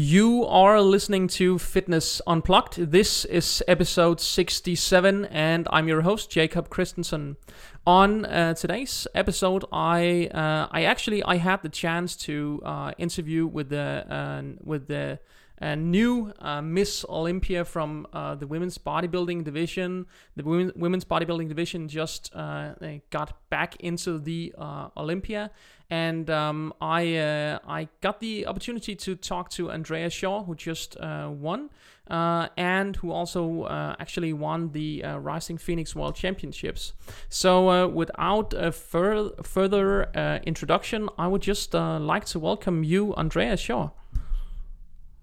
You 0.00 0.46
are 0.46 0.80
listening 0.80 1.26
to 1.38 1.58
Fitness 1.58 2.22
Unplugged. 2.24 2.92
This 2.92 3.24
is 3.24 3.64
episode 3.66 4.20
67, 4.20 5.24
and 5.24 5.66
I'm 5.72 5.88
your 5.88 6.02
host, 6.02 6.30
Jacob 6.30 6.68
Christensen. 6.68 7.36
On 7.84 8.24
uh, 8.24 8.54
today's 8.54 9.08
episode, 9.12 9.64
I 9.72 10.28
uh, 10.32 10.68
I 10.70 10.84
actually 10.84 11.24
I 11.24 11.38
had 11.38 11.64
the 11.64 11.68
chance 11.68 12.14
to 12.28 12.62
uh, 12.64 12.92
interview 12.96 13.48
with 13.48 13.70
the 13.70 14.06
uh, 14.08 14.42
with 14.62 14.86
the 14.86 15.18
a 15.60 15.74
new 15.76 16.32
uh, 16.38 16.62
Miss 16.62 17.04
Olympia 17.08 17.64
from 17.64 18.06
uh, 18.12 18.34
the 18.34 18.46
women's 18.46 18.78
bodybuilding 18.78 19.44
division. 19.44 20.06
The 20.36 20.44
women, 20.44 20.72
women's 20.76 21.04
bodybuilding 21.04 21.48
division 21.48 21.88
just 21.88 22.34
uh, 22.34 22.74
got 23.10 23.36
back 23.50 23.76
into 23.80 24.18
the 24.18 24.54
uh, 24.56 24.88
Olympia, 24.96 25.50
and 25.90 26.30
um, 26.30 26.72
I 26.80 27.16
uh, 27.16 27.58
I 27.66 27.88
got 28.00 28.20
the 28.20 28.46
opportunity 28.46 28.94
to 28.94 29.16
talk 29.16 29.50
to 29.50 29.70
Andrea 29.70 30.10
Shaw, 30.10 30.44
who 30.44 30.54
just 30.54 30.96
uh, 30.98 31.28
won. 31.30 31.70
and 32.08 32.96
who 32.96 33.10
also 33.10 33.66
actually 33.98 34.32
won 34.32 34.70
the 34.72 35.02
Rising 35.02 35.58
Phoenix 35.58 35.94
World 35.94 36.14
Championships. 36.14 36.94
So, 37.28 37.88
without 37.88 38.54
a 38.54 38.72
fur- 38.72 39.32
further 39.42 40.08
introduction, 40.46 41.08
I 41.18 41.26
would 41.26 41.42
just 41.42 41.74
like 41.74 42.24
to 42.26 42.38
welcome 42.38 42.82
you, 42.84 43.14
Andrea 43.14 43.56
Shaw 43.56 43.90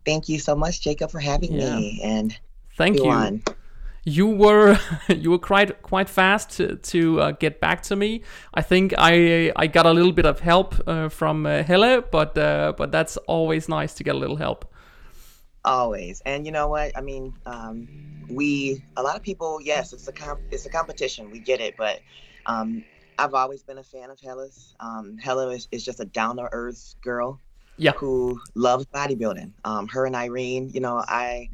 thank 0.06 0.30
you 0.30 0.40
so 0.40 0.56
much, 0.56 0.82
Jacob, 0.82 1.12
for 1.12 1.20
having 1.20 1.54
yeah. 1.54 1.76
me. 1.76 2.00
And 2.04 2.38
thank 2.78 2.98
you. 2.98 3.10
On. 3.10 3.44
You 4.04 4.28
were 4.28 4.80
you 5.10 5.32
were 5.32 5.40
quite 5.40 5.82
quite 5.82 6.10
fast 6.10 6.52
to, 6.58 6.76
to 6.76 7.22
uh, 7.22 7.32
get 7.32 7.60
back 7.60 7.82
to 7.84 7.96
me. 7.96 8.22
I 8.54 8.62
think 8.62 8.94
I 8.98 9.52
I 9.56 9.68
got 9.68 9.86
a 9.86 9.92
little 9.92 10.12
bit 10.12 10.26
of 10.26 10.40
help 10.40 10.76
uh, 10.88 11.10
from 11.10 11.46
uh, 11.46 11.64
Helle, 11.64 12.02
but 12.02 12.38
uh, 12.38 12.74
but 12.78 12.92
that's 12.92 13.18
always 13.28 13.68
nice 13.68 13.94
to 13.96 14.04
get 14.04 14.16
a 14.16 14.18
little 14.18 14.38
help. 14.38 14.72
Always, 15.66 16.22
and 16.28 16.46
you 16.46 16.52
know 16.52 16.68
what? 16.68 16.96
I 16.96 17.02
mean, 17.02 17.34
um, 17.48 17.88
we 18.30 18.84
a 18.96 19.02
lot 19.02 19.16
of 19.16 19.24
people. 19.24 19.60
Yes, 19.62 19.94
it's 19.94 20.08
a 20.08 20.14
comp, 20.14 20.40
it's 20.52 20.68
a 20.68 20.70
competition. 20.70 21.32
We 21.32 21.40
get 21.40 21.60
it, 21.60 21.76
but 21.76 22.02
um, 22.46 22.84
I've 23.18 23.34
always 23.34 23.64
been 23.64 23.80
a 23.80 23.84
fan 23.84 24.12
of 24.12 24.20
Helle's. 24.20 24.76
Um, 24.80 25.18
Helle 25.18 25.50
is, 25.50 25.68
is 25.72 25.84
just 25.84 26.00
a 26.00 26.06
down 26.06 26.38
to 26.38 26.48
earth 26.52 26.94
girl 27.02 27.40
yeah. 27.78 27.92
who 27.92 28.40
loves 28.56 28.86
bodybuilding. 28.88 29.52
Um, 29.64 29.88
her 29.90 30.06
and 30.06 30.16
Irene, 30.16 30.70
you 30.74 30.82
know, 30.82 30.98
I 30.98 31.50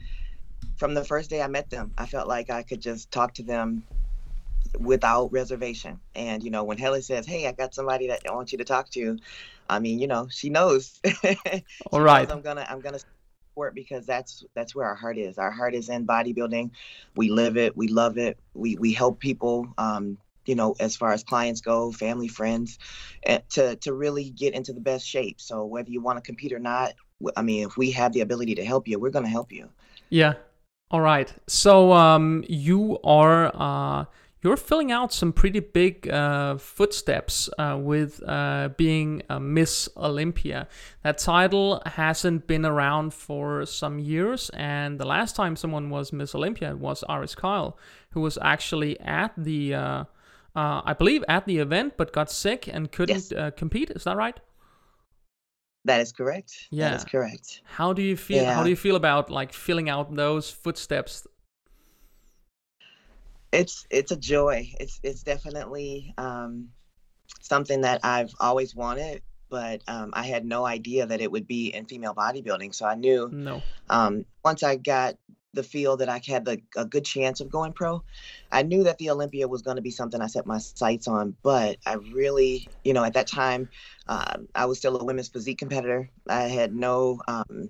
from 0.78 0.94
the 0.94 1.04
first 1.04 1.30
day 1.30 1.42
I 1.42 1.48
met 1.48 1.70
them, 1.70 1.92
I 1.98 2.06
felt 2.06 2.28
like 2.28 2.50
I 2.50 2.64
could 2.64 2.82
just 2.82 3.12
talk 3.12 3.34
to 3.36 3.44
them 3.44 3.84
without 4.80 5.32
reservation. 5.32 6.00
And 6.16 6.44
you 6.44 6.52
know, 6.52 6.64
when 6.64 6.78
Helle 6.78 7.02
says, 7.02 7.26
"Hey, 7.26 7.48
I 7.48 7.52
got 7.52 7.74
somebody 7.74 8.08
that 8.08 8.22
I 8.28 8.34
want 8.34 8.52
you 8.52 8.58
to 8.60 8.64
talk 8.64 8.90
to," 8.92 9.18
I 9.70 9.80
mean, 9.80 10.00
you 10.00 10.08
know, 10.08 10.28
she 10.30 10.50
knows. 10.50 11.00
she 11.06 11.38
All 11.92 12.02
right. 12.02 12.28
Knows 12.28 12.38
I'm 12.38 12.42
gonna 12.42 12.66
I'm 12.70 12.82
gonna 12.82 13.00
support 13.52 13.76
because 13.76 14.06
that's 14.06 14.44
that's 14.56 14.76
where 14.76 14.88
our 14.88 14.96
heart 14.96 15.18
is. 15.18 15.38
Our 15.38 15.52
heart 15.52 15.76
is 15.76 15.90
in 15.90 16.06
bodybuilding. 16.06 16.72
We 17.16 17.30
live 17.30 17.58
it. 17.58 17.76
We 17.76 17.88
love 17.88 18.18
it. 18.18 18.38
We 18.54 18.76
we 18.76 18.94
help 18.94 19.20
people. 19.20 19.74
Um, 19.78 20.18
you 20.46 20.56
know, 20.56 20.76
as 20.80 20.96
far 20.96 21.12
as 21.12 21.24
clients 21.24 21.62
go, 21.62 21.92
family, 21.92 22.28
friends, 22.28 22.80
eh, 23.24 23.40
to 23.52 23.76
to 23.78 23.94
really 23.94 24.30
get 24.32 24.54
into 24.54 24.74
the 24.74 24.82
best 24.82 25.06
shape. 25.06 25.40
So 25.40 25.66
whether 25.66 25.90
you 25.90 26.02
want 26.02 26.18
to 26.18 26.22
compete 26.22 26.54
or 26.54 26.60
not, 26.60 26.94
I 27.36 27.42
mean, 27.42 27.68
if 27.68 27.78
we 27.78 27.92
have 27.92 28.14
the 28.14 28.22
ability 28.22 28.56
to 28.56 28.66
help 28.66 28.88
you, 28.88 29.00
we're 29.00 29.12
going 29.12 29.26
to 29.26 29.32
help 29.32 29.52
you. 29.52 29.70
Yeah. 30.10 30.34
All 30.90 31.02
right. 31.02 31.34
So 31.48 31.94
um, 31.94 32.44
you 32.50 33.00
are 33.04 33.52
uh, 33.56 34.06
you're 34.42 34.58
filling 34.58 34.92
out 34.92 35.14
some 35.14 35.32
pretty 35.32 35.60
big 35.60 36.10
uh, 36.10 36.58
footsteps 36.58 37.48
uh, 37.60 37.78
with 37.80 38.22
uh, 38.28 38.70
being 38.76 39.22
Miss 39.40 39.88
Olympia. 39.96 40.68
That 41.04 41.20
title 41.20 41.82
hasn't 41.86 42.48
been 42.48 42.66
around 42.66 43.14
for 43.14 43.66
some 43.68 44.00
years, 44.00 44.50
and 44.56 45.00
the 45.00 45.06
last 45.06 45.36
time 45.36 45.56
someone 45.56 45.90
was 45.90 46.12
Miss 46.12 46.34
Olympia 46.34 46.76
was 46.76 47.04
Iris 47.08 47.36
Kyle, 47.36 47.78
who 48.10 48.22
was 48.22 48.38
actually 48.42 49.00
at 49.00 49.32
the 49.38 50.08
uh, 50.56 50.82
I 50.84 50.94
believe, 50.94 51.24
at 51.28 51.46
the 51.46 51.60
event, 51.60 51.94
but 51.98 52.12
got 52.12 52.32
sick 52.32 52.68
and 52.68 52.92
couldn't 52.92 53.16
yes. 53.16 53.32
uh, 53.32 53.52
compete. 53.52 53.90
Is 53.92 54.04
that 54.04 54.18
right? 54.18 54.40
That 55.86 56.02
is 56.02 56.12
correct. 56.12 56.68
Yeah, 56.70 56.90
that 56.90 56.98
is 56.98 57.06
correct. 57.06 57.62
How 57.66 57.94
do 57.94 58.02
you 58.02 58.16
feel? 58.16 58.44
Yeah. 58.44 58.54
How 58.54 58.64
do 58.64 58.70
you 58.70 58.76
feel 58.76 58.96
about 58.96 59.30
like 59.30 59.52
filling 59.54 59.90
out 59.90 60.16
those 60.16 60.52
footsteps? 60.52 61.26
It's 63.52 63.88
it's 63.90 64.12
a 64.12 64.16
joy. 64.16 64.72
It's 64.80 65.00
it's 65.04 65.24
definitely 65.24 66.14
um, 66.18 66.70
something 67.42 67.82
that 67.82 68.02
I've 68.04 68.32
always 68.40 68.76
wanted, 68.76 69.24
but 69.50 69.82
um, 69.88 70.12
I 70.14 70.28
had 70.28 70.46
no 70.46 70.66
idea 70.66 71.08
that 71.08 71.20
it 71.20 71.32
would 71.32 71.48
be 71.48 71.74
in 71.74 71.86
female 71.86 72.14
bodybuilding. 72.14 72.76
So 72.76 72.86
I 72.86 72.96
knew 72.96 73.30
no. 73.32 73.64
Um, 73.90 74.26
once 74.44 74.62
I 74.62 74.76
got 74.76 75.16
the 75.54 75.64
feel 75.64 75.98
that 75.98 76.10
I 76.10 76.22
had 76.26 76.46
the, 76.46 76.62
a 76.78 76.86
good 76.86 77.06
chance 77.06 77.42
of 77.42 77.50
going 77.50 77.74
pro. 77.74 78.04
I 78.52 78.64
knew 78.64 78.84
that 78.84 78.98
the 78.98 79.10
Olympia 79.10 79.48
was 79.48 79.62
going 79.62 79.76
to 79.76 79.82
be 79.82 79.92
something 79.92 80.22
I 80.22 80.28
set 80.28 80.46
my 80.46 80.58
sights 80.58 81.08
on, 81.08 81.36
but 81.44 81.78
I 81.86 81.94
really, 82.14 82.70
you 82.84 82.94
know, 82.94 83.04
at 83.04 83.14
that 83.14 83.28
time, 83.28 83.70
uh, 84.08 84.38
I 84.56 84.66
was 84.66 84.78
still 84.78 85.00
a 85.00 85.04
women's 85.04 85.30
physique 85.30 85.58
competitor. 85.58 86.10
I 86.28 86.44
had 86.44 86.74
no 86.74 87.22
um, 87.28 87.70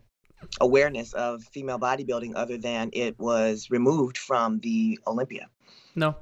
awareness 0.60 1.14
of 1.14 1.44
female 1.44 1.80
bodybuilding 1.80 2.34
other 2.36 2.58
than 2.58 2.90
it 2.94 3.20
was 3.20 3.70
removed 3.70 4.18
from 4.18 4.60
the 4.60 5.00
Olympia. 5.08 5.50
No. 5.96 6.16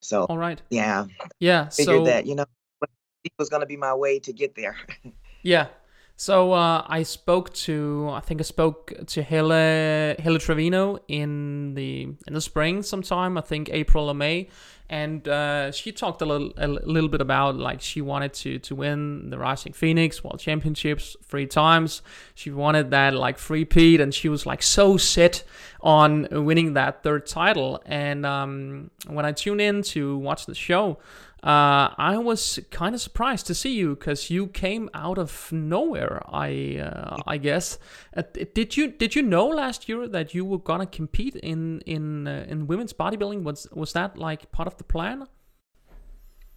So, 0.00 0.24
all 0.24 0.38
right. 0.38 0.60
Yeah. 0.70 1.06
Yeah. 1.38 1.68
Figured 1.68 1.96
so 2.00 2.04
that, 2.04 2.26
you 2.26 2.34
know, 2.34 2.44
it 3.24 3.32
was 3.38 3.48
going 3.48 3.60
to 3.60 3.66
be 3.66 3.76
my 3.76 3.94
way 3.94 4.18
to 4.20 4.32
get 4.32 4.54
there. 4.54 4.76
yeah. 5.42 5.68
So 6.16 6.52
uh, 6.52 6.84
I 6.86 7.02
spoke 7.02 7.52
to 7.54 8.08
I 8.12 8.20
think 8.20 8.40
I 8.40 8.44
spoke 8.44 8.92
to 9.06 9.22
Helle 9.22 10.14
Helle 10.18 10.38
Trevino 10.38 11.00
in 11.08 11.74
the 11.74 12.02
in 12.26 12.34
the 12.34 12.40
spring 12.40 12.82
sometime 12.82 13.36
I 13.36 13.40
think 13.40 13.68
April 13.72 14.08
or 14.08 14.14
May, 14.14 14.48
and 14.88 15.26
uh, 15.26 15.72
she 15.72 15.90
talked 15.90 16.22
a 16.22 16.24
little 16.24 16.52
a 16.56 16.68
little 16.68 17.08
bit 17.08 17.20
about 17.20 17.56
like 17.56 17.80
she 17.80 18.00
wanted 18.00 18.32
to 18.34 18.60
to 18.60 18.76
win 18.76 19.30
the 19.30 19.38
Rising 19.38 19.72
Phoenix 19.72 20.22
World 20.22 20.38
Championships 20.38 21.16
three 21.24 21.46
times. 21.46 22.00
She 22.36 22.52
wanted 22.52 22.92
that 22.92 23.14
like 23.14 23.36
three-peat, 23.36 24.00
and 24.00 24.14
she 24.14 24.28
was 24.28 24.46
like 24.46 24.62
so 24.62 24.96
set 24.96 25.42
on 25.80 26.28
winning 26.30 26.74
that 26.74 27.02
third 27.02 27.26
title. 27.26 27.82
And 27.86 28.24
um, 28.24 28.90
when 29.08 29.26
I 29.26 29.32
tuned 29.32 29.60
in 29.60 29.82
to 29.82 30.16
watch 30.18 30.46
the 30.46 30.54
show, 30.54 30.98
uh, 31.44 31.92
I 31.98 32.16
was 32.16 32.58
kind 32.70 32.94
of 32.94 33.02
surprised 33.02 33.46
to 33.48 33.54
see 33.54 33.74
you 33.74 33.96
because 33.96 34.30
you 34.30 34.46
came 34.46 34.88
out 34.94 35.18
of 35.18 35.52
nowhere. 35.52 36.22
I 36.26 36.78
uh, 36.78 37.18
I 37.26 37.36
guess. 37.36 37.78
Uh, 38.16 38.22
did 38.54 38.78
you 38.78 38.90
did 38.90 39.14
you 39.14 39.20
know 39.20 39.48
last 39.48 39.86
year 39.86 40.08
that 40.08 40.32
you 40.32 40.46
were 40.46 40.58
gonna 40.58 40.86
compete 40.86 41.36
in 41.36 41.82
in 41.82 42.26
uh, 42.26 42.46
in 42.48 42.66
women's 42.66 42.94
bodybuilding? 42.94 43.42
Was 43.42 43.68
was 43.72 43.92
that 43.92 44.16
like 44.16 44.50
part 44.52 44.66
of 44.66 44.78
the 44.78 44.84
plan? 44.84 45.26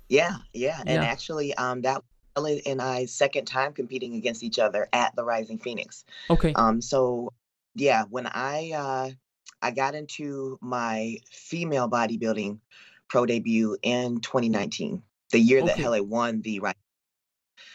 Yeah, 0.07 0.37
yeah, 0.53 0.79
and 0.79 1.03
yeah. 1.03 1.09
actually, 1.09 1.53
um, 1.55 1.81
that 1.81 2.01
Helle 2.37 2.57
and 2.65 2.81
I 2.81 3.07
second 3.07 3.43
time 3.43 3.73
competing 3.73 4.15
against 4.15 4.41
each 4.41 4.57
other 4.57 4.87
at 4.93 5.13
the 5.17 5.25
Rising 5.25 5.57
Phoenix. 5.57 6.05
Okay. 6.29 6.53
Um. 6.53 6.79
So, 6.79 7.33
yeah, 7.75 8.05
when 8.09 8.25
I 8.25 8.71
uh, 8.71 9.09
I 9.61 9.71
got 9.71 9.95
into 9.95 10.57
my 10.61 11.17
female 11.29 11.89
bodybuilding 11.89 12.59
pro 13.09 13.25
debut 13.25 13.78
in 13.81 14.19
2019, 14.22 15.01
the 15.31 15.40
year 15.40 15.59
okay. 15.59 15.68
that 15.68 15.78
Helle 15.78 16.03
won 16.03 16.41
the 16.41 16.59
right. 16.59 16.75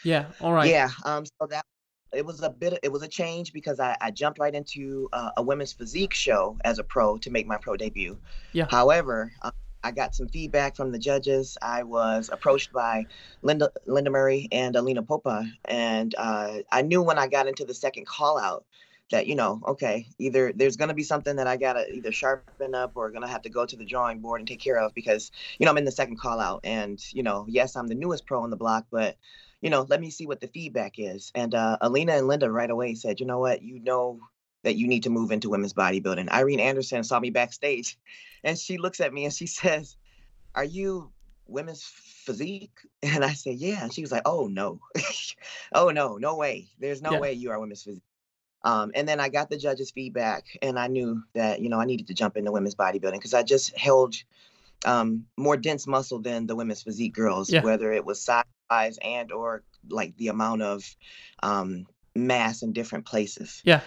Yeah. 0.03 0.25
All 0.41 0.53
right. 0.53 0.69
Yeah. 0.69 0.89
Um. 1.05 1.25
So 1.25 1.47
that 1.47 1.65
it 2.13 2.25
was 2.25 2.41
a 2.41 2.49
bit. 2.49 2.79
It 2.83 2.91
was 2.91 3.03
a 3.03 3.07
change 3.07 3.53
because 3.53 3.79
I, 3.79 3.97
I 4.01 4.11
jumped 4.11 4.39
right 4.39 4.53
into 4.53 5.09
uh, 5.13 5.31
a 5.37 5.43
women's 5.43 5.73
physique 5.73 6.13
show 6.13 6.57
as 6.63 6.79
a 6.79 6.83
pro 6.83 7.17
to 7.19 7.31
make 7.31 7.47
my 7.47 7.57
pro 7.57 7.77
debut. 7.77 8.17
Yeah. 8.51 8.67
However. 8.69 9.31
Um, 9.41 9.51
I 9.85 9.91
got 9.91 10.15
some 10.15 10.29
feedback 10.29 10.77
from 10.77 10.93
the 10.93 10.97
judges. 10.97 11.57
I 11.61 11.83
was 11.83 12.29
approached 12.31 12.71
by 12.71 13.05
Linda 13.41 13.69
Linda 13.85 14.09
Murray 14.09 14.47
and 14.49 14.77
Alina 14.77 15.03
Popa, 15.03 15.45
and 15.65 16.15
uh, 16.17 16.59
I 16.71 16.83
knew 16.83 17.01
when 17.01 17.17
I 17.17 17.27
got 17.27 17.47
into 17.47 17.65
the 17.65 17.73
second 17.73 18.07
call 18.07 18.37
out 18.37 18.65
that 19.11 19.27
you 19.27 19.35
know 19.35 19.61
okay 19.67 20.07
either 20.17 20.51
there's 20.55 20.77
going 20.77 20.87
to 20.87 20.93
be 20.93 21.03
something 21.03 21.35
that 21.35 21.47
i 21.47 21.57
gotta 21.57 21.87
either 21.93 22.11
sharpen 22.11 22.73
up 22.73 22.93
or 22.95 23.11
going 23.11 23.21
to 23.21 23.27
have 23.27 23.41
to 23.41 23.49
go 23.49 23.65
to 23.65 23.75
the 23.75 23.85
drawing 23.85 24.19
board 24.19 24.41
and 24.41 24.47
take 24.47 24.61
care 24.61 24.77
of 24.77 24.93
because 24.93 25.31
you 25.59 25.65
know 25.65 25.71
i'm 25.71 25.77
in 25.77 25.85
the 25.85 25.91
second 25.91 26.17
call 26.17 26.39
out 26.39 26.61
and 26.63 26.99
you 27.13 27.21
know 27.21 27.45
yes 27.47 27.75
i'm 27.75 27.87
the 27.87 27.95
newest 27.95 28.25
pro 28.25 28.41
on 28.41 28.49
the 28.49 28.55
block 28.55 28.85
but 28.89 29.17
you 29.63 29.69
know 29.69 29.87
let 29.89 30.01
me 30.01 30.11
see 30.11 30.27
what 30.27 30.41
the 30.41 30.47
feedback 30.47 30.99
is. 30.99 31.31
And 31.33 31.55
uh, 31.55 31.77
alina 31.81 32.13
and 32.13 32.27
linda 32.27 32.51
right 32.51 32.69
away 32.69 32.93
said 32.93 33.19
you 33.19 33.25
know 33.25 33.39
what? 33.39 33.63
You 33.63 33.79
know 33.79 34.19
that 34.63 34.75
you 34.75 34.87
need 34.87 35.03
to 35.03 35.09
move 35.09 35.31
into 35.31 35.49
women's 35.49 35.73
bodybuilding. 35.73 36.29
Irene 36.29 36.59
andersen 36.59 37.03
saw 37.03 37.19
me 37.19 37.31
backstage 37.31 37.97
and 38.43 38.59
she 38.59 38.77
looks 38.77 38.99
at 38.99 39.13
me 39.13 39.25
and 39.25 39.33
she 39.33 39.47
says 39.61 39.95
are 40.53 40.65
you 40.65 41.11
women's 41.47 41.83
physique? 41.83 42.77
And 43.03 43.23
i 43.25 43.33
said 43.33 43.55
yeah. 43.55 43.83
And 43.83 43.93
she 43.93 44.01
was 44.01 44.11
like 44.11 44.23
oh 44.25 44.47
no. 44.47 44.79
Oh 45.71 45.89
no 45.89 46.17
no 46.17 46.35
way. 46.35 46.67
There's 46.77 47.01
no 47.01 47.13
yeah. 47.13 47.19
way 47.19 47.33
you 47.33 47.51
are 47.51 47.59
women's 47.59 47.83
physique 47.83 48.03
um, 48.63 48.91
and 48.95 49.07
then 49.07 49.19
I 49.19 49.29
got 49.29 49.49
the 49.49 49.57
judges' 49.57 49.91
feedback, 49.91 50.57
and 50.61 50.79
I 50.79 50.87
knew 50.87 51.23
that 51.33 51.59
you 51.59 51.69
know 51.69 51.79
I 51.79 51.85
needed 51.85 52.07
to 52.07 52.13
jump 52.13 52.37
into 52.37 52.51
women's 52.51 52.75
bodybuilding 52.75 53.13
because 53.13 53.33
I 53.33 53.43
just 53.43 53.77
held 53.77 54.15
um, 54.85 55.25
more 55.37 55.57
dense 55.57 55.87
muscle 55.87 56.19
than 56.19 56.47
the 56.47 56.55
women's 56.55 56.83
physique 56.83 57.13
girls, 57.13 57.51
yeah. 57.51 57.61
whether 57.61 57.91
it 57.91 58.05
was 58.05 58.21
size 58.21 58.97
and 59.01 59.31
or 59.31 59.63
like 59.89 60.15
the 60.17 60.29
amount 60.29 60.61
of 60.61 60.83
um, 61.41 61.85
mass 62.15 62.63
in 62.63 62.73
different 62.73 63.05
places. 63.05 63.61
Yeah. 63.65 63.81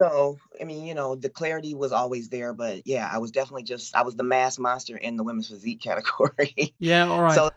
So, 0.00 0.38
I 0.60 0.64
mean, 0.64 0.84
you 0.84 0.94
know, 0.94 1.14
the 1.14 1.28
clarity 1.28 1.74
was 1.74 1.92
always 1.92 2.28
there, 2.28 2.52
but 2.52 2.86
yeah, 2.86 3.08
I 3.12 3.18
was 3.18 3.30
definitely 3.30 3.62
just 3.64 3.94
I 3.94 4.02
was 4.02 4.16
the 4.16 4.24
mass 4.24 4.58
monster 4.58 4.96
in 4.96 5.16
the 5.16 5.24
women's 5.24 5.48
physique 5.48 5.80
category. 5.82 6.74
Yeah, 6.78 7.08
all 7.08 7.22
right. 7.22 7.34
So 7.34 7.50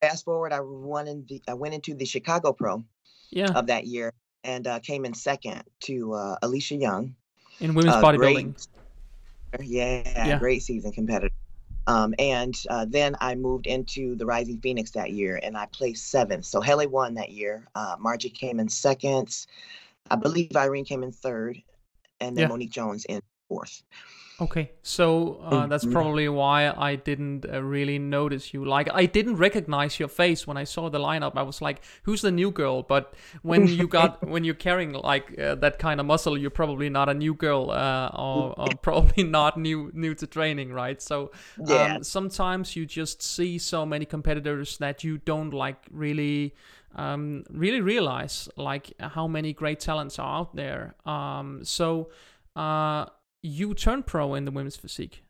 fast 0.00 0.24
forward, 0.24 0.52
I 0.52 0.60
won 0.60 1.08
in 1.08 1.24
the, 1.28 1.42
I 1.48 1.54
went 1.54 1.74
into 1.74 1.94
the 1.94 2.04
Chicago 2.04 2.52
Pro 2.52 2.84
yeah, 3.30 3.52
of 3.52 3.66
that 3.66 3.86
year 3.86 4.12
and 4.44 4.66
uh, 4.66 4.78
came 4.80 5.04
in 5.04 5.14
second 5.14 5.62
to 5.80 6.14
uh, 6.14 6.36
Alicia 6.42 6.76
Young. 6.76 7.14
in 7.60 7.74
women's 7.74 7.94
uh, 7.94 8.02
bodybuilding. 8.02 8.66
yeah, 9.60 10.26
Yeah. 10.28 10.38
great 10.38 10.62
season 10.62 10.92
competitor. 10.92 11.34
Um, 11.88 12.14
and 12.18 12.54
uh, 12.70 12.86
then 12.88 13.16
I 13.20 13.34
moved 13.34 13.66
into 13.66 14.14
the 14.14 14.24
Rising 14.24 14.60
Phoenix 14.60 14.92
that 14.92 15.10
year, 15.10 15.40
and 15.42 15.56
I 15.56 15.66
placed 15.66 16.10
seventh. 16.10 16.44
So 16.44 16.60
Helle 16.60 16.88
won 16.88 17.14
that 17.14 17.30
year. 17.30 17.66
Uh, 17.74 17.96
Margie 17.98 18.30
came 18.30 18.60
in 18.60 18.68
second. 18.68 19.46
I 20.10 20.16
believe 20.16 20.54
Irene 20.56 20.84
came 20.84 21.02
in 21.02 21.10
third, 21.10 21.60
and 22.20 22.36
then 22.36 22.42
Yeah. 22.42 22.48
Monique 22.48 22.70
Jones 22.70 23.04
in 23.06 23.20
fourth. 23.48 23.82
Okay, 24.42 24.72
so 24.82 25.34
uh, 25.44 25.66
that's 25.68 25.84
Mhm. 25.84 25.92
probably 25.92 26.28
why 26.28 26.68
I 26.76 26.96
didn't 26.96 27.44
uh, 27.48 27.62
really 27.62 27.98
notice 27.98 28.52
you. 28.52 28.64
Like, 28.64 28.88
I 28.92 29.06
didn't 29.06 29.36
recognize 29.36 30.00
your 30.00 30.08
face 30.08 30.46
when 30.48 30.56
I 30.56 30.64
saw 30.64 30.88
the 30.90 30.98
lineup. 30.98 31.32
I 31.36 31.42
was 31.42 31.62
like, 31.62 31.82
"Who's 32.04 32.22
the 32.22 32.32
new 32.32 32.50
girl?" 32.50 32.82
But 32.82 33.14
when 33.42 33.68
you 33.68 33.86
got 33.88 34.26
when 34.26 34.42
you're 34.42 34.56
carrying 34.56 34.94
like 34.94 35.38
uh, 35.38 35.54
that 35.56 35.78
kind 35.78 36.00
of 36.00 36.06
muscle, 36.06 36.36
you're 36.36 36.50
probably 36.50 36.88
not 36.88 37.08
a 37.08 37.14
new 37.14 37.34
girl, 37.34 37.70
uh, 37.70 38.10
or, 38.14 38.58
or 38.58 38.74
probably 38.82 39.22
not 39.22 39.56
new 39.58 39.90
new 39.94 40.14
to 40.14 40.26
training, 40.26 40.72
right? 40.72 41.00
So 41.00 41.30
Yeah. 41.56 41.98
um, 41.98 42.02
sometimes 42.02 42.74
you 42.74 42.84
just 42.86 43.22
see 43.22 43.58
so 43.58 43.86
many 43.86 44.06
competitors 44.06 44.78
that 44.78 45.04
you 45.04 45.18
don't 45.18 45.52
like 45.52 45.76
really 45.90 46.54
um, 46.96 47.44
really 47.50 47.80
realize 47.80 48.48
like 48.56 48.92
how 48.98 49.28
many 49.28 49.52
great 49.52 49.78
talents 49.78 50.18
are 50.18 50.38
out 50.40 50.56
there. 50.56 50.94
Um, 51.06 51.64
so 51.64 52.10
uh, 52.56 53.06
you 53.42 53.74
turned 53.74 54.06
pro 54.06 54.34
in 54.34 54.44
the 54.44 54.50
women's 54.50 54.76
physique, 54.76 55.22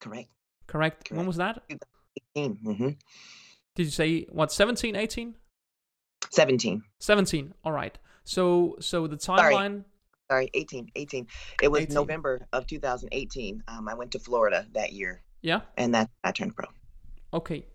Correct. 0.00 0.28
correct? 0.66 1.10
When 1.10 1.26
was 1.26 1.36
that? 1.36 1.62
18, 2.36 2.56
hmm 2.56 2.88
Did 3.74 3.84
you 3.84 3.90
say 3.90 4.26
what 4.30 4.52
17, 4.52 4.96
18? 4.96 5.34
17. 6.30 6.82
17. 7.00 7.54
All 7.64 7.72
right. 7.72 7.98
So 8.24 8.76
so 8.80 9.06
the 9.06 9.16
timeline 9.16 9.84
Sorry, 10.30 10.48
18. 10.54 10.88
18. 10.94 11.26
It 11.60 11.68
was 11.68 11.82
18. 11.82 11.94
November 11.94 12.46
of 12.54 12.66
2018. 12.66 13.62
Um, 13.68 13.86
I 13.86 13.92
went 13.92 14.12
to 14.12 14.18
Florida 14.18 14.66
that 14.72 14.94
year, 14.94 15.20
yeah. 15.42 15.60
and 15.76 15.94
that 15.94 16.08
I 16.24 16.32
turned 16.32 16.56
pro. 16.56 16.66
Okay. 17.34 17.66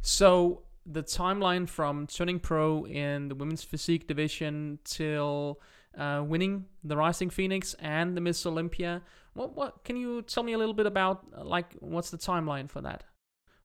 So 0.00 0.62
the 0.84 1.04
timeline 1.04 1.68
from 1.68 2.08
turning 2.08 2.40
pro 2.40 2.86
in 2.86 3.28
the 3.28 3.36
women's 3.36 3.62
physique 3.62 4.08
division 4.08 4.80
till 4.82 5.60
uh, 5.96 6.22
winning 6.26 6.66
the 6.84 6.96
Rising 6.96 7.30
Phoenix 7.30 7.74
and 7.80 8.16
the 8.16 8.20
Miss 8.20 8.46
Olympia. 8.46 9.02
What 9.34 9.56
what 9.56 9.84
can 9.84 9.96
you 9.96 10.22
tell 10.22 10.42
me 10.42 10.52
a 10.52 10.58
little 10.58 10.74
bit 10.74 10.86
about 10.86 11.26
uh, 11.36 11.44
like 11.44 11.74
what's 11.80 12.10
the 12.10 12.18
timeline 12.18 12.68
for 12.68 12.80
that? 12.82 13.04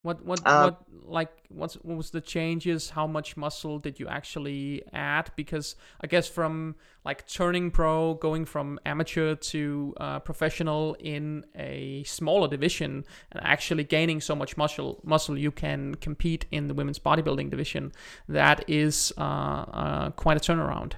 What 0.03 0.25
what 0.25 0.41
Um, 0.47 0.63
what 0.63 0.81
like 0.89 1.31
what's 1.49 1.75
what 1.75 1.95
was 1.95 2.09
the 2.09 2.21
changes? 2.21 2.89
How 2.89 3.05
much 3.05 3.37
muscle 3.37 3.77
did 3.77 3.99
you 3.99 4.07
actually 4.07 4.81
add? 4.93 5.31
Because 5.35 5.75
I 6.03 6.07
guess 6.07 6.27
from 6.27 6.75
like 7.05 7.27
turning 7.27 7.69
pro, 7.69 8.15
going 8.15 8.45
from 8.45 8.79
amateur 8.83 9.35
to 9.35 9.93
uh, 9.97 10.19
professional 10.19 10.95
in 10.99 11.45
a 11.55 12.03
smaller 12.03 12.47
division, 12.47 13.05
and 13.31 13.43
actually 13.43 13.83
gaining 13.83 14.21
so 14.21 14.35
much 14.35 14.57
muscle, 14.57 15.01
muscle 15.03 15.37
you 15.37 15.51
can 15.51 15.95
compete 15.95 16.45
in 16.51 16.67
the 16.67 16.73
women's 16.73 16.99
bodybuilding 16.99 17.51
division. 17.51 17.91
That 18.27 18.67
is 18.67 19.13
uh, 19.17 19.21
uh, 19.21 20.09
quite 20.11 20.37
a 20.37 20.39
turnaround. 20.39 20.93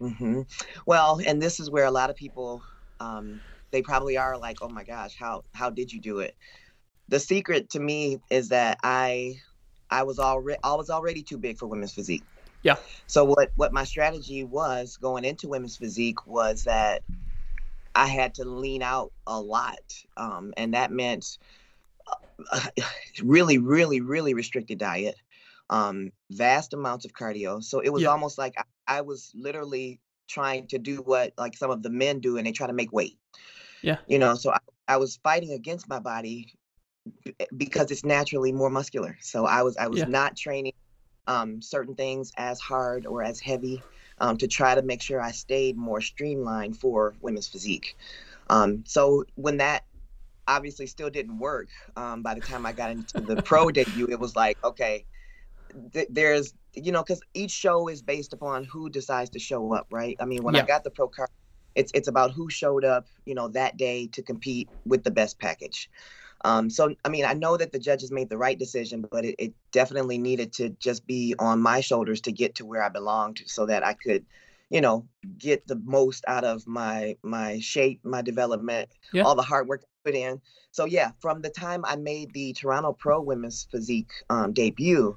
Hmm 0.00 0.42
Well, 0.86 1.20
and 1.26 1.40
this 1.40 1.60
is 1.60 1.70
where 1.70 1.84
a 1.84 1.90
lot 1.90 2.10
of 2.10 2.16
people, 2.16 2.62
um, 3.00 3.42
they 3.72 3.82
probably 3.82 4.16
are 4.16 4.38
like, 4.38 4.58
"Oh 4.62 4.68
my 4.68 4.84
gosh, 4.84 5.16
how 5.18 5.44
how 5.54 5.70
did 5.70 5.92
you 5.92 6.00
do 6.00 6.20
it?" 6.20 6.36
The 7.08 7.20
secret 7.20 7.70
to 7.70 7.80
me 7.80 8.18
is 8.30 8.48
that 8.50 8.78
I, 8.82 9.36
I 9.90 10.04
was 10.04 10.18
already 10.18 10.58
I 10.64 10.74
was 10.74 10.90
already 10.90 11.22
too 11.22 11.38
big 11.38 11.58
for 11.58 11.66
women's 11.68 11.94
physique. 11.94 12.24
Yeah. 12.62 12.76
So 13.06 13.24
what 13.24 13.52
what 13.56 13.72
my 13.72 13.84
strategy 13.84 14.44
was 14.44 14.96
going 14.98 15.24
into 15.24 15.48
women's 15.48 15.76
physique 15.76 16.26
was 16.26 16.64
that 16.64 17.02
I 17.94 18.06
had 18.08 18.34
to 18.36 18.44
lean 18.44 18.82
out 18.82 19.12
a 19.26 19.40
lot, 19.40 19.78
um, 20.16 20.54
and 20.56 20.74
that 20.74 20.92
meant 20.92 21.38
uh, 22.52 22.60
really, 23.22 23.58
really, 23.58 24.00
really 24.00 24.34
restricted 24.34 24.78
diet, 24.78 25.16
um, 25.70 26.10
vast 26.30 26.74
amounts 26.74 27.04
of 27.04 27.12
cardio. 27.12 27.62
So 27.62 27.80
it 27.80 27.92
was 27.92 28.04
Yeah. 28.04 28.10
almost 28.10 28.38
like 28.38 28.54
I, 28.58 28.98
I 28.98 29.00
was 29.02 29.32
literally 29.34 30.00
trying 30.28 30.66
to 30.68 30.78
do 30.78 30.98
what 30.98 31.32
like 31.38 31.56
some 31.56 31.70
of 31.70 31.82
the 31.82 31.90
men 31.90 32.20
do, 32.20 32.36
and 32.36 32.46
they 32.46 32.52
try 32.52 32.66
to 32.66 32.72
make 32.72 32.92
weight. 32.92 33.18
Yeah. 33.82 33.98
You 34.06 34.18
know, 34.18 34.34
so 34.34 34.52
I, 34.52 34.58
I 34.88 34.96
was 34.98 35.16
fighting 35.22 35.52
against 35.52 35.88
my 35.88 35.98
body 35.98 36.52
b- 37.24 37.34
because 37.56 37.90
it's 37.90 38.04
naturally 38.04 38.52
more 38.52 38.70
muscular. 38.70 39.16
So 39.20 39.46
I 39.46 39.62
was 39.62 39.76
I 39.76 39.88
was 39.88 40.00
Yeah. 40.00 40.06
not 40.06 40.36
training 40.36 40.72
um, 41.26 41.62
certain 41.62 41.94
things 41.94 42.32
as 42.36 42.60
hard 42.60 43.06
or 43.06 43.22
as 43.22 43.40
heavy 43.40 43.82
um, 44.18 44.36
to 44.38 44.46
try 44.48 44.74
to 44.74 44.82
make 44.82 45.02
sure 45.02 45.20
I 45.20 45.32
stayed 45.32 45.76
more 45.76 46.00
streamlined 46.00 46.76
for 46.78 47.14
women's 47.20 47.48
physique. 47.48 47.96
Um, 48.50 48.84
so 48.86 49.24
when 49.34 49.58
that 49.58 49.84
obviously 50.46 50.86
still 50.86 51.10
didn't 51.10 51.38
work, 51.38 51.68
um, 51.96 52.22
by 52.22 52.34
the 52.34 52.40
time 52.42 52.66
I 52.66 52.72
got 52.72 52.90
into 52.90 53.22
the 53.22 53.36
pro 53.38 53.70
debut, 53.72 54.08
it 54.10 54.20
was 54.20 54.36
like, 54.36 54.58
okay, 54.62 55.06
th- 55.92 56.08
there's, 56.10 56.54
you 56.74 56.92
know, 56.92 57.02
because 57.02 57.20
each 57.34 57.50
show 57.50 57.88
is 57.88 58.02
based 58.02 58.32
upon 58.32 58.64
who 58.64 58.90
decides 58.90 59.30
to 59.30 59.38
show 59.38 59.72
up, 59.74 59.86
right? 59.90 60.16
I 60.20 60.24
mean, 60.24 60.42
when 60.42 60.54
Yeah. 60.54 60.62
I 60.62 60.66
got 60.66 60.84
the 60.84 60.90
pro 60.90 61.08
card, 61.08 61.30
it's 61.74 61.90
it's 61.94 62.08
about 62.08 62.32
who 62.32 62.48
showed 62.50 62.84
up, 62.84 63.06
you 63.26 63.34
know, 63.34 63.48
that 63.48 63.76
day 63.76 64.06
to 64.08 64.22
compete 64.22 64.68
with 64.84 65.04
the 65.04 65.10
best 65.10 65.38
package. 65.38 65.90
Um, 66.44 66.68
so, 66.68 66.94
I 67.04 67.08
mean, 67.08 67.24
I 67.24 67.32
know 67.32 67.56
that 67.56 67.72
the 67.72 67.78
judges 67.78 68.12
made 68.12 68.28
the 68.28 68.36
right 68.36 68.58
decision, 68.58 69.06
but 69.10 69.24
it, 69.24 69.34
it 69.38 69.54
definitely 69.72 70.18
needed 70.18 70.52
to 70.54 70.68
just 70.78 71.06
be 71.06 71.34
on 71.38 71.62
my 71.62 71.80
shoulders 71.80 72.20
to 72.22 72.32
get 72.32 72.56
to 72.56 72.66
where 72.66 72.82
I 72.82 72.90
belonged, 72.90 73.42
so 73.46 73.66
that 73.66 73.84
I 73.84 73.94
could, 73.94 74.26
you 74.68 74.80
know, 74.82 75.08
get 75.38 75.66
the 75.66 75.80
most 75.84 76.24
out 76.28 76.44
of 76.44 76.66
my 76.66 77.16
my 77.22 77.60
shape, 77.60 78.00
my 78.04 78.20
development, 78.22 78.90
Yeah. 79.12 79.22
all 79.22 79.34
the 79.34 79.42
hard 79.42 79.68
work 79.68 79.82
I 79.84 80.10
put 80.10 80.14
in. 80.14 80.40
So, 80.70 80.84
yeah, 80.84 81.12
from 81.20 81.40
the 81.40 81.50
time 81.50 81.82
I 81.86 81.96
made 81.96 82.32
the 82.34 82.52
Toronto 82.52 82.92
Pro 82.92 83.20
Women's 83.22 83.66
Physique 83.70 84.12
um, 84.28 84.52
debut, 84.52 85.16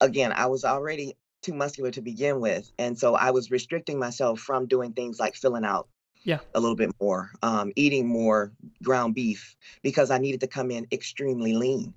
again, 0.00 0.32
I 0.32 0.46
was 0.46 0.64
already 0.64 1.16
too 1.42 1.54
muscular 1.54 1.90
to 1.92 2.00
begin 2.02 2.40
with, 2.40 2.70
and 2.78 2.98
so 2.98 3.14
I 3.14 3.30
was 3.30 3.50
restricting 3.50 3.98
myself 3.98 4.40
from 4.40 4.66
doing 4.66 4.92
things 4.92 5.20
like 5.20 5.34
filling 5.36 5.64
out 5.64 5.88
Yeah. 6.24 6.40
a 6.54 6.60
little 6.60 6.76
bit 6.76 6.90
more, 7.00 7.30
um, 7.42 7.72
eating 7.76 8.06
more 8.08 8.52
ground 8.82 9.14
beef 9.14 9.56
because 9.82 10.10
I 10.10 10.18
needed 10.18 10.40
to 10.40 10.48
come 10.48 10.70
in 10.70 10.86
extremely 10.92 11.54
lean. 11.54 11.94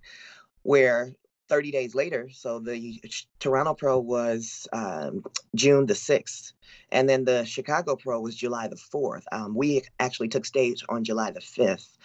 Where 0.64 1.12
30 1.50 1.72
days 1.72 1.96
later, 1.96 2.30
so 2.32 2.60
the 2.60 3.02
Toronto 3.40 3.74
Pro 3.74 4.00
was 4.00 4.68
um, 4.72 5.24
June 5.56 5.86
the 5.88 5.96
6th, 5.96 6.54
and 6.92 7.10
then 7.10 7.25
the 7.25 7.44
Chicago 7.46 7.96
Pro 7.96 8.22
was 8.22 8.36
July 8.36 8.68
the 8.68 8.78
4th. 8.78 9.24
Um, 9.32 9.56
we 9.56 9.82
actually 10.00 10.30
took 10.30 10.46
stage 10.46 10.84
on 10.88 11.04
July 11.04 11.32
the 11.32 11.42
5th, 11.42 11.98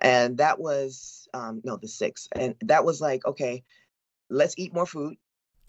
and 0.00 0.36
that 0.38 0.60
was 0.60 1.26
um, 1.34 1.62
no 1.64 1.76
the 1.78 1.88
6th, 1.88 2.28
and 2.32 2.54
that 2.60 2.84
was 2.84 3.00
like 3.00 3.24
okay, 3.24 3.64
let's 4.28 4.54
eat 4.58 4.74
more 4.74 4.86
food. 4.86 5.16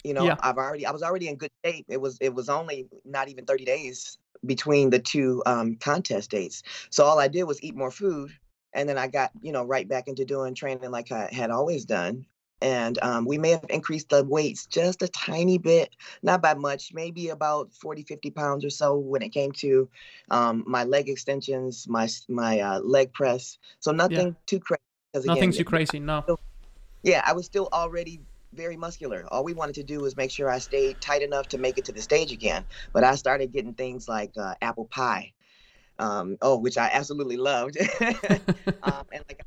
You 0.04 0.12
know, 0.14 0.26
Yeah. 0.26 0.36
I've 0.40 0.58
already 0.58 0.86
I 0.86 0.92
was 0.92 1.02
already 1.02 1.28
in 1.28 1.36
good 1.36 1.50
shape. 1.64 1.86
It 1.88 2.00
was 2.00 2.18
it 2.20 2.34
was 2.34 2.48
only 2.48 2.88
not 3.04 3.28
even 3.28 3.46
30 3.46 3.64
days 3.64 4.18
between 4.44 4.90
the 4.90 4.98
two 4.98 5.42
um, 5.46 5.76
contest 5.76 6.30
dates. 6.30 6.62
So 6.90 7.04
all 7.04 7.18
I 7.18 7.28
did 7.28 7.44
was 7.44 7.62
eat 7.62 7.74
more 7.74 7.90
food, 7.90 8.30
and 8.74 8.88
then 8.88 8.98
I 8.98 9.08
got 9.08 9.30
you 9.40 9.50
know 9.50 9.64
right 9.64 9.88
back 9.88 10.06
into 10.06 10.24
doing 10.26 10.54
training 10.54 10.90
like 10.90 11.10
I 11.10 11.28
had 11.32 11.50
always 11.50 11.84
done. 11.84 12.26
And 12.60 12.98
um, 13.02 13.26
we 13.26 13.36
may 13.36 13.50
have 13.50 13.66
increased 13.68 14.08
the 14.08 14.24
weights 14.24 14.66
just 14.66 15.02
a 15.02 15.08
tiny 15.08 15.58
bit, 15.58 15.90
not 16.22 16.40
by 16.40 16.54
much, 16.54 16.94
maybe 16.94 17.28
about 17.28 17.74
40, 17.74 18.04
50 18.04 18.30
pounds 18.30 18.64
or 18.64 18.70
so 18.70 18.96
when 18.96 19.20
it 19.20 19.30
came 19.30 19.52
to 19.52 19.88
um, 20.30 20.64
my 20.66 20.84
leg 20.84 21.08
extensions, 21.08 21.86
my 21.88 22.08
my 22.28 22.60
uh, 22.60 22.80
leg 22.80 23.12
press. 23.12 23.58
So 23.80 23.92
nothing 23.92 24.36
too 24.46 24.60
crazy. 24.60 24.80
Nothing 25.14 25.50
again, 25.50 25.52
too 25.52 25.64
crazy. 25.64 26.00
No. 26.00 26.24
yeah, 27.02 27.22
I 27.24 27.32
was 27.34 27.46
still 27.46 27.68
already 27.72 28.20
very 28.54 28.76
muscular. 28.76 29.24
All 29.30 29.44
we 29.44 29.52
wanted 29.54 29.74
to 29.76 29.82
do 29.82 30.00
was 30.00 30.16
make 30.16 30.30
sure 30.30 30.50
I 30.50 30.58
stayed 30.58 31.00
tight 31.00 31.22
enough 31.22 31.48
to 31.48 31.58
make 31.58 31.78
it 31.78 31.84
to 31.86 31.92
the 31.92 32.02
stage 32.02 32.32
again. 32.32 32.64
But 32.92 33.04
I 33.04 33.14
started 33.16 33.52
getting 33.52 33.74
things 33.74 34.08
like 34.08 34.32
uh, 34.40 34.54
apple 34.62 34.86
pie, 34.86 35.32
um, 35.98 36.36
oh, 36.42 36.58
which 36.58 36.78
I 36.78 36.90
absolutely 36.92 37.36
loved, 37.36 37.76
um, 38.82 39.04
and 39.12 39.24
like 39.28 39.42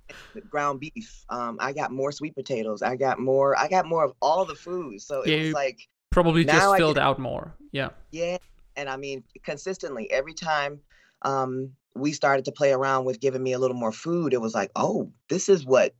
ground 0.49 0.79
beef. 0.79 1.25
Um, 1.29 1.57
I 1.59 1.73
got 1.73 1.91
more 1.91 2.11
sweet 2.11 2.35
potatoes. 2.35 2.81
I 2.81 2.95
got 2.95 3.19
more. 3.19 3.57
I 3.57 3.67
got 3.67 3.85
more 3.85 4.03
of 4.05 4.13
all 4.21 4.45
the 4.45 4.55
foods. 4.55 5.05
So 5.05 5.21
it 5.21 5.29
Yeah, 5.31 5.43
was 5.43 5.53
like 5.53 5.79
Probably 6.11 6.45
just 6.45 6.77
filled 6.77 6.95
get- 6.95 7.03
out 7.03 7.19
more. 7.19 7.53
Yeah. 7.71 7.89
yeah, 8.11 8.37
and 8.75 8.89
I 8.89 8.97
mean 8.97 9.23
consistently 9.43 10.09
every 10.09 10.33
time 10.33 10.79
um, 11.23 11.71
we 11.95 12.11
started 12.13 12.45
to 12.45 12.51
play 12.51 12.71
around 12.71 13.05
with 13.05 13.19
giving 13.19 13.43
me 13.43 13.53
a 13.53 13.59
little 13.59 13.75
more 13.77 13.91
food, 13.91 14.33
it 14.33 14.41
was 14.41 14.53
like, 14.55 14.71
oh, 14.75 15.11
this 15.29 15.49
is 15.49 15.65
what 15.65 15.93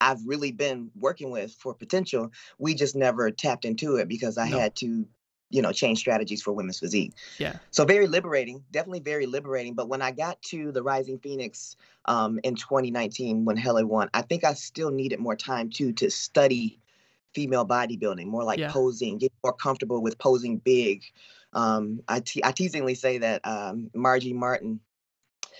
I've 0.00 0.24
really 0.24 0.52
been 0.52 0.90
working 0.94 1.30
with 1.30 1.52
for 1.52 1.74
potential. 1.74 2.30
We 2.58 2.74
just 2.74 2.94
never 2.96 3.30
tapped 3.30 3.64
into 3.64 3.96
it 3.96 4.08
because 4.08 4.38
I 4.38 4.46
No. 4.46 4.58
had 4.58 4.76
to 4.76 5.06
you 5.50 5.62
know 5.62 5.72
change 5.72 5.98
strategies 5.98 6.42
for 6.42 6.52
women's 6.52 6.78
physique 6.78 7.14
yeah 7.38 7.54
so 7.70 7.84
very 7.84 8.06
liberating 8.06 8.62
definitely 8.70 9.00
very 9.00 9.26
liberating 9.26 9.74
but 9.74 9.88
when 9.88 10.02
i 10.02 10.10
got 10.10 10.40
to 10.42 10.72
the 10.72 10.82
rising 10.82 11.18
phoenix 11.18 11.76
um, 12.04 12.38
in 12.42 12.54
2019 12.54 13.44
when 13.44 13.56
Helle 13.56 13.84
won 13.86 14.10
i 14.14 14.22
think 14.22 14.44
i 14.44 14.52
still 14.54 14.90
needed 14.90 15.18
more 15.18 15.36
time 15.36 15.70
too 15.70 15.92
to 15.94 16.10
study 16.10 16.80
female 17.34 17.66
bodybuilding 17.66 18.26
more 18.26 18.44
like 18.44 18.58
Yeah. 18.58 18.70
posing 18.70 19.18
get 19.18 19.32
more 19.42 19.52
comfortable 19.54 20.02
with 20.02 20.18
posing 20.18 20.58
big 20.58 21.02
um, 21.54 22.02
I, 22.06 22.20
te- 22.20 22.44
I 22.44 22.52
teasingly 22.52 22.94
say 22.94 23.18
that 23.18 23.40
um, 23.46 23.90
margie 23.94 24.34
martin 24.34 24.80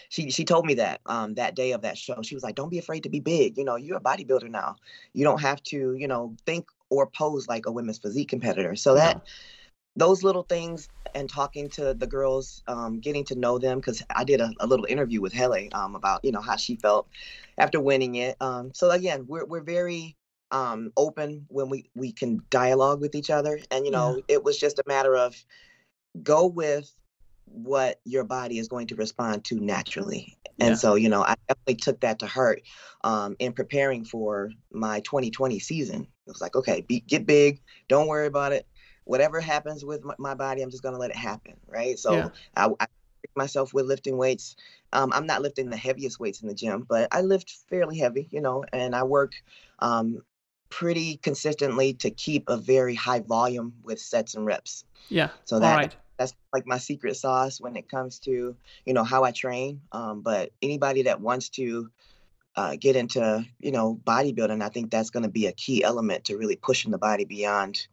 she 0.09 0.31
she 0.31 0.45
told 0.45 0.67
me 0.67 0.75
that 0.75 1.01
um, 1.07 1.35
that 1.35 1.55
day 1.55 1.73
of 1.73 1.83
that 1.83 1.97
show 1.99 2.21
she 2.23 2.35
was 2.35 2.43
like 2.43 2.55
don't 2.55 2.71
be 2.71 2.79
afraid 2.79 3.03
to 3.05 3.09
be 3.11 3.21
big 3.21 3.57
you 3.57 3.65
know 3.65 3.77
you're 3.77 3.99
a 3.99 4.01
bodybuilder 4.01 4.51
now. 4.51 4.77
You 5.13 5.25
don't 5.25 5.41
have 5.41 5.63
to 5.65 5.95
you 5.95 6.09
know 6.09 6.37
think 6.47 6.69
or 6.91 7.07
pose 7.07 7.49
like 7.49 7.67
a 7.67 7.73
women's 7.73 7.99
physique 7.99 8.29
competitor. 8.29 8.77
So 8.77 8.95
that 8.95 9.19
No. 9.19 9.23
those 9.97 10.23
little 10.23 10.43
things 10.43 10.89
and 11.15 11.29
talking 11.29 11.69
to 11.71 11.95
the 11.95 12.07
girls 12.07 12.63
um, 12.69 13.01
getting 13.01 13.25
to 13.25 13.35
know 13.35 13.59
them 13.59 13.79
because 13.79 14.03
i 14.11 14.25
did 14.25 14.41
a, 14.41 14.51
a 14.61 14.67
little 14.67 14.87
interview 14.87 15.21
with 15.21 15.33
helle 15.33 15.57
um, 15.73 15.95
about 15.95 16.25
you 16.25 16.33
know 16.33 16.41
how 16.41 16.57
she 16.57 16.77
felt 16.77 17.09
after 17.59 17.81
winning 17.81 18.15
it 18.17 18.37
um, 18.41 18.73
so 18.75 18.91
again 18.91 19.25
we're, 19.27 19.45
we're 19.47 19.63
very 19.63 20.17
um, 20.51 20.93
open 20.97 21.47
when 21.49 21.69
we 21.69 21.91
we 21.95 22.13
can 22.13 22.41
dialogue 22.51 23.01
with 23.01 23.15
each 23.15 23.31
other 23.31 23.59
and 23.71 23.85
you 23.87 23.91
know 23.93 24.21
it 24.29 24.45
was 24.45 24.59
just 24.59 24.79
a 24.79 24.85
matter 24.87 25.17
of 25.17 25.45
go 26.23 26.47
with 26.47 26.95
what 27.53 28.01
your 28.05 28.25
body 28.25 28.59
is 28.59 28.69
going 28.69 28.87
to 28.89 28.97
respond 28.97 29.45
to 29.45 29.59
naturally. 29.61 30.37
And 30.61 30.71
Yeah. 30.71 30.75
so 30.75 30.95
you 30.97 31.09
know 31.09 31.23
i 31.23 31.35
definitely 31.49 31.77
took 31.77 32.01
that 32.01 32.19
to 32.21 32.27
heart 32.27 32.63
um, 33.05 33.37
in 33.39 33.53
preparing 33.53 34.05
for 34.05 34.51
my 34.73 35.01
2020 35.01 35.59
season. 35.59 36.03
It 36.03 36.31
was 36.31 36.41
like 36.41 36.57
okay 36.57 36.81
be, 36.83 37.01
get 37.01 37.27
big 37.27 37.61
don't 37.89 38.09
worry 38.09 38.27
about 38.27 38.53
it. 38.53 38.67
Whatever 39.05 39.41
happens 39.41 39.85
with 39.85 40.05
my, 40.05 40.15
my 40.19 40.35
body 40.35 40.63
i'm 40.63 40.71
just 40.71 40.83
going 40.83 40.95
to 40.95 41.01
let 41.01 41.11
it 41.11 41.17
happen 41.17 41.55
right? 41.67 41.99
So 41.99 42.13
Yeah. 42.13 42.29
I, 42.57 42.69
I 42.81 42.87
myself 43.37 43.73
with 43.75 43.87
lifting 43.87 44.17
weights. 44.17 44.57
Um, 44.93 45.13
i'm 45.13 45.27
not 45.27 45.43
lifting 45.43 45.71
the 45.71 45.77
heaviest 45.77 46.19
weights 46.19 46.41
in 46.41 46.49
the 46.49 46.55
gym 46.55 46.87
but 46.89 47.09
i 47.13 47.21
lift 47.21 47.51
fairly 47.69 47.99
heavy 47.99 48.27
you 48.31 48.41
know 48.41 48.65
and 48.73 48.97
i 48.97 49.03
work 49.03 49.33
um, 49.81 50.23
pretty 50.71 51.17
consistently 51.19 51.95
to 51.95 52.11
keep 52.11 52.49
a 52.49 52.57
very 52.57 52.95
high 52.95 53.21
volume 53.21 53.75
with 53.83 54.01
sets 54.01 54.35
and 54.35 54.47
reps. 54.47 54.85
Yeah. 55.09 55.31
So 55.45 55.61
that 55.61 55.77
right 55.77 55.97
that's 56.19 56.35
like 56.53 56.67
my 56.67 56.79
secret 56.79 57.17
sauce 57.17 57.61
when 57.61 57.77
it 57.77 57.89
comes 57.89 58.19
to 58.21 58.57
you 58.85 58.95
know 58.95 59.05
how 59.05 59.25
I 59.25 59.31
train. 59.31 59.81
Um, 59.93 60.21
but 60.21 60.51
anybody 60.61 61.03
that 61.03 61.21
wants 61.21 61.49
to 61.51 61.91
uh, 62.57 62.77
get 62.79 62.97
into 62.97 63.45
you 63.61 63.73
know 63.73 64.01
bodybuilding, 64.05 64.63
I 64.63 64.69
think 64.69 64.91
that's 64.91 65.11
going 65.11 65.23
to 65.23 65.31
be 65.31 65.47
a 65.47 65.53
key 65.53 65.83
element 65.85 66.25
to 66.25 66.37
really 66.37 66.57
pushing 66.57 66.91
the 66.91 66.99
body 66.99 67.25
beyond 67.25 67.87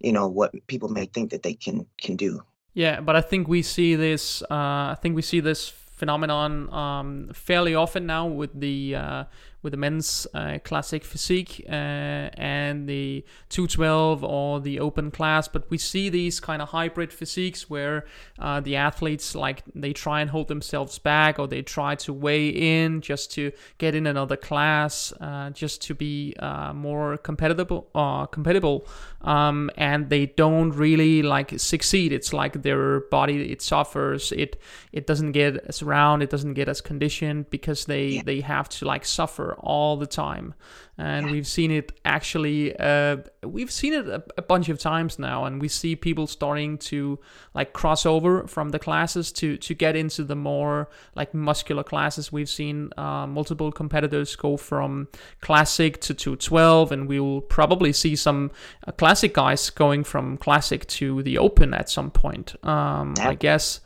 you 0.00 0.12
know 0.12 0.28
what 0.28 0.52
people 0.66 0.88
may 0.88 1.06
think 1.06 1.30
that 1.30 1.42
they 1.42 1.54
can 1.54 1.86
can 1.98 2.16
do. 2.16 2.40
Yeah, 2.74 3.00
but 3.00 3.16
I 3.16 3.20
think 3.20 3.48
we 3.48 3.62
see 3.62 3.94
this. 3.94 4.42
Uh, 4.42 4.94
I 4.94 4.96
think 5.00 5.14
we 5.14 5.22
see 5.22 5.40
this 5.40 5.68
phenomenon 5.68 6.72
um, 6.72 7.30
fairly 7.32 7.74
often 7.74 8.06
now 8.06 8.26
with 8.26 8.58
the 8.58 8.96
uh, 8.96 9.24
with 9.64 9.72
the 9.72 9.76
men's 9.76 10.26
uh, 10.34 10.58
classic 10.62 11.02
physique 11.04 11.64
uh, 11.68 11.72
and 11.72 12.88
the 12.88 13.24
212 13.48 14.22
or 14.22 14.60
the 14.60 14.78
open 14.78 15.10
class. 15.10 15.48
But 15.48 15.68
we 15.70 15.78
see 15.78 16.08
these 16.10 16.38
kind 16.38 16.62
of 16.62 16.68
hybrid 16.68 17.12
physiques 17.12 17.68
where 17.68 18.04
uh, 18.38 18.60
the 18.60 18.76
athletes 18.76 19.34
like 19.34 19.62
they 19.74 19.92
try 19.92 20.20
and 20.20 20.30
hold 20.30 20.46
themselves 20.48 20.98
back 21.00 21.38
or 21.38 21.48
they 21.48 21.62
try 21.62 21.96
to 21.96 22.12
weigh 22.12 22.48
in 22.50 23.00
just 23.00 23.32
to 23.32 23.50
get 23.78 23.94
in 23.96 24.06
another 24.06 24.36
class, 24.36 25.12
uh, 25.20 25.50
just 25.50 25.82
to 25.82 25.94
be 25.94 26.34
uh, 26.38 26.72
more 26.72 27.16
compatible. 27.16 27.88
Uh, 27.94 28.26
compatible, 28.26 28.86
um, 29.22 29.70
and 29.76 30.10
they 30.10 30.26
don't 30.26 30.70
really 30.72 31.22
like 31.22 31.58
succeed. 31.58 32.12
It's 32.12 32.32
like 32.32 32.62
their 32.62 33.00
body 33.10 33.50
it 33.50 33.62
suffers. 33.62 34.30
It 34.32 34.60
it 34.92 35.06
doesn't 35.06 35.32
get 35.32 35.56
as 35.66 35.82
round. 35.82 36.22
It 36.22 36.30
doesn't 36.30 36.54
get 36.54 36.68
as 36.68 36.80
conditioned 36.82 37.48
because 37.50 37.86
they 37.86 38.04
Yeah. 38.08 38.22
they 38.24 38.40
have 38.40 38.68
to 38.70 38.84
like 38.84 39.04
suffer 39.06 39.53
all 39.58 39.96
the 39.96 40.06
time. 40.06 40.54
And 40.96 41.26
Yeah. 41.26 41.32
we've 41.32 41.46
seen 41.46 41.72
it 41.72 41.90
actually. 42.04 42.76
Uh, 42.78 43.16
we've 43.42 43.70
seen 43.70 43.92
it 43.94 44.06
a, 44.06 44.22
a 44.36 44.42
bunch 44.42 44.68
of 44.68 44.78
times 44.78 45.18
now, 45.18 45.44
and 45.44 45.60
we 45.60 45.66
see 45.66 45.96
people 45.96 46.28
starting 46.28 46.78
to 46.78 47.18
like 47.52 47.72
cross 47.72 48.06
over 48.06 48.46
from 48.46 48.68
the 48.70 48.78
classes 48.78 49.32
to 49.32 49.56
to 49.56 49.74
get 49.74 49.96
into 49.96 50.22
the 50.22 50.36
more 50.36 50.88
like 51.16 51.34
muscular 51.34 51.82
classes. 51.82 52.30
We've 52.30 52.48
seen 52.48 52.90
uh, 52.96 53.26
multiple 53.26 53.72
competitors 53.72 54.36
go 54.36 54.56
from 54.56 55.08
classic 55.40 56.00
to 56.02 56.14
212, 56.14 56.92
and 56.92 57.08
we 57.08 57.18
will 57.18 57.40
probably 57.40 57.92
see 57.92 58.14
some 58.14 58.52
uh, 58.86 58.92
classic 58.92 59.34
guys 59.34 59.70
going 59.70 60.04
from 60.04 60.36
classic 60.36 60.86
to 60.86 61.22
the 61.24 61.38
open 61.38 61.74
at 61.74 61.90
some 61.90 62.10
point. 62.12 62.54
Um, 62.64 63.14
I 63.20 63.34
guess. 63.34 63.80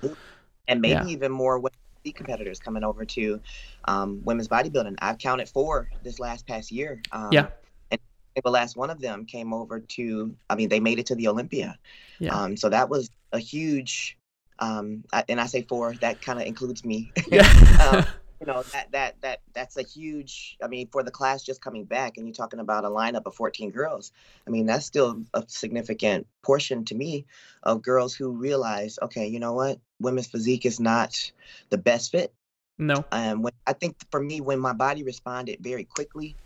and 0.69 0.83
maybe 0.83 0.93
Yeah. 0.93 1.07
even 1.07 1.33
more 1.33 1.59
competitors 2.15 2.59
coming 2.59 2.83
over 2.85 3.05
to 3.05 3.39
um, 3.89 4.21
women's 4.23 4.49
bodybuilding. 4.49 4.97
I've 5.01 5.19
counted 5.19 5.49
four 5.49 5.89
this 6.05 6.19
last 6.21 6.47
past 6.47 6.71
year. 6.71 7.01
Um, 7.11 7.33
Yeah. 7.33 7.49
And 7.91 7.99
the 8.45 8.51
last 8.51 8.77
one 8.77 8.91
of 8.91 9.01
them 9.01 9.25
came 9.25 9.53
over 9.53 9.81
to, 9.81 10.37
I 10.49 10.55
mean, 10.55 10.69
they 10.69 10.79
made 10.79 10.99
it 11.01 11.07
to 11.07 11.17
the 11.17 11.27
Olympia. 11.27 11.77
Yeah. 12.21 12.35
Um, 12.39 12.57
so 12.57 12.69
that 12.69 12.89
was 12.89 13.11
a 13.33 13.39
huge, 13.41 14.17
um, 14.61 15.03
I- 15.13 15.25
and 15.29 15.41
I 15.41 15.47
say 15.47 15.63
four, 15.63 15.95
that 16.03 16.21
kind 16.21 16.39
of 16.41 16.47
includes 16.47 16.85
me. 16.85 17.11
Yeah. 17.33 17.49
um, 17.83 18.05
you 18.41 18.47
know 18.47 18.63
that 18.73 18.93
that 18.93 19.21
that 19.23 19.41
that's 19.53 19.77
a 19.77 19.83
huge 19.83 20.57
i 20.63 20.69
mean 20.69 20.87
for 20.93 21.03
the 21.03 21.11
class 21.11 21.43
just 21.43 21.61
coming 21.61 21.85
back 21.85 22.17
and 22.17 22.25
you're 22.25 22.33
talking 22.35 22.61
about 22.61 22.85
a 22.85 22.89
lineup 22.89 23.27
of 23.27 23.35
14 23.35 23.73
girls 23.73 24.13
i 24.47 24.51
mean 24.51 24.65
that's 24.65 24.87
still 24.87 25.25
a 25.35 25.43
significant 25.49 26.25
portion 26.45 26.85
to 26.85 26.95
me 26.95 27.27
of 27.65 27.83
girls 27.83 28.15
who 28.15 28.31
realize 28.31 28.97
okay 29.03 29.27
you 29.27 29.41
know 29.41 29.55
what 29.55 29.81
women's 29.99 30.29
physique 30.29 30.65
is 30.67 30.79
not 30.79 31.33
the 31.71 31.79
best 31.79 32.13
fit 32.13 32.33
no. 32.79 33.05
and 33.13 33.43
when 33.43 33.53
i 33.67 33.73
think 33.73 33.97
for 34.11 34.21
me 34.23 34.41
when 34.41 34.59
my 34.59 34.73
body 34.73 35.03
responded 35.03 35.59
very 35.61 35.85
quickly 35.85 36.37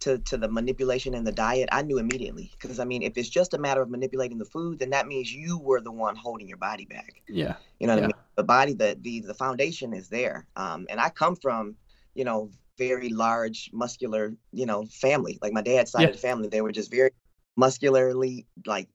to, 0.00 0.18
to 0.18 0.36
the 0.36 0.48
manipulation 0.48 1.14
and 1.14 1.26
the 1.26 1.32
diet 1.32 1.68
i 1.72 1.82
knew 1.82 1.98
immediately 1.98 2.52
because 2.60 2.78
i 2.80 2.84
mean 2.84 3.02
if 3.02 3.16
it's 3.16 3.28
just 3.28 3.54
a 3.54 3.58
matter 3.58 3.82
of 3.82 3.90
manipulating 3.90 4.38
the 4.38 4.44
food 4.44 4.78
then 4.78 4.90
that 4.90 5.06
means 5.06 5.32
you 5.32 5.58
were 5.58 5.80
the 5.80 5.92
one 5.92 6.16
holding 6.16 6.48
your 6.48 6.58
body 6.58 6.86
back 6.86 7.22
Yeah. 7.28 7.56
you 7.80 7.86
know 7.86 7.94
what 7.94 8.00
Yeah. 8.00 8.04
I 8.04 8.06
mean? 8.06 8.14
The 8.36 8.44
body, 8.44 8.74
the 8.74 8.96
the 9.00 9.20
the 9.20 9.34
foundation 9.34 9.92
is 9.94 10.08
there. 10.08 10.46
Um, 10.56 10.86
and 10.90 11.00
I 11.00 11.10
come 11.10 11.36
from, 11.36 11.76
you 12.14 12.24
know, 12.24 12.50
very 12.78 13.08
large 13.08 13.70
muscular, 13.72 14.34
you 14.52 14.66
know, 14.66 14.86
family. 14.86 15.38
Like 15.42 15.52
my 15.52 15.62
dad's 15.62 15.90
side 15.92 16.02
Yeah. 16.02 16.08
of 16.08 16.12
the 16.12 16.18
family, 16.18 16.48
they 16.48 16.60
were 16.60 16.72
just 16.72 16.90
very 16.90 17.10
muscularly 17.56 18.46
like 18.66 18.88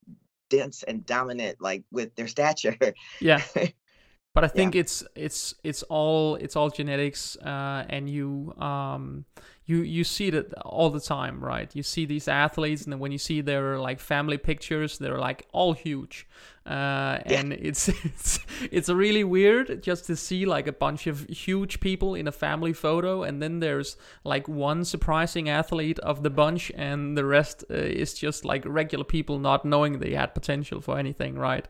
dense 0.49 0.83
and 0.83 1.05
dominant, 1.05 1.57
like 1.61 1.83
with 1.91 2.15
their 2.15 2.27
stature. 2.27 2.77
Yeah. 3.19 3.41
But 4.35 4.43
I 4.43 4.47
think 4.47 4.75
it's 4.75 5.03
it's 5.15 5.55
it's 5.63 5.83
all 5.83 6.35
it's 6.35 6.55
all 6.55 6.69
genetics, 6.69 7.35
uh, 7.37 7.85
and 7.89 8.07
you 8.09 8.53
um 8.59 9.25
you 9.65 9.81
you 9.81 10.03
see 10.03 10.27
it 10.27 10.53
all 10.65 10.91
the 10.91 10.99
time, 10.99 11.43
right? 11.43 11.75
You 11.75 11.81
see 11.81 12.05
these 12.05 12.27
athletes, 12.27 12.83
and 12.83 12.93
then 12.93 12.99
when 12.99 13.11
you 13.11 13.17
see 13.17 13.41
their 13.41 13.79
like 13.79 13.99
family 13.99 14.37
pictures, 14.37 14.99
they're 14.99 15.17
like 15.17 15.47
all 15.51 15.73
huge, 15.73 16.27
uh, 16.65 17.17
and 17.25 17.53
it's 17.53 17.89
it's 18.05 18.39
it's 18.71 18.87
really 18.87 19.23
weird 19.23 19.81
just 19.81 20.05
to 20.05 20.15
see 20.15 20.45
like 20.45 20.67
a 20.67 20.73
bunch 20.73 21.07
of 21.07 21.27
huge 21.27 21.79
people 21.79 22.13
in 22.13 22.27
a 22.27 22.31
family 22.31 22.73
photo, 22.73 23.23
and 23.23 23.41
then 23.41 23.59
there's 23.59 23.97
like 24.23 24.47
one 24.47 24.85
surprising 24.85 25.49
athlete 25.49 25.99
of 25.99 26.21
the 26.21 26.29
bunch, 26.29 26.71
and 26.75 27.17
the 27.17 27.25
rest 27.25 27.63
uh, 27.71 27.73
is 27.75 28.13
just 28.13 28.45
like 28.45 28.63
regular 28.65 29.05
people 29.05 29.39
not 29.39 29.65
knowing 29.65 29.99
they 29.99 30.13
had 30.13 30.35
potential 30.35 30.81
for 30.81 30.99
anything, 30.99 31.35
right? 31.35 31.67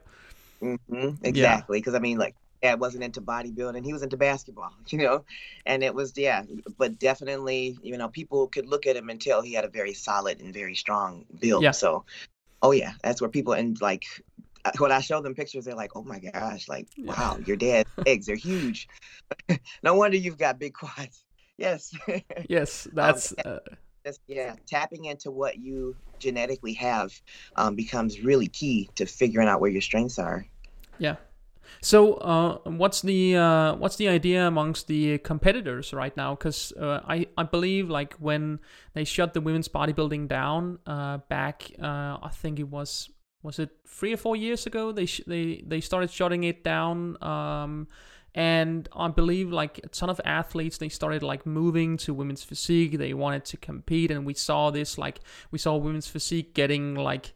Mm-hmm. 0.61 1.23
Exactly. 1.23 1.79
Because 1.79 1.95
I 1.95 1.99
mean, 1.99 2.17
like, 2.17 2.35
dad 2.61 2.79
wasn't 2.79 3.03
into 3.03 3.21
bodybuilding; 3.21 3.85
he 3.85 3.93
was 3.93 4.03
into 4.03 4.17
basketball. 4.17 4.71
You 4.89 4.99
know, 4.99 5.25
and 5.65 5.83
it 5.83 5.93
was 5.93 6.13
yeah. 6.17 6.43
But 6.77 6.99
definitely, 6.99 7.77
you 7.81 7.97
know, 7.97 8.09
people 8.09 8.47
could 8.47 8.67
look 8.67 8.87
at 8.87 8.95
him 8.95 9.09
and 9.09 9.21
tell 9.21 9.41
he 9.41 9.53
had 9.53 9.65
a 9.65 9.69
very 9.69 9.93
solid 9.93 10.41
and 10.41 10.53
very 10.53 10.75
strong 10.75 11.25
build. 11.39 11.63
Yeah. 11.63 11.71
So, 11.71 12.05
oh 12.61 12.71
yeah, 12.71 12.93
that's 13.03 13.21
where 13.21 13.29
people 13.29 13.53
and 13.53 13.79
like. 13.81 14.03
When 14.77 14.91
I 14.91 14.99
show 14.99 15.21
them 15.21 15.35
pictures, 15.35 15.63
they're 15.65 15.73
like, 15.73 15.95
"Oh 15.95 16.03
my 16.03 16.19
gosh! 16.19 16.67
Like, 16.67 16.87
Yeah. 16.97 17.13
wow, 17.13 17.39
your 17.45 17.55
dad's 17.55 17.89
legs 18.05 18.27
are 18.27 18.35
huge. 18.35 18.87
no 19.83 19.95
wonder 19.95 20.17
you've 20.17 20.37
got 20.37 20.59
big 20.59 20.73
quads." 20.73 21.23
Yes, 21.57 21.93
Yes, 22.49 22.87
that's 22.93 23.33
uh, 23.45 23.59
just 24.05 24.19
yeah, 24.27 24.55
tapping 24.67 25.05
into 25.05 25.31
what 25.31 25.57
you 25.57 25.95
genetically 26.19 26.73
have 26.73 27.11
um, 27.55 27.75
becomes 27.75 28.21
really 28.21 28.47
key 28.47 28.89
to 28.95 29.05
figuring 29.05 29.47
out 29.47 29.61
where 29.61 29.71
your 29.71 29.81
strengths 29.81 30.19
are. 30.19 30.45
Yeah. 30.97 31.15
So, 31.81 32.15
uh, 32.15 32.57
what's 32.69 33.01
the 33.01 33.37
uh, 33.37 33.75
what's 33.75 33.95
the 33.95 34.09
idea 34.09 34.47
amongst 34.47 34.87
the 34.87 35.17
competitors 35.19 35.93
right 35.93 36.15
now? 36.15 36.35
Because 36.35 36.73
uh, 36.73 37.01
I 37.07 37.27
I 37.37 37.43
believe 37.43 37.89
like 37.89 38.13
when 38.15 38.59
they 38.93 39.03
shut 39.03 39.33
the 39.33 39.41
women's 39.41 39.69
bodybuilding 39.69 40.27
down 40.27 40.79
uh, 40.85 41.19
back, 41.29 41.71
uh, 41.81 42.17
I 42.21 42.29
think 42.31 42.59
it 42.59 42.67
was 42.67 43.09
was 43.43 43.59
it 43.59 43.71
three 43.87 44.13
or 44.13 44.17
four 44.17 44.35
years 44.35 44.65
ago. 44.65 44.91
They 44.91 45.05
sh- 45.05 45.21
they 45.25 45.63
they 45.65 45.81
started 45.81 46.11
shutting 46.11 46.43
it 46.43 46.63
down. 46.63 47.21
Um, 47.23 47.87
and 48.35 48.87
I 48.95 49.07
believe 49.07 49.51
like 49.51 49.79
a 49.83 49.87
ton 49.87 50.09
of 50.09 50.21
athletes 50.23 50.77
they 50.77 50.89
started 50.89 51.23
like 51.23 51.45
moving 51.45 51.97
to 51.97 52.13
women's 52.13 52.43
physique. 52.43 52.97
They 52.97 53.13
wanted 53.13 53.45
to 53.45 53.57
compete, 53.57 54.11
and 54.11 54.25
we 54.25 54.33
saw 54.33 54.69
this 54.69 54.97
like 54.97 55.21
we 55.51 55.59
saw 55.59 55.75
women's 55.77 56.07
physique 56.07 56.53
getting 56.53 56.95
like 56.95 57.33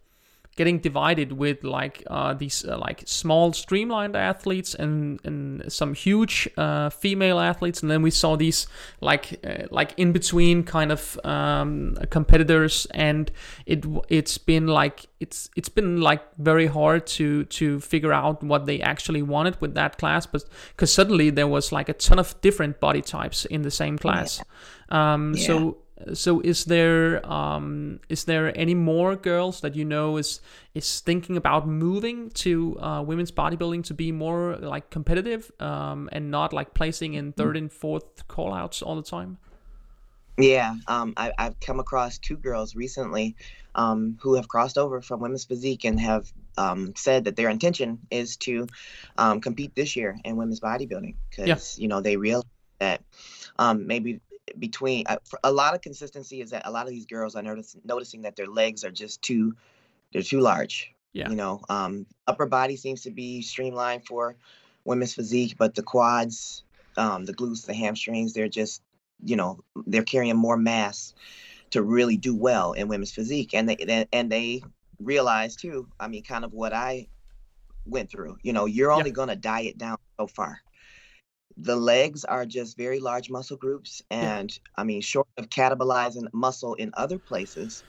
getting 0.56 0.80
divided 0.80 1.32
with 1.32 1.64
like 1.64 2.04
uh, 2.08 2.34
these 2.34 2.64
uh, 2.66 2.78
like 2.78 3.04
small 3.06 3.54
streamlined 3.54 4.16
athletes 4.16 4.76
and 4.76 5.20
and 5.24 5.72
some 5.72 5.94
huge 5.94 6.48
uh, 6.58 6.90
female 6.90 7.40
athletes, 7.40 7.82
and 7.82 7.90
then 7.90 8.02
we 8.02 8.12
saw 8.12 8.36
these 8.36 8.68
like 9.02 9.40
uh, 9.46 9.66
like 9.72 9.94
in 9.98 10.12
between 10.12 10.64
kind 10.64 10.92
of 10.92 11.20
um, 11.24 11.98
competitors, 12.10 12.88
and 12.92 13.32
it 13.66 13.86
it's 14.10 14.38
been 14.38 14.68
like 14.68 15.08
it's 15.20 15.50
it's 15.56 15.70
been 15.70 16.02
like 16.02 16.22
very 16.38 16.68
hard 16.68 17.08
to 17.08 17.46
to 17.46 17.80
figure 17.80 18.14
out 18.14 18.44
what 18.44 18.66
they 18.66 18.82
actually 18.82 19.22
wanted 19.22 19.60
with 19.62 19.74
that 19.74 19.98
class, 19.98 20.26
but 20.26 20.44
because 20.70 20.92
suddenly 20.92 21.30
there 21.30 21.48
was 21.48 21.72
like 21.72 21.90
a 21.90 21.94
ton 21.94 22.20
of 22.20 22.40
different 22.42 22.80
body 22.80 23.02
types 23.02 23.46
in 23.46 23.64
the 23.64 23.72
same 23.72 23.98
class. 23.98 24.40
Yeah. 24.40 25.14
Um, 25.14 25.34
yeah. 25.36 25.48
So 25.48 25.78
so 26.14 26.42
is 26.42 26.66
there 26.66 27.26
um, 27.32 28.00
is 28.10 28.26
there 28.26 28.58
any 28.58 28.76
more 28.76 29.16
girls 29.16 29.62
that 29.62 29.76
you 29.76 29.86
know 29.86 30.18
is 30.18 30.42
is 30.74 31.00
thinking 31.00 31.38
about 31.38 31.68
moving 31.68 32.30
to 32.32 32.80
uh, 32.80 33.02
women's 33.02 33.32
bodybuilding 33.32 33.84
to 33.86 33.94
be 33.94 34.12
more 34.12 34.58
like 34.58 34.90
competitive 34.90 35.52
um, 35.60 36.10
and 36.12 36.32
not 36.32 36.52
like 36.54 36.74
placing 36.74 37.14
in 37.14 37.32
third 37.32 37.56
and 37.56 37.72
fourth 37.72 38.28
callouts 38.28 38.82
all 38.82 38.96
the 38.96 39.04
time? 39.04 39.38
Yeah, 40.38 40.76
um, 40.88 41.14
I, 41.16 41.32
have 41.38 41.60
come 41.60 41.80
across 41.80 42.18
two 42.18 42.38
girls 42.38 42.76
recently 42.76 43.36
um, 43.76 44.18
who 44.22 44.34
have 44.34 44.48
crossed 44.48 44.80
over 44.80 45.02
from 45.02 45.20
women's 45.20 45.46
physique 45.46 45.84
and 45.84 46.00
have 46.00 46.32
um, 46.58 46.94
said 46.96 47.26
that 47.26 47.36
their 47.36 47.50
intention 47.50 48.00
is 48.10 48.38
to 48.38 48.68
um, 49.18 49.42
compete 49.42 49.76
this 49.76 49.96
year 49.96 50.18
in 50.24 50.36
women's 50.36 50.60
bodybuilding 50.60 51.16
because 51.30 51.48
yeah. 51.78 51.82
you 51.82 51.88
know 51.88 52.02
they 52.02 52.18
realize 52.18 52.46
that 52.80 53.02
um, 53.60 53.86
maybe 53.86 54.22
between 54.60 55.06
uh, 55.08 55.18
a 55.44 55.52
lot 55.52 55.74
of 55.74 55.82
consistency 55.82 56.42
is 56.42 56.50
that 56.52 56.68
a 56.68 56.72
lot 56.72 56.86
of 56.86 56.92
these 56.92 57.06
girls 57.06 57.36
are 57.36 57.42
notice, 57.42 57.76
noticing 57.84 58.22
that 58.24 58.36
their 58.36 58.48
legs 58.48 58.84
are 58.84 58.92
just 58.92 59.22
too 59.22 59.56
they're 60.12 60.22
too 60.22 60.42
large. 60.42 60.94
Yeah. 61.14 61.30
You 61.30 61.36
know, 61.36 61.62
um, 61.70 62.06
upper 62.28 62.46
body 62.46 62.76
seems 62.76 63.02
to 63.04 63.12
be 63.12 63.42
streamlined 63.42 64.06
for 64.06 64.36
women's 64.84 65.14
physique, 65.14 65.56
but 65.58 65.76
the 65.76 65.84
quads, 65.84 66.64
um, 66.98 67.26
the 67.26 67.34
glutes, 67.34 67.66
the 67.66 67.74
hamstrings, 67.74 68.34
they're 68.34 68.48
just, 68.48 68.82
you 69.24 69.36
know, 69.36 69.64
they're 69.88 70.04
carrying 70.04 70.36
more 70.36 70.58
mass 70.58 71.14
to 71.72 71.82
really 71.82 72.18
do 72.18 72.36
well 72.36 72.74
in 72.74 72.88
women's 72.88 73.12
physique. 73.12 73.54
And 73.54 73.70
they 73.70 74.08
and 74.12 74.32
they 74.32 74.64
realize 75.00 75.56
too, 75.56 75.88
I 76.00 76.08
mean, 76.08 76.24
kind 76.24 76.44
of 76.44 76.54
what 76.54 76.74
I 76.74 77.08
went 77.86 78.10
through. 78.10 78.38
You 78.42 78.54
know, 78.54 78.66
you're 78.66 78.92
only 78.92 79.10
yeah. 79.10 79.16
gonna 79.16 79.36
diet 79.36 79.78
down 79.78 79.98
so 80.20 80.28
far 80.28 80.63
the 81.58 81.76
legs 81.76 82.24
are 82.26 82.46
just 82.46 82.78
very 82.78 83.00
large 83.00 83.30
muscle 83.30 83.58
groups 83.58 84.02
and 84.10 84.58
i 84.78 84.84
mean 84.84 85.02
short 85.02 85.28
of 85.38 85.50
catabolizing 85.50 86.28
muscle 86.34 86.74
in 86.76 86.92
other 86.96 87.20
places 87.20 87.84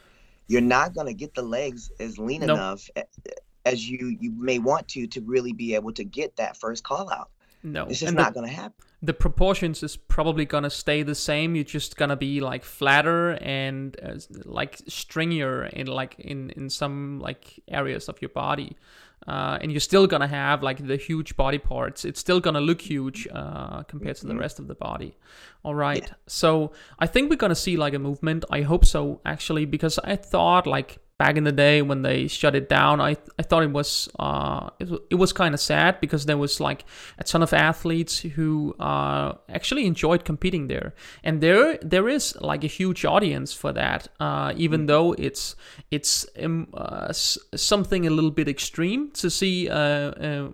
you're 0.49 0.61
not 0.61 0.94
going 0.94 1.06
to 1.06 1.14
get 1.14 1.35
the 1.35 1.42
legs 1.42 1.90
as 2.00 2.18
lean 2.18 2.40
nope. 2.40 2.50
enough 2.50 2.88
eh, 2.97 3.02
eh, 3.26 3.30
as 3.64 3.88
you 3.88 4.16
you 4.21 4.33
may 4.37 4.59
want 4.59 4.87
to 4.88 5.06
to 5.06 5.21
really 5.23 5.52
be 5.52 5.75
able 5.75 5.92
to 5.92 6.04
get 6.04 6.37
that 6.37 6.56
first 6.56 6.85
call 6.85 7.11
out 7.11 7.30
no 7.64 7.85
it's 7.87 8.00
just 8.00 8.09
and 8.09 8.16
not 8.16 8.35
going 8.35 8.47
to 8.47 8.52
happen 8.52 8.75
the 9.02 9.12
proportions 9.12 9.83
is 9.83 9.97
probably 9.97 10.44
going 10.44 10.64
to 10.64 10.71
stay 10.71 11.02
the 11.02 11.14
same 11.14 11.54
you're 11.54 11.64
just 11.64 11.97
going 11.97 12.09
to 12.09 12.16
be 12.16 12.40
like 12.40 12.64
flatter 12.64 13.33
and 13.42 13.97
uh, 14.02 14.14
like 14.44 14.78
stringier 14.87 15.68
in 15.73 15.87
like 15.87 16.14
in 16.18 16.50
in 16.50 16.71
some 16.71 17.18
like 17.21 17.61
areas 17.68 18.09
of 18.09 18.21
your 18.23 18.30
body 18.30 18.76
uh, 19.26 19.59
and 19.61 19.73
you're 19.73 19.80
still 19.80 20.06
gonna 20.06 20.26
have 20.26 20.62
like 20.62 20.87
the 20.87 20.97
huge 20.97 21.37
body 21.37 21.59
parts. 21.59 22.04
It's 22.04 22.21
still 22.21 22.40
gonna 22.40 22.61
look 22.61 22.83
huge 22.83 23.26
uh, 23.33 23.83
compared 23.85 24.16
to 24.16 24.26
the 24.26 24.33
mm-hmm. 24.33 24.40
rest 24.40 24.59
of 24.59 24.68
the 24.68 24.75
body. 24.75 25.16
All 25.62 25.75
right. 25.75 26.04
Yeah. 26.06 26.14
So 26.26 26.73
I 26.99 27.06
think 27.06 27.30
we're 27.30 27.37
gonna 27.37 27.54
see 27.54 27.76
like 27.76 27.94
a 27.94 27.99
movement. 27.99 28.44
I 28.50 28.62
hope 28.62 28.85
so 28.85 29.21
actually, 29.25 29.64
because 29.64 29.99
I 30.04 30.16
thought 30.16 30.66
like 30.66 30.99
back 31.25 31.37
in 31.38 31.45
the 31.45 31.57
day 31.66 31.76
when 31.90 32.02
they 32.02 32.28
shut 32.28 32.54
it 32.61 32.69
down, 32.69 33.00
I 33.11 33.12
I 33.40 33.43
thought 33.49 33.62
it 33.69 33.75
was 33.81 33.90
uh 34.19 34.64
it, 34.83 34.88
it 35.14 35.19
was 35.25 35.33
kind 35.33 35.54
of 35.54 35.61
sad 35.61 35.93
because 36.04 36.23
there 36.26 36.40
was 36.47 36.54
like 36.69 36.81
a 37.23 37.25
ton 37.31 37.43
of 37.43 37.52
athletes 37.52 38.14
who 38.37 38.75
uh 38.90 39.28
actually 39.49 39.85
enjoyed 39.93 40.23
competing 40.31 40.64
there, 40.69 40.88
and 41.26 41.35
there 41.45 41.78
there 41.95 42.09
is 42.16 42.25
like 42.50 42.62
a 42.64 42.73
huge 42.78 43.04
audience 43.15 43.50
for 43.63 43.73
that. 43.73 44.00
Uh, 44.21 44.52
even 44.65 44.80
mm-hmm. 44.80 44.93
though 44.93 45.08
it's 45.26 45.56
it's 45.91 46.26
um, 46.45 46.67
uh, 46.75 47.13
something 47.13 48.06
a 48.06 48.10
little 48.10 48.34
bit 48.41 48.49
extreme 48.49 49.10
to 49.23 49.30
see 49.30 49.69
uh, 49.80 50.10
uh, 50.28 50.49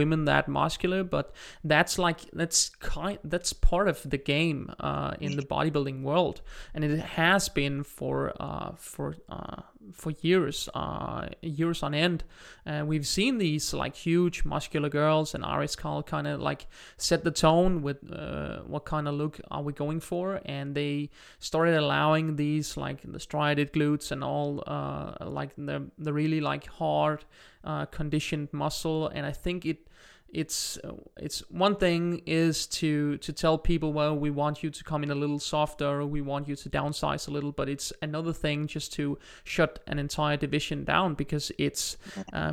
women 0.00 0.20
that 0.24 0.48
muscular, 0.48 1.02
but 1.04 1.26
that's 1.64 1.98
like 1.98 2.20
that's 2.40 2.60
kind 2.80 3.18
that's 3.32 3.52
part 3.52 3.88
of 3.88 3.98
the 4.12 4.20
game 4.34 4.60
uh 4.80 5.12
in 5.20 5.36
the 5.36 5.46
bodybuilding 5.54 6.02
world, 6.08 6.36
and 6.74 6.84
it 6.84 7.00
has 7.20 7.48
been 7.48 7.84
for 7.96 8.16
uh 8.40 8.70
for 8.76 9.16
uh 9.28 9.62
for 9.92 10.12
years, 10.20 10.68
uh, 10.74 11.28
years 11.42 11.82
on 11.82 11.94
end. 11.94 12.24
And 12.64 12.88
we've 12.88 13.06
seen 13.06 13.38
these 13.38 13.72
like 13.72 13.96
huge 13.96 14.44
muscular 14.44 14.88
girls, 14.88 15.34
and 15.34 15.44
Iris 15.44 15.76
Kyle 15.76 16.02
kind 16.02 16.26
of 16.26 16.40
like 16.40 16.66
set 16.96 17.24
the 17.24 17.30
tone 17.30 17.82
with 17.82 17.98
uh, 18.12 18.60
what 18.66 18.84
kind 18.84 19.08
of 19.08 19.14
look 19.14 19.40
are 19.50 19.62
we 19.62 19.72
going 19.72 20.00
for, 20.00 20.40
and 20.44 20.74
they 20.74 21.10
started 21.38 21.76
allowing 21.76 22.36
these 22.36 22.76
like 22.76 23.00
the 23.10 23.20
striated 23.20 23.72
glutes 23.72 24.10
and 24.10 24.22
all 24.22 24.62
uh, 24.66 25.14
like 25.20 25.54
the 25.56 25.90
the 25.98 26.12
really 26.12 26.40
like 26.40 26.66
hard 26.66 27.24
uh, 27.64 27.86
conditioned 27.86 28.48
muscle, 28.52 29.08
and 29.08 29.26
I 29.26 29.32
think 29.32 29.66
it 29.66 29.87
it's 30.32 30.78
it's 31.16 31.40
one 31.50 31.76
thing 31.76 32.22
is 32.26 32.66
to 32.66 33.16
to 33.18 33.32
tell 33.32 33.56
people 33.58 33.92
well 33.92 34.16
we 34.16 34.30
want 34.30 34.62
you 34.62 34.70
to 34.70 34.84
come 34.84 35.02
in 35.02 35.10
a 35.10 35.14
little 35.14 35.38
softer 35.38 36.00
or 36.00 36.06
we 36.06 36.20
want 36.20 36.48
you 36.48 36.54
to 36.54 36.68
downsize 36.68 37.26
a 37.28 37.30
little 37.30 37.52
but 37.52 37.68
it's 37.68 37.92
another 38.02 38.32
thing 38.32 38.66
just 38.66 38.92
to 38.92 39.18
shut 39.44 39.80
an 39.86 39.98
entire 39.98 40.36
division 40.36 40.84
down 40.84 41.14
because 41.14 41.50
it's 41.58 41.96
uh, 42.32 42.52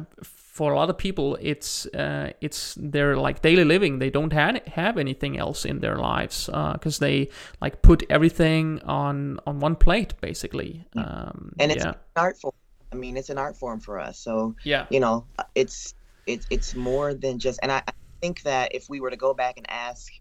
for 0.56 0.72
a 0.72 0.76
lot 0.78 0.90
of 0.90 0.98
people 0.98 1.38
it's 1.42 1.86
uh, 1.88 2.32
it's 2.40 2.76
their 2.80 3.18
like 3.18 3.42
daily 3.42 3.66
living. 3.66 4.00
They 4.00 4.10
don't 4.10 4.32
have 4.32 4.62
have 4.68 4.98
anything 4.98 5.38
else 5.38 5.66
in 5.66 5.82
their 5.82 5.98
lives 5.98 6.46
because 6.46 7.02
uh, 7.02 7.06
they 7.06 7.30
like 7.60 7.82
put 7.82 8.04
everything 8.10 8.80
on 8.86 9.38
on 9.46 9.60
one 9.60 9.76
plate 9.76 10.14
basically. 10.22 10.86
Um, 10.96 11.52
and 11.60 11.74
it's 11.74 11.84
yeah. 11.84 11.90
an 11.90 11.96
art 12.16 12.38
form. 12.38 12.54
I 12.94 12.96
mean 12.96 13.18
it's 13.18 13.30
an 13.30 13.38
art 13.38 13.58
form 13.58 13.82
for 13.82 14.00
us. 14.00 14.18
So 14.18 14.56
yeah. 14.64 14.86
you 14.90 15.02
know 15.02 15.26
it's 15.56 15.94
it's 16.26 16.46
it's 16.50 16.76
more 16.76 17.14
than 17.14 17.40
just 17.40 17.60
and 17.62 17.72
I, 17.72 17.84
I 17.88 17.94
think 18.22 18.42
that 18.44 18.74
if 18.74 18.90
we 18.90 19.00
were 19.00 19.10
to 19.10 19.18
go 19.18 19.34
back 19.34 19.58
and 19.58 19.70
ask 19.70 20.12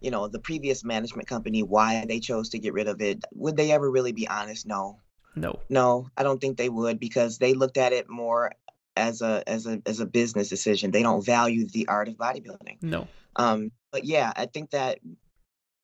you 0.00 0.10
know 0.10 0.28
the 0.28 0.38
previous 0.38 0.84
management 0.84 1.28
company 1.28 1.62
why 1.62 2.04
they 2.06 2.20
chose 2.20 2.50
to 2.50 2.58
get 2.58 2.72
rid 2.72 2.88
of 2.88 3.00
it 3.00 3.24
would 3.32 3.56
they 3.56 3.72
ever 3.72 3.90
really 3.90 4.12
be 4.12 4.28
honest? 4.28 4.66
No. 4.66 5.00
No. 5.36 5.60
No 5.68 6.08
i 6.16 6.22
don't 6.22 6.40
think 6.40 6.56
they 6.56 6.68
would 6.68 6.98
because 7.00 7.38
they 7.38 7.54
looked 7.54 7.78
at 7.78 7.92
it 7.92 8.08
more 8.08 8.52
as 8.96 9.22
a 9.22 9.42
as 9.46 9.66
a 9.66 9.82
as 9.86 10.00
a 10.00 10.06
business 10.06 10.48
decision. 10.48 10.90
They 10.90 11.02
don't 11.02 11.24
value 11.24 11.66
the 11.66 11.88
art 11.88 12.08
of 12.08 12.14
bodybuilding. 12.14 12.82
No. 12.82 13.08
Um 13.36 13.72
but 13.90 14.04
yeah 14.04 14.32
i 14.36 14.46
think 14.46 14.70
that 14.70 14.98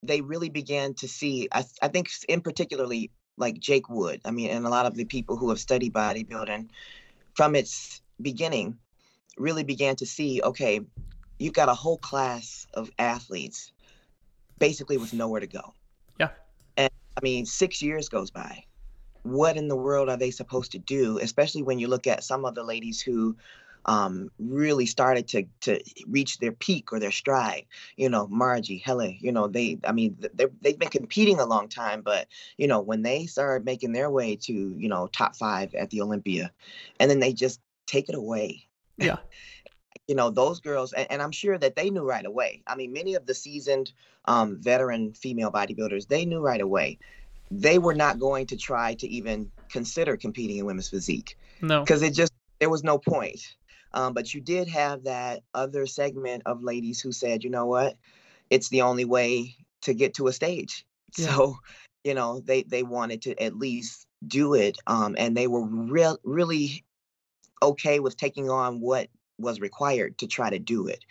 they 0.03 0.21
really 0.21 0.49
began 0.49 0.95
to 0.95 1.07
see 1.07 1.49
i, 1.53 1.65
I 1.83 1.89
think 1.89 2.09
in 2.29 2.41
particularly 2.41 3.11
like 3.37 3.59
jake 3.59 3.89
wood. 3.89 4.21
I 4.25 4.31
mean 4.31 4.51
and 4.51 4.67
a 4.67 4.71
lot 4.71 4.87
of 4.87 4.95
the 4.95 5.05
people 5.05 5.37
who 5.37 5.51
have 5.51 5.61
studied 5.61 5.93
bodybuilding 5.93 6.69
from 7.35 7.55
its 7.55 8.03
beginning 8.21 8.79
really 9.41 9.65
began 9.65 9.97
to 9.97 10.07
see 10.07 10.41
okay, 10.43 10.81
you've 11.39 11.55
got 11.55 11.69
a 11.69 11.75
whole 11.75 11.99
class 11.99 12.67
of 12.75 12.91
athletes 12.99 13.73
basically 14.59 14.99
with 14.99 15.13
nowhere 15.13 15.41
to 15.41 15.47
go. 15.47 15.75
Yeah. 16.19 16.29
And 16.77 16.91
I 17.17 17.21
mean, 17.23 17.47
six 17.47 17.83
years 17.83 18.09
goes 18.09 18.31
by. 18.31 18.65
What 19.23 19.57
in 19.57 19.69
the 19.69 19.77
world 19.77 20.09
are 20.09 20.17
they 20.17 20.31
supposed 20.31 20.73
to 20.73 20.79
do? 20.79 21.19
Especially 21.19 21.63
when 21.63 21.79
you 21.79 21.89
look 21.89 22.07
at 22.07 22.23
some 22.23 22.45
of 22.45 22.55
the 22.55 22.63
ladies 22.63 23.01
who 23.01 23.37
um, 23.87 24.31
really 24.39 24.87
started 24.87 25.27
to 25.29 25.45
to 25.63 25.81
reach 26.07 26.39
their 26.39 26.53
peak 26.53 26.93
or 26.93 27.01
their 27.01 27.11
stride. 27.11 27.65
You 27.97 28.11
know, 28.11 28.27
Margie, 28.29 28.79
Helle, 28.79 29.15
you 29.19 29.33
know, 29.33 29.49
they, 29.49 29.79
I 29.85 29.93
mean, 29.93 30.17
they 30.35 30.47
they've 30.61 30.79
been 30.79 30.91
competing 30.91 31.41
a 31.41 31.47
long 31.47 31.69
time, 31.69 32.03
but 32.03 32.29
you 32.59 32.67
know, 32.67 32.81
when 32.81 33.03
they 33.03 33.27
started 33.27 33.65
making 33.65 33.93
their 33.93 34.11
way 34.11 34.37
to 34.37 34.53
you 34.53 34.89
know 34.89 35.07
top 35.09 35.35
five 35.35 35.75
at 35.75 35.91
the 35.91 36.03
Olympia, 36.03 36.53
and 36.99 37.11
then 37.11 37.21
they 37.21 37.33
just 37.33 37.61
take 37.87 38.09
it 38.09 38.15
away 38.15 38.67
yeah. 39.01 39.17
you 40.09 40.15
know, 40.15 40.31
those 40.31 40.61
girls, 40.61 40.93
and, 40.93 41.07
and, 41.11 41.23
I'm 41.23 41.31
sure 41.31 41.57
that 41.57 41.77
they 41.77 41.89
knew 41.89 42.03
right 42.03 42.27
away. 42.27 42.63
I 42.67 42.75
mean, 42.75 42.93
many 42.93 43.15
of 43.15 43.27
the 43.27 43.35
seasoned 43.35 43.93
um, 44.25 44.57
veteran 44.61 45.13
female 45.13 45.53
bodybuilders, 45.53 46.09
they 46.09 46.25
knew 46.25 46.41
right 46.41 46.61
away. 46.61 46.99
They 47.53 47.79
were 47.79 47.95
not 47.95 48.19
going 48.19 48.47
to 48.47 48.57
try 48.57 48.95
to 48.95 49.09
even 49.09 49.53
consider 49.71 50.17
competing 50.17 50.59
in 50.59 50.67
women's 50.67 50.89
physique. 50.89 51.39
No. 51.63 51.81
Because 51.81 52.03
it 52.03 52.13
just, 52.13 52.33
there 52.59 52.71
was 52.71 52.83
no 52.83 52.99
point. 52.99 53.55
Um, 53.93 54.13
but 54.13 54.35
you 54.35 54.41
did 54.41 54.69
have 54.69 55.05
that 55.05 55.43
other 55.55 55.87
segment 55.87 56.43
of 56.47 56.63
ladies 56.63 57.01
who 57.01 57.13
said, 57.13 57.45
you 57.45 57.51
know 57.51 57.67
what, 57.67 57.97
it's 58.49 58.69
the 58.69 58.83
only 58.83 59.05
way 59.05 59.57
to 59.83 59.95
get 59.95 60.15
to 60.15 60.27
a 60.27 60.33
stage. 60.33 60.85
Yeah. 61.17 61.27
So, 61.27 61.59
you 62.05 62.15
know, 62.15 62.41
they 62.41 62.63
they 62.63 62.83
wanted 62.83 63.23
to 63.23 63.43
at 63.43 63.57
least 63.57 64.07
do 64.27 64.55
it, 64.55 64.79
um, 64.87 65.17
and 65.19 65.37
they 65.37 65.47
were 65.47 65.67
real 65.67 66.19
really 66.25 66.85
okay 67.63 68.01
with 68.01 68.17
taking 68.17 68.51
on 68.51 68.81
what 68.81 69.09
was 69.39 69.61
required 69.61 70.19
to 70.19 70.27
try 70.27 70.51
to 70.51 70.59
do 70.59 70.87
it. 70.87 71.05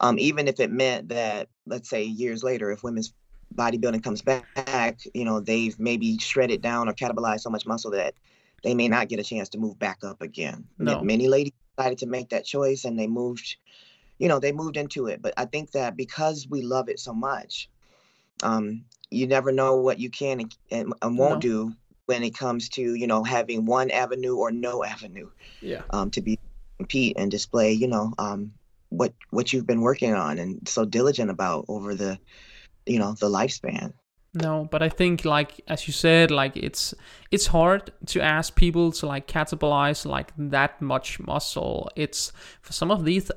Um, 0.00 0.18
even 0.18 0.48
if 0.48 0.60
it 0.60 0.70
meant 0.70 1.08
that, 1.08 1.48
let's 1.66 1.88
say, 1.88 2.02
years 2.02 2.42
later, 2.42 2.70
if 2.70 2.82
women's 2.82 3.12
bodybuilding 3.54 4.02
comes 4.02 4.22
back, 4.22 4.98
you 5.14 5.24
know, 5.24 5.40
they've 5.40 5.78
maybe 5.78 6.18
shredded 6.18 6.60
down 6.60 6.88
or 6.88 6.92
catabolized 6.92 7.40
so 7.40 7.50
much 7.50 7.66
muscle 7.66 7.92
that 7.92 8.14
they 8.62 8.74
may 8.74 8.88
not 8.88 9.08
get 9.08 9.20
a 9.20 9.24
chance 9.24 9.48
to 9.50 9.58
move 9.58 9.78
back 9.78 9.98
up 10.02 10.20
again. 10.20 10.66
No. 10.78 11.02
Many 11.02 11.28
ladies 11.28 11.52
decided 11.76 11.98
to 11.98 12.06
make 12.06 12.30
that 12.30 12.44
choice 12.44 12.84
and 12.84 12.98
they 12.98 13.06
moved, 13.06 13.56
you 14.18 14.28
know, 14.28 14.40
they 14.40 14.52
moved 14.52 14.76
into 14.76 15.06
it. 15.06 15.22
But 15.22 15.34
I 15.36 15.44
think 15.44 15.72
that 15.72 15.96
because 15.96 16.46
we 16.48 16.62
love 16.62 16.88
it 16.88 16.98
so 16.98 17.14
much, 17.14 17.68
um, 18.42 18.84
you 19.10 19.26
never 19.26 19.52
know 19.52 19.76
what 19.76 20.00
you 20.00 20.10
can 20.10 20.40
and, 20.70 20.92
and, 21.02 21.18
won't 21.18 21.34
No. 21.34 21.40
do 21.40 21.72
when 22.06 22.22
it 22.22 22.36
comes 22.36 22.68
to, 22.70 22.94
you 22.94 23.06
know, 23.06 23.24
having 23.24 23.64
one 23.64 23.90
avenue 23.90 24.36
or 24.36 24.50
no 24.50 24.84
avenue 24.84 25.30
Yeah. 25.60 25.82
um, 25.90 26.10
to 26.10 26.20
be 26.20 26.38
compete 26.78 27.16
and 27.16 27.30
display, 27.30 27.72
you 27.72 27.88
know, 27.88 28.12
um, 28.18 28.52
what 28.90 29.12
what 29.30 29.52
you've 29.52 29.66
been 29.66 29.80
working 29.80 30.14
on 30.14 30.38
and 30.38 30.68
so 30.68 30.84
diligent 30.84 31.30
about 31.30 31.64
over 31.68 31.94
the, 31.94 32.18
you 32.86 32.98
know, 32.98 33.14
the 33.14 33.28
lifespan. 33.28 33.92
No, 34.34 34.68
but 34.70 34.82
I 34.82 34.88
think 34.88 35.24
like 35.24 35.60
as 35.68 35.86
you 35.86 35.92
said, 35.92 36.30
like 36.30 36.56
it's 36.56 36.94
it's 37.34 37.46
hard 37.46 37.90
to 38.06 38.20
ask 38.20 38.54
people 38.54 38.92
to 38.92 39.06
like 39.06 39.26
catabolize 39.26 40.06
like 40.06 40.32
that 40.38 40.80
much 40.80 41.18
muscle. 41.18 41.90
It's 41.96 42.32
for 42.62 42.72
some 42.72 42.92
of 42.92 43.04
these 43.04 43.28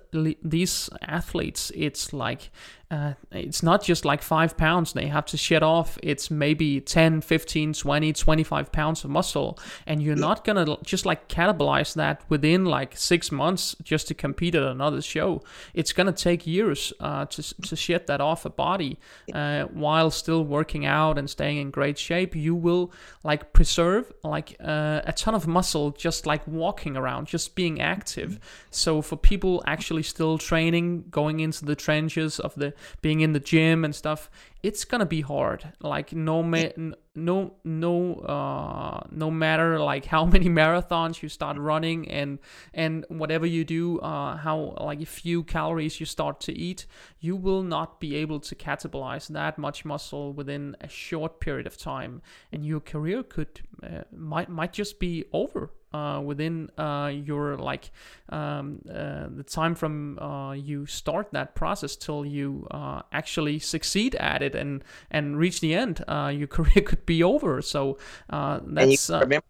these 0.44 0.90
athletes, 1.02 1.72
it's 1.74 2.14
like 2.14 2.52
uh, 2.90 3.14
it's 3.32 3.62
not 3.62 3.84
just 3.84 4.06
like 4.06 4.22
five 4.22 4.56
pounds 4.56 4.94
they 4.94 5.08
have 5.08 5.26
to 5.26 5.36
shed 5.36 5.62
off. 5.62 5.98
It's 6.02 6.32
maybe 6.32 6.80
10 6.80 7.20
15 7.20 7.74
20 7.74 8.14
25 8.14 8.72
pounds 8.72 9.04
of 9.04 9.10
muscle. 9.10 9.60
And 9.86 10.02
you're 10.02 10.16
not 10.16 10.46
gonna 10.46 10.78
just 10.84 11.06
like 11.06 11.28
catabolize 11.28 11.96
that 11.96 12.24
within 12.30 12.64
like 12.64 12.96
six 12.96 13.30
months 13.30 13.76
just 13.84 14.08
to 14.08 14.14
compete 14.14 14.56
at 14.56 14.64
another 14.64 15.02
show. 15.02 15.44
It's 15.74 15.92
gonna 15.92 16.14
take 16.14 16.48
years 16.48 16.94
uh, 17.02 17.26
to, 17.26 17.62
to 17.64 17.76
shed 17.76 18.08
that 18.08 18.22
off 18.22 18.46
a 18.46 18.50
body. 18.50 18.98
Uh, 19.34 19.66
while 19.66 20.10
still 20.10 20.46
working 20.46 20.86
out 20.86 21.18
and 21.18 21.30
staying 21.30 21.58
in 21.58 21.72
great 21.72 21.98
shape 21.98 22.36
you 22.36 22.56
will 22.56 22.92
like 23.24 23.52
preserve 23.52 23.87
like 24.24 24.56
uh, 24.60 25.02
a 25.06 25.14
ton 25.14 25.36
of 25.36 25.48
muscle 25.48 25.92
just 25.92 26.26
like 26.26 26.46
walking 26.48 26.98
around 26.98 27.28
just 27.28 27.56
being 27.56 27.82
active. 27.82 28.40
So 28.72 29.02
for 29.02 29.18
people 29.18 29.64
actually 29.66 30.04
still 30.04 30.38
training 30.38 31.06
going 31.10 31.40
into 31.40 31.66
the 31.66 31.76
trenches 31.76 32.40
of 32.40 32.56
the 32.56 32.74
being 33.02 33.22
in 33.22 33.34
the 33.34 33.40
gym 33.40 33.86
and 33.86 33.94
stuff 33.96 34.30
it's 34.64 34.86
gonna 34.86 35.06
be 35.06 35.22
hard. 35.22 35.74
Like 35.82 36.14
no 36.14 36.44
ma- 36.44 36.94
no 37.16 37.56
no 37.64 38.16
uh 38.16 39.02
no 39.12 39.32
matter 39.32 39.80
like 39.80 40.06
how 40.06 40.26
many 40.36 40.48
marathons 40.50 41.22
you 41.22 41.30
start 41.30 41.58
running 41.58 42.08
and 42.10 42.40
and 42.74 43.06
whatever 43.10 43.46
you 43.46 43.66
do 43.66 44.00
uh 44.00 44.38
how 44.38 44.76
like 44.80 45.02
a 45.02 45.06
few 45.06 45.44
calories 45.44 46.00
you 46.00 46.06
start 46.06 46.40
to 46.40 46.56
eat 46.56 46.86
you 47.20 47.36
will 47.36 47.64
not 47.64 48.00
be 48.00 48.16
able 48.16 48.40
to 48.40 48.56
catabolize 48.56 49.28
that 49.30 49.58
much 49.58 49.84
muscle 49.84 50.34
within 50.34 50.76
a 50.82 50.88
short 50.88 51.40
period 51.40 51.66
of 51.68 51.78
time. 51.78 52.22
And 52.52 52.66
your 52.66 52.80
career 52.80 53.24
could 53.24 53.62
uh, 53.84 54.04
might 54.12 54.50
might 54.50 54.74
just 54.74 55.00
be 55.00 55.26
over 55.34 55.72
uh, 55.98 56.22
within 56.22 56.70
uh, 56.78 57.12
your 57.14 57.58
like 57.58 57.92
um, 58.30 58.82
uh, 58.90 59.28
the 59.36 59.44
time 59.44 59.76
from 59.76 60.20
uh, 60.20 60.54
you 60.54 60.86
start 60.86 61.30
that 61.32 61.56
process 61.56 61.96
till 61.96 62.26
you 62.26 62.68
uh, 62.72 63.02
actually 63.12 63.60
succeed 63.60 64.16
at 64.16 64.42
it 64.42 64.56
and 64.56 64.84
and 65.12 65.38
reach 65.38 65.62
the 65.62 65.74
end, 65.74 66.04
uh, 66.08 66.32
your 66.36 66.48
career 66.48 66.84
could 66.86 67.06
be 67.06 67.24
over. 67.24 67.62
So 67.62 67.98
uh, 68.30 68.60
that's 68.66 69.10
uh, 69.10 69.26
remember 69.26 69.46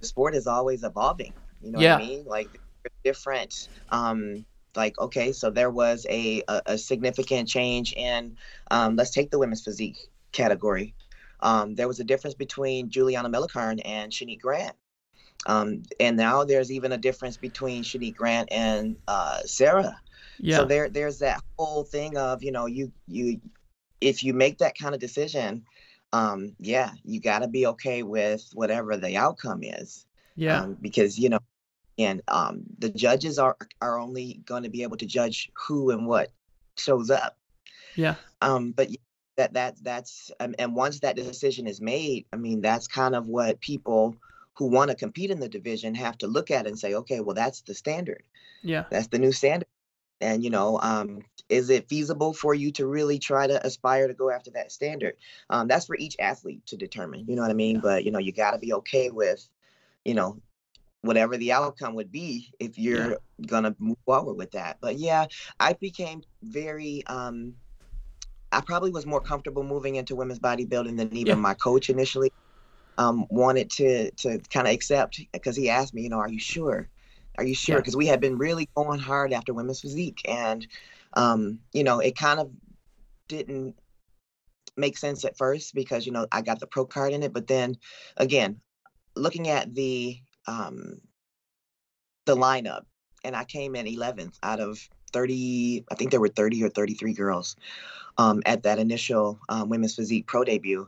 the 0.00 0.06
sport 0.06 0.34
is 0.34 0.46
always 0.46 0.84
evolving 0.84 1.34
you 1.60 1.70
know 1.72 1.78
Yeah. 1.78 1.92
what 1.92 2.02
i 2.02 2.06
mean 2.06 2.24
like 2.26 2.60
different 3.04 3.68
um 3.90 4.44
like 4.76 4.98
okay 5.00 5.32
so 5.32 5.50
there 5.50 5.70
was 5.70 6.06
a 6.10 6.42
a, 6.48 6.62
a 6.66 6.78
significant 6.78 7.48
change 7.48 7.92
in 7.94 8.36
um 8.70 8.96
let's 8.96 9.10
take 9.10 9.30
the 9.30 9.38
women's 9.38 9.64
physique 9.64 9.98
category 10.32 10.94
um 11.40 11.74
there 11.74 11.88
was 11.88 12.00
a 12.00 12.04
difference 12.04 12.34
between 12.34 12.90
juliana 12.90 13.28
malacarne 13.30 13.80
and 13.84 14.12
shanique 14.12 14.40
grant 14.40 14.76
um 15.46 15.82
and 15.98 16.16
now 16.16 16.44
there's 16.44 16.70
even 16.70 16.92
a 16.92 16.98
difference 16.98 17.36
between 17.36 17.82
shanique 17.82 18.16
grant 18.16 18.48
and 18.52 18.96
uh 19.08 19.40
sarah. 19.44 20.00
Yeah. 20.38 20.58
so 20.58 20.64
there 20.64 20.88
there's 20.88 21.18
that 21.18 21.42
whole 21.58 21.84
thing 21.84 22.16
of 22.16 22.42
you 22.42 22.52
know 22.52 22.66
you 22.66 22.92
you 23.06 23.40
if 24.00 24.22
you 24.22 24.32
make 24.32 24.58
that 24.58 24.78
kind 24.78 24.94
of 24.94 25.00
decision 25.00 25.64
um 26.12 26.54
yeah 26.58 26.92
you 27.04 27.20
got 27.20 27.40
to 27.40 27.48
be 27.48 27.66
okay 27.66 28.02
with 28.02 28.48
whatever 28.54 28.96
the 28.96 29.16
outcome 29.16 29.62
is. 29.62 30.06
Yeah. 30.36 30.62
Um, 30.62 30.76
because 30.80 31.18
you 31.18 31.28
know 31.28 31.40
and 31.98 32.22
um 32.28 32.62
the 32.78 32.88
judges 32.88 33.38
are 33.38 33.56
are 33.80 33.98
only 33.98 34.40
going 34.44 34.62
to 34.62 34.70
be 34.70 34.82
able 34.82 34.96
to 34.98 35.06
judge 35.06 35.50
who 35.54 35.90
and 35.90 36.06
what 36.06 36.30
shows 36.76 37.10
up. 37.10 37.36
Yeah. 37.96 38.14
Um 38.40 38.72
but 38.72 38.88
that 39.36 39.54
that 39.54 39.74
that's 39.82 40.30
um, 40.40 40.54
and 40.58 40.74
once 40.74 41.00
that 41.00 41.16
decision 41.16 41.66
is 41.66 41.80
made 41.80 42.26
i 42.32 42.36
mean 42.36 42.60
that's 42.60 42.86
kind 42.86 43.14
of 43.14 43.26
what 43.26 43.58
people 43.60 44.14
who 44.54 44.66
want 44.66 44.90
to 44.90 44.96
compete 44.96 45.30
in 45.30 45.40
the 45.40 45.48
division 45.48 45.94
have 45.94 46.18
to 46.18 46.26
look 46.26 46.50
at 46.50 46.66
it 46.66 46.68
and 46.68 46.78
say 46.78 46.94
okay 46.94 47.20
well 47.20 47.34
that's 47.34 47.62
the 47.62 47.74
standard. 47.74 48.22
Yeah. 48.62 48.84
That's 48.90 49.06
the 49.08 49.18
new 49.18 49.32
standard. 49.32 49.68
And 50.20 50.44
you 50.44 50.50
know 50.50 50.78
um, 50.82 51.22
is 51.48 51.70
it 51.70 51.88
feasible 51.88 52.34
for 52.34 52.54
you 52.54 52.70
to 52.72 52.86
really 52.86 53.18
try 53.18 53.46
to 53.46 53.64
aspire 53.66 54.06
to 54.06 54.14
go 54.14 54.30
after 54.30 54.50
that 54.52 54.70
standard? 54.70 55.16
Um, 55.48 55.66
that's 55.68 55.86
for 55.86 55.96
each 55.96 56.16
athlete 56.18 56.66
to 56.66 56.76
determine 56.76 57.24
you 57.26 57.36
know 57.36 57.42
what 57.42 57.50
i 57.50 57.54
mean? 57.54 57.76
Yeah. 57.76 57.82
but 57.82 58.04
you 58.04 58.10
know 58.10 58.18
you 58.18 58.32
got 58.32 58.50
to 58.52 58.58
be 58.58 58.72
okay 58.74 59.10
with 59.10 59.48
you 60.04 60.14
know 60.14 60.36
whatever 61.02 61.38
the 61.38 61.52
outcome 61.52 61.94
would 61.94 62.12
be 62.12 62.52
if 62.58 62.76
you're 62.78 63.16
gonna 63.46 63.74
move 63.78 63.96
forward 64.04 64.34
with 64.34 64.50
that. 64.50 64.76
But 64.80 64.98
yeah 64.98 65.26
i 65.58 65.72
became 65.72 66.22
very 66.42 67.02
um 67.06 67.54
i 68.52 68.60
probably 68.60 68.90
was 68.90 69.06
more 69.06 69.20
comfortable 69.20 69.62
moving 69.62 69.96
into 69.96 70.14
women's 70.16 70.38
bodybuilding 70.40 70.96
than 70.98 71.16
even 71.16 71.26
Yeah. 71.28 71.34
my 71.36 71.54
coach 71.54 71.88
initially 71.88 72.32
um 73.00 73.26
wanted 73.30 73.70
to 73.70 74.10
to 74.12 74.38
kind 74.52 74.68
of 74.68 74.74
accept 74.74 75.20
because 75.32 75.56
he 75.56 75.70
asked 75.70 75.94
me 75.94 76.02
you 76.02 76.10
know 76.10 76.18
are 76.18 76.28
you 76.28 76.38
sure? 76.38 76.88
Are 77.38 77.44
you 77.44 77.54
sure? 77.54 77.76
Yeah. 77.76 77.80
because 77.80 77.96
we 77.96 78.06
had 78.06 78.20
been 78.20 78.36
really 78.36 78.68
going 78.76 79.00
hard 79.00 79.32
after 79.32 79.54
women's 79.54 79.80
physique 79.80 80.20
and 80.28 80.66
um 81.14 81.60
you 81.72 81.82
know 81.82 82.00
it 82.00 82.14
kind 82.16 82.38
of 82.38 82.50
didn't 83.28 83.74
make 84.76 84.98
sense 84.98 85.24
at 85.24 85.36
first 85.38 85.74
because 85.74 86.04
you 86.06 86.12
know 86.12 86.26
i 86.30 86.42
got 86.42 86.60
the 86.60 86.66
pro 86.66 86.84
card 86.84 87.12
in 87.12 87.22
it 87.22 87.32
but 87.32 87.46
then 87.46 87.76
again 88.18 88.60
looking 89.16 89.48
at 89.48 89.74
the 89.74 90.18
um 90.46 91.00
the 92.26 92.36
lineup 92.36 92.84
and 93.24 93.34
i 93.34 93.44
came 93.44 93.74
in 93.74 93.86
11th 93.86 94.36
out 94.42 94.60
of 94.60 94.78
30 95.12 95.84
i 95.90 95.94
think 95.94 96.10
there 96.10 96.20
were 96.20 96.28
30 96.28 96.64
or 96.64 96.68
33 96.68 97.12
girls 97.14 97.56
um 98.18 98.42
at 98.46 98.62
that 98.62 98.78
initial 98.78 99.40
um, 99.48 99.68
women's 99.68 99.96
physique 99.96 100.26
pro 100.26 100.44
debut 100.44 100.86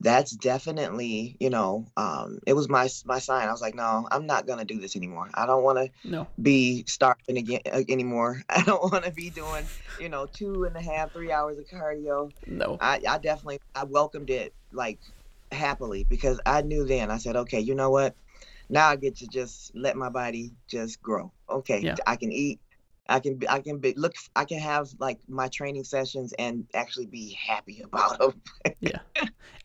that's 0.00 0.30
definitely 0.32 1.36
you 1.40 1.50
know 1.50 1.84
um 1.96 2.38
it 2.46 2.52
was 2.52 2.68
my 2.68 2.88
my 3.04 3.18
sign 3.18 3.48
i 3.48 3.50
was 3.50 3.60
like 3.60 3.74
no 3.74 4.06
i'm 4.12 4.26
not 4.26 4.46
gonna 4.46 4.64
do 4.64 4.78
this 4.78 4.94
anymore 4.94 5.28
i 5.34 5.44
don't 5.44 5.64
want 5.64 5.76
to 5.78 5.90
no 6.08 6.26
be 6.40 6.84
starving 6.86 7.36
again 7.36 7.60
uh, 7.72 7.82
anymore 7.88 8.40
i 8.48 8.62
don't 8.62 8.92
want 8.92 9.04
to 9.04 9.10
be 9.10 9.30
doing 9.30 9.68
you 10.00 10.08
know 10.08 10.26
two 10.26 10.64
and 10.64 10.76
a 10.76 10.80
half 10.82 11.12
three 11.12 11.32
hours 11.32 11.58
of 11.58 11.66
cardio 11.66 12.30
no 12.46 12.78
I, 12.80 13.00
I 13.08 13.18
definitely 13.18 13.58
I 13.74 13.84
welcomed 13.84 14.30
it 14.30 14.54
like 14.72 15.00
happily 15.50 16.04
because 16.04 16.40
I 16.46 16.62
knew 16.62 16.84
then 16.84 17.10
I 17.10 17.18
said, 17.18 17.36
okay, 17.36 17.60
you 17.60 17.74
know 17.74 17.90
what? 17.90 18.14
Now 18.68 18.88
I 18.88 18.96
get 18.96 19.16
to 19.18 19.28
just 19.28 19.72
let 19.74 19.96
my 19.96 20.10
body 20.10 20.52
just 20.68 21.00
grow. 21.00 21.32
Okay, 21.48 21.80
Yeah. 21.80 21.96
I 22.06 22.16
can 22.16 22.32
eat. 22.32 22.60
I 23.08 23.20
can 23.20 23.40
I 23.48 23.60
can 23.60 23.78
be 23.78 23.94
look 23.96 24.12
I 24.36 24.44
can 24.44 24.58
have 24.58 24.88
like 24.98 25.18
my 25.26 25.48
training 25.48 25.84
sessions 25.84 26.34
and 26.38 26.66
actually 26.74 27.06
be 27.06 27.32
happy 27.32 27.80
about 27.84 28.18
them. 28.18 28.42
yeah 28.80 28.98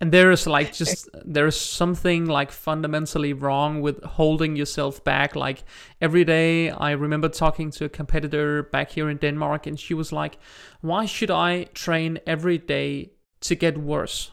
and 0.04 0.12
there 0.12 0.32
is 0.32 0.46
like 0.46 0.74
just 0.74 1.08
there 1.24 1.48
is 1.48 1.58
something 1.58 2.26
like 2.26 2.52
fundamentally 2.52 3.32
wrong 3.32 3.80
with 3.80 4.04
holding 4.04 4.58
yourself 4.58 5.02
back. 5.06 5.34
Like 5.34 5.64
every 6.02 6.26
day 6.26 6.72
i 6.72 6.92
remember 6.92 7.30
talking 7.30 7.72
to 7.72 7.86
a 7.86 7.90
competitor 7.90 8.64
back 8.64 8.92
here 8.92 9.10
in 9.10 9.16
denmark 9.16 9.66
and 9.66 9.80
she 9.80 9.94
was 9.94 10.12
like 10.12 10.38
why 10.82 11.06
should 11.06 11.32
i 11.32 11.64
train 11.74 12.20
every 12.28 12.58
day 12.58 13.14
to 13.48 13.56
get 13.56 13.78
worse? 13.78 14.32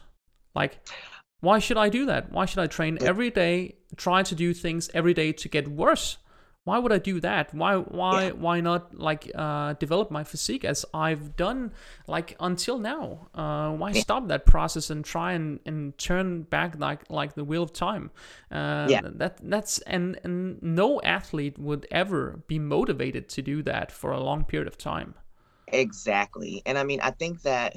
Like 0.53 0.73
why 1.39 1.59
should 1.59 1.77
i 1.77 1.87
do 1.87 2.05
that? 2.05 2.33
Why 2.33 2.43
should 2.43 2.59
i 2.59 2.67
train 2.67 2.97
every 2.99 3.29
day 3.29 3.75
try 3.95 4.23
to 4.23 4.35
do 4.35 4.53
things 4.53 4.89
every 4.93 5.13
day 5.13 5.31
to 5.31 5.47
get 5.47 5.69
worse 5.69 6.17
why 6.63 6.77
would 6.77 6.91
I 6.91 6.99
do 6.99 7.19
that? 7.21 7.53
Why 7.55 7.75
why 7.77 8.29
Yeah. 8.29 8.31
why 8.31 8.61
not 8.61 8.93
like 8.97 9.31
uh, 9.33 9.73
develop 9.73 10.11
my 10.11 10.23
physique 10.23 10.63
as 10.63 10.85
I've 10.93 11.35
done 11.35 11.71
like 12.07 12.35
until 12.39 12.77
now? 12.77 13.29
Uh, 13.33 13.71
why 13.71 13.93
Yeah. 13.93 14.03
stop 14.03 14.27
that 14.27 14.45
process 14.45 14.89
and 14.91 15.03
try 15.03 15.33
and, 15.33 15.59
and 15.65 15.97
turn 15.97 16.43
back 16.43 16.79
like 16.79 17.09
like 17.09 17.33
the 17.33 17.43
wheel 17.43 17.63
of 17.63 17.73
time? 17.73 18.11
Uh, 18.51 18.91
Yeah. 18.91 19.01
That 19.01 19.37
that's 19.41 19.79
and 19.79 20.19
and 20.23 20.61
no 20.61 21.01
athlete 21.01 21.57
would 21.57 21.87
ever 21.91 22.43
be 22.47 22.59
motivated 22.59 23.27
to 23.29 23.41
do 23.41 23.63
that 23.63 23.91
for 23.91 24.11
a 24.11 24.19
long 24.19 24.43
period 24.45 24.67
of 24.67 24.77
time. 24.77 25.15
Exactly. 25.71 26.61
And 26.65 26.77
I 26.77 26.83
mean, 26.83 27.01
I 27.01 27.11
think 27.11 27.41
that 27.43 27.73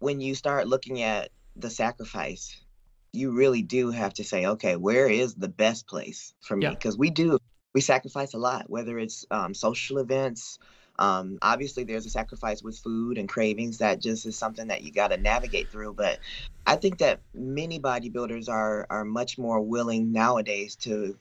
when 0.00 0.20
you 0.20 0.34
start 0.34 0.68
looking 0.68 1.02
at 1.02 1.30
the 1.56 1.70
sacrifice, 1.70 2.56
you 3.12 3.32
really 3.32 3.62
do 3.62 3.90
have 3.90 4.14
to 4.14 4.24
say, 4.24 4.46
okay, 4.46 4.76
where 4.76 5.08
is 5.08 5.34
the 5.34 5.48
best 5.48 5.86
place 5.86 6.34
for 6.40 6.56
me? 6.56 6.70
Yeah. 6.70 6.74
Because 6.74 6.96
we 6.96 7.10
do, 7.10 7.38
we 7.74 7.80
sacrifice 7.80 8.34
a 8.34 8.38
lot, 8.38 8.70
whether 8.70 8.98
it's 8.98 9.26
um, 9.30 9.54
social 9.54 9.98
events, 9.98 10.58
Um, 10.98 11.38
obviously, 11.42 11.84
there's 11.84 12.06
a 12.06 12.10
sacrifice 12.10 12.62
with 12.62 12.78
food 12.78 13.18
and 13.18 13.28
cravings 13.28 13.78
that 13.78 14.00
just 14.00 14.26
is 14.26 14.36
something 14.36 14.68
that 14.68 14.82
you 14.82 14.90
got 14.92 15.08
to 15.08 15.16
navigate 15.16 15.70
through. 15.70 15.94
But 15.94 16.18
I 16.66 16.76
think 16.76 16.98
that 16.98 17.20
many 17.32 17.78
bodybuilders 17.80 18.48
are 18.48 18.86
are 18.90 19.04
much 19.04 19.38
more 19.38 19.60
willing 19.60 20.12
nowadays 20.12 20.76
to 20.76 21.16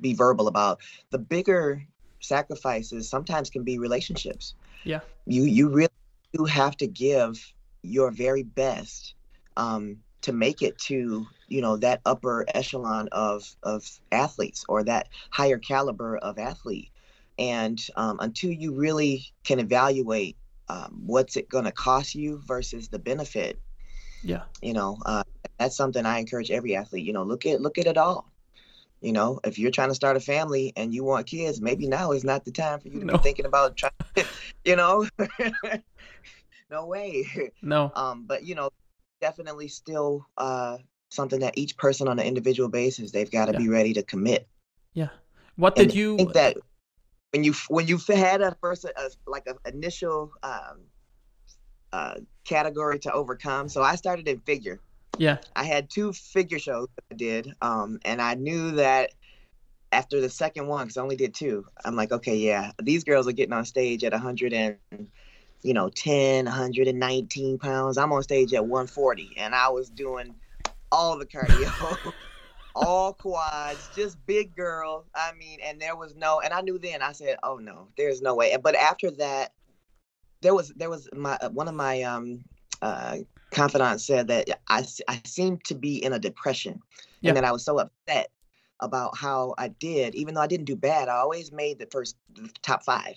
be 0.00 0.14
verbal 0.14 0.48
about 0.48 0.80
the 1.10 1.18
bigger 1.18 1.86
sacrifices. 2.20 3.08
Sometimes 3.08 3.50
can 3.50 3.64
be 3.64 3.78
relationships. 3.78 4.54
Yeah, 4.84 5.00
you 5.26 5.44
you 5.44 5.68
really 5.68 5.88
do 6.32 6.46
have 6.46 6.76
to 6.78 6.86
give 6.86 7.52
your 7.82 8.10
very 8.10 8.44
best 8.44 9.14
um, 9.56 9.98
to 10.22 10.32
make 10.32 10.62
it 10.62 10.78
to 10.78 11.26
you 11.52 11.60
know 11.60 11.76
that 11.76 12.00
upper 12.06 12.46
echelon 12.54 13.08
of 13.12 13.54
of 13.62 13.84
athletes 14.10 14.64
or 14.68 14.82
that 14.84 15.08
higher 15.30 15.58
caliber 15.58 16.16
of 16.16 16.38
athlete. 16.38 16.90
And 17.38 17.80
um, 17.96 18.18
until 18.20 18.50
you 18.50 18.74
really 18.74 19.24
can 19.42 19.58
evaluate 19.58 20.36
um, 20.68 21.02
what's 21.06 21.36
it 21.36 21.48
going 21.48 21.64
to 21.64 21.72
cost 21.72 22.14
you 22.14 22.40
versus 22.46 22.88
the 22.88 22.98
benefit 22.98 23.58
yeah. 24.22 24.42
you 24.62 24.72
know 24.72 24.98
uh, 25.04 25.24
that's 25.58 25.76
something 25.76 26.06
i 26.06 26.18
encourage 26.18 26.50
every 26.50 26.76
athlete 26.76 27.04
you 27.04 27.12
know 27.12 27.24
look 27.24 27.44
at 27.46 27.60
look 27.60 27.78
at 27.78 27.86
it 27.86 27.98
all. 27.98 28.30
You 29.00 29.12
know 29.12 29.40
if 29.44 29.58
you're 29.58 29.72
trying 29.72 29.88
to 29.88 29.94
start 29.94 30.16
a 30.16 30.20
family 30.20 30.72
and 30.76 30.94
you 30.94 31.04
want 31.04 31.26
kids 31.26 31.60
maybe 31.60 31.88
now 31.88 32.12
is 32.12 32.24
not 32.24 32.44
the 32.44 32.52
time 32.52 32.78
for 32.80 32.88
you 32.88 33.00
to 33.00 33.06
no. 33.06 33.14
be 33.14 33.18
thinking 33.22 33.46
about 33.46 33.76
trying 33.76 33.92
you 34.64 34.76
know? 34.76 35.06
No 36.70 36.86
way. 36.86 37.50
No. 37.60 37.92
Um 37.94 38.24
but 38.26 38.44
you 38.44 38.54
know 38.54 38.70
definitely 39.20 39.68
still 39.68 40.26
uh 40.38 40.78
something 41.12 41.40
that 41.40 41.56
each 41.56 41.76
person 41.76 42.08
on 42.08 42.18
an 42.18 42.26
individual 42.26 42.68
basis 42.68 43.10
they've 43.10 43.30
got 43.30 43.46
to 43.46 43.52
yeah. 43.52 43.58
be 43.58 43.68
ready 43.68 43.92
to 43.92 44.02
commit 44.02 44.48
yeah 44.94 45.08
what 45.56 45.76
did 45.76 45.86
and 45.86 45.94
you 45.94 46.16
think 46.16 46.32
that 46.32 46.56
when 47.32 47.44
you 47.44 47.54
when 47.68 47.86
you 47.86 47.98
had 48.08 48.40
a 48.42 48.56
first 48.60 48.84
a, 48.84 49.10
like 49.26 49.46
an 49.46 49.56
initial 49.64 50.32
um, 50.42 50.80
uh, 51.92 52.14
category 52.44 52.98
to 53.00 53.12
overcome. 53.12 53.68
So 53.68 53.82
I 53.82 53.96
started 53.96 54.28
in 54.28 54.40
figure. 54.40 54.80
Yeah. 55.18 55.38
I 55.54 55.64
had 55.64 55.90
two 55.90 56.12
figure 56.12 56.58
shows 56.58 56.88
that 56.96 57.04
I 57.10 57.14
did, 57.16 57.54
um, 57.60 57.98
and 58.04 58.20
I 58.20 58.34
knew 58.34 58.72
that 58.72 59.10
after 59.92 60.20
the 60.22 60.30
second 60.30 60.68
one, 60.68 60.86
because 60.86 60.96
I 60.96 61.02
only 61.02 61.16
did 61.16 61.34
two, 61.34 61.66
I'm 61.84 61.96
like, 61.96 62.12
okay, 62.12 62.36
yeah, 62.36 62.72
these 62.82 63.04
girls 63.04 63.28
are 63.28 63.32
getting 63.32 63.52
on 63.52 63.66
stage 63.66 64.04
at 64.04 64.12
100 64.12 64.54
and 64.54 64.78
you 65.62 65.74
know 65.74 65.90
10, 65.90 66.46
119 66.46 67.58
pounds. 67.58 67.98
I'm 67.98 68.12
on 68.12 68.22
stage 68.22 68.54
at 68.54 68.66
140, 68.66 69.34
and 69.36 69.54
I 69.54 69.68
was 69.68 69.90
doing 69.90 70.34
all 70.92 71.18
the 71.18 71.26
cardio. 71.26 72.14
all 72.74 73.12
quads, 73.12 73.88
just 73.88 74.24
big 74.26 74.54
girl. 74.54 75.06
I 75.14 75.32
mean, 75.38 75.58
and 75.64 75.80
there 75.80 75.96
was 75.96 76.14
no, 76.14 76.40
and 76.40 76.54
I 76.54 76.60
knew 76.60 76.78
then. 76.78 77.02
I 77.02 77.12
said, 77.12 77.36
"Oh 77.42 77.56
no, 77.56 77.88
there's 77.96 78.22
no 78.22 78.34
way." 78.34 78.56
But 78.62 78.76
after 78.76 79.10
that, 79.12 79.52
there 80.40 80.54
was 80.54 80.68
there 80.76 80.90
was 80.90 81.08
my 81.14 81.36
uh, 81.40 81.50
one 81.50 81.68
of 81.68 81.74
my 81.74 82.02
um 82.02 82.44
uh 82.80 83.18
confidants 83.50 84.06
said 84.06 84.28
that 84.28 84.48
I 84.68 84.84
I 85.08 85.20
seemed 85.24 85.64
to 85.64 85.74
be 85.74 86.02
in 86.02 86.12
a 86.12 86.18
depression, 86.18 86.80
yeah. 87.20 87.30
and 87.30 87.36
that 87.36 87.44
I 87.44 87.52
was 87.52 87.64
so 87.64 87.78
upset 87.78 88.30
about 88.80 89.16
how 89.16 89.54
I 89.58 89.68
did, 89.68 90.14
even 90.14 90.34
though 90.34 90.40
I 90.40 90.46
didn't 90.46 90.66
do 90.66 90.76
bad. 90.76 91.08
I 91.08 91.16
always 91.16 91.52
made 91.52 91.78
the 91.78 91.86
first 91.86 92.16
the 92.34 92.50
top 92.62 92.82
five. 92.82 93.14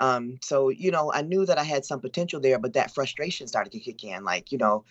Um, 0.00 0.38
so 0.42 0.70
you 0.70 0.90
know, 0.90 1.12
I 1.12 1.22
knew 1.22 1.46
that 1.46 1.58
I 1.58 1.64
had 1.64 1.84
some 1.84 2.00
potential 2.00 2.40
there, 2.40 2.58
but 2.58 2.72
that 2.74 2.94
frustration 2.94 3.46
started 3.46 3.72
to 3.72 3.78
kick 3.78 4.02
in. 4.04 4.24
Like, 4.24 4.50
you 4.50 4.58
know, 4.58 4.84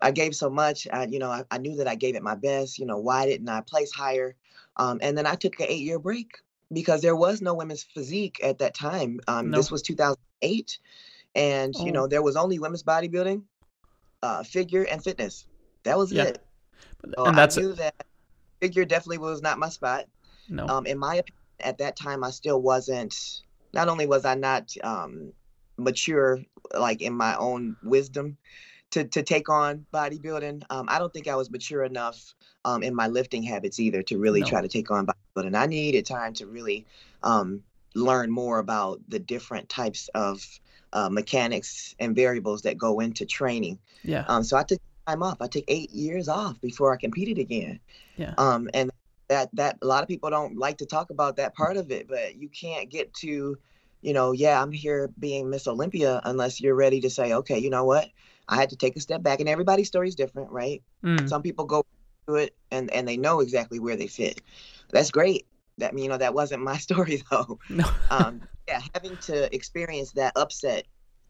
I 0.00 0.10
gave 0.10 0.34
so 0.34 0.50
much. 0.50 0.86
I, 0.92 1.06
you 1.06 1.18
know, 1.18 1.30
I, 1.30 1.44
I, 1.50 1.58
knew 1.58 1.76
that 1.76 1.88
I 1.88 1.94
gave 1.94 2.14
it 2.14 2.22
my 2.22 2.34
best. 2.34 2.78
You 2.78 2.86
know, 2.86 2.98
why 2.98 3.26
didn't 3.26 3.48
I 3.48 3.60
place 3.60 3.92
higher? 3.92 4.34
Um, 4.76 4.98
and 5.02 5.16
then 5.16 5.26
I 5.26 5.34
took 5.34 5.58
an 5.60 5.66
eight 5.68 5.82
year 5.82 5.98
break 5.98 6.30
because 6.72 7.02
there 7.02 7.16
was 7.16 7.40
no 7.40 7.54
women's 7.54 7.82
physique 7.82 8.40
at 8.42 8.58
that 8.58 8.74
time. 8.74 9.20
Um, 9.26 9.50
This 9.50 9.70
was 9.70 9.82
2008, 9.82 10.78
and 11.34 11.74
oh. 11.76 11.84
you 11.84 11.92
know 11.92 12.06
there 12.06 12.22
was 12.22 12.36
only 12.36 12.58
women's 12.58 12.82
bodybuilding, 12.82 13.42
uh, 14.22 14.42
figure, 14.44 14.84
and 14.84 15.02
fitness. 15.02 15.46
That 15.84 15.98
was 15.98 16.12
yeah. 16.12 16.24
it. 16.24 16.44
So 17.16 17.24
and 17.24 17.36
that's 17.36 17.58
I 17.58 17.62
knew 17.62 17.72
that 17.74 17.94
figure 18.60 18.84
definitely 18.84 19.18
was 19.18 19.42
not 19.42 19.58
my 19.58 19.68
spot. 19.68 20.06
No. 20.48 20.66
Um, 20.66 20.86
in 20.86 20.98
my 20.98 21.16
opinion, 21.16 21.42
at 21.60 21.78
that 21.78 21.96
time, 21.96 22.24
I 22.24 22.30
still 22.30 22.60
wasn't. 22.60 23.42
Not 23.72 23.88
only 23.88 24.06
was 24.06 24.24
I 24.24 24.34
not 24.34 24.72
um, 24.82 25.32
mature, 25.76 26.40
like 26.78 27.02
in 27.02 27.12
my 27.12 27.36
own 27.36 27.76
wisdom, 27.82 28.36
to 28.90 29.04
to 29.04 29.22
take 29.22 29.48
on 29.48 29.86
bodybuilding. 29.92 30.62
Um, 30.70 30.86
I 30.88 30.98
don't 30.98 31.12
think 31.12 31.28
I 31.28 31.36
was 31.36 31.50
mature 31.50 31.84
enough 31.84 32.34
um, 32.64 32.82
in 32.82 32.94
my 32.94 33.06
lifting 33.06 33.42
habits 33.42 33.78
either 33.78 34.02
to 34.04 34.18
really 34.18 34.40
no. 34.40 34.46
try 34.46 34.60
to 34.60 34.68
take 34.68 34.90
on 34.90 35.06
bodybuilding. 35.06 35.56
I 35.56 35.66
needed 35.66 36.06
time 36.06 36.32
to 36.34 36.46
really 36.46 36.86
um, 37.22 37.62
learn 37.94 38.30
more 38.30 38.58
about 38.58 39.00
the 39.08 39.18
different 39.18 39.68
types 39.68 40.08
of 40.14 40.42
uh, 40.92 41.08
mechanics 41.08 41.94
and 41.98 42.14
variables 42.16 42.62
that 42.62 42.78
go 42.78 43.00
into 43.00 43.26
training. 43.26 43.78
Yeah. 44.02 44.24
Um, 44.28 44.42
so 44.42 44.56
I 44.56 44.62
took 44.62 44.80
time 45.06 45.22
off. 45.22 45.40
I 45.40 45.46
took 45.46 45.64
eight 45.68 45.90
years 45.90 46.28
off 46.28 46.60
before 46.60 46.92
I 46.92 46.96
competed 46.96 47.38
again. 47.38 47.80
Yeah. 48.16 48.34
Um, 48.38 48.70
and 48.74 48.90
that 49.28 49.50
that 49.52 49.76
a 49.82 49.86
lot 49.86 50.02
of 50.02 50.08
people 50.08 50.30
don't 50.30 50.56
like 50.56 50.78
to 50.78 50.86
talk 50.86 51.10
about 51.10 51.36
that 51.36 51.54
part 51.54 51.76
of 51.76 51.90
it, 51.90 52.08
but 52.08 52.36
you 52.36 52.48
can't 52.48 52.88
get 52.88 53.12
to 53.14 53.58
you 54.00 54.12
know, 54.12 54.32
yeah, 54.32 54.62
I'm 54.62 54.70
here 54.70 55.10
being 55.18 55.50
Miss 55.50 55.66
Olympia 55.66 56.20
unless 56.24 56.60
you're 56.60 56.74
ready 56.74 57.00
to 57.00 57.10
say, 57.10 57.32
okay, 57.32 57.58
you 57.58 57.70
know 57.70 57.84
what? 57.84 58.08
I 58.48 58.56
had 58.56 58.70
to 58.70 58.76
take 58.76 58.96
a 58.96 59.00
step 59.00 59.22
back, 59.22 59.40
and 59.40 59.48
everybody's 59.48 59.88
story 59.88 60.08
is 60.08 60.14
different, 60.14 60.50
right? 60.50 60.82
Mm. 61.04 61.28
Some 61.28 61.42
people 61.42 61.64
go 61.64 61.84
to 62.26 62.34
it 62.36 62.54
and 62.70 62.90
and 62.92 63.08
they 63.08 63.16
know 63.16 63.40
exactly 63.40 63.78
where 63.78 63.96
they 63.96 64.06
fit. 64.06 64.40
That's 64.90 65.10
great. 65.10 65.46
That 65.78 65.98
you 65.98 66.08
know 66.08 66.18
that 66.18 66.34
wasn't 66.34 66.62
my 66.62 66.76
story 66.86 67.22
though. 67.30 67.58
No. 67.68 67.84
um, 68.10 68.42
yeah, 68.68 68.80
having 68.94 69.16
to 69.18 69.54
experience 69.54 70.12
that 70.12 70.32
upset 70.36 70.86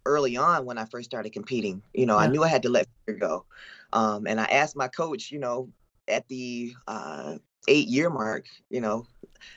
early 0.07 0.37
on 0.37 0.65
when 0.65 0.79
I 0.79 0.87
first 0.87 1.11
started 1.11 1.33
competing, 1.33 1.83
you 1.93 2.07
know, 2.07 2.19
yeah. 2.19 2.25
I 2.25 2.27
knew 2.29 2.43
I 2.43 2.49
had 2.49 2.63
to 2.63 2.71
let 2.71 2.89
fear 3.05 3.17
go. 3.17 3.45
Um, 3.93 4.27
and 4.27 4.41
I 4.41 4.45
asked 4.45 4.75
my 4.75 4.89
coach, 4.89 5.31
you 5.31 5.39
know, 5.39 5.69
at 6.09 6.27
the 6.29 6.73
uh, 6.87 7.37
eight 7.69 7.89
year 7.89 8.09
mark, 8.09 8.47
you 8.71 8.81
know, 8.81 9.07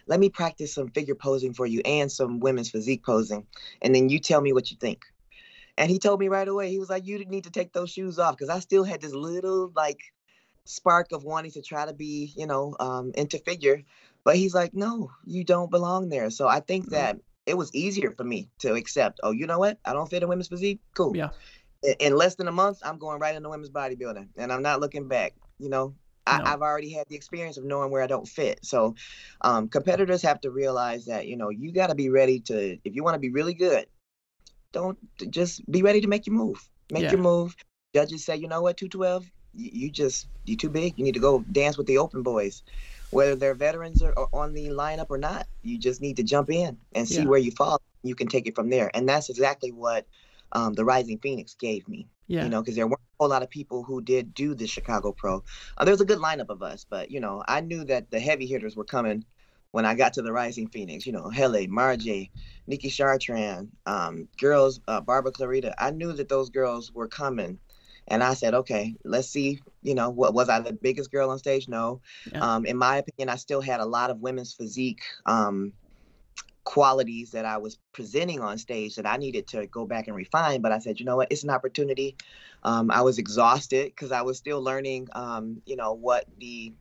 let 0.08 0.20
me 0.20 0.30
practice 0.30 0.74
some 0.74 0.90
figure 0.90 1.16
posing 1.16 1.54
for 1.54 1.66
you 1.66 1.82
and 1.86 2.12
some 2.12 2.40
women's 2.40 2.70
physique 2.70 3.04
posing, 3.04 3.48
and 3.82 3.96
then 3.96 4.10
you 4.10 4.20
tell 4.20 4.42
me 4.42 4.54
what 4.54 4.72
you 4.72 4.78
think. 4.78 5.06
And 5.78 5.90
he 5.90 6.00
told 6.00 6.20
me 6.20 6.28
right 6.28 6.48
away, 6.48 6.70
he 6.70 6.80
was 6.80 6.90
like, 6.90 7.06
you 7.06 7.24
need 7.26 7.46
to 7.46 7.52
take 7.52 7.74
those 7.74 7.90
shoes 7.90 8.20
off 8.20 8.38
because 8.38 8.50
I 8.50 8.60
still 8.60 8.84
had 8.84 9.02
this 9.02 9.14
little 9.14 9.72
like 9.76 10.00
spark 10.66 11.12
of 11.12 11.24
wanting 11.24 11.52
to 11.52 11.62
try 11.62 11.86
to 11.86 11.94
be, 11.94 12.34
you 12.36 12.48
know, 12.48 12.76
um, 12.80 13.12
into 13.16 13.38
figure. 13.40 13.84
But 14.24 14.36
he's 14.36 14.54
like, 14.54 14.74
no, 14.74 15.12
you 15.26 15.44
don't 15.44 15.72
belong 15.72 16.10
there. 16.10 16.30
So 16.30 16.48
I 16.48 16.60
think 16.60 16.86
mm-hmm. 16.86 16.96
that 16.96 17.18
it 17.46 17.58
was 17.58 17.74
easier 17.74 18.12
for 18.12 18.24
me 18.24 18.50
to 18.60 18.74
accept, 18.76 19.20
oh, 19.24 19.32
you 19.32 19.48
know 19.48 19.60
what? 19.60 19.80
I 19.84 19.94
don't 19.94 20.10
fit 20.10 20.22
in 20.22 20.30
women's 20.30 20.48
physique. 20.48 20.80
Cool. 20.94 21.18
Yeah. 21.18 21.30
In 22.00 22.16
less 22.16 22.36
than 22.36 22.48
a 22.48 22.52
month, 22.52 22.80
I'm 22.84 23.00
going 23.00 23.20
right 23.20 23.36
into 23.36 23.50
women's 23.50 23.72
bodybuilding 23.72 24.28
and 24.38 24.54
I'm 24.54 24.62
not 24.62 24.80
looking 24.80 25.08
back. 25.08 25.34
You 25.58 25.70
know, 25.70 25.96
I, 26.28 26.38
no. 26.38 26.44
I've 26.46 26.62
already 26.62 26.92
had 26.92 27.08
the 27.10 27.16
experience 27.16 27.58
of 27.58 27.64
knowing 27.64 27.90
where 27.90 28.04
I 28.04 28.08
don't 28.08 28.28
fit. 28.28 28.64
So 28.64 28.96
um, 29.42 29.68
competitors 29.68 30.22
have 30.22 30.40
to 30.42 30.52
realize 30.52 31.06
that, 31.06 31.26
you 31.26 31.36
know, 31.36 31.50
you 31.50 31.72
got 31.72 31.88
to 31.88 31.96
be 31.96 32.10
ready 32.10 32.40
to, 32.42 32.78
if 32.84 32.96
you 32.96 33.04
want 33.04 33.16
to 33.16 33.20
be 33.20 33.32
really 33.32 33.56
good, 33.56 33.88
don't 34.72 34.98
just 35.32 35.70
be 35.72 35.82
ready 35.82 36.02
to 36.02 36.08
make 36.08 36.26
your 36.26 36.36
move. 36.36 36.70
Make 36.92 37.04
yeah. 37.04 37.12
your 37.12 37.20
move. 37.20 37.56
Judges 37.94 38.26
say, 38.26 38.38
you 38.38 38.48
know 38.48 38.62
what, 38.62 38.78
212, 38.78 39.30
you, 39.54 39.70
you 39.74 39.92
just, 39.92 40.28
you're 40.46 40.58
too 40.58 40.70
big. 40.70 40.94
You 40.98 41.04
need 41.04 41.14
to 41.14 41.20
go 41.20 41.44
dance 41.52 41.78
with 41.78 41.88
the 41.88 41.98
open 41.98 42.24
boys. 42.24 42.64
Whether 43.10 43.36
they're 43.36 43.54
veterans 43.54 44.02
or, 44.02 44.14
or 44.18 44.30
on 44.34 44.54
the 44.54 44.68
lineup 44.68 45.08
or 45.10 45.18
not, 45.18 45.48
you 45.64 45.78
just 45.78 46.02
need 46.02 46.18
to 46.18 46.24
jump 46.24 46.50
in 46.50 46.78
and 46.94 47.08
see 47.08 47.22
yeah. 47.22 47.26
where 47.26 47.40
you 47.40 47.52
fall. 47.52 47.82
You 48.04 48.16
can 48.16 48.28
take 48.28 48.48
it 48.48 48.56
from 48.56 48.70
there. 48.70 48.90
And 48.94 49.08
that's 49.08 49.30
exactly 49.30 49.72
what 49.72 50.06
um, 50.54 50.74
the 50.74 50.86
Rising 50.86 51.20
Phoenix 51.20 51.54
gave 51.56 51.88
me. 51.88 52.08
Yeah. 52.28 52.44
You 52.44 52.50
know, 52.50 52.62
because 52.62 52.76
there 52.76 52.88
weren't 52.88 53.02
a 53.02 53.24
whole 53.24 53.30
lot 53.30 53.44
of 53.44 53.50
people 53.50 53.84
who 53.84 54.02
did 54.02 54.34
do 54.34 54.56
the 54.56 54.66
Chicago 54.66 55.12
Pro. 55.12 55.44
Uh, 55.78 55.84
there 55.84 55.92
was 55.92 56.00
a 56.00 56.06
good 56.06 56.20
lineup 56.20 56.50
of 56.50 56.64
us, 56.64 56.86
but 56.90 57.12
you 57.12 57.20
know, 57.20 57.44
I 57.46 57.60
knew 57.60 57.84
that 57.86 58.10
the 58.10 58.22
heavy 58.22 58.46
hitters 58.46 58.78
were 58.78 58.86
coming 58.86 59.26
when 59.72 59.86
I 59.86 59.96
got 59.96 60.14
to 60.14 60.22
the 60.22 60.32
Rising 60.32 60.68
Phoenix. 60.68 61.06
You 61.06 61.14
know, 61.14 61.30
Helle, 61.30 61.68
Margie, 61.68 62.32
Nikki 62.68 62.90
Chartrand, 62.90 63.70
um, 63.86 64.28
girls, 64.40 64.80
uh, 64.88 65.02
Barbara 65.02 65.32
Clarita. 65.32 65.74
I 65.78 65.92
knew 65.92 66.14
that 66.14 66.30
those 66.30 66.50
girls 66.50 66.92
were 66.94 67.08
coming. 67.08 67.60
And 68.08 68.24
I 68.24 68.34
said, 68.34 68.54
okay, 68.54 68.96
let's 69.06 69.30
see. 69.30 69.62
You 69.84 69.96
know, 69.96 70.10
what 70.10 70.34
was 70.34 70.50
I 70.50 70.60
the 70.60 70.74
biggest 70.74 71.12
girl 71.12 71.30
on 71.30 71.38
stage? 71.38 71.68
No. 71.68 72.02
Yeah. 72.32 72.40
Um, 72.40 72.66
in 72.66 72.76
my 72.76 72.98
opinion, 72.98 73.30
I 73.30 73.36
still 73.36 73.62
had 73.62 73.80
a 73.80 73.86
lot 73.86 74.10
of 74.10 74.20
women's 74.20 74.54
physique 74.54 75.04
um, 75.26 75.72
qualities 76.64 77.32
that 77.32 77.46
I 77.46 77.58
was 77.58 77.78
presenting 77.94 78.40
on 78.42 78.58
stage 78.58 78.96
that 78.96 79.06
I 79.06 79.18
needed 79.18 79.48
to 79.50 79.68
go 79.68 79.86
back 79.86 80.08
and 80.08 80.16
refine. 80.16 80.62
But 80.62 80.72
I 80.72 80.80
said, 80.80 81.00
you 81.00 81.06
know 81.06 81.16
what, 81.16 81.32
it's 81.32 81.44
an 81.44 81.52
opportunity. 81.52 82.16
Um, 82.64 82.92
I 82.92 83.02
was 83.02 83.18
exhausted 83.18 83.86
because 83.86 84.12
I 84.12 84.24
was 84.24 84.38
still 84.38 84.62
learning, 84.62 85.08
um, 85.14 85.62
you 85.66 85.76
know, 85.76 85.94
what 85.94 86.26
the 86.40 86.74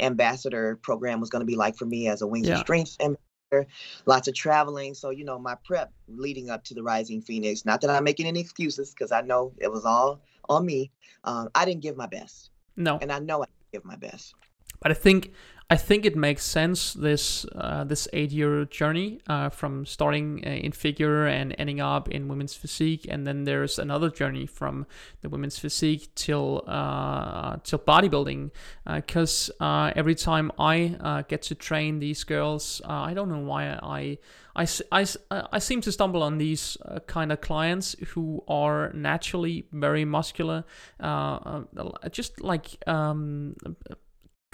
ambassador 0.00 0.78
program 0.82 1.20
was 1.20 1.30
going 1.30 1.40
to 1.40 1.46
be 1.46 1.56
like 1.56 1.76
for 1.76 1.86
me 1.86 2.08
as 2.08 2.22
a 2.22 2.26
Wings 2.26 2.48
yeah. 2.48 2.54
of 2.54 2.60
Strength 2.60 2.96
ambassador. 3.00 3.70
Lots 4.06 4.28
of 4.28 4.34
traveling. 4.34 4.94
So, 4.94 5.10
you 5.10 5.24
know, 5.24 5.38
my 5.38 5.56
prep 5.64 5.92
leading 6.08 6.50
up 6.50 6.64
to 6.64 6.74
the 6.74 6.82
Rising 6.82 7.22
Phoenix, 7.22 7.64
not 7.64 7.80
that 7.82 7.90
I'm 7.90 8.04
making 8.04 8.26
any 8.26 8.40
excuses 8.40 8.90
because 8.90 9.12
I 9.12 9.20
know 9.20 9.52
it 9.58 9.70
was 9.70 9.84
all 9.84 10.20
on 10.48 10.66
me. 10.66 10.90
Um, 11.24 11.48
I 11.54 11.64
didn't 11.64 11.82
give 11.82 11.96
my 11.96 12.06
best. 12.06 12.50
No. 12.76 12.98
And 13.00 13.12
I 13.12 13.18
know 13.20 13.42
I 13.42 13.46
give 13.72 13.84
my 13.84 13.96
best. 13.96 14.34
But 14.80 14.90
I 14.90 14.94
think 14.94 15.32
I 15.68 15.76
think 15.76 16.06
it 16.06 16.14
makes 16.14 16.44
sense 16.44 16.92
this 16.92 17.44
uh, 17.56 17.82
this 17.82 18.06
eight 18.12 18.30
year 18.30 18.66
journey 18.66 19.18
uh, 19.26 19.48
from 19.48 19.84
starting 19.84 20.44
uh, 20.46 20.50
in 20.50 20.70
figure 20.70 21.26
and 21.26 21.56
ending 21.58 21.80
up 21.80 22.08
in 22.08 22.28
women's 22.28 22.54
physique, 22.54 23.04
and 23.08 23.26
then 23.26 23.42
there's 23.42 23.80
another 23.80 24.08
journey 24.08 24.46
from 24.46 24.86
the 25.22 25.28
women's 25.28 25.58
physique 25.58 26.14
till 26.14 26.62
uh, 26.68 27.56
till 27.64 27.80
bodybuilding. 27.80 28.52
Because 28.84 29.50
uh, 29.60 29.64
uh, 29.64 29.92
every 29.96 30.14
time 30.14 30.52
I 30.56 31.24
get 31.26 31.42
to 31.42 31.56
train 31.56 31.98
these 31.98 32.22
girls, 32.22 32.80
I 32.84 33.12
don't 33.14 33.28
know 33.28 33.40
why 33.40 33.66
I. 33.82 34.18
I, 34.58 34.66
I, 34.90 35.06
I 35.52 35.58
seem 35.58 35.82
to 35.82 35.92
stumble 35.92 36.22
on 36.22 36.38
these 36.38 36.78
uh, 36.82 37.00
kind 37.00 37.30
of 37.30 37.42
clients 37.42 37.94
who 38.14 38.42
are 38.48 38.90
naturally 38.94 39.66
very 39.70 40.06
muscular, 40.06 40.64
uh, 40.98 41.62
uh, 41.76 42.08
just 42.10 42.40
like 42.40 42.78
um, 42.86 43.54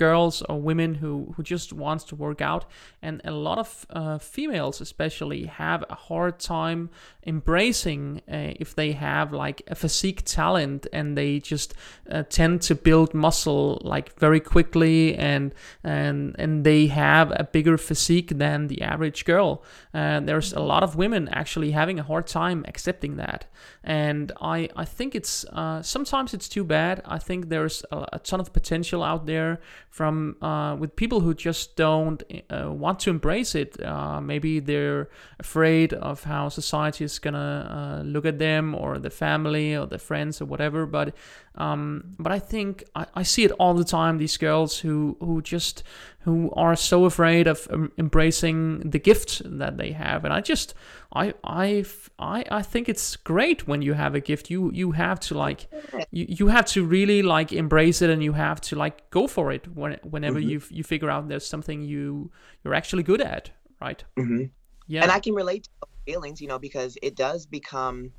girls 0.07 0.43
or 0.49 0.57
women 0.61 0.91
who, 1.03 1.13
who 1.35 1.43
just 1.55 1.73
wants 1.73 2.05
to 2.05 2.15
work 2.17 2.41
out. 2.41 2.65
And 3.07 3.21
a 3.25 3.31
lot 3.49 3.59
of 3.65 3.87
uh, 3.91 4.19
females 4.19 4.81
especially 4.81 5.43
have 5.47 5.81
a 5.89 5.95
hard 5.95 6.35
time 6.39 6.91
embracing 7.25 8.21
uh, 8.29 8.65
if 8.65 8.75
they 8.75 8.93
have 8.93 9.33
like 9.33 9.63
a 9.69 9.77
physique 9.83 10.23
talent 10.25 10.87
and 10.93 11.17
they 11.17 11.39
just 11.39 11.75
uh, 12.11 12.23
tend 12.39 12.63
to 12.63 12.75
build 12.75 13.15
muscle 13.15 13.81
like 13.85 14.19
very 14.19 14.41
quickly 14.41 15.15
and 15.15 15.55
and 15.85 16.35
and 16.39 16.65
they 16.65 16.87
have 16.87 17.31
a 17.43 17.45
bigger 17.45 17.79
physique 17.79 18.31
than 18.45 18.67
the 18.67 18.83
average 18.83 19.25
girl. 19.25 19.63
And 19.93 20.29
there's 20.29 20.53
a 20.53 20.65
lot 20.73 20.83
of 20.83 20.97
women 20.97 21.29
actually 21.29 21.71
having 21.71 21.99
a 22.01 22.03
hard 22.03 22.27
time 22.27 22.65
accepting 22.73 23.17
that. 23.17 23.41
And 23.85 24.33
i 24.41 24.69
i 24.85 24.85
think 24.97 25.15
it's 25.21 25.37
uh, 25.61 25.81
sometimes 25.95 26.29
it's 26.37 26.49
too 26.57 26.65
bad. 26.79 26.95
I 27.17 27.19
think 27.27 27.41
there's 27.55 27.79
a, 27.97 27.99
a 28.17 28.19
ton 28.29 28.41
of 28.41 28.49
potential 28.53 29.01
out 29.11 29.23
there 29.27 29.53
from 29.93 30.37
uh, 30.41 30.75
with 30.75 30.97
people 30.97 31.21
who 31.21 31.35
just 31.35 31.77
don't 31.77 32.23
uh, 32.51 32.73
want 32.73 32.99
to 32.99 33.11
embrace 33.11 33.55
it 33.55 33.79
uh, 33.85 34.23
maybe 34.23 34.59
they're 34.59 35.11
afraid 35.39 35.93
of 35.93 36.25
how 36.25 36.49
society 36.49 37.05
is 37.05 37.19
gonna 37.19 38.01
uh, 38.01 38.03
look 38.03 38.25
at 38.25 38.39
them 38.39 38.75
or 38.75 38.99
the 38.99 39.11
family 39.11 39.77
or 39.77 39.87
the 39.87 39.99
friends 39.99 40.41
or 40.41 40.47
whatever. 40.47 40.87
But 40.87 41.15
um, 41.57 42.15
but 42.19 42.33
I 42.33 42.39
think 42.39 42.85
I, 42.95 43.07
I, 43.15 43.23
see 43.25 43.45
it 43.45 43.53
all 43.53 43.75
the 43.75 43.85
time. 43.85 44.17
These 44.17 44.39
girls 44.39 44.79
who 44.79 45.19
who 45.21 45.43
just 45.43 45.83
who 46.21 46.51
are 46.53 46.75
so 46.75 47.05
afraid 47.05 47.47
of 47.47 47.69
um, 47.71 47.93
embracing 47.99 48.91
the 48.91 48.99
gift 48.99 49.43
that 49.45 49.77
they 49.77 49.93
have, 49.93 50.25
and 50.25 50.33
I 50.33 50.41
just 50.41 50.73
I 51.15 51.35
I 51.45 51.85
I 52.19 52.45
I 52.51 52.63
think 52.63 52.89
it's 52.89 53.17
great 53.17 53.69
when 53.69 53.83
you 53.83 53.93
have 53.93 54.15
a 54.15 54.21
gift. 54.21 54.49
You 54.49 54.71
you 54.73 54.93
have 54.93 55.21
to 55.21 55.35
like 55.35 55.69
you, 56.11 56.25
you 56.27 56.47
have 56.47 56.65
to 56.67 56.87
really 56.87 57.21
like 57.23 57.53
embrace 57.53 58.01
it, 58.01 58.09
and 58.09 58.25
you 58.25 58.33
have 58.33 58.61
to 58.63 58.77
like 58.77 59.11
go 59.11 59.27
for 59.27 59.53
it 59.53 59.69
when, 59.77 59.99
whenever 60.05 60.41
mm-hmm. 60.41 60.49
you 60.49 60.63
you 60.71 60.83
figure 60.83 61.11
out 61.11 61.29
there's 61.29 61.47
something 61.47 61.83
you 61.83 62.31
you're 62.65 62.75
actually 62.75 63.03
good 63.03 63.21
at, 63.21 63.51
right? 63.79 64.03
Mm-hmm. 64.19 64.45
Yeah, 64.87 65.03
and 65.03 65.11
I 65.11 65.21
can 65.21 65.35
relate 65.35 65.65
to 65.65 65.87
feelings, 66.07 66.41
you 66.41 66.49
know, 66.49 66.59
because 66.59 66.97
it 67.03 67.15
does 67.15 67.45
become 67.45 68.13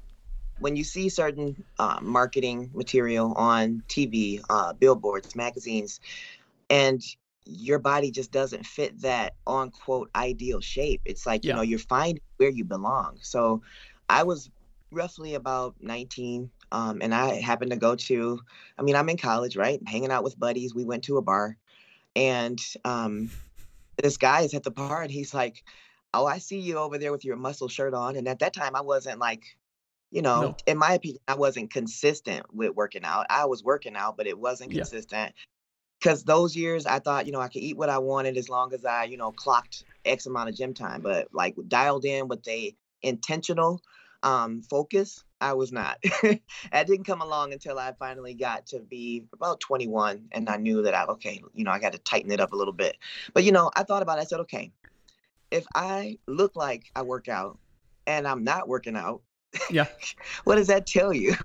when 0.63 0.78
you 0.78 0.84
see 0.86 1.10
certain 1.10 1.62
uh, 1.78 1.99
marketing 2.02 2.71
material 2.73 3.34
on 3.34 3.84
TV, 3.89 4.41
uh, 4.49 4.71
billboards, 4.71 5.36
magazines, 5.36 5.99
and 6.69 7.04
your 7.43 7.80
body 7.80 8.12
just 8.12 8.32
doesn't 8.32 8.65
fit 8.65 9.02
that 9.02 9.34
on 9.45 9.71
quote 9.71 10.10
ideal 10.15 10.62
shape. 10.62 11.02
It's 11.04 11.26
like, 11.26 11.43
yeah. 11.43 11.49
you 11.49 11.56
know, 11.58 11.62
you're 11.63 11.80
finding 11.80 12.23
where 12.38 12.49
you 12.49 12.63
belong. 12.63 13.17
So 13.21 13.62
I 14.08 14.23
was 14.23 14.49
roughly 14.89 15.34
about 15.34 15.76
19 15.82 16.49
um, 16.71 17.02
and 17.02 17.13
I 17.13 17.41
happened 17.41 17.71
to 17.71 17.78
go 17.78 17.97
to, 17.97 18.39
I 18.80 18.84
mean, 18.84 18.95
I'm 18.95 19.10
in 19.10 19.17
college, 19.17 19.58
right? 19.58 19.82
Hanging 19.86 20.12
out 20.12 20.23
with 20.23 20.39
buddies. 20.39 20.73
We 20.73 20.86
went 20.86 21.04
to 21.04 21.17
a 21.17 21.21
bar 21.21 21.58
and 22.15 22.58
um, 22.86 23.30
this 24.02 24.15
guy 24.15 24.43
is 24.43 24.54
at 24.54 24.63
the 24.63 24.71
bar 24.71 25.02
and 25.02 25.12
he's 25.12 25.34
like, 25.34 25.62
oh, 26.13 26.26
I 26.26 26.38
see 26.38 26.60
you 26.60 26.78
over 26.78 26.97
there 26.97 27.12
with 27.12 27.26
your 27.26 27.36
muscle 27.36 27.67
shirt 27.67 27.93
on. 27.93 28.15
And 28.15 28.30
at 28.30 28.39
that 28.39 28.54
time, 28.54 28.78
I 28.78 28.82
wasn't 28.82 29.19
like, 29.19 29.43
you 30.13 30.21
know, 30.21 30.41
no. 30.41 30.56
in 30.67 30.78
my 30.78 30.93
opinion, 30.93 31.19
I 31.28 31.34
wasn't 31.34 31.73
consistent 31.73 32.45
with 32.54 32.76
working 32.76 33.04
out. 33.04 33.26
I 33.32 33.45
was 33.45 33.63
working 33.63 33.95
out, 33.95 34.15
but 34.15 34.28
it 34.28 34.38
wasn't 34.38 34.71
yeah. 34.71 34.82
consistent. 34.82 35.34
Because 35.99 36.23
those 36.23 36.56
years, 36.56 36.86
I 36.86 36.99
thought, 36.99 37.26
you 37.26 37.32
know, 37.32 37.39
I 37.39 37.47
could 37.47 37.63
eat 37.63 37.78
what 37.78 37.89
I 37.89 37.97
wanted 37.97 38.38
as 38.38 38.47
long 38.47 38.73
as 38.76 38.86
I, 38.86 39.06
you 39.06 39.17
know, 39.17 39.32
clocked 39.32 39.86
X 40.06 40.28
amount 40.28 40.49
of 40.49 40.56
gym 40.56 40.76
time. 40.76 41.02
But 41.02 41.30
like 41.34 41.56
dialed 41.67 42.06
in 42.06 42.28
with 42.28 42.47
a 42.47 42.76
intentional 43.02 43.82
um, 44.21 44.62
focus, 44.62 45.23
I 45.41 45.54
was 45.54 45.71
not. 45.71 45.97
that 46.21 46.86
didn't 46.86 47.06
come 47.06 47.21
along 47.21 47.52
until 47.52 47.80
I 47.80 47.93
finally 47.93 48.36
got 48.36 48.67
to 48.67 48.82
be 48.82 49.26
about 49.34 49.62
21, 49.62 50.28
and 50.32 50.47
I 50.47 50.58
knew 50.58 50.84
that 50.84 50.93
I 50.93 51.06
okay, 51.06 51.41
you 51.56 51.63
know, 51.63 51.71
I 51.71 51.80
got 51.80 51.93
to 51.93 51.99
tighten 51.99 52.32
it 52.32 52.39
up 52.39 52.54
a 52.54 52.56
little 52.56 52.73
bit. 52.73 52.97
But 53.34 53.45
you 53.45 53.52
know, 53.52 53.71
I 53.76 53.82
thought 53.82 54.04
about 54.04 54.19
it. 54.19 54.21
I 54.21 54.26
said, 54.26 54.41
okay, 54.41 54.71
if 55.49 55.65
I 55.73 56.19
look 56.28 56.56
like 56.56 56.84
I 56.95 57.02
work 57.02 57.28
out 57.30 57.58
and 58.06 58.28
I'm 58.28 58.43
not 58.43 58.67
working 58.67 58.95
out, 58.95 59.21
yeah, 59.69 59.87
what 60.43 60.55
does 60.55 60.67
that 60.67 60.85
tell 60.85 61.13
you? 61.13 61.35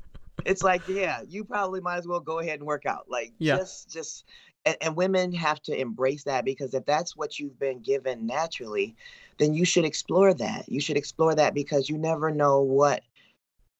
It's 0.44 0.62
like, 0.62 0.86
yeah, 0.88 1.22
you 1.28 1.44
probably 1.44 1.80
might 1.80 1.96
as 1.96 2.06
well 2.06 2.20
go 2.20 2.38
ahead 2.38 2.58
and 2.58 2.66
work 2.66 2.86
out. 2.86 3.06
Like, 3.08 3.32
yeah. 3.38 3.56
just, 3.56 3.90
just, 3.90 4.24
and, 4.64 4.76
and 4.80 4.96
women 4.96 5.32
have 5.32 5.60
to 5.62 5.78
embrace 5.78 6.24
that 6.24 6.44
because 6.44 6.74
if 6.74 6.84
that's 6.86 7.16
what 7.16 7.38
you've 7.38 7.58
been 7.58 7.80
given 7.80 8.26
naturally, 8.26 8.94
then 9.38 9.52
you 9.52 9.64
should 9.64 9.84
explore 9.84 10.32
that. 10.34 10.68
You 10.68 10.80
should 10.80 10.96
explore 10.96 11.34
that 11.34 11.54
because 11.54 11.88
you 11.88 11.98
never 11.98 12.30
know 12.30 12.60
what, 12.60 13.02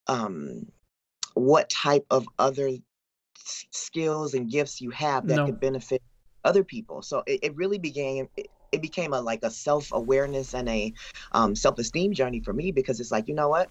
um, 0.09 0.67
what 1.35 1.71
type 1.71 2.05
of 2.11 2.27
other 2.39 2.71
skills 3.45 4.35
and 4.35 4.51
gifts 4.51 4.81
you 4.81 4.91
have 4.91 5.27
that 5.29 5.37
no. 5.37 5.47
could 5.47 5.61
benefit 5.61 6.03
other 6.45 6.65
people. 6.65 7.03
So 7.03 7.23
it, 7.27 7.41
it 7.43 7.57
really 7.57 7.79
began. 7.79 8.29
It, 8.37 8.49
it 8.71 8.83
became 8.83 9.15
a 9.15 9.21
like 9.21 9.43
a 9.43 9.51
self-awareness 9.51 10.55
and 10.55 10.69
a 10.69 10.93
um, 11.33 11.57
self-esteem 11.57 12.13
journey 12.13 12.41
for 12.41 12.53
me 12.53 12.71
because 12.71 13.01
it's 13.01 13.11
like 13.11 13.27
you 13.27 13.35
know 13.35 13.49
what 13.49 13.71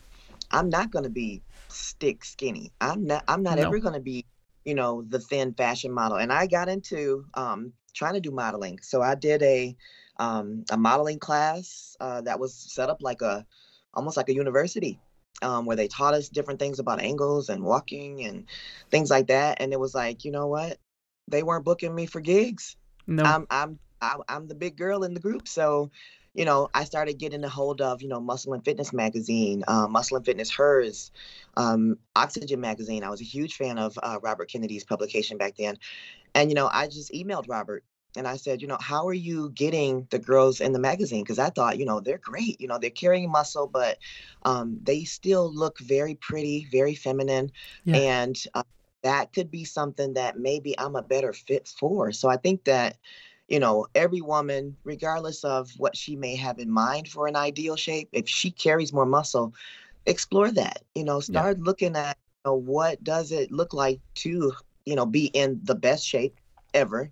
i'm 0.52 0.70
not 0.70 0.92
going 0.92 1.04
to 1.04 1.10
be 1.10 1.42
stick 1.68 2.24
skinny 2.24 2.72
i'm 2.82 3.06
not 3.06 3.24
i'm 3.28 3.44
not 3.44 3.58
no. 3.58 3.64
ever 3.64 3.80
going 3.80 3.94
to 3.94 4.00
be 4.00 4.26
you 4.66 4.74
know 4.74 5.04
the 5.08 5.20
thin 5.20 5.54
fashion 5.54 5.92
model 5.92 6.18
and 6.18 6.32
i 6.32 6.48
got 6.48 6.70
into 6.70 7.26
um, 7.34 7.74
trying 7.94 8.14
to 8.14 8.20
do 8.20 8.32
modeling 8.32 8.80
so 8.82 9.02
i 9.02 9.16
did 9.16 9.42
a 9.44 9.76
um, 10.20 10.66
a 10.72 10.78
modeling 10.78 11.20
class 11.20 11.96
uh, 12.00 12.22
that 12.22 12.40
was 12.40 12.54
set 12.54 12.90
up 12.90 13.02
like 13.02 13.22
a 13.22 13.46
almost 13.94 14.18
like 14.18 14.30
a 14.30 14.34
university 14.34 15.00
um, 15.44 15.66
where 15.66 15.76
they 15.76 15.88
taught 15.88 16.16
us 16.16 16.30
different 16.30 16.60
things 16.60 16.80
about 16.80 17.00
angles 17.00 17.50
and 17.50 17.64
walking 17.64 18.26
and 18.26 18.46
things 18.90 19.12
like 19.12 19.28
that 19.28 19.62
and 19.62 19.74
it 19.74 19.80
was 19.80 19.94
like 19.94 20.26
you 20.26 20.32
know 20.32 20.48
what 20.48 20.78
they 21.28 21.44
weren't 21.44 21.66
booking 21.66 21.94
me 21.94 22.06
for 22.06 22.20
gigs 22.20 22.76
no. 23.06 23.24
I'm, 23.24 23.48
I'm 23.50 23.80
I, 24.02 24.18
am 24.28 24.48
the 24.48 24.56
big 24.56 24.78
girl 24.78 25.04
in 25.04 25.14
the 25.14 25.20
group. 25.20 25.48
So, 25.48 25.92
you 26.38 26.45
know, 26.45 26.69
I 26.71 26.84
started 26.84 27.17
getting 27.17 27.43
a 27.43 27.50
hold 27.50 27.82
of, 27.82 28.04
you 28.04 28.08
know, 28.08 28.21
Muscle 28.21 28.54
and 28.54 28.63
Fitness 28.63 28.93
magazine, 28.93 29.63
uh, 29.67 29.88
Muscle 29.88 30.17
and 30.17 30.26
Fitness 30.26 30.52
Hers, 30.52 31.12
um, 31.58 31.97
Oxygen 32.15 32.62
magazine. 32.62 33.04
I 33.04 33.10
was 33.10 33.21
a 33.21 33.26
huge 33.26 33.56
fan 33.56 33.80
of 33.80 33.97
uh, 34.04 34.19
Robert 34.21 34.47
Kennedy's 34.47 34.84
publication 34.84 35.39
back 35.39 35.56
then. 35.58 35.80
And, 36.36 36.52
you 36.52 36.56
know, 36.56 36.69
I 36.71 36.86
just 36.86 37.12
emailed 37.12 37.50
Robert 37.50 37.84
and 38.15 38.28
I 38.28 38.38
said, 38.38 38.62
you 38.62 38.67
know, 38.67 38.78
how 38.80 39.08
are 39.08 39.13
you 39.13 39.50
getting 39.50 40.08
the 40.12 40.19
girls 40.19 40.62
in 40.62 40.73
the 40.73 40.80
magazine? 40.80 41.23
Because 41.23 41.39
I 41.39 41.50
thought, 41.50 41.80
you 41.80 41.86
know, 41.86 42.02
they're 42.02 42.19
great. 42.19 42.62
You 42.62 42.67
know, 42.67 42.78
they're 42.78 42.91
carrying 42.91 43.32
muscle, 43.32 43.65
but 43.65 43.97
um, 44.43 44.80
they 44.84 45.06
still 45.06 45.52
look 45.52 45.80
very 45.80 46.13
pretty, 46.13 46.67
very 46.71 46.93
feminine. 46.93 47.52
Yeah. 47.86 47.95
And 47.95 48.43
uh, 48.54 48.62
that 49.02 49.34
could 49.34 49.50
be 49.50 49.63
something 49.63 50.13
that 50.13 50.38
maybe 50.38 50.78
I'm 50.78 50.95
a 50.95 51.02
better 51.02 51.34
fit 51.34 51.67
for. 51.67 52.12
So 52.12 52.30
I 52.30 52.38
think 52.38 52.65
that 52.65 52.97
you 53.48 53.60
know, 53.60 53.86
every 53.96 54.22
woman, 54.22 54.78
regardless 54.84 55.44
of 55.44 55.72
what 55.78 55.96
she 55.96 56.16
may 56.16 56.36
have 56.36 56.60
in 56.60 56.72
mind 56.72 57.08
for 57.08 57.28
an 57.28 57.36
ideal 57.36 57.76
shape, 57.76 58.10
if 58.12 58.28
she 58.28 58.52
carries 58.52 58.94
more 58.94 59.06
muscle, 59.06 59.54
explore 60.06 60.52
that. 60.52 60.84
You 60.96 61.04
know, 61.06 61.20
start 61.20 61.60
yeah. 61.60 61.64
looking 61.64 61.96
at 61.96 62.18
you 62.46 62.52
know, 62.52 62.56
what 62.56 63.04
does 63.04 63.32
it 63.32 63.52
look 63.52 63.74
like 63.74 64.00
to, 64.16 64.54
you 64.86 64.96
know, 64.96 65.06
be 65.06 65.26
in 65.28 65.60
the 65.64 65.76
best 65.76 66.06
shape 66.06 66.40
ever 66.74 67.12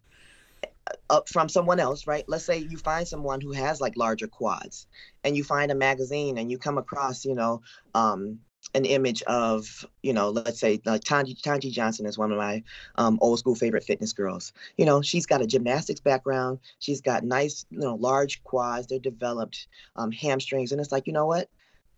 uh, 1.10 1.21
from 1.28 1.50
someone 1.50 1.80
else, 1.80 2.08
right? 2.08 2.26
Let's 2.28 2.45
say 2.45 2.58
you 2.58 2.78
find 2.78 3.08
someone 3.08 3.41
who 3.41 3.52
has 3.54 3.82
like 3.82 3.98
larger 3.98 4.28
quads 4.28 4.88
and 5.24 5.36
you 5.36 5.43
find 5.43 5.71
a 5.71 5.76
magazine 5.76 6.38
and 6.38 6.52
you 6.52 6.58
come 6.58 6.78
across, 6.78 7.26
you 7.26 7.36
know, 7.36 7.62
um, 7.93 8.39
an 8.73 8.86
image 8.86 9.21
of, 9.23 9.86
you 10.04 10.13
know, 10.13 10.30
let's 10.30 10.60
say 10.60 10.82
like 10.86 11.01
Tanji, 11.01 11.39
Tanji 11.39 11.71
Johnson 11.71 12.06
is 12.06 12.17
one 12.17 12.32
of 12.32 12.38
my 12.38 12.63
um, 12.95 13.17
old 13.21 13.39
school 13.39 13.56
favorite 13.56 13.84
fitness 13.84 14.13
girls. 14.13 14.51
You 14.78 14.86
know, 14.86 15.01
she's 15.01 15.25
got 15.25 15.41
a 15.41 15.47
gymnastics 15.47 16.01
background. 16.01 16.60
She's 16.80 17.01
got 17.01 17.23
nice, 17.23 17.65
you 17.69 17.80
know, 17.80 17.95
large 17.95 18.43
quads. 18.43 18.88
They're 18.88 18.99
developed 18.99 19.68
um, 19.95 20.11
hamstrings. 20.11 20.72
And 20.72 20.82
it's 20.82 20.91
like, 20.91 21.07
you 21.07 21.13
know 21.13 21.26
what? 21.26 21.49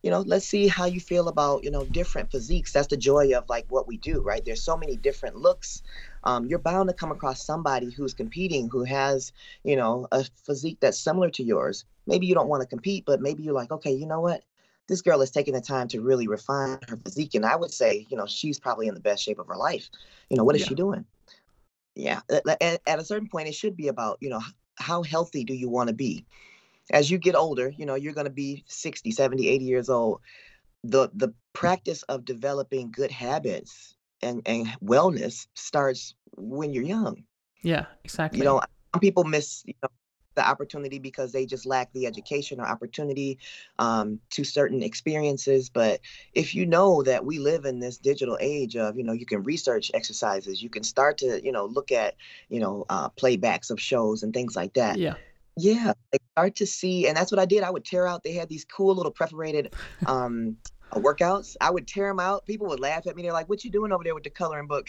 You 0.04 0.12
know, 0.12 0.22
let's 0.22 0.46
see 0.48 0.68
how 0.68 0.86
you 0.86 1.00
feel 1.00 1.28
about, 1.28 1.64
you 1.64 1.72
know, 1.72 1.84
different 1.84 2.32
physiques. 2.32 2.72
That's 2.72 2.88
the 2.88 2.98
joy 2.98 3.36
of 3.36 3.50
like 3.50 3.66
what 3.70 3.88
we 3.88 3.98
do, 3.98 4.22
right? 4.22 4.46
There's 4.46 4.64
so 4.64 4.78
many 4.78 4.96
different 4.96 5.38
looks. 5.38 5.82
Um, 6.24 6.46
you're 6.46 6.60
bound 6.60 6.90
to 6.90 6.94
come 6.94 7.12
across 7.12 7.44
somebody 7.44 7.90
who's 7.90 8.14
competing 8.14 8.70
who 8.70 8.84
has, 8.84 9.34
you 9.64 9.76
know, 9.76 10.08
a 10.12 10.24
physique 10.46 10.78
that's 10.80 11.00
similar 11.00 11.32
to 11.32 11.44
yours. 11.44 11.86
Maybe 12.06 12.28
you 12.28 12.36
don't 12.36 12.48
want 12.48 12.62
to 12.62 12.68
compete, 12.68 13.06
but 13.06 13.22
maybe 13.22 13.42
you're 13.42 13.56
like, 13.56 13.72
okay, 13.72 13.92
you 13.92 14.06
know 14.06 14.22
what? 14.22 14.44
This 14.88 15.02
girl 15.02 15.22
is 15.22 15.32
taking 15.32 15.54
the 15.54 15.62
time 15.62 15.88
to 15.90 16.02
really 16.02 16.28
refine 16.28 16.80
her 16.88 16.98
physique. 16.98 17.36
And 17.36 17.46
I 17.46 17.56
would 17.56 17.72
say, 17.72 18.08
you 18.10 18.18
know, 18.18 18.26
she's 18.26 18.60
probably 18.60 18.88
in 18.88 18.94
the 18.94 19.00
best 19.00 19.24
shape 19.24 19.40
of 19.40 19.48
her 19.48 19.58
life. 19.58 19.90
You 20.30 20.38
know, 20.38 20.44
what 20.44 20.56
is 20.56 20.62
yeah. 20.62 20.68
she 20.70 20.76
doing? 20.76 21.06
Yeah. 21.96 22.22
At, 22.30 22.82
at, 22.88 23.00
a 23.00 23.06
certain 23.06 23.28
point, 23.28 23.48
it 23.48 23.56
should 23.56 23.76
be 23.76 23.88
about, 23.88 24.18
you 24.22 24.30
know, 24.30 24.42
how 24.76 25.04
healthy 25.04 25.44
do 25.44 25.54
you 25.54 25.70
want 25.70 25.90
to 25.90 25.94
be 25.94 26.26
as 26.92 27.12
you 27.12 27.18
get 27.18 27.36
older 27.36 27.74
you 27.78 27.86
know 27.86 27.96
you're 27.96 28.14
going 28.14 28.26
to 28.26 28.32
be 28.32 28.64
60 28.68 29.12
70 29.12 29.48
80 29.48 29.66
years 29.66 29.90
old 29.90 30.22
the 30.84 31.10
the 31.14 31.34
practice 31.54 32.04
of 32.04 32.26
developing 32.26 32.92
good 32.92 33.12
habits 33.12 33.96
and 34.22 34.42
and 34.46 34.68
wellness 34.84 35.48
starts 35.56 36.16
when 36.36 36.74
you're 36.74 36.84
young 36.84 37.24
yeah 37.64 37.86
exactly 38.04 38.40
you 38.40 38.46
know 38.46 38.62
some 38.94 39.02
people 39.02 39.24
miss 39.24 39.64
you 39.66 39.74
know 39.82 39.90
the 40.38 40.48
opportunity 40.48 41.00
because 41.00 41.34
they 41.34 41.46
just 41.46 41.66
lack 41.66 41.92
the 41.92 42.06
education 42.06 42.62
or 42.62 42.66
opportunity 42.66 43.38
um, 43.80 44.22
to 44.30 44.46
certain 44.46 44.82
experiences. 44.82 45.70
But 45.70 46.00
if 46.34 46.56
you 46.56 46.66
know 46.66 47.04
that 47.04 47.26
we 47.26 47.40
live 47.40 47.66
in 47.66 47.80
this 47.80 47.98
digital 47.98 48.38
age 48.40 48.78
of, 48.78 48.96
you 48.96 49.04
know, 49.04 49.12
you 49.12 49.26
can 49.26 49.44
research 49.44 49.92
exercises, 49.94 50.64
you 50.64 50.70
can 50.70 50.84
start 50.84 51.18
to, 51.18 51.44
you 51.44 51.52
know, 51.52 51.66
look 51.66 51.92
at, 51.92 52.16
you 52.48 52.62
know, 52.62 52.86
uh, 52.90 53.10
playbacks 53.10 53.70
of 53.70 53.82
shows 53.82 54.24
and 54.24 54.34
things 54.34 54.56
like 54.56 54.74
that. 54.76 54.98
Yeah. 54.98 55.16
Yeah, 55.60 55.94
like 56.14 56.22
start 56.34 56.56
to 56.58 56.68
see, 56.68 57.08
and 57.08 57.18
that's 57.18 57.32
what 57.32 57.40
I 57.40 57.46
did. 57.46 57.64
I 57.64 57.72
would 57.72 57.84
tear 57.84 58.06
out. 58.06 58.22
They 58.24 58.34
had 58.34 58.48
these 58.48 58.64
cool 58.64 58.94
little 58.94 59.12
perforated 59.12 59.74
um, 60.06 60.58
workouts. 60.94 61.56
I 61.62 61.70
would 61.70 61.88
tear 61.88 62.08
them 62.08 62.20
out. 62.20 62.46
People 62.46 62.68
would 62.68 62.80
laugh 62.80 63.08
at 63.08 63.16
me. 63.16 63.24
They're 63.24 63.34
like, 63.34 63.50
"What 63.50 63.64
you 63.64 63.72
doing 63.72 63.92
over 63.92 64.04
there 64.04 64.16
with 64.16 64.24
the 64.24 64.30
coloring 64.30 64.68
book?" 64.68 64.88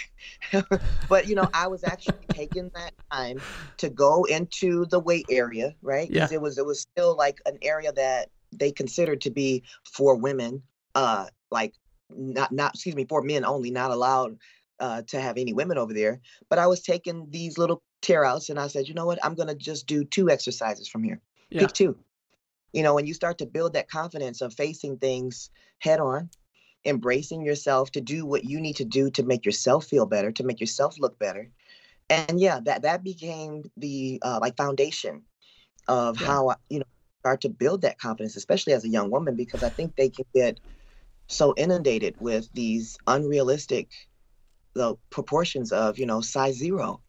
but 1.09 1.27
you 1.27 1.35
know, 1.35 1.49
I 1.53 1.67
was 1.67 1.85
actually 1.85 2.27
taking 2.33 2.71
that 2.75 2.93
time 3.11 3.41
to 3.79 3.91
go 3.91 4.25
into 4.25 4.87
the 4.87 5.01
weight 5.01 5.27
area, 5.31 5.75
right? 5.83 6.11
Yeah. 6.11 6.29
It 6.31 6.41
was 6.41 6.59
it 6.59 6.67
was 6.67 6.81
still 6.81 7.17
like 7.17 7.41
an 7.47 7.59
area 7.63 7.93
that 7.93 8.31
they 8.53 8.71
considered 8.71 9.21
to 9.23 9.31
be 9.31 9.63
for 9.85 10.17
women, 10.17 10.63
uh, 10.95 11.27
like 11.51 11.75
not 12.11 12.53
not 12.53 12.75
excuse 12.75 12.95
me 12.95 13.05
for 13.05 13.23
men 13.23 13.45
only, 13.45 13.71
not 13.71 13.91
allowed 13.91 14.39
uh, 14.81 15.03
to 15.03 15.21
have 15.21 15.37
any 15.37 15.53
women 15.53 15.79
over 15.79 15.93
there. 15.93 16.21
But 16.49 16.59
I 16.59 16.67
was 16.67 16.81
taking 16.81 17.27
these 17.31 17.59
little 17.59 17.83
tear 18.03 18.25
outs, 18.25 18.49
and 18.49 18.59
I 18.59 18.69
said, 18.69 18.89
you 18.89 18.95
know 18.95 19.07
what? 19.07 19.25
I'm 19.25 19.35
gonna 19.35 19.55
just 19.55 19.87
do 19.87 20.05
two 20.05 20.31
exercises 20.31 20.89
from 20.89 21.03
here. 21.03 21.21
Yeah. 21.51 21.63
Pick 21.63 21.73
two 21.73 21.97
you 22.73 22.83
know 22.83 22.95
when 22.95 23.07
you 23.07 23.15
start 23.15 23.39
to 23.39 23.47
build 23.47 23.75
that 23.75 23.91
confidence 23.91 24.41
of 24.41 24.55
facing 24.55 24.99
things 24.99 25.51
head 25.81 26.01
on 26.01 26.31
embracing 26.85 27.45
yourself 27.45 27.91
to 27.93 28.01
do 28.01 28.25
what 28.25 28.45
you 28.45 28.61
need 28.61 28.77
to 28.77 28.85
do 28.85 29.11
to 29.11 29.23
make 29.25 29.45
yourself 29.45 29.87
feel 29.87 30.07
better 30.07 30.33
to 30.33 30.45
make 30.45 30.61
yourself 30.61 30.97
look 30.99 31.19
better. 31.19 31.51
And 32.11 32.41
yeah 32.41 32.61
that 32.65 32.83
that 32.83 33.05
became 33.05 33.65
the 33.77 34.21
uh, 34.23 34.39
like 34.41 34.57
foundation 34.57 35.25
of 35.89 36.19
Yeah. 36.21 36.27
how 36.27 36.51
I, 36.51 36.57
you 36.71 36.81
know 36.81 36.85
start 37.21 37.43
to 37.43 37.49
build 37.51 37.83
that 37.83 37.99
confidence 37.99 38.37
especially 38.37 38.73
as 38.75 38.85
a 38.85 38.89
young 38.89 39.11
woman 39.11 39.37
because 39.37 39.63
i 39.63 39.71
think 39.71 39.97
they 39.97 40.09
can 40.11 40.25
get 40.35 40.61
so 41.29 41.55
inundated 41.57 42.17
with 42.19 42.49
these 42.55 42.97
unrealistic 43.07 43.91
the 44.75 44.97
proportions 45.11 45.73
of 45.73 45.99
you 45.99 46.07
know 46.07 46.21
size 46.21 46.57
zero. 46.57 47.03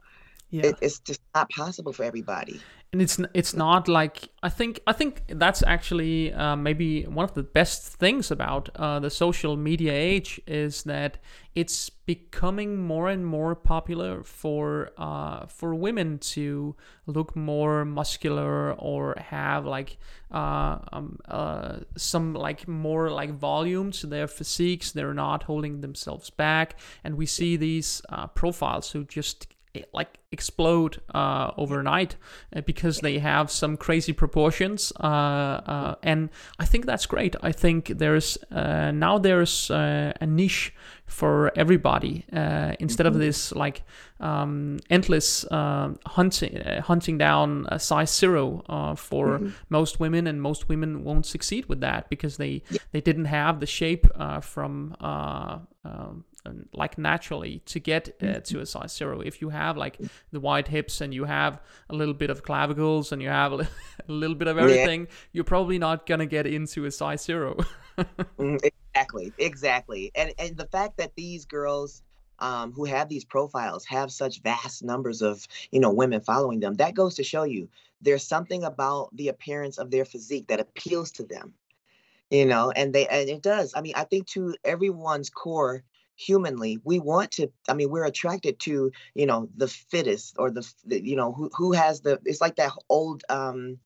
Yeah. 0.52 0.62
It, 0.64 0.80
it's 0.82 1.00
just 1.00 1.22
not 1.36 1.50
possible 1.52 1.94
for 1.94 2.04
everybody 2.04 2.68
and 2.92 3.02
it's 3.04 3.20
it's 3.36 3.54
not 3.54 3.88
like 3.88 4.30
I 4.42 4.50
think 4.50 4.80
I 4.88 4.94
think 4.94 5.22
that's 5.28 5.62
actually 5.62 6.34
uh, 6.34 6.56
maybe 6.56 7.04
one 7.04 7.24
of 7.24 7.36
the 7.36 7.44
best 7.44 7.84
things 7.86 8.32
about 8.32 8.70
uh, 8.76 9.00
the 9.00 9.12
social 9.12 9.56
media 9.56 9.94
age 9.94 10.42
is 10.48 10.84
that 10.84 11.20
it's 11.54 11.90
becoming 11.92 12.78
more 12.78 13.08
and 13.10 13.28
more 13.28 13.54
popular 13.54 14.24
for 14.24 14.90
uh, 14.98 15.46
for 15.46 15.76
women 15.76 16.18
to 16.20 16.76
look 17.06 17.36
more 17.36 17.86
muscular 17.86 18.74
or 18.74 19.16
have 19.20 19.66
like 19.66 19.98
uh, 20.32 20.80
um, 20.92 21.20
uh, 21.28 21.80
some 21.96 22.34
like 22.34 22.68
more 22.68 23.12
like 23.12 23.32
volume 23.38 23.92
to 23.92 24.08
their 24.08 24.28
physiques. 24.28 24.92
They're 24.92 25.14
not 25.14 25.44
holding 25.44 25.82
themselves 25.82 26.32
back, 26.32 26.80
and 27.04 27.18
we 27.18 27.28
see 27.28 27.56
these 27.56 28.02
uh, 28.10 28.26
profiles 28.28 28.90
who 28.92 29.04
just 29.06 29.48
like 29.94 30.18
explode 30.32 31.02
uh, 31.14 31.52
overnight 31.58 32.16
uh, 32.56 32.62
because 32.62 33.00
they 33.00 33.20
have 33.20 33.52
some 33.52 33.78
crazy 33.78 34.14
proportions 34.14 34.92
uh, 35.00 35.04
uh, 35.04 35.96
and 36.04 36.30
I 36.60 36.66
think 36.66 36.86
that's 36.86 37.06
great. 37.06 37.36
I 37.42 37.52
think 37.52 37.88
there's 37.98 38.38
uh, 38.52 38.92
now 38.92 39.18
there's 39.18 39.70
uh, 39.72 40.14
a 40.20 40.26
niche 40.26 40.74
for 41.06 41.52
everybody 41.56 42.26
uh, 42.34 42.74
instead 42.80 43.06
of 43.08 43.18
this 43.18 43.52
like 43.52 43.84
um, 44.20 44.80
endless 44.90 45.50
um 45.52 45.98
hunting 46.06 46.58
uh, 46.58 46.82
hunting 46.82 47.18
down 47.18 47.66
a 47.70 47.80
size 47.80 48.16
zero 48.16 48.64
uh, 48.70 48.96
for 48.96 49.42
most 49.70 50.00
women 50.00 50.28
and 50.28 50.42
most 50.42 50.70
women 50.70 51.04
won't 51.04 51.26
succeed 51.26 51.66
with 51.66 51.80
that 51.82 52.10
because 52.10 52.38
they 52.38 52.62
they 52.92 53.02
didn't 53.02 53.26
have 53.26 53.60
the 53.60 53.66
shape 53.66 54.06
uh, 54.16 54.40
from 54.40 54.96
um, 55.00 56.26
like 56.74 56.98
naturally 56.98 57.60
to 57.66 57.80
get 57.80 58.16
uh, 58.22 58.40
to 58.42 58.60
a 58.60 58.66
size 58.66 58.96
zero. 58.96 59.22
If 59.22 59.42
you 59.42 59.50
have 59.50 59.78
like 59.78 60.00
the 60.32 60.40
wide 60.40 60.68
hips 60.68 61.02
and 61.02 61.14
you 61.14 61.26
have 61.26 61.62
a 61.90 61.96
little 61.96 62.14
bit 62.14 62.30
of 62.30 62.44
clavicles 62.44 63.12
and 63.12 63.22
you 63.22 63.30
have 63.30 63.52
a, 63.52 63.56
li- 63.58 63.68
a 64.08 64.12
little 64.12 64.36
bit 64.36 64.48
of 64.48 64.58
everything, 64.58 65.08
you're 65.32 65.44
probably 65.44 65.78
not 65.78 66.06
gonna 66.06 66.26
get 66.26 66.46
into 66.48 66.86
a 66.86 66.92
size 66.92 67.24
zero. 67.24 67.58
Mm, 68.40 68.58
exactly, 68.64 69.34
exactly. 69.38 70.12
And 70.16 70.34
and 70.40 70.56
the 70.56 70.68
fact 70.68 70.98
that 70.98 71.16
these 71.16 71.46
girls 71.46 72.02
um, 72.40 72.72
who 72.72 72.86
have 72.86 73.10
these 73.10 73.26
profiles 73.26 73.86
have 73.86 74.12
such 74.12 74.42
vast 74.42 74.82
numbers 74.82 75.22
of 75.22 75.46
you 75.72 75.80
know 75.80 75.92
women 75.92 76.22
following 76.22 76.62
them, 76.62 76.76
that 76.76 76.94
goes 76.94 77.16
to 77.16 77.24
show 77.24 77.44
you 77.44 77.68
there's 78.02 78.26
something 78.26 78.64
about 78.64 79.10
the 79.14 79.28
appearance 79.28 79.78
of 79.78 79.92
their 79.92 80.06
physique 80.06 80.48
that 80.48 80.62
appeals 80.62 81.12
to 81.12 81.24
them. 81.24 81.54
You 82.30 82.46
know, 82.46 82.72
and 82.72 82.94
they 82.94 83.08
and 83.08 83.28
it 83.28 83.42
does. 83.42 83.74
I 83.76 83.82
mean, 83.82 83.94
I 83.96 84.06
think 84.06 84.28
to 84.28 84.56
everyone's 84.64 85.30
core 85.30 85.84
humanly 86.20 86.80
we 86.84 87.00
want 87.00 87.32
to 87.32 87.48
i 87.70 87.74
mean 87.74 87.90
we're 87.90 88.06
attracted 88.06 88.60
to 88.60 88.92
you 89.16 89.26
know 89.26 89.48
the 89.56 89.68
fittest 89.68 90.36
or 90.38 90.52
the, 90.52 90.68
the 90.86 91.04
you 91.04 91.16
know 91.16 91.32
who 91.34 91.50
who 91.58 91.72
has 91.74 92.02
the 92.02 92.20
it's 92.26 92.42
like 92.42 92.56
that 92.58 92.72
old 92.90 93.24
um 93.30 93.78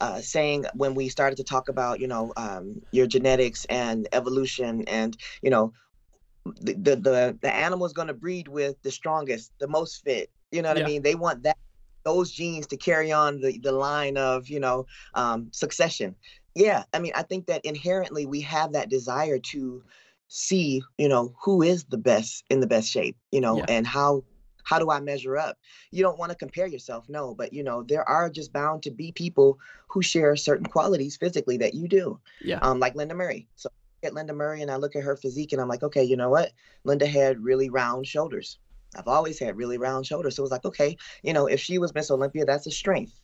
uh, 0.00 0.20
saying 0.20 0.64
when 0.74 0.94
we 0.94 1.08
started 1.08 1.36
to 1.36 1.44
talk 1.44 1.68
about 1.68 2.00
you 2.00 2.08
know 2.08 2.32
um, 2.36 2.82
your 2.92 3.06
genetics 3.06 3.64
and 3.66 4.08
evolution 4.12 4.84
and 4.88 5.16
you 5.42 5.50
know 5.50 5.72
the 6.60 6.74
the 6.74 6.96
the, 6.96 7.38
the 7.42 7.54
animal 7.54 7.86
is 7.86 7.92
going 7.92 8.08
to 8.08 8.14
breed 8.14 8.48
with 8.48 8.80
the 8.82 8.90
strongest 8.90 9.52
the 9.60 9.68
most 9.68 10.02
fit 10.04 10.30
you 10.52 10.62
know 10.62 10.68
what 10.68 10.78
Yeah. 10.78 10.84
i 10.84 10.84
mean 10.84 11.02
they 11.02 11.14
want 11.14 11.42
that 11.44 11.56
those 12.04 12.30
genes 12.32 12.66
to 12.66 12.76
carry 12.76 13.12
on 13.12 13.40
the, 13.40 13.58
the 13.62 13.72
line 13.72 14.16
of 14.16 14.48
you 14.48 14.60
know 14.60 14.86
um, 15.14 15.48
succession 15.52 16.14
yeah 16.54 16.84
i 16.92 16.98
mean 16.98 17.12
i 17.14 17.22
think 17.22 17.46
that 17.46 17.64
inherently 17.64 18.26
we 18.26 18.40
have 18.40 18.72
that 18.72 18.90
desire 18.90 19.38
to 19.38 19.82
see 20.28 20.82
you 20.98 21.08
know 21.08 21.34
who 21.42 21.62
is 21.62 21.84
the 21.84 21.98
best 21.98 22.44
in 22.50 22.60
the 22.60 22.66
best 22.66 22.88
shape 22.88 23.16
you 23.30 23.40
know 23.40 23.58
Yeah. 23.58 23.66
and 23.68 23.86
how 23.86 24.24
how 24.64 24.78
do 24.78 24.90
i 24.90 24.98
measure 24.98 25.36
up? 25.36 25.58
You 25.90 26.02
don't 26.02 26.18
want 26.18 26.32
to 26.32 26.38
compare 26.38 26.66
yourself 26.66 27.06
no 27.08 27.34
but 27.34 27.52
you 27.52 27.62
know 27.62 27.82
there 27.82 28.08
are 28.08 28.30
just 28.30 28.52
bound 28.52 28.82
to 28.84 28.90
be 28.90 29.12
people 29.12 29.58
who 29.88 30.02
share 30.02 30.34
certain 30.36 30.66
qualities 30.66 31.16
physically 31.16 31.58
that 31.58 31.74
you 31.74 31.86
do 31.88 32.18
yeah, 32.40 32.58
um 32.62 32.80
like 32.80 32.94
lenda 32.94 33.14
murray. 33.14 33.46
So 33.56 33.68
I 33.68 34.06
look 34.06 34.10
at 34.12 34.16
lenda 34.16 34.34
murray 34.34 34.62
and 34.62 34.70
i 34.70 34.76
look 34.76 34.96
at 34.96 35.02
her 35.04 35.16
physique 35.16 35.52
and 35.52 35.60
i'm 35.60 35.68
like 35.68 35.82
okay 35.82 36.02
you 36.04 36.16
know 36.16 36.30
what? 36.30 36.52
Lenda 36.86 37.06
had 37.06 37.40
really 37.44 37.68
round 37.70 38.06
shoulders. 38.06 38.58
I've 38.96 39.08
always 39.08 39.38
had 39.38 39.56
really 39.56 39.76
round 39.78 40.06
shoulders. 40.06 40.36
So 40.36 40.40
it 40.40 40.44
was 40.44 40.50
like 40.50 40.64
okay 40.64 40.96
you 41.22 41.32
know 41.34 41.46
if 41.46 41.60
she 41.60 41.78
was 41.78 41.94
miss 41.94 42.10
olympia 42.10 42.44
that's 42.46 42.66
a 42.66 42.70
strength. 42.70 43.20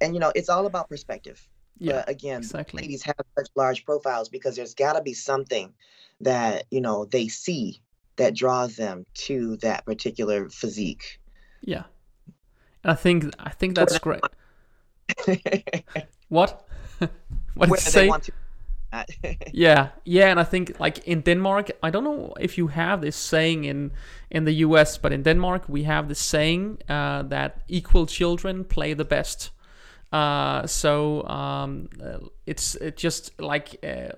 And 0.00 0.14
you 0.14 0.20
know 0.20 0.32
it's 0.34 0.48
all 0.48 0.66
about 0.66 0.88
perspective 0.88 1.46
yeah, 1.78 1.92
but 1.92 2.08
again 2.08 2.38
exactly. 2.38 2.82
ladies 2.82 3.02
have 3.02 3.16
such 3.38 3.48
large 3.54 3.84
profiles 3.84 4.28
because 4.28 4.56
there's 4.56 4.74
got 4.74 4.94
to 4.94 5.02
be 5.02 5.14
something 5.14 5.72
that 6.20 6.64
you 6.70 6.80
know 6.80 7.04
they 7.04 7.28
see 7.28 7.80
that 8.16 8.34
draws 8.34 8.76
them 8.76 9.04
to 9.14 9.56
that 9.58 9.84
particular 9.84 10.48
physique 10.48 11.20
Yeah, 11.60 11.84
and 12.84 12.92
I 12.92 12.94
think 12.94 13.32
I 13.38 13.50
think 13.50 13.74
that's 13.74 13.98
great. 13.98 14.20
What? 16.28 16.66
what 17.54 17.68
did 17.68 17.70
you 17.70 17.76
say? 17.76 18.10
Yeah, 19.52 19.88
yeah, 20.04 20.30
and 20.30 20.40
I 20.40 20.44
think 20.44 20.80
like 20.80 21.06
in 21.06 21.20
Denmark, 21.20 21.70
I 21.82 21.90
don't 21.90 22.04
know 22.04 22.32
if 22.40 22.56
you 22.56 22.68
have 22.68 23.02
this 23.02 23.16
saying 23.16 23.64
in 23.64 23.92
in 24.30 24.44
the 24.44 24.52
U.S., 24.66 24.96
but 24.96 25.12
in 25.12 25.22
Denmark 25.22 25.68
we 25.68 25.82
have 25.84 26.08
this 26.08 26.18
saying 26.18 26.78
uh, 26.88 27.22
that 27.24 27.60
equal 27.68 28.06
children 28.06 28.64
play 28.64 28.94
the 28.94 29.04
best. 29.04 29.50
Uh, 30.12 30.66
so 30.66 31.22
um, 31.26 31.88
it's 32.48 32.76
just 32.96 33.38
like 33.38 33.76
uh, 33.84 34.08